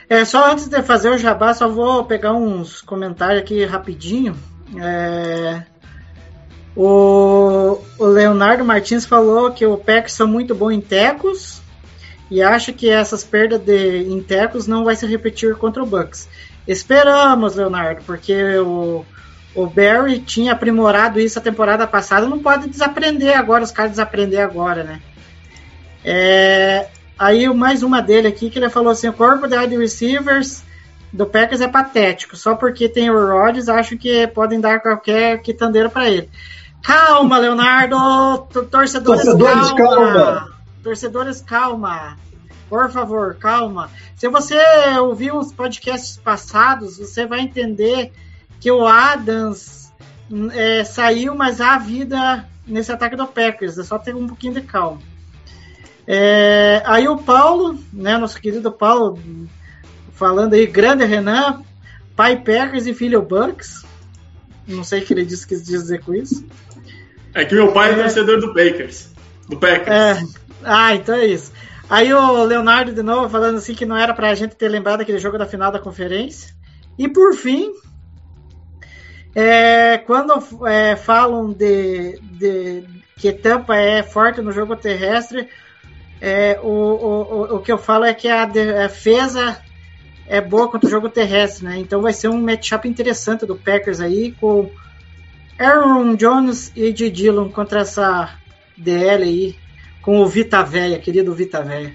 É, 0.09 0.23
só 0.23 0.51
antes 0.51 0.67
de 0.67 0.81
fazer 0.81 1.09
o 1.09 1.17
jabá, 1.17 1.53
só 1.53 1.67
vou 1.67 2.05
pegar 2.05 2.33
uns 2.33 2.81
comentários 2.81 3.41
aqui 3.41 3.65
rapidinho. 3.65 4.35
É... 4.77 5.63
O, 6.75 7.79
o 7.97 8.05
Leonardo 8.05 8.63
Martins 8.63 9.05
falou 9.05 9.51
que 9.51 9.65
o 9.65 9.77
Packers 9.77 10.13
são 10.13 10.27
muito 10.27 10.53
bom 10.53 10.69
em 10.69 10.79
tecos 10.79 11.59
e 12.29 12.41
acha 12.41 12.71
que 12.71 12.89
essas 12.89 13.23
perdas 13.23 13.61
de, 13.61 14.03
em 14.03 14.21
tecos 14.21 14.67
não 14.67 14.83
vai 14.83 14.95
se 14.95 15.05
repetir 15.05 15.55
contra 15.55 15.81
o 15.81 15.85
Bucks. 15.85 16.29
Esperamos, 16.67 17.55
Leonardo, 17.55 18.01
porque 18.05 18.57
o, 18.59 19.03
o 19.57 19.65
Barry 19.65 20.19
tinha 20.19 20.51
aprimorado 20.51 21.19
isso 21.19 21.39
a 21.39 21.41
temporada 21.41 21.87
passada, 21.87 22.27
não 22.27 22.37
pode 22.37 22.69
desaprender 22.69 23.35
agora, 23.35 23.63
os 23.63 23.71
caras 23.71 23.91
desaprender 23.91 24.39
agora, 24.39 24.83
né? 24.83 25.01
É, 26.05 26.87
aí 27.17 27.49
mais 27.49 27.81
uma 27.81 27.99
dele 27.99 28.27
aqui 28.27 28.51
que 28.51 28.59
ele 28.59 28.69
falou 28.69 28.91
assim: 28.91 29.07
o 29.07 29.13
corpo 29.13 29.47
de 29.47 29.57
wide 29.57 29.75
receivers 29.75 30.63
do 31.11 31.25
Packers 31.25 31.61
é 31.61 31.67
patético, 31.67 32.37
só 32.37 32.53
porque 32.53 32.87
tem 32.87 33.09
o 33.09 33.27
Rodgers, 33.27 33.67
acho 33.67 33.97
que 33.97 34.27
podem 34.27 34.61
dar 34.61 34.79
qualquer 34.79 35.41
quitandeiro 35.41 35.89
para 35.89 36.07
ele. 36.07 36.29
Calma, 36.83 37.39
Leonardo! 37.39 37.97
Torcedores, 38.69 39.23
Torcedores 39.23 39.71
calma. 39.71 39.95
calma! 39.95 40.53
Torcedores, 40.83 41.41
calma! 41.41 42.17
Por 42.69 42.91
favor, 42.91 43.33
calma. 43.35 43.89
Se 44.15 44.29
você 44.29 44.59
ouvir 44.99 45.33
os 45.33 45.51
podcasts 45.51 46.15
passados, 46.17 46.99
você 46.99 47.25
vai 47.25 47.39
entender 47.39 48.11
que 48.59 48.71
o 48.71 48.85
Adams 48.85 49.91
é, 50.53 50.83
saiu, 50.83 51.35
mas 51.35 51.61
há 51.61 51.77
vida 51.77 52.47
nesse 52.65 52.91
ataque 52.91 53.15
do 53.15 53.27
Packers. 53.27 53.77
É 53.77 53.83
só 53.83 53.97
ter 53.97 54.15
um 54.15 54.27
pouquinho 54.27 54.53
de 54.53 54.61
calma. 54.61 55.01
É, 56.05 56.81
aí 56.85 57.07
o 57.07 57.17
Paulo, 57.17 57.77
né, 57.91 58.17
nosso 58.17 58.39
querido 58.39 58.71
Paulo, 58.71 59.19
falando 60.13 60.53
aí, 60.53 60.65
grande 60.65 61.03
Renan, 61.03 61.63
pai 62.15 62.37
Packers 62.37 62.87
e 62.87 62.93
filho 62.93 63.21
Bucks. 63.21 63.85
Não 64.67 64.83
sei 64.83 65.01
o 65.01 65.05
que 65.05 65.13
ele 65.13 65.25
disse 65.25 65.45
que 65.45 65.55
quis 65.55 65.63
dizer 65.63 66.03
com 66.03 66.13
isso. 66.13 66.45
É 67.33 67.45
que 67.45 67.53
meu 67.53 67.71
pai 67.71 67.91
é, 67.91 67.93
é 67.93 68.01
torcedor 68.03 68.39
do 68.39 68.53
Packers. 68.53 69.09
Do 69.47 69.57
Packers. 69.57 69.87
É. 69.95 70.23
Ah, 70.63 70.95
então 70.95 71.15
é 71.15 71.25
isso. 71.27 71.51
Aí 71.89 72.13
o 72.13 72.43
Leonardo 72.43 72.93
de 72.93 73.01
novo 73.01 73.29
falando 73.29 73.57
assim 73.57 73.73
que 73.73 73.85
não 73.85 73.95
era 73.95 74.13
pra 74.13 74.35
gente 74.35 74.55
ter 74.55 74.67
lembrado 74.67 75.01
aquele 75.01 75.19
jogo 75.19 75.37
da 75.37 75.45
final 75.45 75.71
da 75.71 75.79
conferência. 75.79 76.53
E 76.97 77.07
por 77.07 77.33
fim, 77.35 77.71
é, 79.35 79.97
quando 79.99 80.33
é, 80.67 80.95
falam 80.95 81.51
de, 81.51 82.19
de, 82.21 82.83
que 83.15 83.31
Tampa 83.31 83.75
é 83.75 84.01
forte 84.03 84.41
no 84.41 84.51
jogo 84.51 84.75
terrestre, 84.75 85.47
é, 86.19 86.59
o, 86.61 86.69
o, 86.69 87.55
o 87.55 87.59
que 87.59 87.71
eu 87.71 87.77
falo 87.77 88.05
é 88.05 88.13
que 88.13 88.27
a 88.27 88.45
defesa 88.45 89.57
é 90.27 90.41
boa 90.41 90.69
contra 90.69 90.87
o 90.87 90.91
jogo 90.91 91.09
terrestre, 91.09 91.65
né? 91.65 91.77
Então 91.77 92.01
vai 92.01 92.13
ser 92.13 92.27
um 92.27 92.41
matchup 92.41 92.87
interessante 92.87 93.45
do 93.45 93.55
Packers 93.55 93.99
aí 93.99 94.33
com 94.39 94.69
Aaron 95.57 96.15
Jones 96.15 96.71
e 96.75 96.85
Ed 96.85 97.09
Dillon 97.09 97.49
contra 97.49 97.81
essa 97.81 98.31
DL 98.75 99.23
aí, 99.23 99.55
com 100.01 100.19
o 100.19 100.27
Vita 100.27 100.63
Véia, 100.63 100.99
querido 100.99 101.33
Vita 101.33 101.61
Véia. 101.61 101.93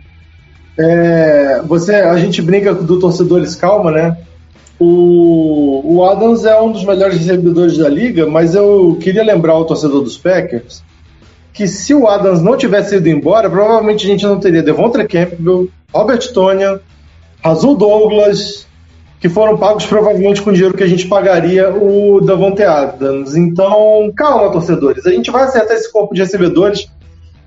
É, 0.79 1.61
você, 1.63 1.95
a 1.97 2.17
gente 2.17 2.41
brinca 2.41 2.75
do 2.75 2.99
torcedores 2.99 3.55
calma, 3.55 3.91
né? 3.91 4.17
O, 4.85 5.95
o 5.95 6.05
Adams 6.05 6.45
é 6.45 6.61
um 6.61 6.73
dos 6.73 6.85
melhores 6.85 7.17
recebedores 7.17 7.79
da 7.79 7.89
liga, 7.89 8.27
mas 8.27 8.57
eu 8.57 8.99
queria 9.01 9.23
lembrar 9.23 9.53
ao 9.53 9.65
torcedor 9.65 10.03
dos 10.03 10.19
Packers 10.19 10.83
que 11.53 11.69
se 11.69 11.95
o 11.95 12.09
Adams 12.09 12.43
não 12.43 12.57
tivesse 12.57 12.97
ido 12.97 13.09
embora, 13.09 13.49
provavelmente 13.49 14.05
a 14.05 14.11
gente 14.11 14.25
não 14.25 14.41
teria 14.41 14.63
Devontra 14.63 15.07
Campbell, 15.07 15.69
Robert 15.95 16.33
Tonya, 16.33 16.81
Azul 17.45 17.77
Douglas, 17.77 18.67
que 19.21 19.29
foram 19.29 19.57
pagos 19.57 19.87
provavelmente 19.87 20.43
com 20.43 20.51
o 20.51 20.53
dinheiro 20.53 20.77
que 20.77 20.83
a 20.83 20.89
gente 20.89 21.07
pagaria 21.07 21.71
o 21.71 22.21
Davante 22.21 22.65
Adams. 22.65 23.37
Então, 23.37 24.13
calma, 24.17 24.51
torcedores. 24.51 25.07
A 25.07 25.11
gente 25.11 25.31
vai 25.31 25.45
acertar 25.45 25.77
esse 25.77 25.93
corpo 25.93 26.13
de 26.13 26.23
recebedores. 26.23 26.89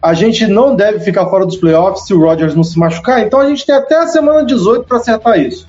A 0.02 0.14
gente 0.14 0.48
não 0.48 0.74
deve 0.74 1.00
ficar 1.02 1.26
fora 1.26 1.46
dos 1.46 1.58
playoffs 1.58 2.06
se 2.06 2.14
o 2.14 2.22
Rodgers 2.22 2.56
não 2.56 2.64
se 2.64 2.80
machucar. 2.80 3.22
Então, 3.22 3.42
a 3.42 3.50
gente 3.50 3.66
tem 3.66 3.76
até 3.76 3.98
a 3.98 4.08
semana 4.08 4.46
18 4.46 4.86
para 4.86 4.98
acertar 4.98 5.38
isso. 5.38 5.68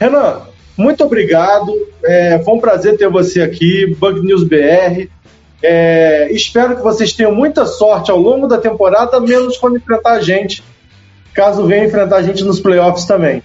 Renan, 0.00 0.40
muito 0.76 1.04
obrigado. 1.04 1.72
É, 2.04 2.38
foi 2.40 2.54
um 2.54 2.60
prazer 2.60 2.96
ter 2.96 3.08
você 3.08 3.40
aqui, 3.42 3.86
Bug 3.98 4.20
News 4.20 4.44
BR. 4.44 5.08
É, 5.62 6.30
espero 6.30 6.76
que 6.76 6.82
vocês 6.82 7.12
tenham 7.12 7.34
muita 7.34 7.64
sorte 7.64 8.10
ao 8.10 8.18
longo 8.18 8.46
da 8.46 8.58
temporada, 8.58 9.18
menos 9.18 9.56
quando 9.56 9.78
enfrentar 9.78 10.12
a 10.12 10.20
gente, 10.20 10.62
caso 11.32 11.66
venha 11.66 11.86
enfrentar 11.86 12.16
a 12.16 12.22
gente 12.22 12.44
nos 12.44 12.60
playoffs 12.60 13.06
também. 13.06 13.42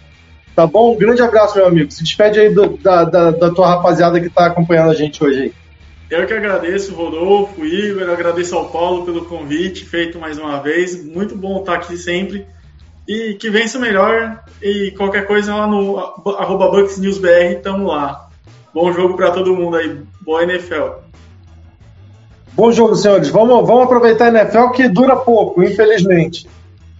Tá 0.55 0.67
bom? 0.67 0.93
Um 0.93 0.97
grande 0.97 1.21
abraço, 1.21 1.55
meu 1.55 1.65
amigo. 1.65 1.89
Se 1.91 2.03
despede 2.03 2.39
aí 2.39 2.53
do, 2.53 2.77
da, 2.77 3.05
da, 3.05 3.31
da, 3.31 3.49
tua 3.51 3.67
rapaziada 3.67 4.19
que 4.19 4.29
tá 4.29 4.47
acompanhando 4.47 4.91
a 4.91 4.93
gente 4.93 5.23
hoje 5.23 5.41
aí. 5.41 5.53
Eu 6.09 6.27
que 6.27 6.33
agradeço, 6.33 6.93
Rodolfo, 6.93 7.65
Igor, 7.65 8.09
agradeço 8.09 8.53
ao 8.53 8.69
Paulo 8.69 9.05
pelo 9.05 9.23
convite 9.25 9.85
feito 9.85 10.19
mais 10.19 10.37
uma 10.37 10.61
vez. 10.61 11.01
Muito 11.05 11.37
bom 11.37 11.61
estar 11.61 11.75
aqui 11.75 11.95
sempre. 11.95 12.45
E 13.11 13.33
que 13.33 13.49
vença 13.49 13.77
melhor. 13.77 14.41
E 14.61 14.91
qualquer 14.91 15.27
coisa 15.27 15.53
lá 15.53 15.67
no 15.67 15.97
arroba 15.99 16.71
BucksNewsBR, 16.71 17.59
tamo 17.61 17.88
lá. 17.88 18.29
Bom 18.73 18.89
jogo 18.93 19.17
para 19.17 19.31
todo 19.31 19.53
mundo 19.53 19.75
aí. 19.75 20.01
Boa 20.21 20.43
NFL. 20.43 21.01
Bom 22.53 22.71
jogo, 22.71 22.95
senhores. 22.95 23.27
Vamos, 23.27 23.67
vamos 23.67 23.83
aproveitar 23.83 24.27
a 24.27 24.39
NFL 24.39 24.69
que 24.69 24.88
dura 24.88 25.17
pouco, 25.17 25.61
infelizmente. 25.61 26.47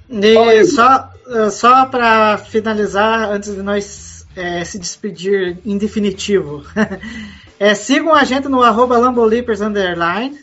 E 0.10 0.66
só, 0.66 1.10
só 1.50 1.86
para 1.86 2.38
finalizar, 2.38 3.32
antes 3.32 3.56
de 3.56 3.62
nós 3.62 4.28
é, 4.36 4.66
se 4.66 4.78
despedir 4.78 5.60
em 5.66 5.78
definitivo, 5.78 6.66
é, 7.58 7.74
sigam 7.74 8.14
a 8.14 8.26
gente 8.26 8.50
no 8.50 8.62
arroba 8.62 8.98
Lambolipers 8.98 9.62
underline, 9.62 10.38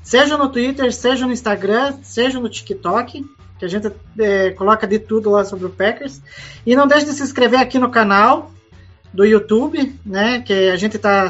seja 0.00 0.38
no 0.38 0.48
Twitter, 0.48 0.92
seja 0.94 1.26
no 1.26 1.32
Instagram, 1.32 1.94
seja 2.04 2.38
no 2.38 2.48
TikTok, 2.48 3.24
que 3.58 3.64
a 3.64 3.68
gente 3.68 3.90
é, 4.18 4.50
coloca 4.50 4.86
de 4.86 4.98
tudo 4.98 5.30
lá 5.30 5.44
sobre 5.44 5.66
o 5.66 5.70
Packers. 5.70 6.20
E 6.64 6.76
não 6.76 6.86
deixe 6.86 7.06
de 7.06 7.12
se 7.12 7.22
inscrever 7.22 7.60
aqui 7.60 7.78
no 7.78 7.90
canal 7.90 8.50
do 9.12 9.24
YouTube, 9.24 9.98
né? 10.04 10.40
Que 10.40 10.70
a 10.70 10.76
gente 10.76 10.96
está 10.96 11.28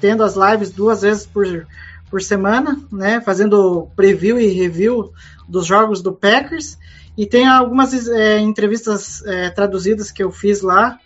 tendo 0.00 0.22
as 0.22 0.36
lives 0.36 0.70
duas 0.70 1.02
vezes 1.02 1.26
por, 1.26 1.66
por 2.10 2.22
semana, 2.22 2.80
né? 2.92 3.20
Fazendo 3.20 3.88
preview 3.96 4.38
e 4.38 4.46
review 4.48 5.12
dos 5.48 5.66
jogos 5.66 6.00
do 6.00 6.12
Packers. 6.12 6.78
E 7.16 7.26
tem 7.26 7.46
algumas 7.46 8.08
é, 8.08 8.38
entrevistas 8.38 9.24
é, 9.24 9.50
traduzidas 9.50 10.10
que 10.10 10.22
eu 10.22 10.30
fiz 10.30 10.62
lá 10.62 10.98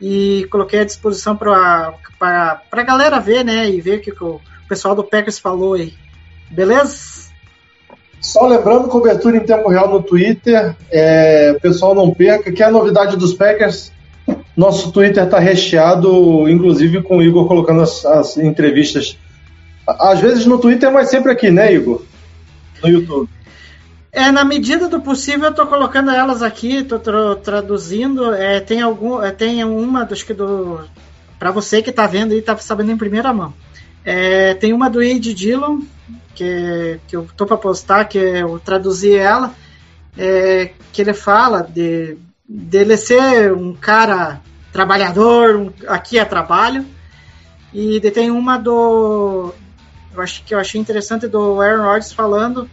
e 0.00 0.46
coloquei 0.50 0.80
à 0.80 0.84
disposição 0.84 1.36
para 1.36 1.94
a 2.18 2.82
galera 2.82 3.20
ver, 3.20 3.44
né? 3.44 3.68
E 3.68 3.80
ver 3.80 3.98
o 3.98 4.02
que, 4.02 4.12
que 4.12 4.24
o 4.24 4.40
pessoal 4.68 4.94
do 4.94 5.04
Packers 5.04 5.38
falou 5.38 5.74
aí. 5.74 5.94
Beleza? 6.50 7.23
Só 8.24 8.46
lembrando, 8.46 8.88
cobertura 8.88 9.36
em 9.36 9.40
tempo 9.40 9.68
real 9.68 9.90
no 9.90 10.02
Twitter. 10.02 10.74
É, 10.90 11.52
pessoal, 11.60 11.94
não 11.94 12.10
perca. 12.10 12.50
Que 12.50 12.62
é 12.62 12.66
a 12.66 12.70
novidade 12.70 13.18
dos 13.18 13.34
Packers? 13.34 13.92
Nosso 14.56 14.90
Twitter 14.90 15.24
está 15.24 15.38
recheado, 15.38 16.48
inclusive 16.48 17.02
com 17.02 17.18
o 17.18 17.22
Igor 17.22 17.46
colocando 17.46 17.82
as, 17.82 18.02
as, 18.06 18.38
entrevistas. 18.38 19.18
Às 19.86 20.20
vezes 20.20 20.46
no 20.46 20.58
Twitter, 20.58 20.90
mas 20.90 21.10
sempre 21.10 21.30
aqui, 21.30 21.50
né, 21.50 21.74
Igor? 21.74 22.00
No 22.82 22.88
YouTube. 22.88 23.28
É, 24.10 24.32
na 24.32 24.42
medida 24.42 24.88
do 24.88 25.02
possível, 25.02 25.44
eu 25.44 25.50
estou 25.50 25.66
colocando 25.66 26.10
elas 26.10 26.42
aqui, 26.42 26.76
estou 26.76 26.98
tra 26.98 27.36
traduzindo. 27.36 28.32
É, 28.32 28.58
tem 28.58 28.80
algum, 28.80 29.22
é, 29.22 29.32
tem 29.32 29.62
uma, 29.64 30.08
acho 30.10 30.24
que 30.24 30.32
do. 30.32 30.80
Para 31.38 31.50
você 31.50 31.82
que 31.82 31.90
está 31.90 32.06
vendo 32.06 32.32
e 32.32 32.38
está 32.38 32.56
sabendo 32.56 32.90
em 32.90 32.96
primeira 32.96 33.34
mão. 33.34 33.52
É, 34.04 34.54
tem 34.54 34.72
uma 34.72 34.90
do 34.90 35.02
Ed 35.02 35.32
Dillon, 35.32 35.80
que, 36.34 37.00
que 37.08 37.16
eu 37.16 37.26
tô 37.36 37.46
para 37.46 37.56
postar, 37.56 38.04
que 38.04 38.18
eu 38.18 38.58
traduzi 38.58 39.14
ela, 39.16 39.54
é, 40.16 40.72
que 40.92 41.00
ele 41.00 41.14
fala 41.14 41.62
de 41.62 42.16
dele 42.46 42.96
ser 42.96 43.52
um 43.52 43.72
cara 43.74 44.40
trabalhador, 44.72 45.56
um, 45.56 45.72
aqui 45.88 46.18
é 46.18 46.24
trabalho, 46.24 46.84
e 47.72 47.98
tem 48.10 48.30
uma 48.30 48.58
do 48.58 49.54
eu 50.14 50.22
acho 50.22 50.44
que 50.44 50.54
eu 50.54 50.58
achei 50.58 50.80
interessante 50.80 51.26
do 51.26 51.60
Aaron 51.60 51.82
Rodgers 51.82 52.12
falando 52.12 52.70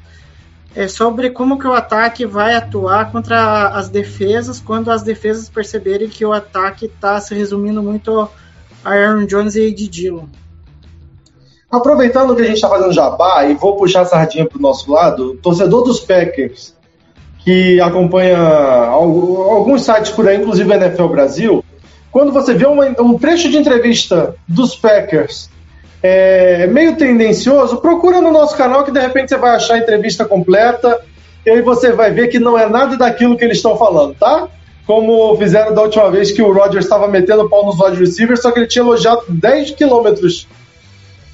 é, 0.75 0.87
sobre 0.87 1.31
como 1.31 1.57
que 1.57 1.67
o 1.67 1.73
ataque 1.73 2.25
vai 2.25 2.55
atuar 2.55 3.11
contra 3.11 3.69
as 3.69 3.89
defesas 3.89 4.59
quando 4.59 4.91
as 4.91 5.01
defesas 5.01 5.49
perceberem 5.49 6.07
que 6.07 6.25
o 6.25 6.31
ataque 6.31 6.85
está 6.85 7.19
se 7.19 7.33
resumindo 7.33 7.81
muito 7.81 8.29
a 8.83 8.89
Aaron 8.89 9.25
Jones 9.25 9.55
e 9.55 9.61
Ed 9.61 9.87
Dillon. 9.87 10.27
Aproveitando 11.71 12.35
que 12.35 12.41
a 12.41 12.45
gente 12.45 12.55
está 12.55 12.67
fazendo 12.67 12.91
jabá 12.91 13.45
e 13.45 13.53
vou 13.53 13.77
puxar 13.77 14.01
a 14.01 14.05
sardinha 14.05 14.45
para 14.45 14.57
o 14.57 14.61
nosso 14.61 14.91
lado, 14.91 15.39
torcedor 15.41 15.83
dos 15.83 16.01
Packers, 16.01 16.75
que 17.45 17.79
acompanha 17.79 18.37
alguns 18.37 19.83
sites 19.83 20.11
por 20.11 20.27
aí, 20.27 20.37
inclusive 20.37 20.73
NFL 20.73 21.07
Brasil, 21.07 21.63
quando 22.11 22.33
você 22.33 22.53
vê 22.53 22.65
uma, 22.65 22.85
um 22.99 23.17
trecho 23.17 23.49
de 23.49 23.57
entrevista 23.57 24.35
dos 24.47 24.75
Packers 24.75 25.49
é, 26.03 26.67
meio 26.67 26.97
tendencioso, 26.97 27.77
procura 27.77 28.19
no 28.19 28.31
nosso 28.31 28.57
canal 28.57 28.83
que 28.83 28.91
de 28.91 28.99
repente 28.99 29.29
você 29.29 29.37
vai 29.37 29.55
achar 29.55 29.75
a 29.75 29.77
entrevista 29.77 30.25
completa 30.25 30.99
e 31.45 31.49
aí 31.49 31.61
você 31.61 31.91
vai 31.91 32.11
ver 32.11 32.27
que 32.27 32.39
não 32.39 32.57
é 32.57 32.67
nada 32.67 32.97
daquilo 32.97 33.37
que 33.37 33.45
eles 33.45 33.57
estão 33.57 33.77
falando, 33.77 34.15
tá? 34.15 34.47
Como 34.85 35.37
fizeram 35.37 35.73
da 35.73 35.83
última 35.83 36.09
vez 36.11 36.31
que 36.31 36.41
o 36.41 36.51
Rodgers 36.51 36.85
estava 36.85 37.07
metendo 37.07 37.43
o 37.43 37.49
pau 37.49 37.65
nos 37.65 37.79
wide 37.79 37.97
receivers, 37.97 38.41
só 38.41 38.51
que 38.51 38.59
ele 38.59 38.67
tinha 38.67 38.83
elogiado 38.83 39.23
10 39.29 39.71
quilômetros 39.71 40.47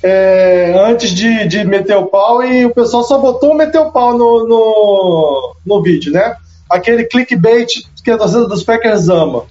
é, 0.04 0.74
antes 0.78 1.12
de, 1.12 1.48
de 1.48 1.64
meter 1.66 1.98
o 1.98 2.08
pau 2.08 2.44
e 2.44 2.66
o 2.66 2.74
pessoal 2.74 3.04
só 3.04 3.18
botou 3.18 3.56
meter 3.56 3.80
o 3.80 3.92
pau 3.92 4.18
no, 4.18 4.48
no, 4.48 5.56
no 5.66 5.82
vídeo, 5.82 6.12
né? 6.12 6.36
Aquele 6.70 7.06
clickbait 7.06 7.68
que 8.04 8.12
a 8.12 8.18
torcida 8.18 8.48
dos 8.48 8.64
Packers 8.64 9.10
ama. 9.10 9.46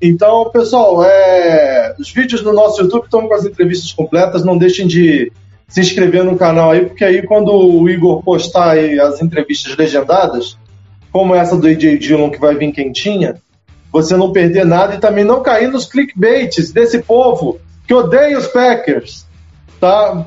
Então, 0.00 0.50
pessoal, 0.50 1.04
é, 1.04 1.94
os 1.98 2.10
vídeos 2.10 2.42
no 2.42 2.52
nosso 2.52 2.82
YouTube 2.82 3.04
estão 3.04 3.28
com 3.28 3.34
as 3.34 3.44
entrevistas 3.44 3.92
completas. 3.92 4.44
Não 4.44 4.58
deixem 4.58 4.86
de 4.86 5.32
se 5.68 5.80
inscrever 5.80 6.24
no 6.24 6.36
canal 6.36 6.72
aí, 6.72 6.84
porque 6.86 7.04
aí 7.04 7.22
quando 7.22 7.52
o 7.52 7.88
Igor 7.88 8.22
postar 8.22 8.76
as 8.76 9.22
entrevistas 9.22 9.76
legendadas, 9.76 10.58
como 11.10 11.34
essa 11.34 11.56
do 11.56 11.66
AJ 11.66 11.98
Dillon 11.98 12.30
que 12.30 12.40
vai 12.40 12.54
vir 12.56 12.72
quentinha, 12.72 13.36
você 13.92 14.16
não 14.16 14.32
perder 14.32 14.64
nada 14.64 14.94
e 14.94 14.98
também 14.98 15.24
não 15.24 15.42
cair 15.42 15.70
nos 15.70 15.86
clickbaits 15.86 16.72
desse 16.72 17.00
povo 17.00 17.58
que 17.86 17.94
odeia 17.94 18.38
os 18.38 18.46
Packers. 18.46 19.26
Tá? 19.82 20.26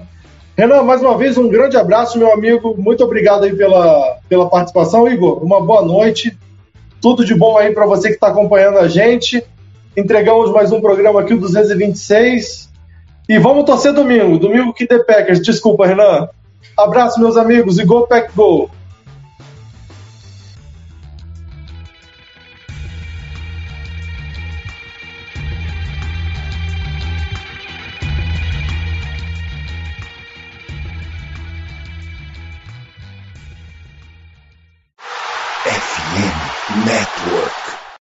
Renan, 0.58 0.84
mais 0.84 1.02
uma 1.02 1.18
vez, 1.18 1.38
um 1.38 1.48
grande 1.48 1.78
abraço, 1.78 2.20
meu 2.20 2.34
amigo. 2.34 2.76
Muito 2.78 3.06
obrigado 3.06 3.46
aí 3.46 3.56
pela, 3.56 4.18
pela 4.28 4.50
participação. 4.50 5.08
Igor, 5.08 5.42
uma 5.42 5.62
boa 5.62 5.82
noite. 5.82 6.38
Tudo 7.02 7.24
de 7.24 7.34
bom 7.34 7.58
aí 7.58 7.74
para 7.74 7.86
você 7.86 8.10
que 8.10 8.16
está 8.16 8.28
acompanhando 8.28 8.80
a 8.80 8.90
gente. 8.90 9.42
Entregamos 9.96 10.52
mais 10.52 10.74
um 10.74 10.82
programa 10.82 11.22
aqui, 11.22 11.34
o 11.34 11.40
226. 11.40 12.70
E 13.30 13.40
vamos 13.40 13.64
torcer 13.64 13.94
domingo. 13.94 14.38
Domingo 14.38 14.74
que 14.74 14.86
The 14.86 15.00
Packers. 15.00 15.42
Desculpa, 15.42 15.88
Renan. 15.88 16.28
Abraço, 16.78 17.18
meus 17.22 17.38
amigos, 17.38 17.80
e 17.80 17.86
Go 17.86 18.08
Pack 18.08 18.36
Go! 18.36 18.70